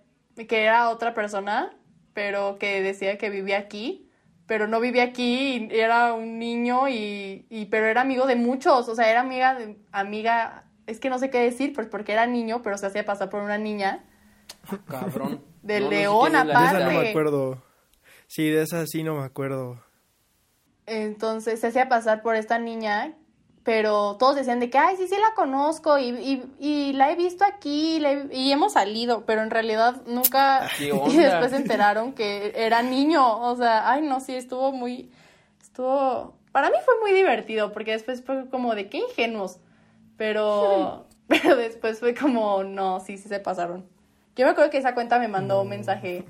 que 0.48 0.64
era 0.64 0.90
otra 0.90 1.14
persona, 1.14 1.76
pero 2.14 2.58
que 2.60 2.82
decía 2.82 3.18
que 3.18 3.30
vivía 3.30 3.58
aquí, 3.60 4.10
pero 4.48 4.68
no 4.68 4.80
vivía 4.80 5.04
aquí, 5.04 5.68
y 5.72 5.80
era 5.80 6.14
un 6.14 6.38
niño 6.40 6.88
y, 6.88 7.46
y 7.50 7.66
pero 7.66 7.88
era 7.88 8.02
amigo 8.02 8.26
de 8.28 8.36
muchos, 8.36 8.88
o 8.90 8.96
sea, 8.96 9.10
era 9.10 9.22
amiga 9.22 9.56
de, 9.56 9.78
amiga, 9.92 10.66
es 10.88 11.00
que 11.00 11.10
no 11.10 11.18
sé 11.20 11.30
qué 11.32 11.40
decir, 11.40 11.74
pues 11.74 11.88
porque 11.88 12.14
era 12.14 12.28
niño, 12.28 12.62
pero 12.64 12.78
se 12.78 12.86
hacía 12.88 13.06
pasar 13.06 13.30
por 13.32 13.42
una 13.42 13.58
niña. 13.58 14.06
Cabrón. 14.88 15.42
De 15.64 15.80
No, 15.80 15.86
no 15.86 15.90
sé 15.92 15.96
León, 15.98 16.28
esa 16.30 16.42
aparte. 16.42 16.84
no 16.86 16.92
me 17.02 17.10
acuerdo. 17.10 17.64
Sí, 18.36 18.50
de 18.50 18.64
esa 18.64 18.86
sí 18.86 19.02
no 19.02 19.16
me 19.16 19.24
acuerdo. 19.24 19.82
Entonces 20.88 21.62
se 21.62 21.68
hacía 21.68 21.88
pasar 21.88 22.22
por 22.22 22.36
esta 22.36 22.60
niña, 22.60 23.14
pero 23.64 24.18
todos 24.18 24.36
decían 24.36 24.60
de 24.60 24.70
que, 24.70 24.78
ay, 24.78 24.98
sí, 24.98 25.08
sí 25.08 25.16
la 25.16 25.34
conozco 25.36 25.98
y, 25.98 26.10
y, 26.10 26.44
y 26.60 26.92
la 26.92 27.10
he 27.12 27.16
visto 27.16 27.46
aquí 27.46 27.98
la 28.02 28.12
he- 28.12 28.36
y 28.36 28.52
hemos 28.52 28.74
salido, 28.74 29.26
pero 29.26 29.42
en 29.42 29.52
realidad 29.52 30.02
nunca... 30.06 30.68
¿Qué 30.78 30.90
Y 31.08 31.16
después 31.16 31.52
se 31.52 31.56
enteraron 31.56 32.12
que 32.12 32.52
era 32.58 32.82
niño, 32.82 33.40
o 33.40 33.56
sea, 33.56 33.90
ay, 33.90 34.02
no, 34.02 34.20
sí, 34.20 34.36
estuvo 34.36 34.74
muy... 34.74 35.14
Estuvo... 35.62 36.38
Para 36.52 36.70
mí 36.72 36.76
fue 36.84 36.94
muy 37.00 37.14
divertido, 37.14 37.72
porque 37.72 37.92
después 37.92 38.22
fue 38.22 38.50
como 38.50 38.76
de 38.76 38.90
qué 38.90 38.98
ingenuos, 38.98 39.60
pero... 40.18 41.08
Pero 41.30 41.56
después 41.56 42.02
fue 42.02 42.14
como, 42.14 42.66
no, 42.66 43.00
sí, 43.00 43.18
sí 43.18 43.30
se 43.30 43.40
pasaron. 43.40 43.86
Yo 44.36 44.46
me 44.46 44.52
acuerdo 44.52 44.70
que 44.72 44.78
esa 44.78 44.94
cuenta 44.94 45.20
me 45.20 45.30
mandó 45.30 45.62
un 45.62 45.70
mensaje 45.70 46.26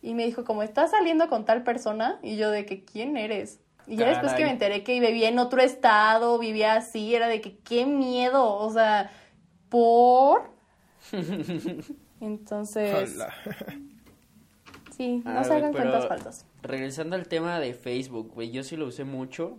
y 0.00 0.14
me 0.14 0.24
dijo 0.24 0.44
como, 0.44 0.62
¿estás 0.62 0.92
saliendo 0.92 1.28
con 1.28 1.44
tal 1.44 1.64
persona? 1.64 2.18
Y 2.22 2.36
yo 2.36 2.50
de 2.50 2.64
que, 2.66 2.84
¿quién 2.84 3.16
eres? 3.16 3.60
Y 3.86 3.96
ya 3.96 4.08
después 4.08 4.34
que 4.34 4.44
me 4.44 4.50
enteré 4.50 4.84
que 4.84 5.00
vivía 5.00 5.28
en 5.28 5.38
otro 5.38 5.62
estado, 5.62 6.38
vivía 6.38 6.74
así, 6.74 7.14
era 7.14 7.26
de 7.26 7.40
que, 7.40 7.58
qué 7.58 7.86
miedo, 7.86 8.54
o 8.54 8.70
sea, 8.70 9.10
¿por? 9.70 10.50
Entonces, 12.20 13.14
Hola. 13.14 13.34
sí, 14.94 15.22
no 15.24 15.42
se 15.42 15.54
hagan 15.54 15.72
cuentas 15.72 16.06
falsas. 16.06 16.46
Regresando 16.62 17.16
al 17.16 17.28
tema 17.28 17.60
de 17.60 17.72
Facebook, 17.72 18.32
güey, 18.34 18.50
yo 18.50 18.62
sí 18.62 18.76
lo 18.76 18.86
usé 18.86 19.04
mucho. 19.04 19.58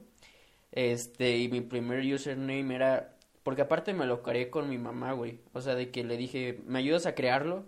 Este, 0.71 1.37
y 1.37 1.49
mi 1.49 1.61
primer 1.61 2.01
username 2.13 2.75
era, 2.75 3.15
porque 3.43 3.63
aparte 3.63 3.93
me 3.93 4.05
lo 4.05 4.21
creé 4.21 4.49
con 4.49 4.69
mi 4.69 4.77
mamá, 4.77 5.13
güey. 5.13 5.39
O 5.53 5.61
sea, 5.61 5.75
de 5.75 5.89
que 5.89 6.03
le 6.03 6.17
dije, 6.17 6.61
¿me 6.65 6.79
ayudas 6.79 7.05
a 7.05 7.15
crearlo? 7.15 7.65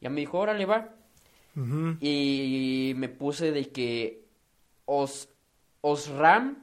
Y 0.00 0.04
ella 0.04 0.10
me 0.10 0.20
dijo, 0.20 0.38
órale, 0.38 0.66
va. 0.66 0.94
Y 2.00 2.92
me 2.96 3.08
puse 3.08 3.50
de 3.52 3.68
que 3.70 4.24
Os, 4.84 5.28
Osram, 5.80 6.58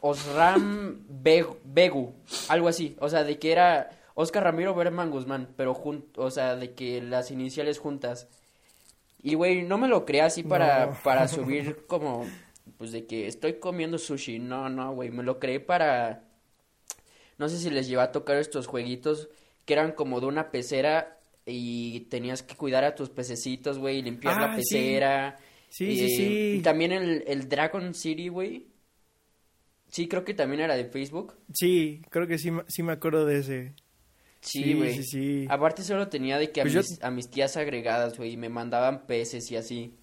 Osram 0.00 1.04
Beg- 1.08 1.56
Begu, 1.64 2.14
algo 2.48 2.68
así. 2.68 2.96
O 3.00 3.08
sea, 3.08 3.24
de 3.24 3.38
que 3.38 3.52
era 3.52 3.90
Oscar 4.14 4.44
Ramiro 4.44 4.74
Berman 4.74 5.10
Guzmán, 5.10 5.48
pero 5.56 5.74
jun- 5.74 6.04
o 6.16 6.30
sea, 6.30 6.56
de 6.56 6.72
que 6.74 7.00
las 7.02 7.30
iniciales 7.30 7.78
juntas. 7.78 8.28
Y 9.22 9.34
güey, 9.34 9.62
no 9.62 9.78
me 9.78 9.88
lo 9.88 10.04
creé 10.04 10.22
así 10.22 10.42
para, 10.42 10.86
No. 10.86 10.96
para 11.02 11.26
subir 11.28 11.84
como, 11.86 12.26
pues 12.76 12.92
de 12.92 13.06
que 13.06 13.26
estoy 13.26 13.54
comiendo 13.54 13.98
sushi. 13.98 14.38
No, 14.38 14.68
no, 14.68 14.94
güey, 14.94 15.10
me 15.10 15.22
lo 15.24 15.38
creé 15.40 15.58
para, 15.60 16.24
no 17.38 17.48
sé 17.48 17.58
si 17.58 17.70
les 17.70 17.88
lleva 17.88 18.04
a 18.04 18.12
tocar 18.12 18.36
estos 18.36 18.66
jueguitos 18.68 19.28
que 19.64 19.72
eran 19.74 19.92
como 19.92 20.20
de 20.20 20.26
una 20.26 20.50
pecera 20.50 21.17
y 21.48 22.00
tenías 22.10 22.42
que 22.42 22.54
cuidar 22.54 22.84
a 22.84 22.94
tus 22.94 23.08
pececitos, 23.10 23.78
güey, 23.78 24.02
limpiar 24.02 24.34
Ah, 24.36 24.40
la 24.48 24.54
sí. 24.54 24.56
pecera. 24.60 25.38
Sí, 25.70 25.96
sí, 25.96 26.04
Eh, 26.04 26.16
sí. 26.16 26.54
Y 26.58 26.62
también 26.62 26.92
el, 26.92 27.24
el 27.26 27.48
Dragon 27.48 27.94
City, 27.94 28.28
güey. 28.28 28.66
Sí, 29.88 30.06
creo 30.08 30.24
que 30.24 30.34
también 30.34 30.60
era 30.60 30.76
de 30.76 30.84
Facebook. 30.84 31.34
Sí, 31.54 32.02
creo 32.10 32.26
que 32.26 32.38
sí, 32.38 32.50
me- 32.50 32.64
sí 32.68 32.82
me 32.82 32.92
acuerdo 32.92 33.24
de 33.24 33.38
ese. 33.38 33.74
Sí, 34.40 34.74
güey. 34.74 34.94
sí, 34.94 35.02
sí. 35.04 35.46
Aparte 35.50 35.82
solo 35.82 36.08
tenía 36.08 36.38
de 36.38 36.52
que 36.52 36.60
a, 36.60 36.64
Pues 36.64 36.72
yo- 36.74 36.80
mis, 36.80 37.02
a 37.02 37.10
mis 37.10 37.28
tías 37.30 37.56
agregadas, 37.56 38.16
güey, 38.18 38.32
y 38.32 38.36
me 38.36 38.48
mandaban 38.48 39.06
peces 39.06 39.50
y 39.50 39.56
así. 39.56 39.94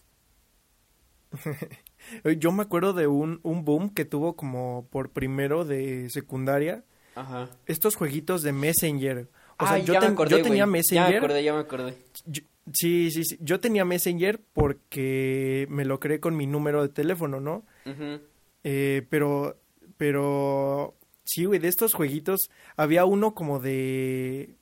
Yo 2.39 2.51
me 2.51 2.63
acuerdo 2.63 2.93
de 2.93 3.07
un, 3.07 3.39
un 3.43 3.65
boom 3.65 3.89
que 3.89 4.05
tuvo 4.05 4.35
como 4.35 4.87
por 4.91 5.11
primero 5.11 5.65
de 5.65 6.09
secundaria. 6.09 6.83
Ajá. 7.15 7.49
Estos 7.65 7.95
jueguitos 7.95 8.41
de 8.43 8.51
Messenger. 8.53 9.29
O 9.57 9.65
sea, 9.65 9.75
Ay, 9.75 9.83
yo, 9.85 9.93
ya 9.93 10.01
me 10.01 10.07
acordé, 10.07 10.31
yo 10.37 10.43
tenía 10.43 10.47
güey. 10.47 10.57
Ya 10.59 10.65
me 10.65 10.71
Messenger. 10.71 11.17
acordé, 11.17 11.43
ya 11.43 11.53
me 11.53 11.59
acordé. 11.59 11.97
Yo- 12.25 12.43
sí, 12.73 13.11
sí, 13.11 13.23
sí. 13.23 13.37
Yo 13.41 13.59
tenía 13.59 13.85
Messenger 13.85 14.41
porque 14.53 15.65
me 15.69 15.85
lo 15.85 15.99
creé 15.99 16.19
con 16.19 16.35
mi 16.35 16.45
número 16.47 16.81
de 16.81 16.89
teléfono, 16.89 17.39
¿no? 17.39 17.63
Ujú. 17.85 18.19
Eh, 18.63 19.05
pero, 19.09 19.57
pero, 19.97 20.95
sí, 21.23 21.45
güey, 21.45 21.59
de 21.59 21.67
estos 21.69 21.93
jueguitos 21.93 22.49
había 22.75 23.05
uno 23.05 23.33
como 23.33 23.59
de... 23.59 24.55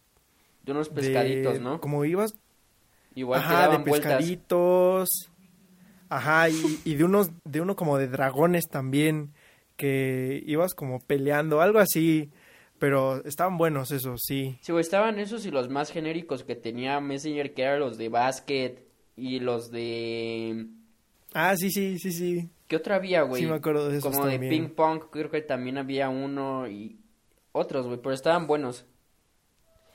De 0.64 0.72
unos 0.72 0.94
de- 0.94 1.02
pescaditos, 1.02 1.60
¿no? 1.60 1.82
Como 1.82 2.06
ibas... 2.06 2.34
Igual 3.16 3.42
te 3.42 3.46
ajá, 3.46 3.62
daban 3.62 3.84
de 3.84 3.90
vueltas. 3.90 4.12
pescaditos. 4.18 5.10
Ajá, 6.10 6.50
y, 6.50 6.80
y 6.86 6.96
de 6.96 7.04
unos, 7.04 7.32
de 7.46 7.62
uno 7.62 7.76
como 7.76 7.98
de 7.98 8.08
dragones 8.08 8.66
también, 8.70 9.34
que 9.78 10.44
ibas 10.46 10.74
como 10.76 11.00
peleando, 11.00 11.62
algo 11.62 11.80
así. 11.80 12.30
Pero 12.84 13.24
estaban 13.24 13.58
buenos 13.58 13.92
esos, 13.92 14.20
sí. 14.26 14.58
Sí, 14.60 14.74
güey, 14.74 14.82
estaban 14.82 15.18
esos 15.18 15.46
y 15.46 15.52
los 15.52 15.70
más 15.70 15.90
genéricos 15.90 16.44
que 16.44 16.58
tenía 16.58 17.00
Messenger, 17.00 17.54
que 17.54 17.62
eran 17.62 17.80
los 17.80 17.98
de 17.98 18.10
básquet 18.10 18.86
y 19.16 19.40
los 19.40 19.72
de... 19.72 20.68
Ah, 21.34 21.56
sí, 21.56 21.72
sí, 21.72 21.98
sí, 21.98 22.12
sí. 22.12 22.50
¿Qué 22.68 22.76
otra 22.76 22.98
había, 22.98 23.22
güey? 23.22 23.42
Sí 23.42 23.48
me 23.48 23.56
acuerdo 23.56 23.88
de 23.88 24.00
esos 24.00 24.14
Como 24.14 24.28
de 24.28 24.38
ping 24.38 24.68
pong, 24.68 25.00
creo 25.10 25.32
que 25.32 25.40
también 25.42 25.78
había 25.78 26.10
uno 26.10 26.68
y 26.68 27.00
otros, 27.54 27.88
güey, 27.88 28.00
pero 28.02 28.14
estaban 28.14 28.48
buenos. 28.48 28.86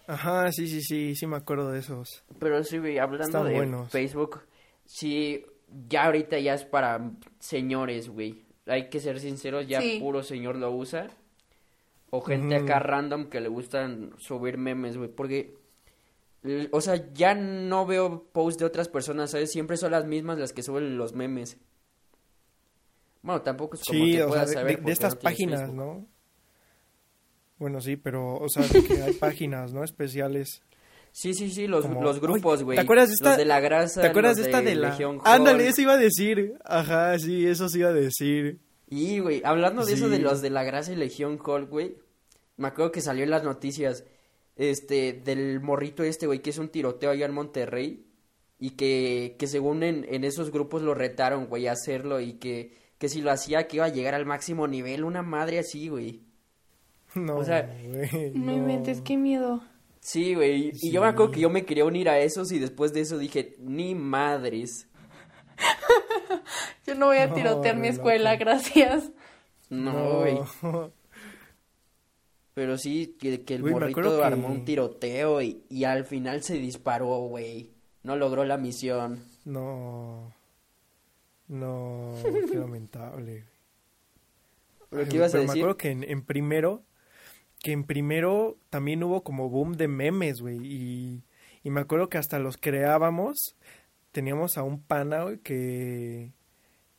Ajá, 0.07 0.51
sí, 0.51 0.67
sí, 0.67 0.81
sí, 0.81 1.15
sí 1.15 1.27
me 1.27 1.37
acuerdo 1.37 1.71
de 1.71 1.81
esos. 1.81 2.25
Pero 2.39 2.65
sí, 2.65 2.79
güey, 2.79 2.97
hablando 2.97 3.45
de 3.45 3.53
buenos. 3.53 3.91
Facebook, 3.91 4.41
sí, 4.87 5.45
ya 5.91 6.07
ahorita 6.07 6.39
ya 6.39 6.55
es 6.55 6.65
para 6.65 7.11
señores, 7.39 8.09
güey. 8.09 8.47
Hay 8.65 8.89
que 8.89 8.99
ser 8.99 9.21
sinceros, 9.21 9.69
ya 9.69 9.83
Sí. 9.83 9.99
puro 10.01 10.23
señor 10.23 10.57
lo 10.57 10.71
usa. 10.73 11.11
O 12.11 12.21
gente 12.23 12.57
acá 12.57 12.79
random 12.79 13.29
que 13.29 13.41
le 13.41 13.49
gustan 13.49 14.13
subir 14.19 14.57
memes, 14.59 14.97
güey, 14.97 15.09
porque... 15.11 15.55
O 16.71 16.81
sea, 16.81 17.13
ya 17.13 17.35
no 17.35 17.85
veo 17.85 18.25
posts 18.33 18.59
de 18.61 18.65
otras 18.65 18.89
personas, 18.89 19.33
¿sabes? 19.33 19.51
Siempre 19.51 19.77
son 19.77 19.91
las 19.91 20.07
mismas 20.07 20.39
las 20.39 20.53
que 20.53 20.63
suben 20.63 20.97
los 20.97 21.13
memes. 21.13 21.59
Bueno, 23.23 23.43
tampoco 23.43 23.75
es 23.77 23.83
como 23.85 23.99
Sí, 24.05 24.13
que 24.13 24.23
o 24.23 24.27
sea, 24.27 24.29
puedas 24.29 24.49
de, 24.49 24.55
saber 24.55 24.79
de- 24.79 24.85
de 24.85 24.93
estas 24.93 25.15
no 25.17 25.21
páginas. 25.21 25.73
¿no? 25.73 26.07
Bueno, 27.59 27.81
sí, 27.81 27.97
pero, 27.97 28.37
o 28.37 28.49
sea, 28.49 28.63
de 28.67 28.85
que 28.85 29.03
hay 29.03 29.13
páginas, 29.15 29.73
¿no? 29.73 29.83
Especiales. 29.83 30.63
Sí, 31.11 31.35
sí, 31.35 31.51
sí, 31.51 31.67
los, 31.67 31.85
Como- 31.85 32.03
los 32.03 32.21
grupos, 32.21 32.63
güey. 32.63 32.77
¿Te 32.77 32.83
acuerdas 32.83 33.09
de 33.09 33.15
esta? 33.15 33.31
Los 33.31 33.39
de 33.39 33.45
la 33.45 33.59
grasa, 33.61 34.01
¿Te 34.03 34.07
acuerdas 34.07 34.37
de 34.37 34.43
esta 34.43 34.63
de 34.63 34.75
la? 34.77 34.91
Legión 34.91 35.19
Ándale, 35.25 35.67
eso 35.67 35.83
iba 35.83 35.95
a 35.95 35.99
decir. 35.99 36.55
Ajá, 36.65 37.19
sí, 37.19 37.45
eso 37.47 37.69
sí 37.69 37.81
iba 37.81 37.89
a 37.89 37.93
decir. 37.93 38.61
Y, 38.91 39.19
güey, 39.19 39.43
hablando 39.45 39.85
de 39.85 39.93
eso 39.93 40.09
de 40.09 40.19
los 40.19 40.41
de 40.41 40.51
la 40.51 40.65
grasa 40.65 40.93
y 40.93 40.97
Legión 40.97 41.39
Hulk, 41.45 41.69
güey, 41.69 41.97
me 42.57 42.69
acuerdo 42.69 42.91
que 42.93 43.01
salió 43.03 43.25
en 43.25 43.31
las 43.31 43.45
noticias, 43.45 44.05
este, 44.57 45.13
del 45.13 45.61
morrito 45.61 46.03
este, 46.03 46.27
güey, 46.27 46.41
que 46.41 46.51
es 46.51 46.59
un 46.59 46.69
tiroteo 46.71 47.11
allá 47.11 47.27
en 47.27 47.35
Monterrey, 47.35 48.07
y 48.59 48.71
que, 48.71 49.37
que 49.39 49.47
según 49.47 49.83
en, 49.83 50.07
en 50.09 50.25
esos 50.25 50.51
grupos 50.51 50.83
lo 50.83 50.95
retaron, 50.95 51.47
güey, 51.47 51.67
a 51.69 51.73
hacerlo, 51.73 52.21
y 52.21 52.35
que, 52.35 52.73
que 52.99 53.09
si 53.09 53.21
lo 53.21 53.31
hacía, 53.31 53.69
que 53.69 53.77
iba 53.77 53.85
a 53.87 53.91
llegar 53.93 54.15
al 54.15 54.27
máximo 54.27 54.67
nivel, 54.67 55.05
una 55.05 55.23
madre 55.23 55.59
así, 55.59 55.89
güey. 55.89 56.23
No, 57.15 57.37
O 57.37 57.45
sea, 57.45 57.63
güey, 57.87 58.31
No 58.35 58.47
no. 58.47 58.53
inventes, 58.55 59.01
qué 59.03 59.17
miedo. 59.17 59.63
Sí, 60.01 60.35
güey, 60.35 60.73
y 60.81 60.91
yo 60.91 61.01
me 61.03 61.09
acuerdo 61.09 61.33
que 61.33 61.41
yo 61.41 61.51
me 61.51 61.65
quería 61.67 61.85
unir 61.85 62.09
a 62.09 62.19
esos, 62.21 62.51
y 62.53 62.59
después 62.59 62.93
de 62.93 63.01
eso 63.03 63.19
dije, 63.19 63.57
ni 63.61 63.95
madres. 63.95 64.89
Yo 66.87 66.95
no 66.95 67.07
voy 67.07 67.19
a 67.19 67.27
No, 67.29 67.35
tirotear 67.35 67.77
mi 67.77 67.89
escuela, 67.89 68.33
loco. 68.33 68.45
gracias. 68.45 69.11
No, 69.71 70.21
güey. 70.21 70.39
Pero 72.55 72.77
sí, 72.77 73.17
que, 73.21 73.45
que 73.45 73.55
el 73.55 73.63
me 73.63 73.71
morrito 73.71 74.19
que- 74.19 74.25
armó 74.25 74.49
un 74.49 74.65
tiroteo 74.65 75.41
y, 75.43 75.63
y 75.69 75.85
al 75.85 76.05
final 76.05 76.43
se 76.43 76.55
disparó, 76.55 77.07
güey. 77.29 77.71
No 78.03 78.17
logró 78.17 78.45
la 78.45 78.57
misión. 78.57 79.23
No. 79.45 80.33
No, 81.47 82.15
qué 82.23 82.55
lamentable. 82.59 83.45
¿Pero 84.91 85.03
Ay, 85.03 85.09
qué 85.09 85.17
ibas 85.17 85.31
a 85.31 85.39
pero 85.39 85.43
decir? 85.43 85.55
Me 85.57 85.61
acuerdo 85.61 85.77
que 85.77 85.91
en, 85.91 86.03
en 86.05 86.23
primero, 86.23 86.83
que 87.61 87.73
en 87.73 87.85
primero 87.85 88.59
también 88.71 89.03
hubo 89.05 89.23
como 89.23 89.49
boom 89.49 89.77
de 89.77 89.87
memes, 89.89 90.41
güey. 90.41 90.59
Y, 90.65 91.23
y 91.63 91.71
me 91.71 91.81
acuerdo 91.81 92.09
que 92.09 92.19
hasta 92.19 92.39
los 92.39 92.57
creábamos. 92.57 93.57
Teníamos 94.11 94.59
a 94.59 94.63
un 94.63 94.83
pana, 94.83 95.23
güey, 95.25 95.39
que, 95.39 96.33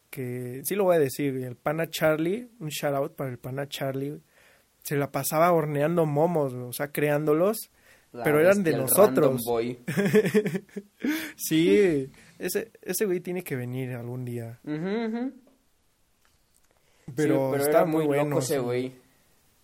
que, 0.10 0.62
sí 0.64 0.76
lo 0.76 0.86
voy 0.86 0.95
a 0.97 0.99
decir, 0.99 1.36
el 1.38 1.55
pana 1.55 1.89
Charlie, 1.89 2.49
un 2.60 2.70
shout 2.70 2.95
out 2.95 3.16
para 3.16 3.30
el 3.30 3.38
pana 3.38 3.68
Charlie, 3.68 4.22
se 4.84 4.95
la 4.95 5.12
pasaba 5.12 5.51
horneando 5.51 6.05
momos, 6.05 6.53
o 6.53 6.74
sea, 6.74 6.91
creándolos. 6.91 7.70
La 8.12 8.24
pero 8.24 8.39
eran 8.39 8.64
de 8.64 8.76
nosotros. 8.76 9.43
boy. 9.45 9.78
Sí, 11.36 12.10
ese, 12.39 12.72
ese 12.82 13.05
güey 13.05 13.20
tiene 13.20 13.43
que 13.43 13.55
venir 13.55 13.91
algún 13.91 14.26
día. 14.26 14.60
Pero, 14.64 14.82
sí, 17.05 17.16
pero 17.16 17.55
está 17.57 17.70
era 17.70 17.86
muy, 17.86 17.97
muy 17.99 18.07
bueno. 18.07 18.30
loco 18.32 18.39
ese 18.39 18.55
sí. 18.55 18.60
güey. 18.60 18.93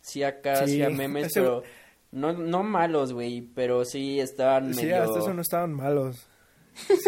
Sí, 0.01 0.23
acá 0.23 0.57
Sí, 0.57 0.63
hacía 0.81 0.89
memes, 0.89 1.27
ese 1.27 1.41
pero 1.41 1.63
no, 2.11 2.33
no 2.33 2.63
malos, 2.63 3.13
güey, 3.13 3.41
pero 3.41 3.83
sí 3.83 4.19
estaban 4.19 4.73
Sí, 4.73 4.83
medio... 4.83 5.01
hasta 5.03 5.19
eso 5.19 5.33
no 5.33 5.41
estaban 5.41 5.73
malos. 5.73 6.27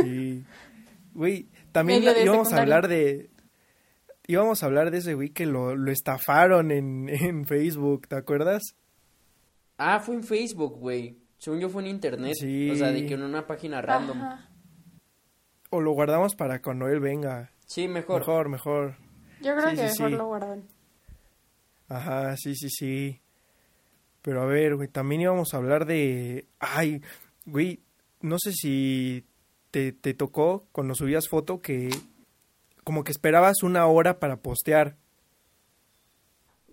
Sí. 0.01 0.43
Güey, 1.13 1.47
también 1.77 2.03
íbamos 2.23 2.53
a 2.53 2.61
hablar 2.61 2.87
de... 2.87 3.29
Íbamos 4.29 4.61
a 4.61 4.65
hablar 4.65 4.91
de 4.91 4.97
ese 4.97 5.13
güey 5.13 5.29
que 5.29 5.45
lo, 5.45 5.75
lo 5.75 5.91
estafaron 5.91 6.71
en, 6.71 7.07
en 7.07 7.45
Facebook, 7.45 8.07
¿te 8.07 8.15
acuerdas? 8.17 8.61
Ah, 9.77 9.99
fue 9.99 10.15
en 10.15 10.23
Facebook, 10.23 10.77
güey. 10.79 11.17
Según 11.37 11.59
yo 11.59 11.69
fue 11.69 11.83
en 11.83 11.89
internet. 11.89 12.33
Sí. 12.37 12.69
O 12.71 12.75
sea, 12.75 12.91
de 12.91 13.05
que 13.05 13.13
en 13.13 13.23
una 13.23 13.47
página 13.47 13.81
random. 13.81 14.17
Ajá. 14.21 14.49
O 15.69 15.79
lo 15.81 15.91
guardamos 15.91 16.35
para 16.35 16.61
cuando 16.61 16.87
él 16.87 16.99
venga. 16.99 17.51
Sí, 17.65 17.87
mejor. 17.87 18.19
Mejor, 18.19 18.49
mejor. 18.49 18.95
Yo 19.41 19.55
creo 19.55 19.69
Sí, 19.69 19.75
que 19.75 19.89
sí, 19.89 20.01
mejor 20.01 20.09
sí. 20.09 20.17
lo 20.17 20.25
guardan. 20.25 20.63
Ajá, 21.87 22.35
sí, 22.37 22.55
sí, 22.55 22.69
sí. 22.69 23.21
Pero 24.23 24.41
a 24.41 24.45
ver, 24.45 24.75
güey, 24.75 24.87
también 24.89 25.21
íbamos 25.21 25.53
a 25.53 25.57
hablar 25.57 25.85
de... 25.85 26.47
Ay, 26.59 27.01
güey, 27.45 27.81
no 28.21 28.37
sé 28.39 28.51
si 28.51 29.23
te, 29.77 29.91
te 29.91 30.15
tocó 30.15 30.65
cuando 30.71 30.95
subías 30.95 31.27
foto 31.27 31.61
que 31.61 31.91
como 32.83 33.03
que 33.03 33.11
esperabas 33.11 33.61
una 33.61 33.85
hora 33.85 34.19
para 34.19 34.37
postear. 34.37 34.97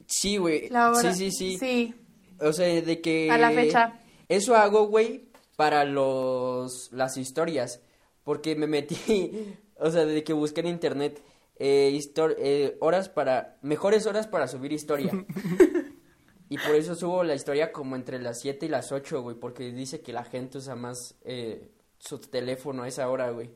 Sí, 0.07 0.39
güey. 0.39 0.71
La 0.71 0.91
hora. 0.91 1.13
Sí, 1.13 1.31
sí, 1.31 1.53
sí. 1.53 1.59
Sí, 1.59 1.95
O 2.41 2.53
sea, 2.55 2.67
de 2.81 3.01
que... 3.03 3.31
a 3.31 3.37
la 3.37 3.51
fecha. 3.51 4.01
Eso 4.31 4.57
hago, 4.57 4.87
güey, 4.89 5.27
para 5.57 5.85
los 5.85 6.91
las 6.93 7.19
historias. 7.19 7.83
porque 8.23 8.57
me 8.57 8.67
metí, 8.67 8.97
o 9.79 9.91
sea, 9.91 10.07
desde 10.07 10.25
que 10.25 10.33
busqué 10.33 10.61
en 10.61 10.69
internet 10.69 11.23
eh, 11.59 11.91
histor- 11.93 12.37
eh, 12.39 12.79
horas 12.81 13.11
para, 13.11 13.59
mejores 13.61 14.07
horas 14.07 14.27
para 14.27 14.49
subir 14.49 14.73
historia. 14.73 15.13
y 16.49 16.57
por 16.57 16.75
eso 16.75 16.95
subo 16.95 17.23
la 17.23 17.35
historia 17.35 17.71
como 17.71 17.97
entre 17.97 18.19
las 18.19 18.41
7 18.41 18.65
y 18.65 18.71
las 18.71 18.93
8, 18.93 19.21
güey, 19.21 19.37
porque 19.37 19.71
dice 19.73 20.01
que 20.01 20.15
la 20.15 20.25
gente 20.25 20.57
usa 20.57 20.75
más 20.75 21.17
eh, 21.27 21.69
su 22.07 22.19
teléfono 22.19 22.83
a 22.83 22.89
esa 22.89 23.09
hora, 23.09 23.31
güey. 23.31 23.51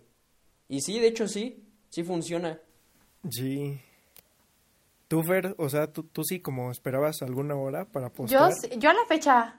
Y 0.69 0.81
sí, 0.81 0.99
de 0.99 1.09
hecho 1.09 1.29
sí, 1.29 1.65
sí 1.91 2.03
funciona. 2.05 2.59
Sí. 3.31 3.81
¿Tú, 5.09 5.23
Fer, 5.23 5.55
o 5.59 5.69
sea, 5.69 5.93
tú, 5.93 6.03
tú 6.05 6.23
sí 6.25 6.41
como 6.41 6.71
esperabas 6.71 7.23
alguna 7.23 7.55
hora 7.57 7.87
para 7.87 8.09
Yo, 8.09 8.13
postear? 8.15 8.53
sí- 8.53 8.71
yo 8.79 8.91
a 8.91 8.95
la 8.95 9.05
fecha, 9.09 9.59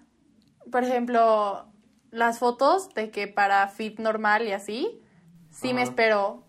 por 0.72 0.84
ejemplo, 0.84 1.66
las 2.12 2.40
fotos 2.40 2.90
de 2.94 3.10
que 3.10 3.28
para 3.28 3.68
fit 3.68 4.00
normal 4.00 4.48
y 4.48 4.52
así, 4.52 5.02
sí 5.52 5.74
me 5.74 5.82
espero. 5.84 6.44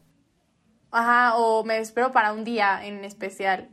Ajá, 0.90 1.36
o 1.36 1.64
me 1.64 1.78
espero 1.78 2.10
para 2.12 2.32
un 2.32 2.44
día 2.44 2.84
en 2.84 3.04
especial. 3.04 3.70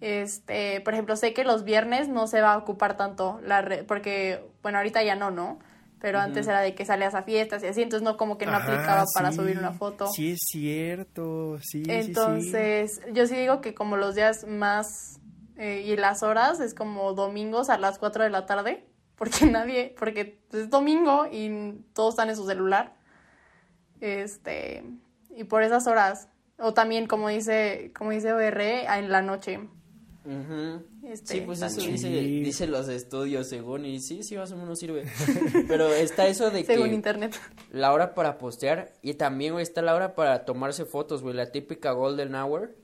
Este, 0.00 0.80
por 0.82 0.94
ejemplo, 0.94 1.16
sé 1.16 1.32
que 1.34 1.44
los 1.44 1.64
viernes 1.64 2.08
no 2.08 2.26
se 2.26 2.40
va 2.40 2.54
a 2.54 2.58
ocupar 2.58 2.96
tanto 2.96 3.40
la 3.42 3.60
red, 3.62 3.84
porque, 3.86 4.44
bueno, 4.62 4.78
ahorita 4.78 5.02
ya 5.02 5.14
no, 5.16 5.30
¿no? 5.30 5.58
Pero 6.00 6.20
antes 6.20 6.46
era 6.46 6.60
de 6.60 6.74
que 6.74 6.84
salías 6.84 7.14
a 7.14 7.22
fiestas 7.22 7.62
y 7.62 7.66
así, 7.66 7.80
entonces 7.80 8.04
no 8.04 8.16
como 8.16 8.36
que 8.36 8.44
no 8.44 8.52
Ajá, 8.52 8.64
aplicaba 8.64 9.04
para 9.14 9.30
sí. 9.30 9.36
subir 9.38 9.58
una 9.58 9.72
foto. 9.72 10.06
Sí, 10.08 10.32
es 10.32 10.40
cierto. 10.42 11.58
Sí, 11.60 11.82
sí, 11.82 11.84
sí. 11.84 11.92
Entonces, 11.92 13.00
yo 13.12 13.26
sí 13.26 13.36
digo 13.36 13.60
que 13.62 13.74
como 13.74 13.96
los 13.96 14.14
días 14.14 14.46
más 14.46 15.18
eh, 15.56 15.82
y 15.86 15.96
las 15.96 16.22
horas 16.22 16.60
es 16.60 16.74
como 16.74 17.14
domingos 17.14 17.70
a 17.70 17.78
las 17.78 17.98
4 17.98 18.24
de 18.24 18.30
la 18.30 18.44
tarde, 18.44 18.84
porque 19.16 19.46
nadie, 19.46 19.94
porque 19.98 20.40
es 20.52 20.68
domingo 20.68 21.26
y 21.30 21.84
todos 21.94 22.14
están 22.14 22.28
en 22.28 22.36
su 22.36 22.46
celular. 22.46 22.94
Este, 24.00 24.84
y 25.30 25.44
por 25.44 25.62
esas 25.62 25.86
horas, 25.86 26.28
o 26.58 26.74
también 26.74 27.06
como 27.06 27.28
dice, 27.28 27.92
como 27.96 28.10
dice 28.10 28.32
OR, 28.32 28.60
en 28.60 29.10
la 29.10 29.22
noche. 29.22 29.60
Ujú. 30.24 30.82
Este, 31.06 31.34
sí, 31.34 31.40
pues 31.42 31.60
eso 31.60 31.80
dice, 31.82 32.08
dice 32.08 32.66
los 32.66 32.88
estudios 32.88 33.46
según 33.48 33.84
y 33.84 34.00
sí, 34.00 34.22
sí 34.22 34.36
más 34.36 34.50
o 34.52 34.56
menos 34.56 34.78
sirve. 34.78 35.04
Pero 35.68 35.92
está 35.92 36.26
eso 36.26 36.50
de 36.50 36.64
Según 36.64 36.88
que 36.88 36.94
internet. 36.94 37.34
la 37.70 37.92
hora 37.92 38.14
para 38.14 38.38
postear 38.38 38.92
y 39.02 39.14
también 39.14 39.52
güey, 39.52 39.62
está 39.62 39.82
la 39.82 39.94
hora 39.94 40.14
para 40.14 40.44
tomarse 40.46 40.86
fotos, 40.86 41.22
güey, 41.22 41.34
la 41.34 41.52
típica 41.52 41.92
golden 41.92 42.34
hour. 42.34 42.74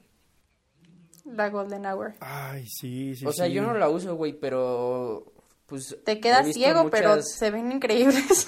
La 1.25 1.49
Golden 1.49 1.87
Hour. 1.87 2.15
Ay, 2.21 2.67
sí, 2.67 3.15
sí, 3.15 3.25
o 3.25 3.33
sea, 3.33 3.47
sí. 3.47 3.53
yo 3.53 3.63
no 3.63 3.75
la 3.75 3.89
uso, 3.89 4.17
güey, 4.17 4.33
pero 4.33 5.33
pues 5.67 5.97
Te 6.05 6.19
quedas 6.19 6.53
ciego, 6.53 6.91
pero 6.91 7.11
muchas- 7.11 7.33
se 7.39 7.51
ven 7.51 7.71
increíbles. 7.71 8.47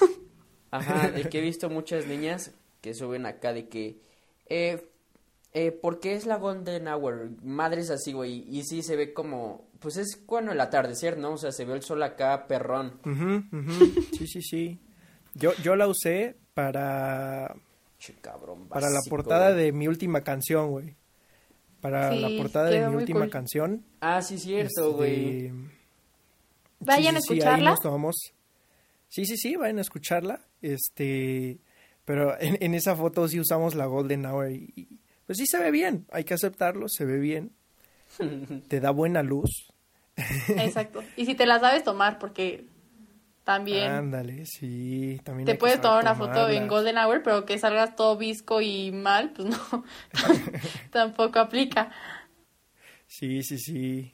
Ajá, 0.71 1.09
de 1.09 1.29
que 1.29 1.37
he 1.37 1.41
visto 1.49 1.69
muchas 1.69 2.07
niñas 2.07 2.51
que 2.81 2.93
suben 2.93 3.25
acá 3.25 3.53
de 3.53 3.69
que 3.69 4.01
eh 4.47 4.89
eh, 5.53 5.71
¿por 5.71 5.99
qué 5.99 6.13
es 6.15 6.25
la 6.25 6.37
golden 6.37 6.87
hour? 6.87 7.29
Madres 7.43 7.89
así, 7.89 8.13
güey, 8.13 8.45
y 8.49 8.63
sí 8.63 8.81
se 8.81 8.95
ve 8.95 9.13
como 9.13 9.67
pues 9.79 9.97
es 9.97 10.15
cuando 10.15 10.51
el 10.53 10.61
atardecer, 10.61 11.17
¿no? 11.17 11.33
O 11.33 11.37
sea, 11.37 11.51
se 11.51 11.65
ve 11.65 11.73
el 11.73 11.81
sol 11.83 12.01
acá 12.03 12.47
perrón. 12.47 12.99
Sí, 14.17 14.27
sí, 14.27 14.41
sí. 14.41 14.79
Yo, 15.33 15.51
yo 15.63 15.75
la 15.75 15.87
usé 15.87 16.37
para, 16.53 17.53
Che, 17.99 18.13
cabrón, 18.21 18.67
para 18.69 18.89
la 18.89 19.01
portada 19.09 19.51
de 19.53 19.71
mi 19.71 19.87
última 19.87 20.21
canción, 20.21 20.69
güey. 20.71 20.95
Para 21.81 22.11
Sí, 22.11 22.19
la 22.19 22.29
portada 22.41 22.69
de 22.69 22.87
mi 22.87 22.95
última 22.95 23.21
cool. 23.21 23.29
canción. 23.29 23.85
Ah, 23.99 24.21
sí, 24.21 24.37
cierto, 24.39 24.93
güey. 24.93 25.47
este, 25.47 25.53
Vayan 26.79 27.17
a 27.17 27.19
sí, 27.21 27.27
sí, 27.27 27.33
ahí 27.33 27.39
escucharla. 27.39 27.69
nos 27.71 27.79
tomamos. 27.81 28.15
Sí, 29.09 29.25
sí, 29.25 29.35
sí, 29.37 29.55
vayan 29.57 29.79
a 29.79 29.81
escucharla. 29.81 30.39
Este, 30.61 31.59
pero 32.05 32.39
en, 32.39 32.57
en 32.61 32.73
esa 32.73 32.95
foto 32.95 33.27
sí 33.27 33.39
usamos 33.39 33.75
la 33.75 33.85
Golden 33.85 34.25
Hour 34.25 34.51
y, 34.51 34.71
y, 34.75 34.87
pues 35.33 35.37
sí 35.39 35.45
se 35.47 35.61
ve 35.61 35.71
bien, 35.71 36.05
hay 36.11 36.23
que 36.23 36.33
aceptarlo, 36.35 36.87
se 36.87 37.05
ve 37.05 37.17
bien. 37.19 37.51
Te 38.67 38.79
da 38.79 38.91
buena 38.91 39.23
luz. 39.23 39.71
Exacto. 40.15 41.03
Y 41.15 41.25
si 41.25 41.33
te 41.33 41.47
la 41.47 41.59
sabes 41.59 41.83
tomar, 41.83 42.19
porque 42.19 42.67
también 43.43 43.83
Ándale, 43.91 44.45
sí, 44.45 45.19
también 45.23 45.47
te 45.47 45.55
puedes 45.55 45.81
tomar 45.81 46.03
una 46.03 46.13
foto 46.13 46.47
en. 46.49 46.67
Golden 46.67 46.97
Hour, 46.99 47.23
pero 47.23 47.45
que 47.45 47.57
salgas 47.57 47.95
todo 47.95 48.15
visco 48.15 48.61
y 48.61 48.91
mal, 48.91 49.31
pues 49.33 49.47
no, 49.49 49.83
tampoco 50.91 51.39
aplica. 51.39 51.91
Sí, 53.07 53.41
sí, 53.41 53.57
sí. 53.57 54.13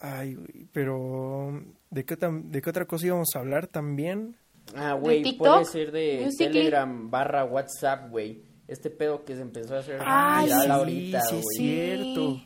Ay, 0.00 0.34
güey, 0.34 0.66
pero 0.72 1.62
¿de 1.90 2.04
qué, 2.04 2.18
tam- 2.18 2.44
¿de 2.50 2.62
qué 2.62 2.70
otra 2.70 2.86
cosa 2.86 3.06
íbamos 3.06 3.28
a 3.34 3.40
hablar 3.40 3.66
también? 3.66 4.36
Ah, 4.74 4.94
güey, 4.94 5.36
puede 5.36 5.64
ser 5.64 5.92
de 5.92 6.22
Musical.ly. 6.24 6.52
Telegram 6.52 7.10
barra 7.10 7.44
WhatsApp, 7.44 8.10
güey. 8.10 8.47
Este 8.68 8.90
pedo 8.90 9.24
que 9.24 9.34
se 9.34 9.42
empezó 9.42 9.74
a 9.76 9.78
hacer 9.80 9.98
Ay, 10.04 10.44
viral 10.44 10.62
sí, 10.62 10.70
ahorita, 10.70 11.20
sí, 11.22 11.28
güey. 11.34 11.40
es 11.40 11.56
cierto. 11.56 12.42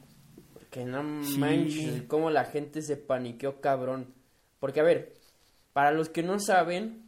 Que 0.70 0.84
no 0.86 1.22
Sí. 1.24 1.38
manches, 1.38 2.02
cómo 2.04 2.30
la 2.30 2.44
gente 2.46 2.80
se 2.80 2.96
paniqueó, 2.96 3.60
cabrón. 3.60 4.14
Porque, 4.60 4.80
a 4.80 4.84
ver, 4.84 5.12
para 5.72 5.90
los 5.90 6.08
que 6.08 6.22
no 6.22 6.38
saben, 6.38 7.02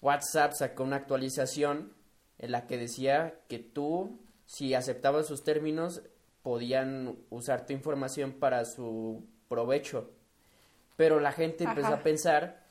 WhatsApp 0.00 0.52
sacó 0.58 0.84
una 0.84 0.96
actualización 0.96 1.92
en 2.38 2.52
la 2.52 2.66
que 2.66 2.78
decía 2.78 3.34
que 3.48 3.58
tú, 3.58 4.18
si 4.46 4.72
aceptabas 4.74 5.26
sus 5.26 5.42
términos, 5.44 6.00
podían 6.42 7.16
usar 7.30 7.66
tu 7.66 7.72
información 7.72 8.32
para 8.32 8.64
su 8.64 9.24
provecho. 9.48 10.10
Pero 10.96 11.18
la 11.20 11.32
gente 11.32 11.64
empezó 11.64 11.88
a 11.94 12.02
pensar 12.02 12.64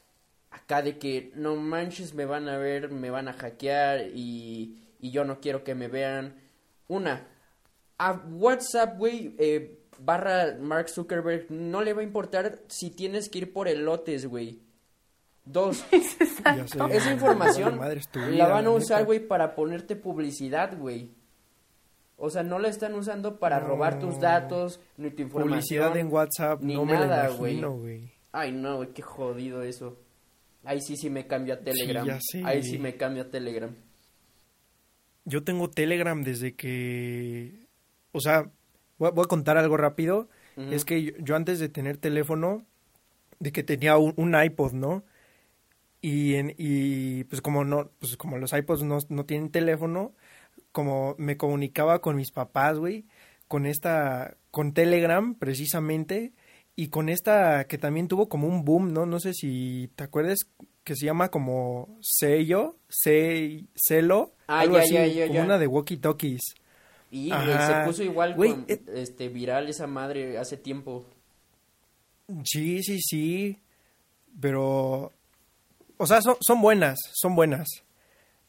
acá 0.52 0.82
de 0.82 0.98
que 0.98 1.32
no 1.36 1.56
manches, 1.56 2.14
me 2.14 2.26
van 2.26 2.48
a 2.48 2.58
ver, 2.58 2.90
me 2.90 3.10
van 3.10 3.28
a 3.28 3.34
hackear 3.34 4.08
y, 4.14 4.78
y 5.04 5.12
yo 5.12 5.26
no 5.26 5.42
quiero 5.42 5.66
que 5.66 5.76
me 5.76 5.90
vean. 5.90 6.36
Una, 6.88 7.28
a 7.98 8.14
WhatsApp, 8.14 8.98
güey, 8.98 9.36
eh, 9.38 9.80
barra 10.00 10.58
Mark 10.60 10.88
Zuckerberg, 10.90 11.52
no 11.52 11.82
le 11.82 11.92
va 11.94 12.00
a 12.02 12.06
importar 12.06 12.60
si 12.68 12.90
tienes 12.90 13.28
que 13.30 13.40
ir 13.40 13.54
por 13.54 13.68
elotes, 13.68 14.26
güey. 14.26 14.62
Dos, 15.44 15.84
esa 15.92 17.12
información 17.12 17.78
madre, 17.78 18.00
la 18.14 18.28
vida, 18.28 18.48
van 18.48 18.66
a 18.66 18.70
usar, 18.72 19.04
güey, 19.04 19.20
para 19.20 19.56
ponerte 19.56 19.98
publicidad, 19.98 20.78
güey. 20.78 21.12
O 22.16 22.30
sea, 22.30 22.44
no 22.44 22.60
la 22.60 22.70
están 22.70 22.94
usando 22.94 23.40
para 23.40 23.60
No. 23.60 23.68
robar 23.68 24.00
tus 24.00 24.22
datos, 24.22 24.80
ni 24.96 25.10
tu 25.12 25.24
información. 25.24 25.50
Publicidad 25.50 25.98
en 25.98 26.14
WhatsApp, 26.14 26.62
ni 26.62 26.76
no 26.76 26.86
me 26.86 26.94
nada, 26.94 27.28
güey. 27.28 27.62
Ay, 28.32 28.54
no, 28.54 28.78
güey, 28.78 28.94
qué 28.94 29.02
jodido 29.02 29.64
eso. 29.64 29.98
Ahí 30.64 30.80
sí, 30.80 30.96
sí 30.96 31.10
me 31.10 31.28
cambio 31.28 31.56
a 31.56 31.58
Telegram. 31.58 32.06
ya 32.06 32.20
sé. 32.22 32.42
Ahí 32.46 32.64
sí 32.64 32.80
me 32.80 32.96
cambio 32.96 33.24
a 33.24 33.26
Telegram. 33.30 33.76
Yo 35.26 35.44
tengo 35.44 35.70
Telegram 35.70 36.22
desde 36.24 36.56
que... 36.56 37.68
O 38.12 38.20
sea, 38.20 38.50
voy 38.98 39.10
a, 39.10 39.12
voy 39.12 39.24
a 39.24 39.28
contar 39.28 39.58
algo 39.58 39.78
rápido. 39.78 40.30
Es 40.56 40.86
que 40.86 41.02
yo, 41.02 41.14
yo 41.18 41.36
antes 41.36 41.58
de 41.60 41.68
tener 41.68 41.98
teléfono, 41.98 42.64
de 43.40 43.52
que 43.52 43.64
tenía 43.64 43.98
un, 43.98 44.14
un 44.18 44.36
iPod, 44.40 44.74
¿no? 44.74 45.04
Y, 46.02 46.36
en, 46.36 46.54
y 46.58 47.24
pues 47.24 47.42
como 47.42 47.64
no, 47.64 47.90
pues 48.00 48.18
como 48.18 48.38
los 48.38 48.54
iPods 48.54 48.84
no, 48.84 49.00
no 49.10 49.26
tienen 49.26 49.50
teléfono, 49.50 50.14
como 50.72 51.16
me 51.18 51.38
comunicaba 51.38 52.02
con 52.02 52.18
mis 52.18 52.32
papás, 52.32 52.78
güey, 52.78 53.06
con 53.48 53.66
esta, 53.66 54.36
con 54.52 54.74
Telegram 54.74 55.34
precisamente, 55.36 56.34
y 56.76 56.90
con 56.90 57.08
esta 57.08 57.66
que 57.68 57.78
también 57.78 58.08
tuvo 58.08 58.28
como 58.28 58.48
un 58.48 58.66
boom, 58.66 58.94
¿no? 58.94 59.06
No 59.06 59.20
sé 59.20 59.34
si 59.34 59.90
te 59.96 60.04
acuerdas 60.04 60.40
que 60.84 60.96
se 60.96 61.06
llama 61.06 61.30
como 61.30 61.98
sello, 62.02 62.76
se, 62.90 63.66
celo, 63.76 64.34
Ah, 64.58 64.60
algo 64.62 64.78
ya, 64.78 64.84
así, 64.84 64.94
ya, 64.94 65.06
ya, 65.08 65.24
como 65.28 65.40
ya. 65.40 65.46
una 65.46 65.58
de 65.58 65.68
walkie 65.68 65.98
talkies. 65.98 66.42
Y 67.12 67.32
Ajá. 67.32 67.82
se 67.84 67.88
puso 67.88 68.04
igual 68.04 68.34
Güey, 68.36 68.52
con, 68.52 68.66
eh. 68.68 68.82
este 68.96 69.30
viral 69.30 69.70
esa 69.70 69.86
madre 69.88 70.38
hace 70.38 70.58
tiempo. 70.58 71.06
Sí, 72.44 72.82
sí, 72.84 73.00
sí. 73.02 73.60
Pero. 74.40 75.14
O 75.98 76.08
sea, 76.08 76.22
son, 76.22 76.36
son 76.42 76.62
buenas, 76.62 76.98
son 77.14 77.36
buenas. 77.36 77.68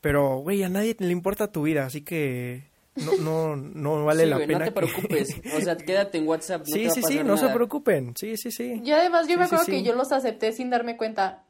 Pero, 0.01 0.39
güey, 0.39 0.63
a 0.63 0.69
nadie 0.69 0.97
le 0.99 1.13
importa 1.13 1.51
tu 1.53 1.63
vida, 1.63 1.85
así 1.87 2.03
que. 2.03 2.65
No, 2.97 3.17
no, 3.19 3.57
no 3.57 4.05
vale 4.05 4.25
Sí, 4.25 4.31
la 4.31 4.39
pena. 4.39 4.53
No 4.53 4.59
te 4.61 4.65
que- 4.65 4.73
preocupes. 4.73 5.35
O 5.57 5.61
sea, 5.61 5.77
quédate 5.77 6.19
en 6.19 6.29
WhatsApp. 6.29 6.61
No 6.61 6.65
te 6.65 6.73
sí, 6.73 6.85
va 6.87 6.91
a 6.91 6.95
sí, 6.95 7.03
sí, 7.03 7.21
no 7.25 7.37
se 7.37 7.49
preocupen. 7.49 8.15
Sí, 8.17 8.37
sí, 8.37 8.51
sí. 8.51 8.81
Yo 8.83 8.97
además, 8.97 9.27
yo 9.27 9.35
Sí, 9.35 9.39
me 9.39 9.45
sí, 9.45 9.47
acuerdo 9.55 9.65
sí. 9.65 9.71
que 9.73 9.83
yo 9.83 9.95
los 9.95 10.13
acepté 10.13 10.53
sin 10.53 10.71
darme 10.71 10.97
cuenta, 10.97 11.43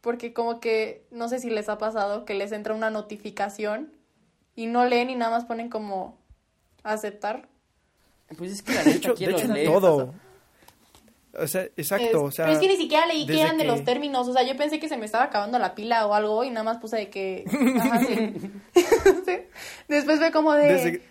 porque 0.00 0.32
como 0.32 0.58
que, 0.60 1.04
no 1.10 1.28
sé 1.28 1.38
si 1.38 1.50
les 1.50 1.68
ha 1.68 1.78
pasado, 1.78 2.24
que 2.24 2.34
les 2.34 2.50
entra 2.52 2.74
una 2.74 2.90
notificación 2.90 3.92
y 4.56 4.66
no 4.66 4.84
leen 4.86 5.10
y 5.10 5.14
nada 5.14 5.30
más 5.30 5.44
ponen 5.44 5.68
como 5.68 6.18
aceptar. 6.82 7.48
Pues 8.36 8.50
es 8.52 8.62
que 8.62 8.74
la 8.74 8.82
De 8.82 8.90
hecho, 8.92 9.10
de 9.10 9.14
¿quién 9.14 9.32
los 9.32 9.42
hecho 9.42 9.52
lee? 9.52 9.64
todo. 9.66 10.14
O 11.38 11.46
sea, 11.46 11.62
exacto, 11.76 12.06
Es- 12.06 12.14
o 12.14 12.30
sea. 12.30 12.46
pero 12.46 12.56
es 12.56 12.62
que 12.62 12.68
ni 12.68 12.76
siquiera 12.76 13.04
leí 13.06 13.26
que 13.26 13.40
eran 13.40 13.58
de 13.58 13.64
que- 13.64 13.68
los 13.70 13.84
términos, 13.84 14.26
o 14.26 14.32
sea, 14.32 14.42
yo 14.42 14.56
pensé 14.56 14.80
que 14.80 14.88
se 14.88 14.96
me 14.96 15.04
estaba 15.04 15.24
acabando 15.24 15.58
la 15.58 15.74
pila 15.74 16.06
o 16.06 16.14
algo 16.14 16.42
y 16.44 16.50
nada 16.50 16.64
más 16.64 16.78
puse 16.78 16.96
de 16.96 17.10
que... 17.10 17.44
Ajá, 17.78 18.00
sí. 18.00 18.32
Sí. 19.26 19.38
Después 19.88 20.18
fue 20.18 20.32
como 20.32 20.54
de... 20.54 20.72
desde- 20.72 21.02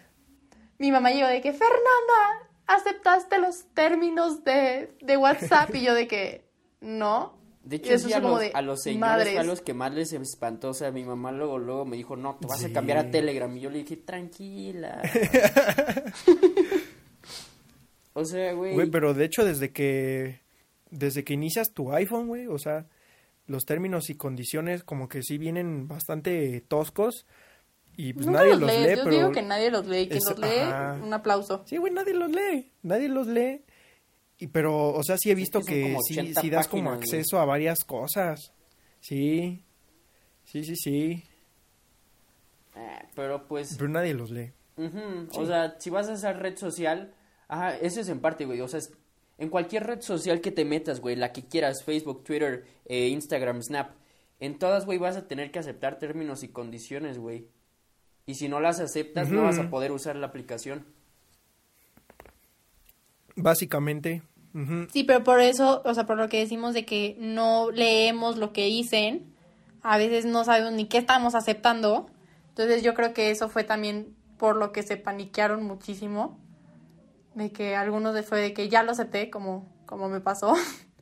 Mi 0.80 0.92
mamá 0.92 1.12
llegó 1.12 1.28
de 1.28 1.42
que, 1.42 1.52
Fernanda, 1.54 2.50
¿aceptaste 2.66 3.38
los 3.38 3.66
términos 3.76 4.44
de, 4.44 4.92
de 5.02 5.16
WhatsApp? 5.18 5.74
Y 5.76 5.82
yo 5.84 5.94
de 5.94 6.08
que, 6.08 6.44
no. 6.82 7.34
De 7.66 7.78
hecho, 7.78 7.94
eso 7.94 8.08
sí, 8.08 8.14
a 8.14 8.20
los, 8.20 8.40
de 8.40 8.52
a 8.54 8.62
los 8.62 8.82
señores 8.84 9.00
madres. 9.02 9.32
fue 9.34 9.40
a 9.42 9.44
los 9.44 9.62
que 9.62 9.74
más 9.74 9.92
les 9.94 10.14
espantó. 10.14 10.70
O 10.70 10.74
sea, 10.76 10.92
mi 10.92 11.04
mamá 11.04 11.32
luego, 11.32 11.58
luego 11.58 11.84
me 11.84 11.98
dijo, 11.98 12.16
no, 12.16 12.36
te 12.40 12.46
vas 12.48 12.64
a 12.64 12.70
cambiar 12.72 13.00
a 13.00 13.10
Telegram. 13.10 13.56
Y 13.58 13.60
yo 13.62 13.70
le 13.72 13.80
dije, 13.80 13.98
tranquila. 13.98 15.02
o 18.14 18.24
sea, 18.26 18.54
güey. 18.54 18.74
Güey, 18.74 18.90
pero 18.90 19.14
de 19.14 19.26
hecho 19.26 19.44
desde 19.44 19.72
que 19.72 20.42
desde 20.92 21.24
que 21.24 21.34
inicias 21.34 21.72
tu 21.74 21.92
iPhone, 21.92 22.28
güey, 22.28 22.48
o 22.48 22.58
sea, 22.58 22.86
los 23.48 23.66
términos 23.66 24.10
y 24.10 24.16
condiciones 24.16 24.84
como 24.84 25.08
que 25.10 25.22
sí 25.24 25.38
vienen 25.38 25.88
bastante 25.88 26.62
toscos 26.62 27.26
y 27.98 28.14
pues 28.14 28.26
Nunca 28.28 28.40
nadie 28.40 28.52
los 28.52 28.62
los 28.62 28.70
lees. 28.72 28.88
lee, 28.92 28.96
Yo 28.98 29.04
pero 29.04 29.16
digo 29.18 29.32
que 29.32 29.42
nadie 29.42 29.72
los 29.72 29.86
lee. 29.88 30.08
Quien 30.08 30.18
es- 30.20 30.26
los 30.30 30.40
lee, 30.40 30.60
ajá. 30.62 31.00
un 31.04 31.14
aplauso. 31.14 31.64
Sí, 31.66 31.78
güey, 31.78 31.92
nadie 31.92 32.14
los 32.14 32.32
lee, 32.32 32.72
nadie 32.84 33.10
los 33.10 33.28
lee. 33.28 33.65
Y 34.38 34.48
pero, 34.48 34.90
o 34.90 35.04
sea, 35.04 35.18
sí 35.18 35.32
he 35.32 35.36
visto 35.36 35.62
que 35.62 35.96
sí, 36.08 36.14
80 36.20 36.42
sí 36.42 36.50
das 36.50 36.68
como 36.68 36.92
acceso 36.92 37.40
a 37.40 37.46
varias 37.46 37.80
cosas. 37.86 38.52
Sí. 39.00 39.64
Sí, 40.44 40.64
sí, 40.64 40.76
sí. 40.76 41.24
Eh, 42.76 43.00
pero 43.16 43.48
pues, 43.48 43.76
Pero 43.78 43.90
nadie 43.90 44.14
los 44.14 44.32
lee. 44.32 44.52
o 44.78 45.46
sea, 45.46 45.76
si 45.80 45.90
vas 45.90 46.10
a 46.10 46.14
esa 46.14 46.34
red 46.34 46.58
social, 46.58 47.14
ajá, 47.48 47.78
eso 47.78 48.02
es 48.02 48.10
en 48.10 48.20
parte, 48.20 48.46
güey. 48.46 48.60
O 48.62 48.68
sea, 48.68 48.80
es- 48.80 48.92
en 49.38 49.50
cualquier 49.50 49.84
red 49.86 50.02
social 50.02 50.42
que 50.42 50.52
te 50.52 50.66
metas, 50.66 51.00
güey, 51.02 51.16
la 51.16 51.32
que 51.34 51.46
quieras, 51.46 51.84
Facebook, 51.84 52.24
Twitter, 52.24 52.66
eh, 52.86 53.08
Instagram, 53.10 53.62
Snap, 53.62 53.92
en 54.40 54.58
todas, 54.60 54.86
güey, 54.86 54.98
vas 54.98 55.16
a 55.18 55.28
tener 55.28 55.52
que 55.52 55.60
aceptar 55.60 55.98
términos 56.00 56.44
y 56.44 56.50
condiciones, 56.50 57.18
güey. 57.18 57.48
Y 58.26 58.36
si 58.36 58.50
no 58.50 58.60
las 58.60 58.80
aceptas, 58.80 59.30
no 59.30 59.44
vas 59.44 59.60
a 59.60 59.70
poder 59.70 59.92
usar 59.92 60.16
la 60.16 60.28
aplicación. 60.28 60.86
Básicamente. 63.36 64.22
Sí, 64.92 65.04
pero 65.04 65.22
por 65.24 65.42
eso, 65.42 65.82
o 65.84 65.94
sea, 65.94 66.06
por 66.06 66.18
lo 66.18 66.30
que 66.30 66.40
decimos 66.40 66.74
de 66.74 66.86
que 66.86 67.18
no 67.20 67.72
leemos 67.72 68.38
lo 68.38 68.54
que 68.54 68.66
dicen, 68.68 69.36
a 69.82 69.98
veces 69.98 70.26
no 70.26 70.46
sabemos 70.46 70.72
ni 70.72 70.86
qué 70.86 70.98
estamos 70.98 71.36
aceptando. 71.36 72.10
Entonces 72.50 72.82
yo 72.82 72.94
creo 72.94 73.14
que 73.14 73.32
eso 73.32 73.50
fue 73.50 73.66
también 73.66 74.16
por 74.38 74.56
lo 74.56 74.72
que 74.72 74.82
se 74.82 74.96
paniquearon 74.96 75.64
muchísimo. 75.64 76.40
De 77.34 77.52
que 77.52 77.76
algunos 77.76 78.14
de 78.14 78.24
fue 78.24 78.40
de 78.40 78.54
que 78.54 78.70
ya 78.70 78.82
lo 78.84 78.92
acepté, 78.92 79.30
como, 79.30 79.70
como 79.86 80.08
me 80.08 80.22
pasó. 80.22 80.56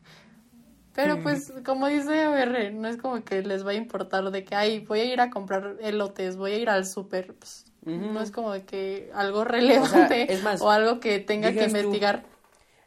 Pero 0.96 1.22
pues, 1.22 1.54
como 1.66 1.88
dice 1.88 2.28
OR, 2.28 2.74
no 2.74 2.88
es 2.88 2.98
como 2.98 3.24
que 3.24 3.42
les 3.42 3.66
va 3.66 3.72
a 3.72 3.76
importar 3.76 4.30
de 4.32 4.44
que, 4.44 4.56
ay, 4.56 4.80
voy 4.80 5.00
a 5.00 5.06
ir 5.06 5.22
a 5.22 5.30
comprar 5.30 5.78
elotes, 5.82 6.38
voy 6.38 6.52
a 6.52 6.58
ir 6.58 6.70
al 6.70 6.86
súper. 6.86 7.36
Pues, 7.36 7.66
No 7.86 8.22
es 8.22 8.32
como 8.32 8.54
de 8.54 8.64
que 8.64 9.10
algo 9.14 9.44
relevante 9.44 10.32
es 10.32 10.44
más, 10.44 10.62
o 10.62 10.70
algo 10.70 11.00
que 11.00 11.20
tenga 11.20 11.52
que 11.52 11.60
tú, 11.60 11.78
investigar. 11.78 12.24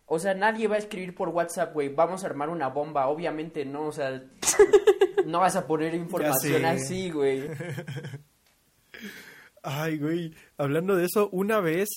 O 0.06 0.18
sea, 0.18 0.34
nadie 0.34 0.68
va 0.68 0.76
a 0.76 0.78
escribir 0.78 1.14
por 1.14 1.30
WhatsApp, 1.30 1.74
güey, 1.74 1.88
vamos 1.88 2.22
a 2.22 2.28
armar 2.28 2.48
una 2.48 2.68
bomba, 2.68 3.08
obviamente 3.08 3.64
no, 3.64 3.86
o 3.86 3.92
sea, 3.92 4.22
no 5.26 5.40
vas 5.40 5.56
a 5.56 5.66
poner 5.66 5.94
información 5.94 6.64
así, 6.64 7.10
güey. 7.10 7.50
Ay, 9.62 9.98
güey, 9.98 10.32
hablando 10.56 10.94
de 10.94 11.06
eso, 11.06 11.28
una 11.32 11.60
vez, 11.60 11.88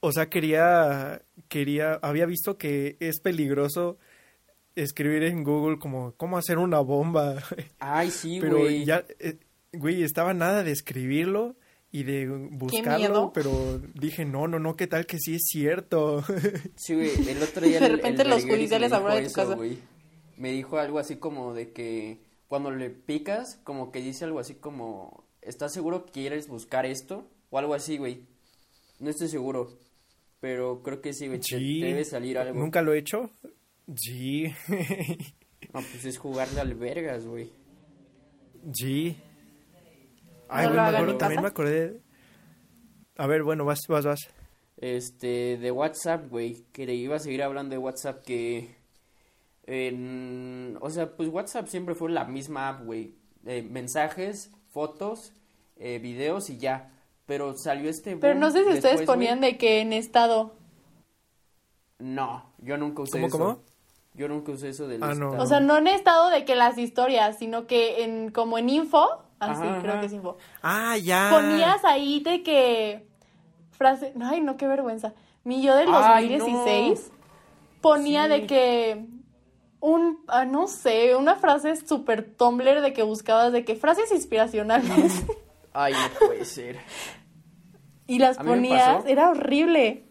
o 0.00 0.10
sea, 0.10 0.30
quería, 0.30 1.20
quería, 1.48 1.94
había 2.02 2.24
visto 2.24 2.56
que 2.56 2.96
es 2.98 3.20
peligroso 3.20 3.98
escribir 4.74 5.22
en 5.24 5.44
Google 5.44 5.78
como 5.78 6.14
cómo 6.16 6.38
hacer 6.38 6.58
una 6.58 6.80
bomba, 6.80 7.36
Ay, 7.78 8.10
sí, 8.10 8.36
pero 8.40 8.60
güey. 8.60 8.86
ya, 8.86 9.04
eh, 9.18 9.36
güey, 9.72 10.02
estaba 10.02 10.32
nada 10.32 10.64
de 10.64 10.72
escribirlo 10.72 11.56
y 11.94 12.04
de 12.04 12.26
buscarlo, 12.26 13.32
pero 13.34 13.78
dije, 13.94 14.24
no, 14.24 14.48
no, 14.48 14.58
no, 14.58 14.74
qué 14.76 14.86
tal 14.86 15.04
que 15.06 15.18
sí 15.18 15.34
es 15.34 15.42
cierto. 15.44 16.24
Sí, 16.76 16.94
güey, 16.94 17.10
el 17.28 17.42
otro 17.42 17.66
día 17.66 17.78
De 17.78 17.86
el- 17.86 17.92
el 17.92 17.96
repente 17.98 18.24
los 18.24 18.44
judiciales 18.44 18.90
me 18.90 18.96
dijo 18.96 19.06
afuera 19.06 19.14
de 19.16 19.20
tu 19.22 19.26
eso, 19.26 19.34
casa. 19.36 19.54
güey. 19.54 19.78
Me 20.38 20.50
dijo 20.52 20.78
algo 20.78 20.98
así 20.98 21.16
como 21.16 21.52
de 21.54 21.72
que 21.72 22.18
cuando 22.48 22.70
le 22.70 22.90
picas, 22.90 23.60
como 23.64 23.92
que 23.92 24.00
dice 24.00 24.24
algo 24.24 24.40
así 24.40 24.54
como, 24.54 25.24
¿estás 25.42 25.72
seguro 25.72 26.06
que 26.06 26.12
quieres 26.12 26.48
buscar 26.48 26.86
esto? 26.86 27.28
O 27.50 27.58
algo 27.58 27.74
así, 27.74 27.98
güey. 27.98 28.22
No 28.98 29.10
estoy 29.10 29.28
seguro, 29.28 29.78
pero 30.40 30.82
creo 30.82 31.00
que 31.02 31.12
sí, 31.12 31.26
güey, 31.28 31.42
Sí, 31.42 31.80
te 31.80 31.86
debe 31.88 32.04
salir 32.04 32.38
algo. 32.38 32.58
¿Nunca 32.58 32.80
lo 32.82 32.94
he 32.94 32.98
hecho? 32.98 33.30
Sí, 33.96 34.44
No, 35.74 35.80
pues 35.80 36.04
es 36.04 36.16
jugarle 36.18 36.60
al 36.60 36.74
vergas, 36.74 37.24
güey. 37.26 37.50
sí. 38.72 39.16
Ay, 40.52 40.66
No 40.66 40.72
güey, 40.72 40.76
lo 40.76 40.82
me 40.82 40.88
acuerdo, 40.96 41.12
en 41.12 41.18
también 41.18 41.36
casa. 41.38 41.42
me 41.42 41.48
acordé. 41.48 42.00
A 43.16 43.26
ver, 43.26 43.42
bueno, 43.42 43.64
vas, 43.64 43.80
vas, 43.88 44.04
vas. 44.04 44.20
Este, 44.76 45.56
de 45.58 45.70
WhatsApp, 45.70 46.28
güey, 46.28 46.64
que 46.72 46.86
le 46.86 46.94
iba 46.94 47.16
a 47.16 47.20
seguir 47.20 47.42
hablando 47.42 47.72
de 47.74 47.78
WhatsApp 47.78 48.22
que... 48.24 48.74
en- 49.64 50.76
o 50.80 50.90
sea, 50.90 51.14
pues 51.16 51.28
WhatsApp 51.28 51.68
siempre 51.68 51.94
fue 51.94 52.10
la 52.10 52.24
misma 52.24 52.68
app, 52.68 52.84
güey. 52.84 53.14
Eh, 53.46 53.62
mensajes, 53.62 54.50
fotos, 54.70 55.32
eh, 55.76 55.98
videos 55.98 56.50
y 56.50 56.58
ya. 56.58 56.90
Pero 57.26 57.54
salió 57.56 57.88
este... 57.88 58.16
Pero 58.16 58.34
no 58.38 58.50
sé 58.50 58.64
si 58.64 58.70
ustedes 58.74 59.02
ponían 59.02 59.38
güey. 59.38 59.52
de 59.52 59.58
que 59.58 59.80
en 59.80 59.92
estado. 59.92 60.54
No, 61.98 62.52
yo 62.58 62.76
nunca 62.76 63.02
usé 63.02 63.12
¿Cómo, 63.12 63.26
eso. 63.28 63.38
cómo? 63.38 63.62
Yo 64.14 64.28
nunca 64.28 64.52
usé 64.52 64.70
eso 64.70 64.88
del 64.88 65.02
Ah, 65.02 65.14
no. 65.14 65.30
O 65.32 65.46
sea, 65.46 65.60
no 65.60 65.76
en 65.78 65.86
estado 65.86 66.28
de 66.30 66.44
que 66.44 66.56
las 66.56 66.76
historias, 66.76 67.38
sino 67.38 67.66
que 67.66 68.02
en 68.04 68.30
como 68.30 68.58
en 68.58 68.68
info, 68.68 69.22
así 69.50 69.62
Ajá, 69.62 69.82
creo 69.82 70.00
que 70.00 70.06
es 70.06 70.12
info. 70.12 70.36
Ah, 70.62 70.96
ya. 70.96 71.28
Ponías 71.32 71.84
ahí 71.84 72.20
de 72.20 72.42
que 72.42 73.06
frase, 73.72 74.12
ay, 74.22 74.40
no, 74.40 74.56
qué 74.56 74.66
vergüenza. 74.66 75.12
Mi 75.44 75.62
yo 75.62 75.74
del 75.76 75.88
Ay, 75.92 76.28
2016 76.38 77.10
ponía 77.80 78.24
Sí. 78.24 78.30
de 78.30 78.46
que 78.46 79.06
un, 79.80 80.22
ah, 80.28 80.44
no 80.44 80.68
sé, 80.68 81.16
una 81.16 81.34
frase 81.34 81.74
super 81.76 82.24
Tumblr 82.36 82.80
de 82.80 82.92
que 82.92 83.02
buscabas 83.02 83.52
de 83.52 83.64
que 83.64 83.74
frases 83.74 84.12
inspiracionales 84.12 85.24
Ay, 85.72 85.92
no 85.94 86.26
puede 86.28 86.44
ser. 86.44 86.78
y 88.06 88.18
las 88.20 88.36
ponías, 88.38 89.04
era 89.06 89.30
horrible. 89.30 90.04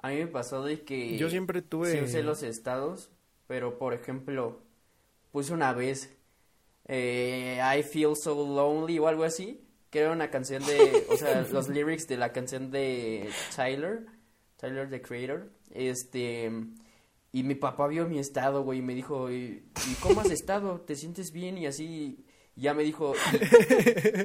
A 0.00 0.08
mí 0.08 0.16
me 0.16 0.26
pasó 0.26 0.62
de 0.64 0.82
que... 0.82 1.16
Yo 1.16 1.30
siempre 1.30 1.62
tuve- 1.62 1.92
Sí 1.92 2.00
usé 2.04 2.22
los 2.22 2.42
estados, 2.42 3.08
pero 3.46 3.78
por 3.78 3.94
ejemplo, 3.94 4.60
puse 5.30 5.52
una 5.54 5.72
vez 5.72 6.12
eh, 6.86 7.60
I 7.60 7.82
Feel 7.82 8.16
So 8.16 8.34
Lonely 8.34 8.98
o 8.98 9.08
algo 9.08 9.24
así, 9.24 9.60
que 9.90 10.00
era 10.00 10.12
una 10.12 10.30
canción 10.30 10.64
de, 10.64 11.06
o 11.10 11.16
sea, 11.16 11.42
los 11.52 11.68
lyrics 11.68 12.08
de 12.08 12.16
la 12.16 12.32
canción 12.32 12.70
de 12.70 13.30
Tyler, 13.54 14.06
Tyler 14.56 14.88
the 14.88 15.02
Creator, 15.02 15.50
este, 15.70 16.50
y 17.32 17.42
mi 17.42 17.54
papá 17.54 17.86
vio 17.88 18.08
mi 18.08 18.18
estado, 18.18 18.62
güey, 18.62 18.80
y 18.80 18.82
me 18.82 18.94
dijo, 18.94 19.30
¿y, 19.30 19.64
cómo 20.00 20.20
has 20.20 20.30
estado? 20.30 20.80
¿Te 20.80 20.96
sientes 20.96 21.32
bien? 21.32 21.58
Y 21.58 21.66
así, 21.66 22.24
y 22.56 22.62
ya 22.62 22.74
me 22.74 22.82
dijo, 22.82 23.14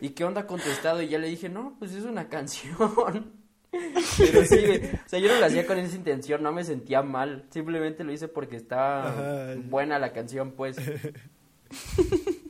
¿y, 0.02 0.08
y 0.08 0.10
qué 0.10 0.24
onda 0.26 0.48
con 0.48 0.60
tu 0.60 0.70
estado? 0.70 1.02
Y 1.02 1.10
ya 1.10 1.18
le 1.18 1.28
dije, 1.28 1.50
no, 1.50 1.76
pues 1.80 1.94
es 1.94 2.04
una 2.04 2.30
canción. 2.30 3.34
Pero 4.18 4.46
sí, 4.46 4.58
o 5.06 5.10
sea, 5.10 5.20
yo 5.20 5.28
no 5.28 5.40
lo 5.40 5.46
hacía 5.46 5.68
con 5.68 5.78
esa 5.78 5.96
intención, 5.96 6.42
no 6.42 6.52
me 6.52 6.64
sentía 6.64 7.02
mal, 7.02 7.46
simplemente 7.50 8.04
lo 8.04 8.12
hice 8.12 8.28
porque 8.28 8.56
estaba 8.56 9.10
Ajá. 9.10 9.56
buena 9.66 10.00
la 10.00 10.14
canción, 10.14 10.52
pues. 10.52 10.78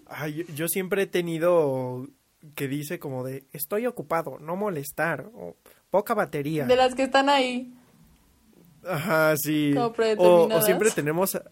Ay, 0.07 0.34
yo, 0.34 0.43
yo 0.55 0.68
siempre 0.68 1.03
he 1.03 1.07
tenido 1.07 2.07
que 2.55 2.68
dice 2.68 2.99
como 2.99 3.24
de 3.24 3.45
estoy 3.51 3.86
ocupado, 3.88 4.38
no 4.39 4.55
molestar, 4.55 5.30
o 5.36 5.55
poca 5.89 6.13
batería. 6.13 6.65
De 6.65 6.76
las 6.76 6.95
que 6.95 7.03
están 7.03 7.30
ahí. 7.30 7.74
Ajá, 8.88 9.36
sí. 9.38 9.74
Como 9.76 9.93
O, 10.55 10.61
siempre 10.61 10.91
tenemos 10.91 11.36
a- 11.36 11.43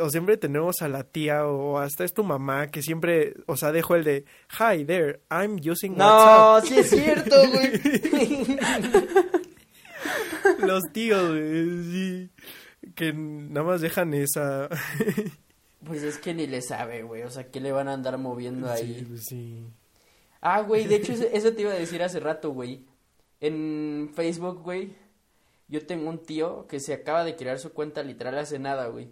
o 0.00 0.08
siempre 0.10 0.36
tenemos 0.36 0.76
a 0.82 0.88
la 0.88 1.04
tía 1.04 1.46
o 1.46 1.78
hasta 1.78 2.04
es 2.04 2.14
tu 2.14 2.24
mamá 2.24 2.68
que 2.70 2.80
siempre, 2.82 3.34
o 3.46 3.56
sea, 3.56 3.70
dejo 3.70 3.94
el 3.96 4.02
de 4.04 4.24
Hi 4.58 4.84
there, 4.84 5.20
I'm 5.30 5.56
using 5.68 5.92
WhatsApp. 6.00 6.64
sí 6.68 6.78
es 6.78 6.90
cierto, 6.90 7.36
güey. 7.50 8.58
Los 10.58 10.82
tíos, 10.92 11.28
güey, 11.30 11.84
sí, 11.84 12.30
que 12.94 13.12
nada 13.12 13.64
más 13.66 13.80
dejan 13.80 14.14
esa. 14.14 14.68
Pues 15.84 16.02
es 16.02 16.18
que 16.18 16.34
ni 16.34 16.46
le 16.46 16.62
sabe, 16.62 17.02
güey, 17.02 17.22
o 17.22 17.30
sea, 17.30 17.50
¿qué 17.50 17.60
le 17.60 17.72
van 17.72 17.88
a 17.88 17.94
andar 17.94 18.18
moviendo 18.18 18.70
ahí? 18.70 18.96
Sí, 18.98 19.04
pues 19.06 19.24
sí. 19.24 19.66
Ah, 20.40 20.60
güey, 20.60 20.86
de 20.86 20.96
hecho, 20.96 21.12
eso, 21.12 21.24
eso 21.32 21.52
te 21.52 21.62
iba 21.62 21.72
a 21.72 21.78
decir 21.78 22.02
hace 22.02 22.20
rato, 22.20 22.50
güey. 22.50 22.84
En 23.40 24.10
Facebook, 24.14 24.62
güey, 24.62 24.94
yo 25.68 25.86
tengo 25.86 26.08
un 26.08 26.18
tío 26.18 26.66
que 26.66 26.80
se 26.80 26.94
acaba 26.94 27.24
de 27.24 27.36
crear 27.36 27.58
su 27.58 27.72
cuenta 27.72 28.02
literal 28.02 28.38
hace 28.38 28.58
nada, 28.58 28.86
güey. 28.86 29.10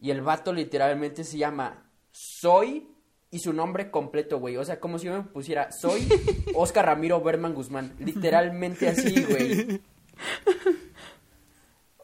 Y 0.00 0.10
el 0.10 0.20
vato 0.20 0.52
literalmente 0.52 1.24
se 1.24 1.38
llama 1.38 1.88
Soy 2.10 2.88
y 3.30 3.38
su 3.38 3.52
nombre 3.52 3.90
completo, 3.90 4.38
güey. 4.38 4.56
O 4.56 4.64
sea, 4.64 4.80
como 4.80 4.98
si 4.98 5.06
yo 5.06 5.12
me 5.14 5.22
pusiera 5.22 5.70
Soy 5.72 6.08
Oscar 6.54 6.86
Ramiro 6.86 7.20
Berman 7.20 7.54
Guzmán. 7.54 7.94
Literalmente 7.98 8.88
así, 8.88 9.24
güey. 9.24 9.80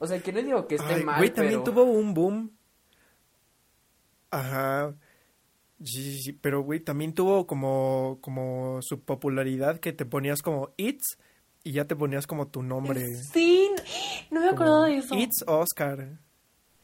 O 0.01 0.07
sea, 0.07 0.21
que 0.21 0.33
no 0.33 0.41
digo 0.41 0.66
que 0.69 0.77
esté 0.77 0.95
Ay, 0.95 1.03
mal, 1.03 1.19
güey, 1.19 1.31
también 1.31 1.62
pero... 1.64 1.73
tuvo 1.73 1.83
un 1.83 2.14
boom. 2.14 2.58
Ajá. 4.31 4.95
Sí, 5.83 6.03
sí, 6.03 6.18
sí, 6.22 6.33
pero 6.33 6.62
güey, 6.62 6.81
también 6.81 7.14
tuvo 7.14 7.47
como, 7.47 8.18
como 8.20 8.81
su 8.83 9.01
popularidad 9.01 9.79
que 9.79 9.93
te 9.93 10.05
ponías 10.05 10.43
como 10.43 10.72
It's 10.76 11.18
y 11.62 11.72
ya 11.72 11.85
te 11.85 11.95
ponías 11.95 12.26
como 12.26 12.49
tu 12.49 12.62
nombre. 12.62 13.05
Sí, 13.33 13.70
no 14.31 14.41
me 14.41 14.49
acuerdo 14.49 14.85
de 14.85 14.99
eso. 14.99 15.14
It's 15.14 15.45
Oscar. 15.47 16.18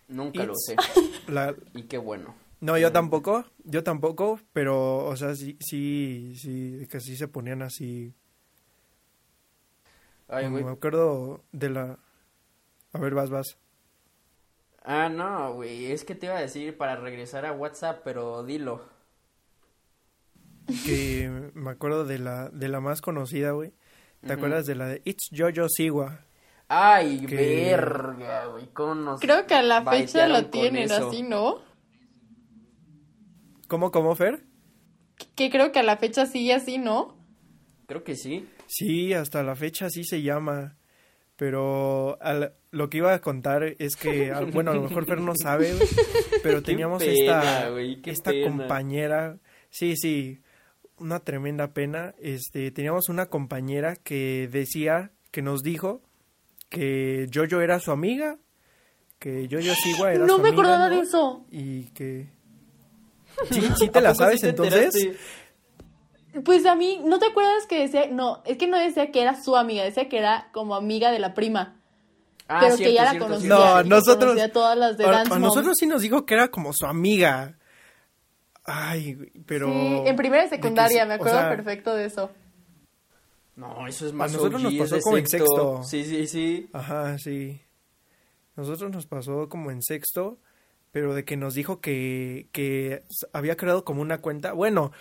Nunca 0.09 0.45
lo 0.45 0.55
sé. 0.55 0.77
La, 1.29 1.55
Y 1.75 1.85
qué 1.85 1.99
bueno. 1.99 2.35
no, 2.61 2.79
yo 2.79 2.93
tampoco, 2.93 3.45
yo 3.65 3.83
tampoco, 3.83 4.39
pero, 4.53 5.07
o 5.07 5.17
sea, 5.17 5.35
sí, 5.35 5.57
sí, 5.61 6.35
sí, 6.37 6.87
que 6.89 7.01
sí 7.01 7.17
se 7.17 7.29
ponían 7.29 7.63
así. 7.63 8.15
Ay, 10.29 10.49
güey. 10.49 10.65
me 10.65 10.71
acuerdo 10.71 11.43
de 11.53 11.71
la... 11.71 11.99
A 12.93 12.99
ver, 12.99 13.15
vas, 13.15 13.29
vas. 13.29 13.59
Ah, 14.85 15.09
no, 15.09 15.55
güey. 15.55 15.91
Es 15.93 16.05
que 16.05 16.15
te 16.15 16.27
iba 16.27 16.37
a 16.37 16.41
decir 16.41 16.77
para 16.77 16.97
regresar 16.97 17.47
a 17.47 17.53
WhatsApp, 17.53 18.03
pero 18.05 18.43
dilo. 18.45 18.85
Que 20.85 21.51
me 21.55 21.71
acuerdo 21.71 22.05
de 22.05 22.19
la, 22.19 22.49
de 22.51 22.69
la 22.69 22.81
más 22.81 23.01
conocida, 23.01 23.53
güey. 23.53 23.73
¿Te 24.27 24.33
acuerdas 24.33 24.65
de 24.67 24.75
la 24.75 24.87
de 24.87 25.03
It's 25.05 25.29
Jojo 25.37 25.69
Siwa? 25.69 26.21
Ay, 26.69 27.27
Que- 27.27 27.37
verga, 27.37 28.47
güey. 28.47 28.67
¿Cómo 28.73 28.95
nos 28.95 29.21
Creo 29.21 29.47
que 29.47 29.55
a 29.55 29.63
la 29.63 29.83
fecha 29.85 30.27
lo 30.29 30.47
tienen 30.47 30.85
eso? 30.85 31.09
así, 31.09 31.23
¿no? 31.23 31.59
¿Cómo, 33.69 33.91
cómo, 33.91 34.15
Fer? 34.15 34.43
Que 35.35 35.51
creo 35.51 35.73
que 35.73 35.81
a 35.81 35.83
la 35.83 35.97
fecha 35.99 36.27
sigue 36.27 36.55
así, 36.55 36.79
¿no? 36.79 37.17
Creo 37.87 38.03
que 38.05 38.17
sí. 38.17 38.49
Sí, 38.67 39.13
hasta 39.13 39.43
la 39.43 39.55
fecha 39.57 39.91
sí 39.91 40.05
se 40.05 40.23
llama. 40.23 40.77
Pero 41.37 42.17
al- 42.23 42.55
lo 42.75 42.91
que 42.91 42.99
iba 42.99 43.15
a 43.15 43.21
contar 43.21 43.63
es 43.79 43.97
que, 43.97 44.33
ah, 44.33 44.41
bueno, 44.53 44.73
a 44.73 44.75
lo 44.75 44.83
mejor 44.83 45.07
Fer 45.07 45.21
no 45.21 45.35
sabe, 45.37 45.73
pero 46.43 46.63
Qué 46.63 46.73
teníamos 46.73 47.03
pena, 47.03 47.13
esta, 47.13 47.69
qué 48.03 48.11
esta 48.11 48.31
pena. 48.33 48.47
compañera, 48.49 49.39
sí, 49.71 49.97
sí, 49.97 50.41
una 50.99 51.21
tremenda 51.21 51.73
pena. 51.73 52.15
Este, 52.19 52.71
teníamos 52.71 53.09
una 53.09 53.27
compañera 53.27 53.97
que 53.97 54.49
decía, 54.51 55.13
que 55.31 55.43
nos 55.43 55.63
dijo 55.63 56.03
que 56.69 57.29
Jojo 57.33 57.61
era 57.61 57.81
su 57.81 57.91
amiga, 57.93 58.39
que 59.19 59.49
Jojo 59.51 59.75
Sigua 59.83 60.13
era 60.13 60.27
No 60.27 60.37
su 60.37 60.43
me 60.43 60.49
amiga, 60.49 60.63
acordaba 60.63 60.89
¿no? 60.89 60.97
de 60.97 61.01
eso. 61.03 61.47
Y 61.51 61.85
que... 61.91 62.29
Sí, 63.51 63.63
sí 63.79 63.89
te 63.89 63.99
¿A 63.99 64.03
la 64.03 64.15
sabes 64.15 64.41
sí 64.41 64.47
te 64.47 64.51
entonces. 64.51 64.95
enteraste? 64.95 65.19
Pues 66.45 66.67
a 66.67 66.75
mí, 66.75 67.01
¿no 67.05 67.19
te 67.21 67.27
acuerdas 67.27 67.67
que 67.69 67.81
decía? 67.81 68.09
No, 68.09 68.43
es 68.45 68.59
que 68.59 68.67
no 68.67 68.79
decía 68.79 69.13
que 69.13 69.23
era 69.23 69.41
su 69.41 69.57
amiga, 69.57 69.85
decía 69.85 70.09
que 70.09 70.19
era 70.19 70.51
como 70.53 70.75
amiga 70.75 71.13
de 71.13 71.21
la 71.21 71.35
prima. 71.35 71.81
Ah, 72.49 72.59
pero 72.61 72.77
cierto, 72.77 72.91
que 72.91 72.95
ya 72.95 73.13
la 73.13 73.19
conocía. 73.19 73.49
No, 73.49 73.83
que 73.83 73.89
nosotros- 73.89 74.19
conocía 74.31 74.45
a 74.45 74.53
todas 74.53 74.77
las 74.79 74.99
de 74.99 75.05
A, 75.07 75.11
Dance 75.11 75.33
a 75.35 75.39
nosotros 75.39 75.77
sí 75.79 75.87
nos 75.87 76.03
dijo 76.03 76.27
que 76.27 76.35
era 76.35 76.49
como 76.49 76.73
su 76.75 76.87
amiga. 76.87 77.57
Ay, 78.65 79.17
pero... 79.47 79.69
Sí, 79.69 80.03
en 80.07 80.17
primera 80.17 80.45
y 80.45 80.49
que 80.49 80.57
secundaria, 80.57 81.05
me 81.07 81.13
o 81.13 81.17
acuerdo 81.17 81.39
sea, 81.39 81.51
perfecto 81.51 81.95
de 81.95 82.07
eso. 82.07 82.31
No, 83.57 83.87
eso 83.87 84.07
es 84.07 84.13
más 84.13 84.33
nosotros 84.33 84.63
nos 84.63 84.75
pasó 84.75 85.01
como 85.01 85.17
en 85.19 85.27
sexto. 85.29 85.83
Sí, 85.85 86.05
sí, 86.05 86.27
sí. 86.27 86.69
Ajá, 86.73 87.19
sí. 87.19 87.61
Nosotros 88.57 88.91
nos 88.91 89.07
pasó 89.07 89.49
como 89.49 89.71
en 89.71 89.83
sexto, 89.83 90.39
pero 90.93 91.15
de 91.15 91.25
que 91.25 91.37
nos 91.37 91.55
dijo 91.55 91.81
que, 91.81 92.49
que 92.53 93.03
había 93.33 93.57
creado 93.57 93.85
como 93.85 94.01
una 94.03 94.19
cuenta. 94.19 94.53
Bueno, 94.53 94.93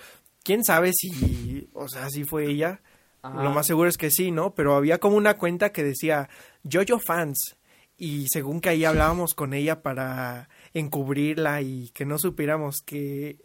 quién 0.43 0.63
sabe 0.63 0.91
si, 0.93 1.69
o 1.73 1.87
sea, 1.87 2.09
si 2.09 2.23
fue 2.25 2.45
ella. 2.45 2.81
Ajá. 3.23 3.41
Lo 3.43 3.51
más 3.51 3.65
seguro 3.65 3.89
es 3.89 3.97
que 3.97 4.11
sí, 4.11 4.29
¿no? 4.31 4.53
Pero 4.53 4.75
había 4.75 4.99
como 4.99 5.17
una 5.17 5.37
cuenta 5.37 5.71
que 5.71 5.83
decía 5.83 6.29
Jojo 6.71 6.99
Fans. 6.99 7.55
Y 7.97 8.27
según 8.29 8.59
que 8.59 8.69
ahí 8.69 8.85
hablábamos 8.85 9.33
con 9.33 9.53
ella 9.53 9.81
para 9.81 10.49
encubrirla 10.73 11.61
y 11.61 11.89
que 11.89 12.05
no 12.05 12.17
supiéramos 12.19 12.81
que, 12.81 13.37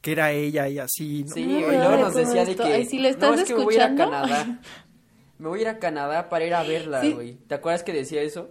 que 0.00 0.12
era 0.12 0.32
ella 0.32 0.68
y 0.68 0.78
así, 0.78 1.24
¿no? 1.28 1.34
Sí, 1.34 1.42
y 1.42 1.60
luego 1.60 1.96
nos 1.96 2.14
decía 2.14 2.44
de 2.44 2.52
esto. 2.52 2.64
que... 2.64 2.72
Ay, 2.72 2.86
si 2.86 2.98
le 2.98 3.10
estás 3.10 3.36
no, 3.36 3.42
es 3.42 3.48
que 3.48 3.54
me 3.56 3.64
voy 3.64 3.74
a 3.74 3.76
ir 3.76 3.82
a 3.82 3.86
escuchando. 3.86 4.12
Canadá. 4.12 4.60
Me 5.38 5.48
voy 5.48 5.58
a 5.58 5.62
ir 5.62 5.68
a 5.68 5.78
Canadá 5.78 6.30
para 6.30 6.46
ir 6.46 6.54
a 6.54 6.62
verla, 6.62 7.02
Sí. 7.02 7.12
güey. 7.12 7.34
¿Te 7.46 7.54
acuerdas 7.56 7.82
que 7.82 7.92
decía 7.92 8.22
eso? 8.22 8.48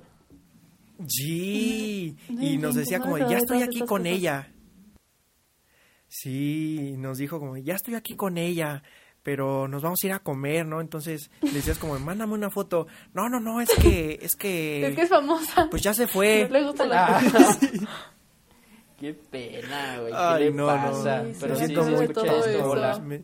Sí, 1.07 2.15
No 2.29 2.43
y 2.43 2.57
nos 2.59 2.75
decía 2.75 2.99
no 2.99 3.05
como, 3.05 3.17
ya 3.17 3.37
estoy 3.37 3.63
aquí 3.63 3.79
con 3.79 4.03
cosas. 4.03 4.05
ella. 4.05 4.51
Sí, 6.07 6.93
nos 6.97 7.17
dijo 7.17 7.39
como, 7.39 7.57
ya 7.57 7.73
estoy 7.75 7.95
aquí 7.95 8.15
con 8.15 8.37
ella, 8.37 8.83
pero 9.25 9.67
nos 9.67 9.81
vamos 9.81 9.99
a 10.03 10.05
ir 10.07 10.13
a 10.13 10.19
comer, 10.19 10.67
¿no? 10.67 10.81
Entonces 10.81 11.31
le 11.41 11.51
decías 11.51 11.79
como, 11.79 11.97
mándame 11.97 12.33
una 12.33 12.51
foto. 12.51 12.85
No, 13.15 13.27
no, 13.27 13.39
no, 13.39 13.59
es 13.59 13.69
que, 13.81 14.19
es 14.21 14.35
que, 14.35 14.85
Es 14.87 14.95
que 14.95 15.01
es 15.01 15.09
famosa. 15.09 15.67
pues 15.71 15.81
ya 15.81 15.95
se 15.95 16.05
fue. 16.05 16.43
No 16.47 16.53
le 16.59 16.63
gustan 16.67 16.89
las 16.89 17.09
Ah. 17.09 17.21
cosas. 17.31 17.59
Qué 18.99 19.13
pena, 19.15 19.97
güey. 19.99 20.11
¿Qué 20.13 20.17
Ay, 20.17 20.43
le 20.45 20.51
no, 20.51 20.67
pasa? 20.67 21.23
no. 21.23 21.33
Sí, 21.33 21.37
Pero 21.41 21.55
sí, 21.57 21.65
sí, 21.67 21.75
hola. 22.61 22.99
Me- 22.99 23.23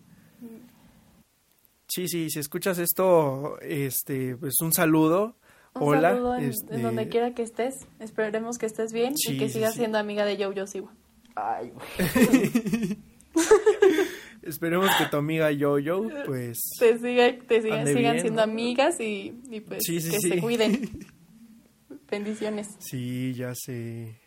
Sí, 1.88 2.08
sí, 2.08 2.30
si 2.30 2.39
escuchas 2.39 2.80
esto, 2.80 3.60
este, 3.62 4.36
pues 4.38 4.56
un 4.62 4.74
saludo. 4.74 5.36
Un 5.76 5.84
Hola. 5.89 6.12
saludo 6.12 6.36
en, 6.36 6.43
en 6.45 6.49
este, 6.49 6.78
donde 6.80 7.08
quiera 7.10 7.34
que 7.36 7.43
estés. 7.43 7.76
Esperemos 7.99 8.58
que 8.58 8.66
estés 8.66 8.91
bien 8.91 9.14
Sí, 9.18 9.34
y 9.34 9.38
que 9.38 9.47
sí, 9.49 9.54
sigas 9.56 9.74
sí. 9.74 9.80
siendo 9.80 9.97
amiga 9.99 10.26
de 10.26 10.43
Jojo 10.43 10.66
Siwa. 10.68 10.91
Ay, 11.36 11.70
güey. 11.72 12.97
Esperemos 14.43 14.89
que 14.97 15.05
tu 15.05 15.17
amiga 15.17 15.51
Yo-Yo, 15.51 16.07
pues... 16.25 16.59
Te, 16.79 16.97
siga, 16.97 17.37
te 17.47 17.61
sigan, 17.61 17.79
Ande 17.79 17.93
sigan 17.93 18.11
bien, 18.13 18.21
siendo 18.21 18.45
¿no? 18.45 18.51
amigas 18.51 18.99
y, 18.99 19.39
y 19.49 19.59
pues 19.61 19.81
Sí, 19.85 20.01
sí, 20.01 20.09
que 20.11 20.17
sí. 20.19 20.29
se 20.29 20.41
cuiden. 20.41 20.89
Bendiciones. 22.09 22.67
Sí, 22.79 23.33
ya 23.33 23.53
sé. 23.55 24.19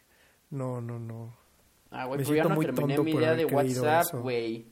No, 0.50 0.80
no, 0.80 0.98
no. 0.98 1.36
Ah, 1.90 2.06
güey, 2.06 2.18
Me 2.18 2.24
pues 2.24 2.28
siento 2.34 2.48
no 2.48 2.54
muy 2.54 2.64
terminé 2.66 2.94
tonto 2.94 3.04
mi 3.04 3.12
por 3.12 3.22
idea 3.22 3.34
de 3.34 3.44
WhatsApp, 3.44 4.02
eso. 4.06 4.20
güey. 4.22 4.66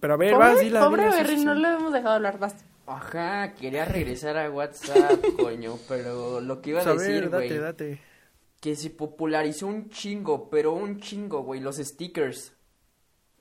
Pero 0.00 0.14
a 0.14 0.16
ver, 0.16 0.34
vas, 0.36 0.52
Pobre, 0.52 0.64
dila, 0.64 0.80
pobre 0.84 1.02
dila, 1.04 1.12
sí, 1.16 1.18
Berry, 1.22 1.44
no 1.44 1.54
le 1.54 1.68
hemos 1.68 1.92
dejado 1.92 2.14
hablar 2.14 2.38
más. 2.40 2.54
Ajá, 2.86 3.52
quería 3.54 3.84
regresar 3.84 4.36
a 4.38 4.50
WhatsApp, 4.50 5.20
coño, 5.38 5.76
pero 5.88 6.40
lo 6.40 6.62
que 6.62 6.70
iba 6.70 6.80
a 6.80 6.84
Pues, 6.84 6.96
a 6.96 7.02
decir, 7.02 7.28
güey, 7.28 7.48
date, 7.48 7.60
date. 7.60 8.00
que 8.60 8.76
se 8.76 8.90
popularizó 8.90 9.66
un 9.66 9.90
chingo, 9.90 10.48
pero 10.48 10.72
un 10.72 11.00
chingo, 11.00 11.42
güey, 11.42 11.60
los 11.60 11.76
stickers. 11.76 12.54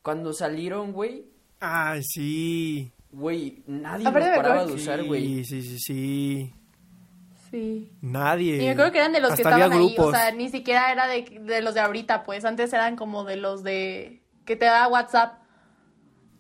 Cuando 0.08 0.32
salieron, 0.32 0.94
güey, 0.94 1.26
Ay, 1.60 2.02
sí. 2.02 2.94
güey, 3.12 3.62
nadie 3.68 4.06
me 4.10 4.22
paraba 4.38 4.66
de 4.66 4.72
usar, 4.72 5.04
güey. 5.04 5.44
Sí, 5.44 5.62
sí, 5.62 5.62
sí, 5.64 5.80
sí. 5.80 6.54
Sí. 7.52 7.92
Nadie. 8.00 8.56
Y 8.56 8.60
me 8.68 8.70
acuerdo 8.72 8.94
que 8.94 9.00
eran 9.00 9.12
de 9.12 9.20
los 9.20 9.32
que 9.36 9.42
Hasta 9.44 9.50
estaban 9.50 9.74
ahí, 9.78 9.96
o 9.98 10.10
sea, 10.12 10.32
ni 10.32 10.48
siquiera 10.48 10.94
era 10.94 11.08
de, 11.08 11.24
de 11.42 11.62
los 11.62 11.74
de 11.74 11.82
ahorita, 11.82 12.24
pues 12.24 12.46
antes 12.46 12.72
eran 12.72 12.96
como 12.96 13.26
de 13.26 13.36
los 13.36 13.64
de 13.64 14.24
que 14.46 14.56
te 14.56 14.64
da 14.64 14.88
WhatsApp, 14.88 15.42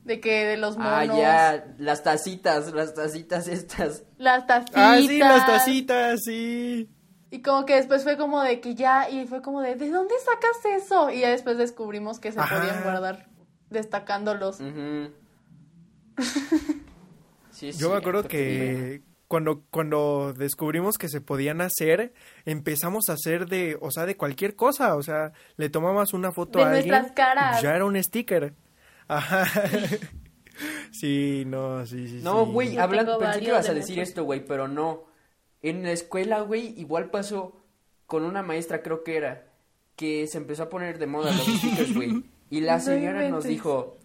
de 0.05 0.22
que 0.22 0.45
de 0.45 0.55
los 0.55 0.78
monos, 0.78 0.93
Ah, 0.93 1.05
ya, 1.05 1.76
las 1.78 2.03
tacitas, 2.03 2.72
las 2.74 2.93
tacitas 2.93 3.49
estas. 3.49 4.05
las 4.18 4.47
tacitas. 4.47 4.82
Ah, 4.82 4.97
sí, 4.97 5.18
las 5.20 5.45
tacitas, 5.45 6.22
sí. 6.24 6.89
Y 7.32 7.41
como 7.41 7.65
que 7.65 7.76
después 7.76 8.03
fue 8.03 8.15
como 8.15 8.41
de 8.43 8.61
que 8.61 8.76
ya, 8.76 9.09
y 9.09 9.28
fue 9.28 9.41
como 9.41 9.59
de, 9.59 9.76
¿de 9.76 9.89
dónde 9.89 10.15
sacas 10.24 10.84
eso? 10.84 11.09
Y 11.09 11.20
ya 11.20 11.32
después 11.32 11.57
descubrimos 11.57 12.22
que 12.22 12.32
se 12.32 12.39
Ajá. 12.39 12.59
podían 12.61 12.82
guardar 12.84 13.28
destacándolos. 13.70 14.59
Sí, 17.51 17.72
Yo 17.72 17.89
me 17.89 17.97
acuerdo 17.97 18.24
que 18.28 19.01
cuando, 19.28 19.63
cuando 19.72 20.34
descubrimos 20.34 20.97
que 20.97 21.09
se 21.09 21.22
podían 21.22 21.61
hacer, 21.61 22.13
empezamos 22.45 23.09
a 23.09 23.13
hacer 23.13 23.47
de, 23.47 23.78
o 23.82 23.91
sea, 23.91 24.05
de 24.05 24.15
cualquier 24.15 24.55
cosa. 24.55 24.95
O 24.95 25.03
sea, 25.03 25.34
le 25.57 25.70
tomabas 25.70 26.13
una 26.13 26.32
foto 26.32 26.59
De 26.59 26.65
a 26.65 26.70
alguien. 26.70 26.89
nuestras 26.89 27.11
caras. 27.13 27.61
Ya 27.61 27.76
era 27.76 27.86
un 27.86 28.01
sticker. 28.01 28.53
Ajá. 29.07 29.45
sí, 30.91 31.43
no, 31.47 31.86
sí, 31.86 32.07
sí. 32.07 32.20
No, 32.24 32.45
güey, 32.45 32.78
hablando, 32.78 33.18
pensé 33.18 33.39
que 33.39 33.45
ibas 33.47 33.65
de 33.65 33.72
a 33.72 33.74
decir 33.74 33.97
muchos. 33.97 34.09
esto, 34.09 34.24
güey, 34.24 34.45
pero 34.45 34.68
no. 34.68 35.05
En 35.61 35.84
la 35.84 35.91
escuela, 35.91 36.41
güey, 36.41 36.80
igual 36.80 37.09
pasó 37.09 37.63
con 38.05 38.24
una 38.24 38.43
maestra, 38.43 38.84
creo 38.84 39.03
que 39.03 39.18
era, 39.18 39.51
que 39.95 40.28
se 40.28 40.38
empezó 40.38 40.63
a 40.63 40.70
poner 40.70 40.99
de 40.99 41.07
moda 41.07 41.32
los 41.32 41.45
stickers, 41.45 41.93
güey. 41.93 42.24
Y 42.49 42.61
la 42.61 42.77
No 42.77 42.83
señora 42.83 43.27
nos 43.29 43.43
dijo, 43.43 43.97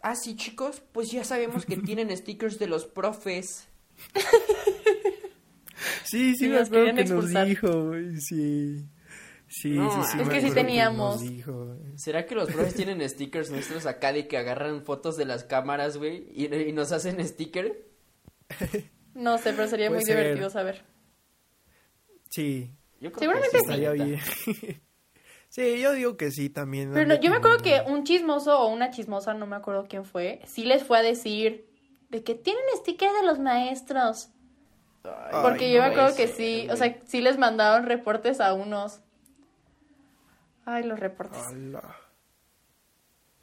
ah, 0.00 0.14
sí, 0.16 0.36
chicos, 0.36 0.82
pues 0.92 1.10
ya 1.10 1.24
sabemos 1.24 1.66
que 1.66 1.76
tienen 1.78 2.14
stickers 2.16 2.58
de 2.58 2.66
los 2.68 2.86
profes. 2.86 3.68
Sí, 6.04 6.34
sí, 6.36 6.48
me 6.48 6.56
nos 6.58 6.68
acuerdo 6.68 6.86
querían 6.86 6.96
que 6.96 7.02
nos 7.04 7.10
expulsar. 7.12 7.46
dijo, 7.46 7.86
güey, 7.88 8.20
sí. 8.20 8.88
Sí, 9.48 9.70
No, 9.70 9.90
sí, 10.04 10.10
sí. 10.12 10.20
es 10.22 10.28
que 10.28 10.40
sí 10.40 10.50
teníamos. 10.52 11.20
nos 11.20 11.30
dijo. 11.30 11.76
¿Será 11.96 12.26
que 12.26 12.34
los 12.34 12.50
profes 12.50 12.74
tienen 12.74 13.06
stickers 13.08 13.50
nuestros 13.50 13.84
acá 13.86 14.12
de 14.12 14.26
que 14.28 14.36
agarran 14.38 14.84
fotos 14.84 15.16
de 15.16 15.24
las 15.24 15.44
cámaras, 15.44 15.96
güey, 15.96 16.28
y, 16.32 16.46
y 16.54 16.72
nos 16.72 16.92
hacen 16.92 17.24
sticker? 17.26 17.86
No 19.14 19.38
sé, 19.38 19.52
pero 19.52 19.68
sería 19.68 19.88
Puede 19.90 20.00
muy 20.00 20.04
ser. 20.06 20.16
divertido 20.18 20.50
saber. 20.50 20.84
Sí, 22.30 22.72
Yo 23.00 23.12
creo 23.12 23.20
Seguramente 23.20 23.50
que 23.52 23.58
sí, 23.58 23.64
estaría 23.64 23.92
bien. 23.92 24.20
Sí, 25.54 25.80
yo 25.80 25.92
digo 25.92 26.16
que 26.16 26.30
sí 26.30 26.50
también. 26.50 26.92
Pero 26.92 27.06
no, 27.06 27.14
yo 27.20 27.30
me 27.30 27.36
acuerdo 27.36 27.58
que 27.62 27.82
un 27.86 28.04
chismoso 28.04 28.58
o 28.60 28.68
una 28.68 28.90
chismosa, 28.90 29.34
no 29.34 29.46
me 29.46 29.56
acuerdo 29.56 29.86
quién 29.88 30.04
fue, 30.04 30.40
sí 30.46 30.64
les 30.64 30.82
fue 30.82 30.98
a 30.98 31.02
decir 31.02 31.66
de 32.10 32.24
que 32.24 32.34
tienen 32.34 32.62
sticker 32.76 33.10
de 33.12 33.26
los 33.26 33.38
maestros. 33.38 34.30
Ay, 35.04 35.38
Porque 35.42 35.66
Ay, 35.66 35.72
yo 35.72 35.82
no 35.82 35.88
me 35.88 35.92
acuerdo 35.92 36.16
que 36.16 36.28
sí, 36.28 36.68
o 36.70 36.76
sea, 36.76 36.98
sí 37.06 37.20
les 37.20 37.38
mandaron 37.38 37.86
reportes 37.86 38.40
a 38.40 38.54
unos. 38.54 39.00
Ay, 40.64 40.82
los 40.84 40.98
reportes. 40.98 41.42
Ala. 41.48 41.96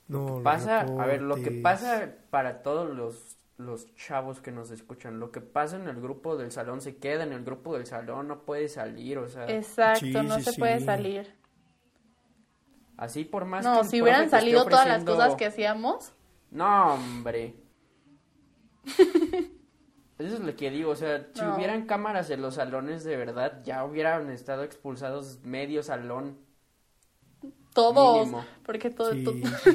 No, 0.08 0.42
pasa, 0.44 0.82
a 0.82 1.06
ver, 1.06 1.22
lo 1.22 1.36
que 1.36 1.52
pasa 1.52 2.14
para 2.30 2.64
todos 2.64 2.94
los, 2.94 3.38
los 3.58 3.96
chavos 3.96 4.42
que 4.42 4.52
nos 4.52 4.70
escuchan. 4.70 5.20
Lo 5.20 5.32
que 5.32 5.40
pasa 5.40 5.78
en 5.78 5.88
el 5.88 6.02
grupo 6.02 6.36
del 6.36 6.52
salón 6.52 6.82
se 6.82 6.98
queda 6.98 7.24
en 7.24 7.32
el 7.32 7.46
grupo 7.46 7.78
del 7.78 7.86
salón, 7.86 8.28
no 8.28 8.42
puede 8.44 8.68
salir, 8.68 9.20
o 9.20 9.30
sea. 9.30 9.46
Exacto, 9.50 10.00
Sí, 10.02 10.12
no 10.12 10.36
sí, 10.38 10.44
se 10.44 10.54
puede 10.54 10.82
salir. 10.82 11.41
Así 13.02 13.26
por 13.26 13.46
más 13.46 13.66
No, 13.66 13.74
que 13.74 13.80
el 13.82 13.88
si 13.88 14.02
hubieran 14.04 14.30
salido 14.30 14.64
todas 14.64 14.88
las 14.88 15.04
cosas 15.04 15.34
que 15.36 15.48
hacíamos. 15.48 16.14
No, 16.52 16.94
hombre. 16.94 17.56
Eso 20.20 20.36
es 20.36 20.40
lo 20.40 20.56
que 20.56 20.70
digo, 20.70 20.92
o 20.92 20.96
sea, 20.96 21.28
si 21.34 21.42
No. 21.42 21.56
hubieran 21.56 21.88
cámaras 21.88 22.30
en 22.30 22.44
los 22.44 22.56
salones 22.56 23.04
de 23.04 23.18
verdad, 23.18 23.64
ya 23.64 23.84
hubieran 23.86 24.30
estado 24.30 24.64
expulsados 24.64 25.40
medio 25.44 25.82
salón. 25.82 26.38
Todos. 27.74 28.20
Mínimo. 28.28 28.46
Porque 28.64 28.92
todo, 28.92 29.14
Sí, 29.14 29.24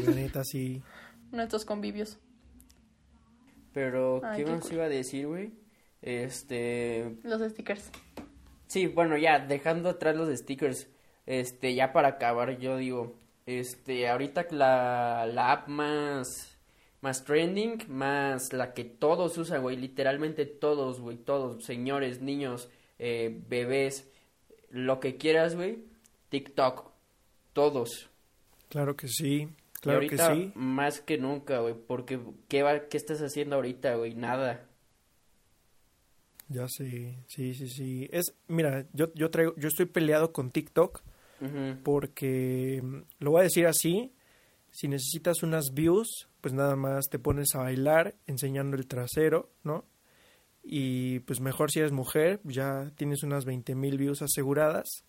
la 0.07 0.12
neta, 0.12 0.45
sí. 0.45 0.83
nuestros 1.33 1.64
convivios. 1.64 2.18
Pero, 3.72 4.20
Ay, 4.24 4.39
¿qué 4.39 4.45
qué 4.45 4.51
más 4.53 4.61
cool. 4.62 4.72
iba 4.74 4.85
a 4.85 4.89
decir, 4.89 5.27
güey? 5.27 5.53
Este, 6.01 7.16
Los 7.24 7.43
stickers. 7.51 7.91
Sí, 8.68 8.87
bueno, 8.87 9.16
ya 9.16 9.41
dejando 9.41 9.89
atrás 9.89 10.14
los 10.14 10.29
stickers, 10.39 10.89
este, 11.27 11.74
ya 11.74 11.93
para 11.93 12.09
acabar, 12.09 12.59
yo 12.59 12.77
digo, 12.77 13.16
este, 13.47 14.09
ahorita 14.09 14.47
la, 14.51 15.29
la 15.33 15.53
app 15.53 15.68
más, 15.68 16.57
más 17.01 17.24
trending, 17.24 17.85
más 17.89 18.53
la 18.53 18.72
que 18.74 18.85
todos 18.85 19.37
usan, 19.39 19.62
güey, 19.62 19.77
literalmente 19.77 20.47
todos, 20.47 21.01
güey, 21.01 21.16
todos, 21.16 21.64
señores, 21.64 22.20
niños, 22.20 22.70
eh, 22.99 23.43
bebés, 23.49 24.09
lo 24.70 25.01
que 25.01 25.16
quieras, 25.16 25.55
güey, 25.55 25.85
TikTok, 26.29 26.91
todos. 27.53 28.09
Claro 28.68 28.97
que 28.97 29.09
sí. 29.09 29.43
Y 29.43 29.49
Claro 29.81 30.01
que 30.01 30.07
ahorita 30.07 30.35
sí. 30.35 30.53
más 30.55 31.01
que 31.01 31.18
nunca, 31.18 31.61
güey, 31.61 31.74
porque 31.74 32.18
¿qué, 32.49 32.62
va, 32.62 32.89
¿qué 32.89 32.97
estás 32.97 33.20
haciendo 33.20 33.57
ahorita, 33.57 33.95
güey? 33.95 34.14
Nada. 34.14 34.66
Ya 36.49 36.66
sé. 36.68 37.16
Sí, 37.29 37.55
sí, 37.55 37.68
sí. 37.68 38.09
Es, 38.11 38.35
mira, 38.49 38.87
yo, 38.93 39.12
yo 39.14 39.31
traigo, 39.31 39.55
yo 39.57 39.68
estoy 39.68 39.87
peleado 39.87 40.33
con 40.33 40.51
TikTok 40.51 41.03
Porque 41.82 42.80
mm, 42.82 42.97
lo 43.20 43.30
voy 43.32 43.41
a 43.41 43.45
decir 43.45 43.66
así. 43.66 44.12
Si 44.70 44.89
necesitas 44.89 45.43
unas 45.43 45.72
views, 45.72 46.28
pues 46.43 46.53
nada 46.53 46.76
más 46.76 47.07
te 47.11 47.18
pones 47.18 47.55
a 47.55 47.59
bailar 47.61 48.14
enseñando 48.26 48.76
el 48.76 48.87
trasero, 48.87 49.51
¿no? 49.64 49.84
Y 50.62 51.20
pues 51.20 51.41
mejor 51.41 51.70
si 51.70 51.78
eres 51.78 51.93
mujer, 51.93 52.41
ya 52.45 52.91
tienes 52.97 53.22
unas 53.22 53.45
20 53.45 53.74
mil 53.74 53.97
views 53.97 54.20
aseguradas. 54.20 55.05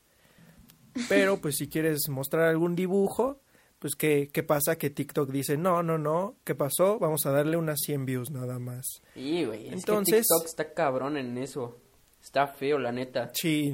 Pero 1.10 1.38
pues 1.42 1.58
si 1.58 1.68
quieres 1.68 2.08
mostrar 2.10 2.46
algún 2.48 2.76
dibujo, 2.76 3.42
pues 3.80 3.96
¿qué, 3.96 4.30
¿qué 4.32 4.42
pasa? 4.44 4.78
Que 4.78 4.90
TikTok 4.90 5.30
dice, 5.32 5.58
no, 5.58 5.84
no, 5.84 5.98
no, 5.98 6.38
¿qué 6.44 6.56
pasó? 6.56 6.98
Vamos 7.00 7.26
a 7.26 7.32
darle 7.32 7.58
unas 7.58 7.80
100 7.82 8.06
views 8.06 8.32
nada 8.32 8.60
más. 8.60 8.86
Sí, 9.14 9.44
güey, 9.46 9.68
es 9.68 9.74
Entonces- 9.74 10.14
que 10.16 10.22
TikTok 10.22 10.46
está 10.46 10.74
cabrón 10.74 11.18
en 11.18 11.38
eso. 11.38 11.78
Está 12.22 12.48
feo, 12.48 12.78
la 12.80 12.92
neta. 12.92 13.32
Sí, 13.34 13.72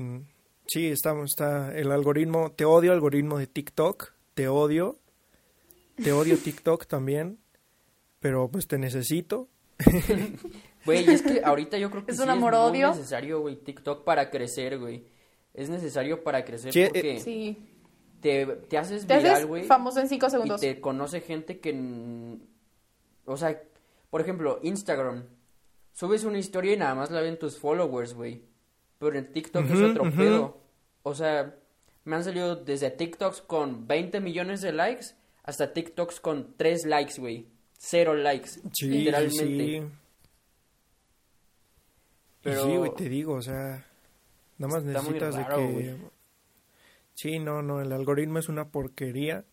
sí, 0.67 0.87
está, 0.87 1.13
está 1.23 1.75
el 1.77 1.91
algoritmo, 1.91 2.51
te 2.51 2.65
odio 2.65 2.91
algoritmo 2.91 3.37
de 3.37 3.47
TikTok, 3.47 4.11
te 4.33 4.47
odio, 4.47 4.99
te 6.01 6.11
odio 6.13 6.37
TikTok 6.37 6.85
también, 6.87 7.39
pero 8.19 8.49
pues 8.49 8.67
te 8.67 8.77
necesito. 8.77 9.49
Güey, 10.85 11.09
es 11.09 11.21
que 11.21 11.41
ahorita 11.45 11.77
yo 11.77 11.89
creo 11.89 12.05
que 12.05 12.11
Es 12.11 12.17
sí 12.17 12.23
un 12.23 12.29
es 12.29 12.35
amor-odio. 12.35 12.89
muy 12.89 12.97
necesario, 12.97 13.39
güey, 13.39 13.55
TikTok 13.55 14.03
para 14.03 14.29
crecer, 14.29 14.77
güey. 14.79 15.05
Es 15.53 15.69
necesario 15.69 16.23
para 16.25 16.43
crecer 16.43 16.73
Sí, 16.73 16.81
eh, 16.81 16.87
porque 16.87 17.19
Sí. 17.21 17.57
te, 18.19 18.45
te 18.45 18.77
haces 18.77 19.07
Te 19.07 19.15
viral, 19.17 19.33
haces 19.35 19.45
güey. 19.47 19.63
famoso 19.63 20.01
en 20.01 20.09
cinco 20.09 20.27
Y 20.27 20.31
segundos. 20.31 20.59
te 20.59 20.81
conoce 20.81 21.21
gente 21.21 21.59
que... 21.61 22.37
O 23.25 23.37
sea, 23.37 23.61
por 24.09 24.19
ejemplo, 24.19 24.59
Instagram. 24.61 25.23
Subes 25.93 26.25
una 26.25 26.37
historia 26.39 26.73
y 26.73 26.77
nada 26.77 26.95
más 26.95 27.11
la 27.11 27.21
ven 27.21 27.39
tus 27.39 27.57
followers, 27.57 28.13
güey. 28.13 28.43
Pero 29.07 29.19
en 29.19 29.31
TikTok 29.33 29.65
es 29.69 29.81
otro 29.81 30.11
pedo. 30.11 30.57
O 31.03 31.13
sea, 31.15 31.55
me 32.05 32.15
han 32.15 32.23
salido 32.23 32.55
desde 32.55 32.89
TikToks 32.91 33.41
con 33.41 33.87
20 33.87 34.19
millones 34.21 34.61
de 34.61 34.71
likes 34.71 35.07
hasta 35.43 35.73
TikToks 35.73 36.19
con 36.19 36.55
3 36.57 36.85
likes, 36.85 37.19
güey. 37.19 37.47
Cero 37.77 38.13
likes. 38.15 38.49
Sí, 38.73 38.87
literalmente. 38.87 39.79
sí. 39.79 39.81
Pero- 42.41 42.63
Sí, 42.65 42.75
güey, 42.77 42.93
te 42.95 43.09
digo, 43.09 43.33
o 43.35 43.41
sea, 43.41 43.85
nada 44.57 44.73
más 44.73 44.83
necesitas 44.83 45.35
raro, 45.35 45.57
de 45.57 45.67
que... 45.67 45.71
güey. 45.73 45.97
Sí, 47.15 47.39
no, 47.39 47.61
no, 47.61 47.79
el 47.81 47.91
algoritmo 47.91 48.39
es 48.39 48.49
una 48.49 48.69
porquería. 48.69 49.45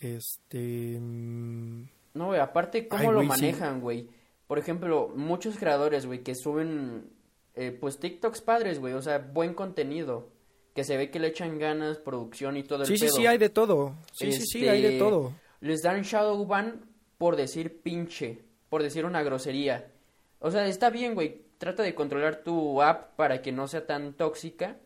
Este... 0.00 0.98
mm, 1.00 1.82
No, 2.14 2.26
güey, 2.28 2.40
aparte, 2.40 2.88
¿cómo 2.88 3.08
Ay, 3.10 3.14
lo 3.14 3.22
manejan, 3.24 3.80
güey? 3.80 4.08
Por 4.46 4.58
ejemplo, 4.58 5.12
muchos 5.14 5.58
creadores, 5.58 6.06
güey, 6.06 6.22
que 6.22 6.34
suben, 6.34 7.10
eh, 7.58 7.72
pues, 7.78 7.98
TikToks 7.98 8.40
padres, 8.40 8.78
güey, 8.78 8.94
o 8.94 9.02
sea, 9.02 9.18
buen 9.18 9.54
contenido, 9.54 10.30
que 10.74 10.84
se 10.84 10.96
ve 10.96 11.10
que 11.10 11.18
le 11.18 11.28
echan 11.28 11.58
ganas, 11.58 11.98
producción 11.98 12.56
y 12.56 12.62
todo 12.62 12.82
el 12.82 12.86
Sí, 12.86 12.96
sí, 12.98 13.06
pedo. 13.06 13.16
sí, 13.16 13.26
hay 13.26 13.38
de 13.38 13.48
todo. 13.50 13.94
Sí, 14.12 14.32
sí, 14.32 14.42
sí, 14.46 14.68
hay 14.68 14.80
de 14.82 14.88
Este, 14.88 14.98
todo. 14.98 15.32
Les 15.60 15.82
dan 15.82 16.02
shadow 16.02 16.46
ban 16.46 16.82
por 17.18 17.34
decir 17.36 17.80
pinche, 17.82 18.44
por 18.68 18.82
decir 18.82 19.04
una 19.04 19.22
grosería. 19.22 19.90
O 20.38 20.50
sea, 20.52 20.66
está 20.68 20.88
bien, 20.90 21.14
güey, 21.14 21.42
trata 21.58 21.82
de 21.82 21.94
controlar 21.96 22.44
tu 22.44 22.80
app 22.80 23.16
para 23.16 23.42
que 23.42 23.50
no 23.50 23.66
sea 23.66 23.86
tan 23.86 24.12
tóxica. 24.14 24.76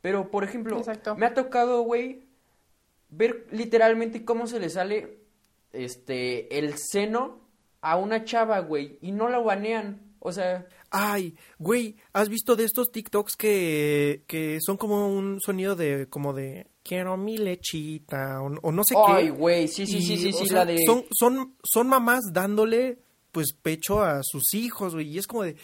Pero, 0.00 0.30
por 0.30 0.44
ejemplo, 0.44 0.76
Exacto. 0.78 1.16
me 1.16 1.26
ha 1.26 1.34
tocado, 1.34 1.80
güey, 1.82 2.22
ver 3.08 3.46
literalmente 3.50 4.24
cómo 4.24 4.46
se 4.46 4.60
le 4.60 4.68
sale 4.70 5.18
este 5.72 6.58
el 6.58 6.74
seno 6.78 7.40
a 7.80 7.96
una 7.96 8.24
chava, 8.24 8.60
güey, 8.60 8.98
y 9.00 9.10
no 9.12 9.28
la 9.28 9.38
banean. 9.38 10.14
O 10.20 10.30
sea, 10.32 10.66
Ay, 10.96 11.34
güey, 11.58 11.96
¿has 12.12 12.28
visto 12.28 12.54
de 12.54 12.62
estos 12.62 12.92
TikToks 12.92 13.36
que, 13.36 14.22
que 14.28 14.60
son 14.64 14.76
como 14.76 15.08
un 15.08 15.40
sonido 15.40 15.74
de, 15.74 16.06
como 16.08 16.32
de, 16.32 16.68
quiero 16.84 17.16
mi 17.16 17.36
lechita, 17.36 18.40
o, 18.40 18.46
o 18.62 18.70
no 18.70 18.84
sé 18.84 18.94
ay, 19.08 19.24
qué? 19.24 19.30
güey, 19.32 19.66
sí, 19.66 19.88
sí, 19.88 19.96
Y, 19.96 20.02
sí, 20.02 20.16
sí, 20.16 20.32
sí, 20.32 20.46
sea, 20.46 20.58
la 20.58 20.66
de 20.66 20.78
Son, 20.86 21.04
son, 21.10 21.56
son 21.64 21.88
mamás 21.88 22.20
dándole, 22.32 23.00
pues, 23.32 23.54
pecho 23.54 24.04
a 24.04 24.20
sus 24.22 24.54
hijos, 24.54 24.94
güey, 24.94 25.08
y 25.08 25.18
es 25.18 25.26
como 25.26 25.42
de, 25.42 25.56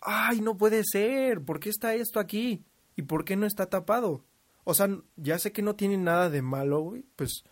ay, 0.00 0.40
no 0.42 0.56
puede 0.56 0.84
ser, 0.84 1.42
¿por 1.42 1.58
qué 1.58 1.70
está 1.70 1.94
esto 1.96 2.20
aquí? 2.20 2.62
¿Y 2.94 3.02
por 3.02 3.24
qué 3.24 3.34
no 3.34 3.46
está 3.46 3.66
tapado? 3.66 4.22
O 4.62 4.74
sea, 4.74 4.88
ya 5.16 5.40
sé 5.40 5.50
que 5.50 5.62
no 5.62 5.74
tiene 5.74 5.96
nada 5.96 6.30
de 6.30 6.40
malo, 6.40 6.82
güey, 6.82 7.04
pues, 7.16 7.42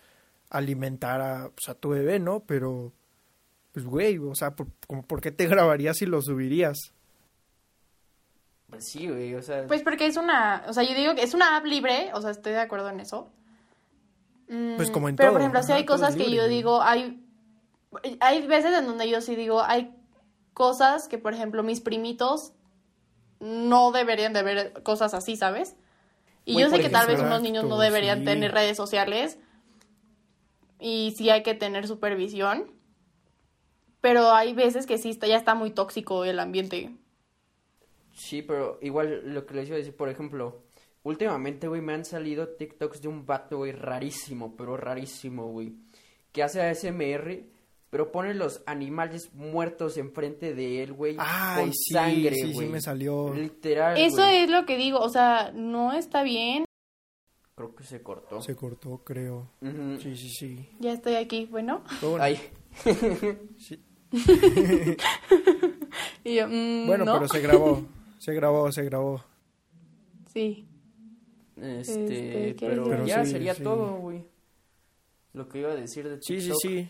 alimentar 0.48 1.20
a, 1.20 1.50
pues, 1.50 1.68
a 1.68 1.74
tu 1.74 1.88
bebé, 1.88 2.20
¿no? 2.20 2.44
Pero, 2.46 2.92
pues, 3.72 3.84
güey, 3.84 4.16
o 4.18 4.36
sea, 4.36 4.54
¿por, 4.54 4.68
como, 4.86 5.02
¿por 5.02 5.20
qué 5.20 5.32
te 5.32 5.48
grabarías 5.48 6.02
y 6.02 6.06
lo 6.06 6.22
subirías? 6.22 6.92
Pues 8.76 8.84
sí, 8.88 9.08
güey, 9.08 9.34
o 9.34 9.42
sea, 9.42 9.66
Pues 9.66 9.82
porque 9.82 10.06
es 10.06 10.16
una, 10.16 10.64
o 10.68 10.72
sea, 10.72 10.82
yo 10.84 10.94
digo 10.94 11.14
que 11.14 11.22
es 11.22 11.34
una 11.34 11.56
app 11.56 11.64
libre, 11.64 12.10
o 12.14 12.20
sea, 12.20 12.30
estoy 12.30 12.52
de 12.52 12.60
acuerdo 12.60 12.88
en 12.90 13.00
eso. 13.00 13.30
Mm, 14.48 14.76
Pues 14.76 14.90
como 14.90 15.08
en 15.08 15.16
Pero, 15.16 15.28
todo, 15.30 15.34
por 15.34 15.40
ejemplo, 15.42 15.62
sí 15.62 15.72
hay 15.72 15.84
cosas 15.84 16.14
que 16.14 16.24
libre, 16.24 16.36
yo 16.36 16.42
güey. 16.44 16.54
digo, 16.56 16.82
hay, 16.82 17.22
hay 18.20 18.46
veces 18.46 18.76
en 18.78 18.86
donde 18.86 19.08
yo 19.08 19.20
sí 19.20 19.34
digo, 19.36 19.62
hay 19.62 19.94
cosas 20.54 21.08
que, 21.08 21.18
por 21.18 21.34
ejemplo, 21.34 21.62
mis 21.62 21.80
primitos 21.80 22.52
no 23.40 23.92
deberían 23.92 24.32
de 24.32 24.42
ver 24.42 24.82
cosas 24.82 25.12
así, 25.14 25.36
¿sabes? 25.36 25.76
Y 26.44 26.52
Güey, 26.54 26.64
yo 26.64 26.70
sé 26.70 26.80
que 26.80 26.88
tal 26.88 27.06
vez 27.08 27.20
unos 27.20 27.42
niños 27.42 27.64
no 27.64 27.78
deberían 27.78 28.20
sí. 28.20 28.24
tener 28.24 28.52
redes 28.52 28.76
sociales 28.76 29.38
y 30.78 31.14
sí 31.16 31.28
hay 31.30 31.42
que 31.42 31.54
tener 31.54 31.86
supervisión, 31.88 32.70
pero 34.00 34.30
hay 34.32 34.54
veces 34.54 34.86
que 34.86 34.96
sí 34.98 35.10
está, 35.10 35.26
ya 35.26 35.36
está 35.36 35.54
muy 35.54 35.70
tóxico 35.72 36.24
el 36.24 36.38
ambiente. 36.38 36.94
Sí, 38.16 38.40
pero 38.42 38.78
igual 38.80 39.22
lo 39.34 39.44
que 39.46 39.54
les 39.54 39.68
iba 39.68 39.74
a 39.76 39.78
decir, 39.78 39.94
por 39.94 40.08
ejemplo, 40.08 40.62
últimamente, 41.02 41.68
güey, 41.68 41.82
me 41.82 41.92
han 41.92 42.04
salido 42.06 42.48
TikToks 42.48 43.02
de 43.02 43.08
un 43.08 43.26
vato, 43.26 43.58
güey, 43.58 43.72
rarísimo, 43.72 44.56
pero 44.56 44.76
rarísimo, 44.78 45.48
güey, 45.52 45.74
que 46.32 46.42
hace 46.42 46.62
ASMR, 46.62 47.42
pero 47.90 48.10
pone 48.10 48.32
los 48.32 48.62
animales 48.66 49.32
muertos 49.34 49.98
enfrente 49.98 50.54
de 50.54 50.82
él, 50.82 50.94
güey, 50.94 51.16
con 51.16 51.72
sí, 51.74 51.92
sangre, 51.92 52.34
sí, 52.34 52.46
sí 52.48 52.52
güey. 52.54 52.68
me 52.68 52.80
salió. 52.80 53.34
Literal, 53.34 53.98
Eso 53.98 54.22
güey. 54.22 54.36
es 54.44 54.50
lo 54.50 54.64
que 54.64 54.78
digo, 54.78 54.98
o 55.00 55.08
sea, 55.10 55.52
no 55.54 55.92
está 55.92 56.22
bien. 56.22 56.64
Creo 57.54 57.74
que 57.74 57.84
se 57.84 58.02
cortó. 58.02 58.40
Se 58.42 58.56
cortó, 58.56 58.98
creo. 59.04 59.50
Sí, 60.00 60.16
sí, 60.16 60.28
sí. 60.30 60.68
Ya 60.78 60.92
estoy 60.92 61.14
aquí, 61.16 61.46
bueno. 61.50 61.82
Sí. 63.58 63.82
Y 66.24 66.34
yo, 66.34 66.48
mm, 66.48 66.86
Bueno, 66.86 67.04
¿no? 67.04 67.14
pero 67.14 67.28
se 67.28 67.40
grabó. 67.40 67.82
Se 68.18 68.32
grabó, 68.34 68.70
se 68.72 68.82
grabó. 68.84 69.22
Sí. 70.32 70.66
este, 71.56 71.80
Este, 72.04 72.56
¿qué 72.56 72.66
pero, 72.68 72.84
Pero 72.88 73.06
ya 73.06 73.24
sí, 73.24 73.32
sería 73.32 73.54
sí. 73.54 73.62
todo, 73.62 73.96
güey. 73.98 74.24
Lo 75.32 75.48
que 75.48 75.58
iba 75.60 75.70
a 75.72 75.74
decir 75.76 76.08
de 76.08 76.16
Sí, 76.22 76.40
sí, 76.40 76.50
TikTok. 76.50 76.60
sí. 76.62 76.88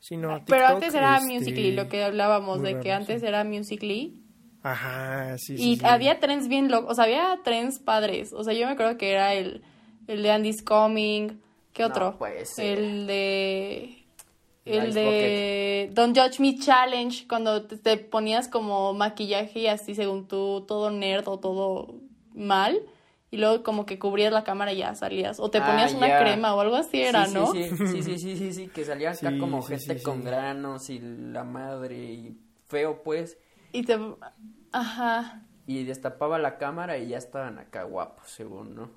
Sí, 0.00 0.16
no, 0.16 0.42
pero 0.46 0.66
antes 0.66 0.94
era 0.94 1.18
este, 1.18 1.26
Musical.ly, 1.34 1.72
lo 1.72 1.88
que 1.88 2.02
hablábamos 2.02 2.58
muy 2.60 2.72
de 2.72 2.80
que 2.80 2.90
antes 2.90 3.20
sí. 3.20 3.26
era 3.26 3.44
Musical.ly. 3.44 4.22
Ajá, 4.62 5.36
sí, 5.38 5.56
sí. 5.58 5.70
Y 5.72 5.76
sí. 5.76 5.82
había 5.84 6.20
trends 6.20 6.48
bien 6.48 6.70
locos, 6.70 6.92
o 6.92 6.94
sea, 6.94 7.04
había 7.04 7.38
trends 7.44 7.78
padres. 7.78 8.32
O 8.32 8.42
sea, 8.42 8.54
yo 8.54 8.66
me 8.66 8.72
acuerdo 8.72 8.96
que 8.96 9.10
era 9.10 9.34
el, 9.34 9.62
el 10.06 10.22
de 10.22 10.30
Andy's 10.30 10.62
Coming. 10.62 11.40
¿Qué 11.72 11.84
otro? 11.84 12.16
puede 12.18 12.44
ser. 12.46 12.78
El 12.78 13.06
de... 13.06 13.99
El 14.64 14.94
de 14.94 15.90
Don't 15.94 16.16
Judge 16.16 16.38
Me 16.40 16.58
Challenge, 16.58 17.26
cuando 17.26 17.62
te, 17.66 17.76
te 17.76 17.96
ponías 17.96 18.48
como 18.48 18.92
maquillaje 18.94 19.60
y 19.60 19.66
así 19.66 19.94
según 19.94 20.28
tú, 20.28 20.64
todo 20.66 20.90
nerd 20.90 21.26
o 21.28 21.38
todo 21.38 21.94
mal. 22.34 22.80
Y 23.32 23.36
luego 23.36 23.62
como 23.62 23.86
que 23.86 23.98
cubrías 23.98 24.32
la 24.32 24.42
cámara 24.44 24.72
y 24.72 24.78
ya 24.78 24.94
salías. 24.94 25.38
O 25.38 25.50
te 25.50 25.58
Ah, 25.58 25.66
ponías 25.66 25.94
una 25.94 26.18
crema 26.18 26.54
o 26.54 26.60
algo 26.60 26.76
así 26.76 27.00
era, 27.00 27.26
sí, 27.26 27.34
¿no? 27.34 27.46
Sí, 27.46 27.64
sí, 27.76 27.86
sí, 27.86 28.02
sí, 28.02 28.18
sí, 28.18 28.36
sí, 28.36 28.52
sí, 28.52 28.68
que 28.68 28.84
salía 28.84 29.12
acá 29.12 29.38
como 29.38 29.62
sí, 29.62 29.78
gente 29.78 29.96
sí, 29.98 30.02
con 30.02 30.24
granos 30.24 30.90
y 30.90 30.98
la 31.00 31.44
madre 31.44 31.96
y 31.96 32.36
feo 32.66 33.02
pues. 33.02 33.38
Y 33.72 33.82
te... 33.84 33.98
Ajá. 34.72 35.42
Y 35.66 35.84
destapaba 35.84 36.38
la 36.38 36.58
cámara 36.58 36.98
y 36.98 37.08
ya 37.08 37.18
estaban 37.18 37.58
acá 37.58 37.84
guapos, 37.84 38.30
según, 38.30 38.74
¿no? 38.74 38.90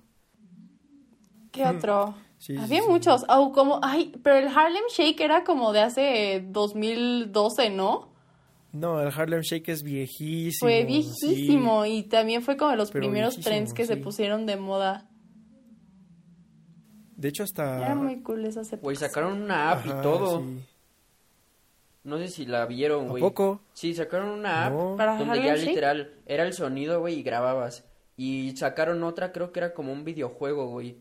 ¿Qué 1.52 1.66
otro? 1.68 2.16
Sí, 2.44 2.58
Había 2.58 2.82
sí. 2.82 2.90
muchos. 2.90 3.24
Oh, 3.30 3.54
como, 3.54 3.80
ay, 3.82 4.12
pero 4.22 4.36
el 4.38 4.50
Harlem 4.50 4.84
Shake 4.90 5.22
era 5.22 5.46
como 5.46 5.72
de 5.72 5.80
hace 5.80 6.44
2012, 6.50 7.70
¿no? 7.70 8.10
No, 8.74 9.00
el 9.00 9.08
Harlem 9.18 9.40
Shake 9.40 9.70
es 9.70 9.82
viejísimo. 9.82 10.60
Fue 10.60 10.82
sí. 10.82 10.86
viejísimo 10.86 11.86
y 11.86 12.04
también 12.04 12.42
fue 12.42 12.58
como 12.58 12.72
de 12.72 12.76
los 12.78 12.92
Pero 12.92 13.04
primeros 13.04 13.38
trends 13.40 13.74
que 13.74 13.86
se 13.86 13.96
pusieron 13.96 14.46
de 14.46 14.58
moda. 14.58 15.08
De 17.16 17.30
hecho, 17.30 17.44
hasta. 17.44 17.78
Era 17.78 17.96
muy 17.96 18.22
cool 18.22 18.44
esas 18.44 18.68
épocas. 18.68 18.84
Güey, 18.84 18.96
sacaron 18.98 19.42
una 19.42 19.72
app 19.72 19.86
Ajá, 19.88 20.00
y 20.00 20.02
todo. 20.04 20.40
sí. 20.42 20.60
No 22.04 22.18
sé 22.18 22.28
si 22.28 22.46
la 22.46 22.66
vieron, 22.66 23.06
¿A 23.06 23.10
güey. 23.12 23.24
poco? 23.24 23.62
Sí, 23.72 23.94
sacaron 23.94 24.28
una 24.28 24.66
app 24.66 24.74
No. 24.74 24.96
Para 24.98 25.16
donde 25.18 25.32
Harlem 25.32 25.46
ya 25.46 25.56
Shake. 25.56 25.70
literal 25.70 26.14
era 26.26 26.44
el 26.44 26.52
sonido, 26.52 27.00
güey, 27.00 27.20
y 27.20 27.24
grababas. 27.24 27.86
Y 28.18 28.54
sacaron 28.58 29.02
otra, 29.04 29.32
creo 29.32 29.54
que 29.54 29.62
era 29.62 29.74
como 29.74 29.94
un 29.94 30.04
videojuego, 30.04 30.68
güey. 30.68 30.98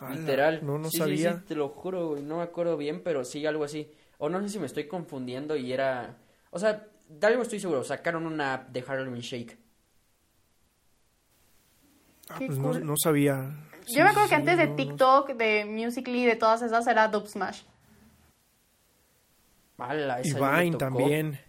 Ala, 0.00 0.16
Literal. 0.16 0.60
No, 0.66 0.78
no 0.78 0.84
Sí, 0.86 0.92
sí, 0.92 0.98
sabía. 0.98 1.32
sí, 1.34 1.44
te 1.48 1.54
lo 1.54 1.68
juro, 1.68 2.08
güey. 2.08 2.22
No 2.22 2.38
me 2.38 2.42
acuerdo 2.42 2.76
bien, 2.76 3.02
pero 3.02 3.24
sí, 3.24 3.44
algo 3.46 3.64
así. 3.64 3.90
O 4.18 4.28
no 4.28 4.40
sé 4.42 4.48
si 4.48 4.58
me 4.58 4.66
estoy 4.66 4.86
confundiendo 4.88 5.56
y 5.56 5.72
era... 5.72 6.16
O 6.50 6.58
sea, 6.58 6.86
de 7.08 7.26
algo 7.26 7.42
estoy 7.42 7.60
seguro. 7.60 7.84
Sacaron 7.84 8.26
una 8.26 8.54
app 8.54 8.68
de 8.70 8.84
Harlem 8.86 9.14
Shake. 9.16 9.58
Ah, 12.28 12.36
Qué 12.38 12.46
pues 12.46 12.58
no, 12.58 12.70
cool. 12.70 12.86
no 12.86 12.94
sabía. 13.02 13.50
Yo 13.86 13.86
Sí, 13.86 13.96
me 13.96 14.02
acuerdo 14.08 14.22
que 14.28 14.28
sí, 14.28 14.34
antes 14.34 14.56
de 14.58 14.66
TikTok, 14.68 15.30
de 15.32 15.64
Musical.ly, 15.64 16.24
de 16.26 16.36
todas 16.36 16.62
esas, 16.62 16.86
era 16.86 17.08
Dub 17.08 17.26
Smash. 17.26 17.62
Y 19.78 19.82
Ala, 19.82 20.20
esa 20.20 20.38
Vine 20.60 20.72
tocó. 20.72 20.78
también. 20.78 21.40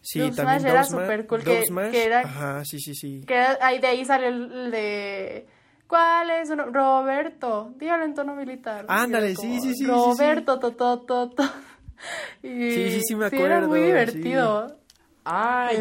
Sí, 0.00 0.18
Dub 0.18 0.34
también 0.34 0.60
Smash 0.60 0.70
era 0.72 0.82
Dub 0.82 0.90
súper 0.90 1.26
cool, 1.28 1.44
Dub 1.44 1.54
que- 1.54 1.66
Smash, 1.66 1.90
que 1.92 2.04
era- 2.04 2.20
Ajá, 2.20 2.64
sí, 2.64 2.80
sí, 2.80 2.94
sí. 2.94 3.24
Que 3.26 3.34
era- 3.34 3.58
ahí 3.62 3.78
de 3.78 3.86
ahí 3.86 4.04
salió 4.04 4.28
el 4.28 4.70
de... 4.72 5.46
¿Cuál 5.92 6.30
es? 6.30 6.48
Roberto. 6.48 7.74
Dígalo 7.76 8.06
en 8.06 8.14
tono 8.14 8.34
militar. 8.34 8.86
Ándale, 8.88 9.28
Y 9.28 9.32
era 9.32 9.40
sí, 9.42 9.54
sí, 9.56 9.60
sí, 9.60 9.68
sí, 9.74 9.84
sí. 9.84 9.86
Roberto, 9.86 10.58
to, 10.58 10.70
to, 10.72 11.00
to, 11.00 11.28
to. 11.30 11.42
Y 12.42 12.70
Sí, 12.72 12.90
sí, 12.92 13.00
sí 13.08 13.14
me 13.14 13.26
era 13.26 13.36
acuerdo, 13.36 13.68
muy 13.68 13.78
sí. 13.80 13.84
Ah, 13.84 13.86
divertido. 13.86 14.78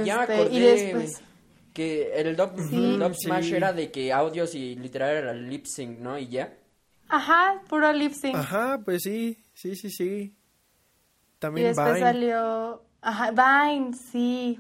ya 0.04 0.18
me 0.18 0.22
Este, 0.24 0.34
acordé. 0.34 0.54
y 0.54 0.60
después- 0.60 1.22
Que 1.74 2.12
el 2.20 2.36
Dub, 2.36 2.52
Sí. 2.60 2.98
Dub 2.98 3.14
Smash 3.16 3.46
Sí. 3.46 3.56
era 3.56 3.72
de 3.72 3.90
que 3.90 4.12
audios 4.12 4.54
y 4.54 4.76
literal 4.76 5.12
era 5.16 5.34
lip 5.34 5.66
sync, 5.66 6.00
¿no? 6.00 6.18
Y 6.18 6.28
ya. 6.28 6.54
Ajá, 7.08 7.62
puro 7.70 7.94
lip 7.94 8.12
sync. 8.12 8.36
Ajá, 8.36 8.82
pues 8.84 9.04
sí, 9.04 9.38
sí, 9.54 9.78
sí, 9.78 9.90
sí. 9.90 10.36
y 10.36 11.40
También 11.40 11.68
después 11.68 11.94
Vine. 11.94 12.00
salió... 12.06 12.84
Ajá, 13.02 13.32
Vine, 13.32 13.94
sí. 14.12 14.60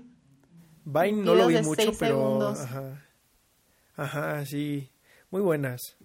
Vine 0.85 1.23
no 1.23 1.35
lo 1.35 1.47
vi 1.47 1.61
mucho, 1.61 1.91
pero... 1.99 2.15
segundos. 2.15 2.59
Ajá. 2.61 3.05
Ajá, 3.97 4.45
sí. 4.45 4.89
Muy 5.31 5.41
buenas. 5.41 5.97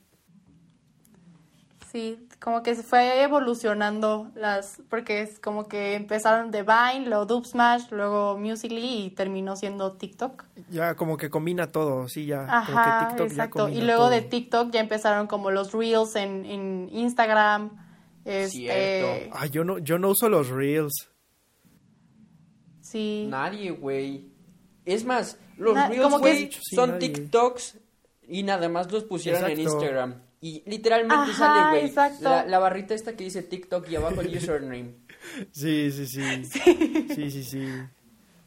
Sí, 1.93 2.19
como 2.41 2.63
que 2.63 2.75
se 2.75 2.83
fue 2.83 3.23
evolucionando 3.23 4.31
las, 4.35 4.83
porque 4.91 5.23
es 5.23 5.39
como 5.39 5.67
que 5.67 5.95
empezaron 5.95 6.51
de 6.51 6.63
Vine, 6.63 7.07
luego 7.07 7.25
Dub 7.27 7.47
Smash, 7.47 7.85
luego 7.91 8.37
Musical.ly 8.37 9.07
y 9.07 9.11
terminó 9.11 9.57
siendo 9.57 9.93
TikTok. 9.93 10.45
Ya 10.71 10.95
como 10.95 11.17
que 11.17 11.31
combina 11.31 11.73
todo, 11.73 12.07
sí, 12.09 12.27
ya. 12.27 12.45
Ajá, 12.45 12.67
como 12.67 12.83
que 12.83 13.07
TikTok 13.07 13.29
ya 13.29 13.33
exacto. 13.45 13.69
Y 13.69 13.81
luego 13.83 14.11
de. 14.11 14.21
TikTok 14.23 14.71
ya 14.73 14.81
empezaron 14.81 15.27
como 15.27 15.51
los 15.51 15.73
Reels 15.73 16.17
en, 16.17 16.45
en 16.45 16.89
Instagram. 16.93 17.71
Este, 18.25 18.51
Cierto. 18.51 19.37
Ah, 19.39 19.47
yo 19.47 19.65
no, 19.65 19.79
yo 19.79 19.99
no 19.99 20.11
uso 20.11 20.29
los 20.29 20.49
Reels. 20.49 20.93
sí. 22.81 23.27
Nadie, 23.29 23.71
güey. 23.71 24.29
Es 24.85 25.05
más, 25.05 25.39
los 25.57 25.75
Na- 25.75 25.89
Reels, 25.89 26.19
güey, 26.19 26.51
Sí, 26.53 26.75
son 26.77 26.91
nadie. 26.91 27.09
TikToks 27.11 27.79
y 28.29 28.43
nada 28.43 28.69
más 28.69 28.91
los 28.93 29.05
pusieron 29.05 29.51
en. 29.51 29.61
Instagram. 29.61 30.23
Y 30.41 30.63
literalmente 30.67 31.33
Ajá, 31.33 31.73
sale, 31.73 31.81
güey, 31.81 32.21
la, 32.21 32.45
la 32.45 32.59
barrita 32.59 32.95
esta 32.95 33.17
que 33.17 33.25
dice 33.25 33.43
TikTok 33.43 33.89
y 33.89 33.97
abajo 33.97 34.21
el 34.21 34.37
username. 34.37 34.95
Sí, 35.51 35.91
sí, 35.91 36.07
sí. 36.07 36.45
Sí, 36.45 37.31
sí, 37.31 37.43
sí. 37.43 37.67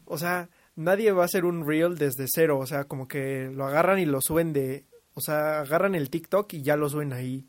O 0.06 0.18
sea, 0.18 0.49
nadie 0.76 1.11
va 1.11 1.23
a 1.23 1.26
hacer 1.26 1.43
un 1.43 1.68
reel 1.68 1.97
desde 1.97 2.26
cero. 2.27 2.57
O 2.57 2.65
sea, 2.65 2.85
como 2.85 3.07
que 3.07 3.49
lo 3.53 3.65
agarran 3.65 3.99
y 3.99 4.06
lo 4.06 4.22
suben 4.22 4.53
de... 4.53 4.85
O 5.14 5.19
sea, 5.22 5.61
agarran 5.61 5.93
el 5.93 6.10
TikTok 6.10 6.53
y 6.53 6.61
ya 6.61 6.77
lo 6.77 6.88
suben 6.88 7.11
ahí. 7.11 7.45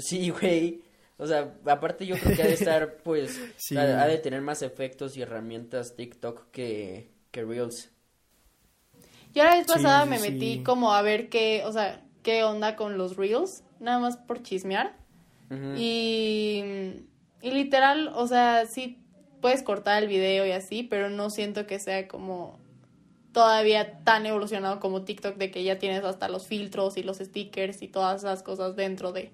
Sí, 0.00 0.30
güey. 0.30 0.82
O 1.18 1.26
sea, 1.26 1.54
aparte 1.66 2.06
yo 2.06 2.16
creo 2.16 2.34
que 2.34 2.42
ha 2.42 2.46
de 2.46 2.54
estar, 2.54 2.96
pues, 3.04 3.38
Sí. 3.58 3.76
ha, 3.76 4.02
ha 4.02 4.08
de 4.08 4.18
tener 4.18 4.40
más 4.40 4.62
efectos 4.62 5.16
y 5.16 5.22
herramientas 5.22 5.94
TikTok 5.94 6.50
que, 6.50 7.10
que 7.30 7.44
Reels. 7.44 7.91
Yo 9.34 9.44
la 9.44 9.56
vez 9.56 9.66
pasada 9.66 10.04
sí, 10.04 10.10
me 10.10 10.18
sí. 10.18 10.30
metí 10.30 10.62
como 10.62 10.92
a 10.92 11.02
ver 11.02 11.28
qué, 11.28 11.62
o 11.64 11.72
sea, 11.72 12.02
qué 12.22 12.44
onda 12.44 12.76
con 12.76 12.98
los 12.98 13.16
Reels, 13.16 13.64
nada 13.80 13.98
más 13.98 14.16
por 14.16 14.42
chismear. 14.42 14.94
Y, 15.76 16.64
y 17.42 17.50
literal, 17.50 18.10
o 18.14 18.26
sea, 18.26 18.64
sí 18.64 18.98
puedes 19.42 19.62
cortar 19.62 20.02
el 20.02 20.08
video 20.08 20.46
y 20.46 20.52
así, 20.52 20.82
pero 20.82 21.10
no 21.10 21.28
siento 21.28 21.66
que 21.66 21.78
sea 21.78 22.08
como 22.08 22.58
todavía 23.32 24.02
tan 24.04 24.24
evolucionado 24.24 24.80
como 24.80 25.02
TikTok 25.02 25.36
de 25.36 25.50
que 25.50 25.62
ya 25.62 25.78
tienes 25.78 26.04
hasta 26.04 26.28
los 26.28 26.46
filtros 26.46 26.96
y 26.96 27.02
los 27.02 27.18
stickers 27.18 27.82
y 27.82 27.88
todas 27.88 28.22
esas 28.22 28.42
cosas 28.42 28.76
dentro 28.76 29.12
de. 29.12 29.30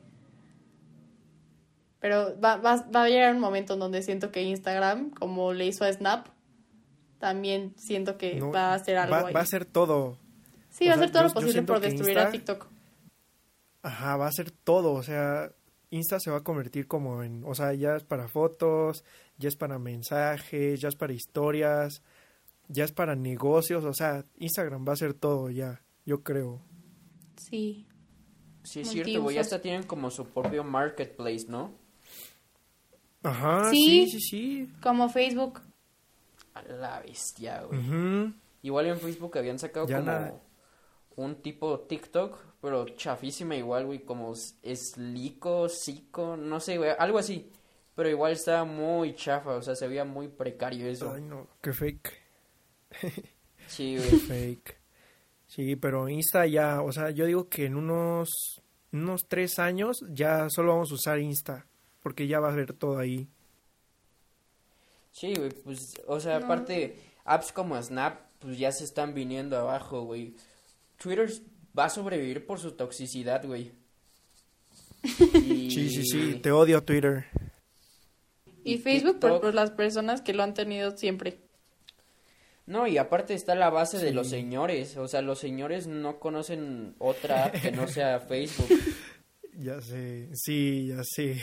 Pero 2.01 2.35
va, 2.41 2.57
va, 2.57 2.85
va 2.95 3.05
a 3.05 3.09
llegar 3.09 3.35
un 3.35 3.41
momento 3.41 3.75
en 3.75 3.81
donde 3.81 4.03
siento 4.03 4.33
que 4.33 4.43
Instagram, 4.43 5.11
como 5.11 5.53
le 5.53 5.67
hizo 5.67 5.85
a 5.85 5.93
Snap, 5.93 6.29
también 7.19 7.75
siento 7.77 8.17
que 8.19 8.37
No, 8.37 8.51
va 8.53 8.73
a 8.73 8.75
hacer 8.75 8.97
algo 8.97 9.13
va, 9.15 9.29
ahí. 9.29 9.35
va 9.35 9.41
a 9.41 9.47
ser 9.47 9.65
todo. 9.65 10.19
sí, 10.71 10.85
o 10.85 10.89
va 10.89 10.93
a 10.95 10.97
hacer 10.97 11.11
todo 11.11 11.23
yo- 11.23 11.29
lo 11.29 11.35
posible 11.35 11.63
por 11.63 11.81
destruir 11.81 12.19
a 12.19 12.31
TikTok. 12.31 12.67
Ajá, 13.83 14.17
va 14.17 14.27
a 14.27 14.33
ser 14.33 14.51
todo. 14.51 14.93
O 14.93 15.03
sea, 15.03 15.51
Insta 15.91 16.19
se 16.21 16.31
va 16.31 16.39
a 16.39 16.45
convertir 16.45 16.87
como 16.87 17.23
en... 17.23 17.43
O 17.47 17.55
sea, 17.55 17.73
ya 17.75 17.97
es 17.97 18.05
para 18.05 18.29
fotos, 18.29 19.05
ya 19.39 19.49
es 19.49 19.57
para 19.57 19.79
mensajes, 19.79 20.81
ya 20.81 20.89
es 20.89 20.97
para 20.97 21.13
historias, 21.15 22.03
ya 22.69 22.85
es 22.85 22.93
para 22.93 23.15
negocios. 23.17 23.85
O 23.85 23.95
sea, 23.95 24.25
Instagram 24.39 24.85
va 24.87 24.93
a 24.93 24.97
ser 24.97 25.15
todo 25.15 25.49
ya, 25.51 25.81
yo 26.05 26.23
creo. 26.23 26.61
Sí. 27.37 27.87
Sí, 28.65 28.81
es 28.81 28.91
cierto, 28.91 29.23
güey, 29.23 29.37
ya 29.37 29.41
hasta 29.41 29.63
tienen 29.63 29.85
como 29.85 30.11
su 30.11 30.27
propio 30.27 30.63
marketplace, 30.63 31.47
¿no? 31.49 31.73
Ajá, 33.23 33.71
Sí. 33.71 34.07
sí, 34.11 34.11
sí, 34.11 34.21
sí. 34.21 34.73
Como 34.83 35.09
Facebook. 35.09 35.61
A 36.59 36.73
la 36.73 37.01
bestia, 37.01 37.63
güey. 37.65 37.81
Igual 38.63 38.87
en 38.87 38.99
Facebook 38.99 39.37
habían 39.39 39.59
sacado 39.59 39.87
Ya 39.87 39.99
como 39.99 40.07
nada. 40.11 40.35
un 41.17 41.37
tipo 41.43 41.81
TikTok, 41.81 42.39
pero 42.61 42.87
chafísima 42.91 43.55
igual, 43.57 43.87
güey, 43.87 44.01
como 44.05 44.35
Slico, 44.35 45.69
Zico, 45.69 46.37
no 46.37 46.59
sé, 46.61 46.79
güey, 46.79 46.91
algo 46.99 47.19
así. 47.19 47.51
Pero 47.95 48.09
igual 48.09 48.33
estaba 48.33 48.65
muy 48.65 49.15
chafa, 49.15 49.57
o 49.57 49.63
sea, 49.63 49.75
se 49.75 49.89
veía 49.89 50.05
muy 50.05 50.29
precario 50.29 50.87
eso. 50.89 51.13
Ay, 51.13 51.23
no, 51.23 51.47
qué 51.61 51.73
fake, 51.73 52.13
Sí, 53.67 53.97
qué 53.97 54.09
güey. 54.09 54.21
fake. 54.21 54.79
Sí, 55.47 55.77
pero 55.77 56.09
Insta 56.09 56.47
ya, 56.47 56.83
o 56.83 56.93
sea, 56.93 57.11
yo 57.11 57.27
digo 57.27 57.49
que 57.49 57.65
en 57.67 57.75
unos, 57.77 58.63
unos 58.93 59.27
tres 59.29 59.59
años 59.59 60.05
ya 60.11 60.49
solo 60.51 60.73
vamos 60.73 60.91
a 60.91 60.95
usar 60.95 61.19
Insta, 61.21 61.67
porque 62.03 62.27
ya 62.27 62.39
va 62.41 62.53
a 62.53 62.57
ver 62.57 62.73
todo 62.75 62.99
ahí. 62.99 63.29
Sí, 65.19 65.35
güey, 65.35 65.51
pues, 65.51 66.01
o 66.07 66.21
sea, 66.21 66.37
aparte, 66.37 66.97
apps 67.25 67.51
como 67.53 67.81
Snap, 67.83 68.21
pues 68.39 68.59
ya 68.59 68.71
se 68.73 68.85
están 68.85 69.15
viniendo 69.15 69.57
abajo, 69.59 70.03
güey. 70.03 70.35
Twitter 71.03 71.29
va 71.77 71.87
a 71.87 71.91
sobrevivir 71.91 72.47
por 72.47 72.61
su 72.61 72.73
toxicidad, 72.73 73.45
güey. 73.45 73.73
Y- 75.03 75.71
Sí, 75.71 75.91
sí, 75.91 76.03
sí, 76.05 76.35
te 76.43 76.51
odio 76.51 76.83
Twitter. 76.83 77.27
Y, 78.65 78.75
Y 78.75 78.79
Facebook 78.79 79.19
por, 79.21 79.31
TikTok. 79.31 79.41
por 79.43 79.55
las 79.55 79.71
personas 79.71 80.21
que 80.23 80.35
lo 80.35 80.43
han 80.43 80.55
tenido 80.55 80.97
siempre. 80.97 81.39
No, 82.67 82.87
y 82.87 82.99
aparte 82.99 83.33
está 83.35 83.55
la 83.55 83.71
base 83.71 83.99
de 83.99 84.13
los 84.13 84.29
señores. 84.29 84.97
O 84.99 85.09
sea, 85.09 85.23
los 85.23 85.39
señores 85.39 85.87
no 85.87 86.19
conocen 86.19 86.95
otra 86.99 87.45
app 87.47 87.55
que 87.63 87.73
no 87.73 87.89
sea 87.89 88.21
Facebook. 88.29 88.69
Ya 89.59 89.81
sé, 89.81 90.29
sí, 90.35 90.89
ya 90.89 91.03
sé. 91.03 91.41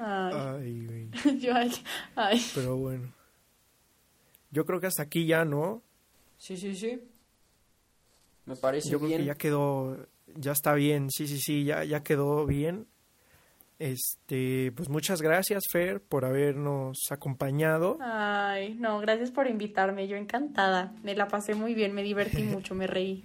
Ay, 0.00 0.86
güey. 0.86 1.08
yo, 1.40 1.54
ay, 1.54 1.70
ay. 2.16 2.40
Pero 2.54 2.76
bueno. 2.76 3.12
Yo 4.50 4.66
creo 4.66 4.80
que 4.80 4.86
hasta 4.86 5.02
aquí 5.02 5.26
ya, 5.26 5.44
¿no? 5.44 5.82
Sí, 6.38 6.56
sí, 6.56 6.74
sí. 6.76 7.00
Me 8.44 8.56
parece 8.56 8.90
Yo 8.90 8.98
creo 8.98 9.08
bien. 9.08 9.20
que 9.20 9.26
ya 9.26 9.34
quedó, 9.36 10.06
ya 10.34 10.52
está 10.52 10.74
bien, 10.74 11.10
sí, 11.10 11.26
sí, 11.28 11.38
sí, 11.38 11.64
ya, 11.64 11.84
ya 11.84 12.02
quedó 12.02 12.44
bien. 12.44 12.86
Este, 13.78 14.72
pues 14.76 14.88
muchas 14.88 15.22
gracias, 15.22 15.62
Fer, 15.70 16.00
por 16.00 16.24
habernos 16.24 16.98
acompañado. 17.10 17.98
Ay, 18.00 18.74
no, 18.74 19.00
gracias 19.00 19.30
por 19.30 19.48
invitarme. 19.48 20.06
Yo 20.06 20.16
encantada. 20.16 20.94
Me 21.02 21.14
la 21.14 21.28
pasé 21.28 21.54
muy 21.54 21.74
bien, 21.74 21.92
me 21.92 22.02
divertí 22.02 22.42
mucho, 22.42 22.74
me 22.74 22.86
reí. 22.86 23.24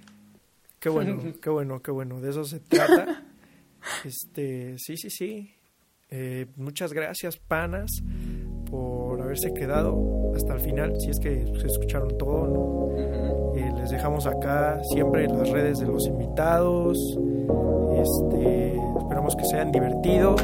Qué 0.79 0.89
bueno, 0.89 1.21
qué 1.41 1.49
bueno, 1.49 1.81
qué 1.81 1.91
bueno. 1.91 2.21
De 2.21 2.29
eso 2.29 2.43
se 2.43 2.59
trata. 2.59 3.23
Este, 4.03 4.77
sí, 4.79 4.97
sí, 4.97 5.09
sí. 5.09 5.53
Eh, 6.09 6.47
muchas 6.55 6.93
gracias, 6.93 7.37
panas, 7.37 7.91
por 8.69 9.21
haberse 9.21 9.53
quedado 9.53 10.31
hasta 10.35 10.53
el 10.53 10.59
final, 10.59 10.93
si 10.99 11.09
es 11.09 11.19
que 11.19 11.45
se 11.59 11.67
escucharon 11.67 12.17
todo, 12.17 12.47
¿no? 12.47 12.95
Eh, 13.55 13.71
les 13.77 13.89
dejamos 13.89 14.25
acá 14.25 14.79
siempre 14.91 15.27
las 15.27 15.49
redes 15.49 15.79
de 15.79 15.87
los 15.87 16.07
invitados. 16.07 16.97
Este, 17.93 18.75
esperamos 18.99 19.35
que 19.35 19.45
se 19.45 19.55
hayan 19.55 19.71
divertido, 19.71 20.35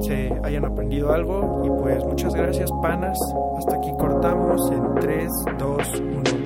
se 0.00 0.32
hayan 0.42 0.64
aprendido 0.64 1.12
algo 1.12 1.62
y 1.64 1.70
pues 1.82 2.04
muchas 2.04 2.34
gracias, 2.34 2.70
panas. 2.82 3.18
Hasta 3.56 3.76
aquí 3.76 3.90
cortamos 3.98 4.70
en 4.72 4.94
3, 5.00 5.30
2, 5.58 6.00
1. 6.00 6.43